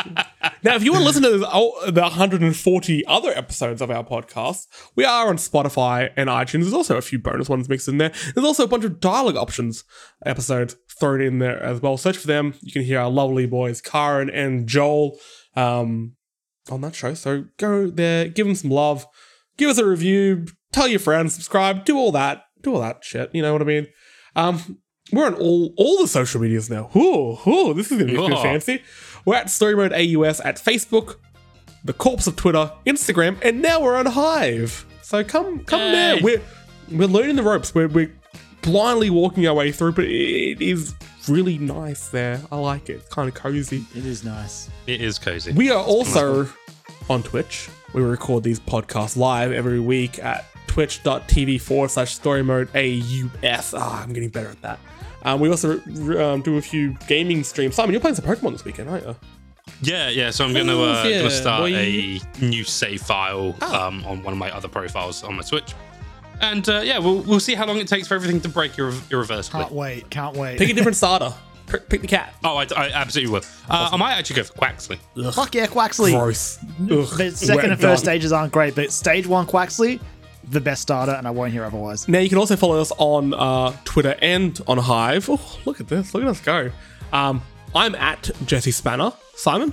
Now, 0.63 0.75
if 0.75 0.85
you 0.85 0.93
want 0.93 1.03
to 1.03 1.07
listen 1.07 1.23
to 1.23 1.39
the, 1.39 1.49
oh, 1.51 1.91
the 1.91 2.03
140 2.03 3.07
other 3.07 3.31
episodes 3.31 3.81
of 3.81 3.91
our 3.91 4.05
podcast, 4.05 4.67
we 4.95 5.05
are 5.05 5.29
on 5.29 5.37
Spotify 5.37 6.11
and 6.17 6.29
iTunes. 6.29 6.63
There's 6.63 6.75
also 6.75 6.99
a 6.99 7.03
few 7.03 7.19
bonus 7.19 7.49
ones 7.49 7.69
mixed 7.69 7.89
in 7.89 7.99
there. 7.99 8.13
There's 8.35 8.47
also 8.47 8.65
a 8.65 8.69
bunch 8.69 8.85
of 8.85 9.01
dialogue 9.01 9.37
options 9.37 9.85
episodes 10.27 10.77
thrown 10.99 11.23
in 11.23 11.39
there 11.39 11.63
as 11.63 11.81
well. 11.81 11.97
Search 11.97 12.19
for 12.19 12.27
them. 12.27 12.55
You 12.61 12.73
can 12.73 12.83
hear 12.83 13.01
our 13.01 13.11
lovely 13.11 13.47
boys, 13.47 13.81
Karen 13.81 14.29
and 14.29 14.69
Joel, 14.69 15.19
um, 15.57 16.17
on 16.71 16.83
that 16.83 16.95
show. 16.95 17.15
So 17.15 17.47
go 17.57 17.89
there, 17.89 18.29
give 18.29 18.47
them 18.47 18.55
some 18.55 18.71
love, 18.71 19.07
give 19.57 19.71
us 19.71 19.79
a 19.79 19.87
review, 19.87 20.47
tell 20.73 20.89
your 20.89 21.01
friends, 21.01 21.35
subscribe, 21.35 21.85
do 21.85 21.97
all 21.97 22.13
that, 22.13 22.45
do 22.63 22.75
all 22.75 22.81
that 22.81 23.03
shit. 23.03 23.31
You 23.35 23.43
know 23.43 23.53
what 23.53 23.63
I 23.63 23.67
mean? 23.67 23.87
Um, 24.37 24.79
we're 25.13 25.27
on 25.27 25.35
all 25.35 25.73
all 25.77 25.99
the 26.01 26.09
social 26.09 26.41
medias 26.41 26.71
now. 26.71 26.91
Ooh, 26.97 27.39
ooh, 27.47 27.75
this 27.75 27.91
is 27.91 27.99
gonna 27.99 28.11
be 28.11 28.17
pretty 28.17 28.35
Oh. 28.35 28.43
fancy. 28.43 28.83
We're 29.25 29.37
at 29.37 29.51
Story 29.51 29.77
Mode 29.77 29.93
AUS 29.93 30.41
at 30.41 30.57
Facebook, 30.57 31.17
the 31.85 31.93
Corpse 31.93 32.27
of 32.27 32.37
Twitter, 32.37 32.73
Instagram, 32.87 33.37
and 33.43 33.61
now 33.61 33.81
we're 33.81 33.97
on 33.97 34.07
Hive. 34.07 34.87
So 35.03 35.23
come 35.25 35.61
come 35.65 35.81
Yay. 35.81 35.91
there. 35.93 36.19
We're 36.23 36.41
we're 36.91 37.09
learning 37.09 37.37
the 37.37 37.43
ropes. 37.43 37.75
We're 37.75 37.89
we're 37.89 38.13
blindly 38.63 39.11
walking 39.11 39.47
our 39.47 39.55
way 39.55 39.73
through, 39.73 39.93
but 39.93 40.05
it 40.05 40.61
is 40.63 40.95
really 41.29 41.59
nice 41.59 42.09
there. 42.09 42.41
I 42.53 42.57
like 42.57 42.89
it. 42.89 42.95
It's 42.95 43.09
kind 43.15 43.29
of 43.29 43.35
cozy. 43.35 43.85
It 43.95 44.07
is 44.07 44.25
nice. 44.25 44.69
it 44.87 45.01
is 45.01 45.19
cozy 45.19 45.53
We 45.53 45.71
are 45.71 45.83
also 45.83 46.49
on 47.09 47.23
Twitch. 47.23 47.69
We 47.93 48.03
record 48.03 48.45
these 48.45 48.61
podcasts 48.61 49.17
live 49.17 49.51
every 49.53 49.81
week 49.81 50.19
at 50.23 50.47
twitch.tv 50.71 51.61
forward 51.61 51.91
slash 51.91 52.15
story 52.15 52.43
mode 52.43 52.69
AUS. 52.77 53.75
Ah, 53.77 54.03
I'm 54.03 54.13
getting 54.13 54.29
better 54.29 54.49
at 54.49 54.63
that. 54.63 54.79
Um, 55.25 55.41
we 55.41 55.51
also 55.51 55.81
um, 55.81 56.41
do 56.43 56.57
a 56.57 56.63
few 56.63 56.97
gaming 57.09 57.43
streams. 57.45 57.75
Simon, 57.75 57.93
you're 57.93 58.01
playing 58.01 58.15
some 58.15 58.25
Pokemon 58.25 58.53
this 58.53 58.65
weekend, 58.65 58.89
aren't 58.89 59.05
you? 59.05 59.17
Yeah, 59.83 60.09
yeah. 60.09 60.31
So 60.31 60.45
I'm 60.45 60.55
gonna 60.55 60.73
Oh, 60.75 60.85
uh, 60.93 61.05
yeah, 61.05 61.19
gonna 61.19 61.31
start 61.31 61.61
boy. 61.63 61.75
a 61.75 62.21
new 62.41 62.65
save 62.65 63.03
file 63.03 63.55
Ah. 63.61 63.87
um, 63.89 64.05
on 64.07 64.23
one 64.23 64.33
of 64.33 64.39
my 64.39 64.51
other 64.55 64.69
profiles 64.69 65.23
on 65.25 65.35
my 65.37 65.43
Switch, 65.43 65.75
and 66.41 66.67
uh, 66.69 66.81
yeah, 66.85 66.99
we'll 66.99 67.21
we'll 67.23 67.41
see 67.41 67.55
how 67.55 67.67
long 67.67 67.79
it 67.79 67.89
takes 67.89 68.07
for 68.09 68.15
everything 68.15 68.41
to 68.43 68.49
break 68.49 68.73
irre- 68.75 69.11
irreversibly. 69.11 69.61
Can't 69.63 69.73
wait. 69.73 70.11
Can't 70.11 70.37
wait. 70.37 70.59
Pick 70.59 70.71
a 70.71 70.75
different 70.75 70.97
starter. 71.03 71.33
Pick 71.67 71.89
pick 71.89 72.01
the 72.01 72.09
cat. 72.09 72.35
Oh, 72.45 72.57
I, 72.57 72.67
I 72.77 72.91
absolutely 72.93 73.33
will. 73.33 73.43
Uh, 73.69 73.91
I 73.93 73.97
might 73.97 74.15
actually 74.15 74.37
go 74.37 74.43
for 74.45 74.55
Quaxly. 74.55 74.99
Fuck 75.35 75.55
yeah, 75.55 75.67
Quaxly. 75.67 76.13
Gross. 76.13 76.59
The 76.81 77.31
second 77.33 77.57
Wet 77.57 77.65
and 77.73 77.81
first 77.81 78.05
gun. 78.05 78.13
stages 78.15 78.33
aren't 78.33 78.53
great, 78.53 78.75
but 78.75 78.91
stage 78.93 79.27
one 79.27 79.47
Quaxly, 79.47 80.01
the 80.49 80.61
best 80.61 80.83
starter, 80.83 81.13
and 81.13 81.27
I 81.27 81.31
won't 81.31 81.53
hear 81.53 81.65
otherwise. 81.65 82.09
Now 82.09 82.19
you 82.19 82.29
can 82.29 82.39
also 82.39 82.57
follow 82.57 82.81
us 82.81 82.93
on 82.99 83.35
uh, 83.35 83.77
Twitter 83.85 84.17
and 84.21 84.59
on 84.67 84.79
Hive. 84.79 85.29
Oh, 85.31 85.59
look 85.65 85.81
at 85.81 85.89
this! 85.89 86.15
Look 86.15 86.23
at 86.23 86.29
us 86.29 86.41
go. 86.41 86.71
Um, 87.13 87.43
I'm 87.75 87.95
at 87.95 88.31
Jesse 88.47 88.73
Spanner. 88.73 89.13
Simon 89.37 89.73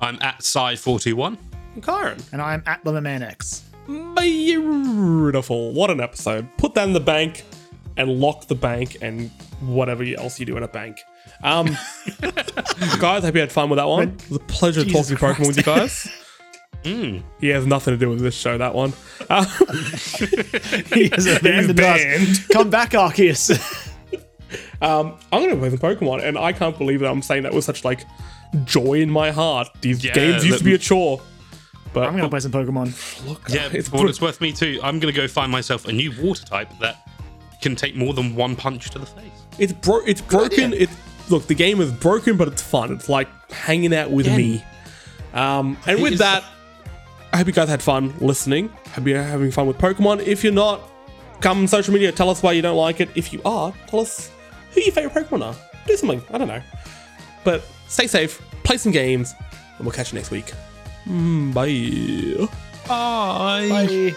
I'm 0.00 0.16
at 0.22 0.40
Sci421. 0.40 1.36
and 1.74 1.82
Kyron. 1.82 2.32
And 2.32 2.40
I'm 2.40 2.62
at 2.66 2.84
Lemmerman 2.84 3.22
X. 3.22 3.64
Beautiful. 3.86 5.72
What 5.72 5.90
an 5.90 6.00
episode. 6.00 6.48
Put 6.56 6.74
that 6.74 6.86
in 6.86 6.92
the 6.92 7.00
bank 7.00 7.44
and 7.96 8.20
lock 8.20 8.46
the 8.46 8.54
bank 8.54 8.98
and 9.02 9.30
whatever 9.60 10.04
else 10.04 10.38
you 10.38 10.46
do 10.46 10.56
in 10.56 10.62
a 10.62 10.68
bank. 10.68 10.98
Um, 11.42 11.66
guys, 13.00 13.24
hope 13.24 13.34
you 13.34 13.40
had 13.40 13.52
fun 13.52 13.70
with 13.70 13.78
that 13.78 13.88
one. 13.88 14.10
It 14.10 14.28
was 14.30 14.36
a 14.38 14.40
pleasure 14.40 14.84
Jesus 14.84 15.18
talking 15.18 15.44
Pokemon 15.44 15.46
with 15.48 15.56
you 15.56 15.62
guys. 15.62 16.08
Mm. 16.84 17.22
He 17.40 17.48
has 17.48 17.66
nothing 17.66 17.92
to 17.94 17.98
do 17.98 18.08
with 18.10 18.20
this 18.20 18.34
show, 18.36 18.56
that 18.58 18.74
one. 18.74 18.92
He 20.94 21.08
has 21.08 21.26
abandoned 21.26 21.80
us. 21.80 22.02
banned. 22.02 22.48
Come 22.50 22.70
back, 22.70 22.90
Arceus. 22.92 23.50
um, 24.82 25.16
I'm 25.32 25.42
going 25.42 25.50
to 25.50 25.56
play 25.56 25.70
some 25.70 25.78
Pokemon, 25.78 26.22
and 26.24 26.38
I 26.38 26.52
can't 26.52 26.76
believe 26.78 27.00
that 27.00 27.10
I'm 27.10 27.22
saying 27.22 27.42
that 27.44 27.52
with 27.52 27.64
such 27.64 27.84
like 27.84 28.04
joy 28.64 28.94
in 28.94 29.10
my 29.10 29.30
heart. 29.30 29.68
These 29.80 30.04
Yeah, 30.04 30.14
games 30.14 30.44
used 30.46 30.58
to 30.58 30.64
be 30.64 30.74
a 30.74 30.78
chore. 30.78 31.20
But 31.94 32.06
I'm 32.06 32.14
gonna 32.16 32.28
play 32.28 32.40
some 32.40 32.52
Pokemon. 32.52 33.26
look, 33.26 33.48
Yeah, 33.48 33.70
it's 33.72 33.88
for 33.88 33.96
what 33.96 34.10
it's 34.10 34.20
worth, 34.20 34.42
me 34.42 34.52
too. 34.52 34.78
I'm 34.82 35.00
gonna 35.00 35.12
go 35.12 35.26
find 35.26 35.50
myself 35.50 35.86
a 35.86 35.92
new 35.92 36.12
water 36.22 36.44
type 36.44 36.68
that 36.80 36.96
can 37.62 37.74
take 37.76 37.96
more 37.96 38.12
than 38.12 38.34
one 38.36 38.56
punch 38.56 38.90
to 38.90 38.98
the 38.98 39.06
face. 39.06 39.24
It's 39.58 39.72
bro- 39.72 40.04
it's 40.06 40.20
broken. 40.20 40.74
idea. 40.74 40.82
It's 40.82 41.30
look, 41.30 41.46
the 41.46 41.54
game 41.54 41.80
is 41.80 41.90
broken, 41.90 42.36
but 42.36 42.46
it's 42.46 42.60
fun. 42.62 42.92
It's 42.92 43.08
like 43.08 43.26
hanging 43.50 43.94
out 43.94 44.10
with 44.10 44.26
Yeah. 44.26 44.36
me. 44.36 44.64
Um, 45.32 45.78
and 45.86 46.02
with 46.02 46.18
that, 46.18 46.44
I 47.38 47.42
hope 47.42 47.46
you 47.46 47.52
guys 47.52 47.68
had 47.68 47.80
fun 47.80 48.12
listening. 48.18 48.68
Hope 48.94 49.06
you're 49.06 49.22
having 49.22 49.52
fun 49.52 49.68
with 49.68 49.78
Pokemon. 49.78 50.26
If 50.26 50.42
you're 50.42 50.52
not, 50.52 50.80
come 51.40 51.58
on 51.58 51.68
social 51.68 51.94
media. 51.94 52.10
Tell 52.10 52.30
us 52.30 52.42
why 52.42 52.50
you 52.50 52.62
don't 52.62 52.76
like 52.76 53.00
it. 53.00 53.10
If 53.14 53.32
you 53.32 53.40
are, 53.44 53.72
tell 53.86 54.00
us 54.00 54.32
who 54.72 54.80
your 54.80 54.90
favorite 54.90 55.14
Pokemon 55.14 55.46
are. 55.46 55.54
Do 55.86 55.96
something. 55.96 56.20
I 56.32 56.38
don't 56.38 56.48
know. 56.48 56.60
But 57.44 57.62
stay 57.86 58.08
safe. 58.08 58.42
Play 58.64 58.76
some 58.78 58.90
games, 58.90 59.36
and 59.76 59.86
we'll 59.86 59.94
catch 59.94 60.12
you 60.12 60.18
next 60.18 60.32
week. 60.32 60.52
Mm, 61.06 61.54
bye. 61.54 62.48
Bye. 62.88 63.68
Bye. 63.86 64.16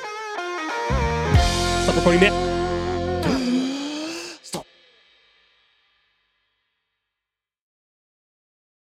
Stop 1.84 1.98
recording 1.98 2.22
now. 2.22 3.68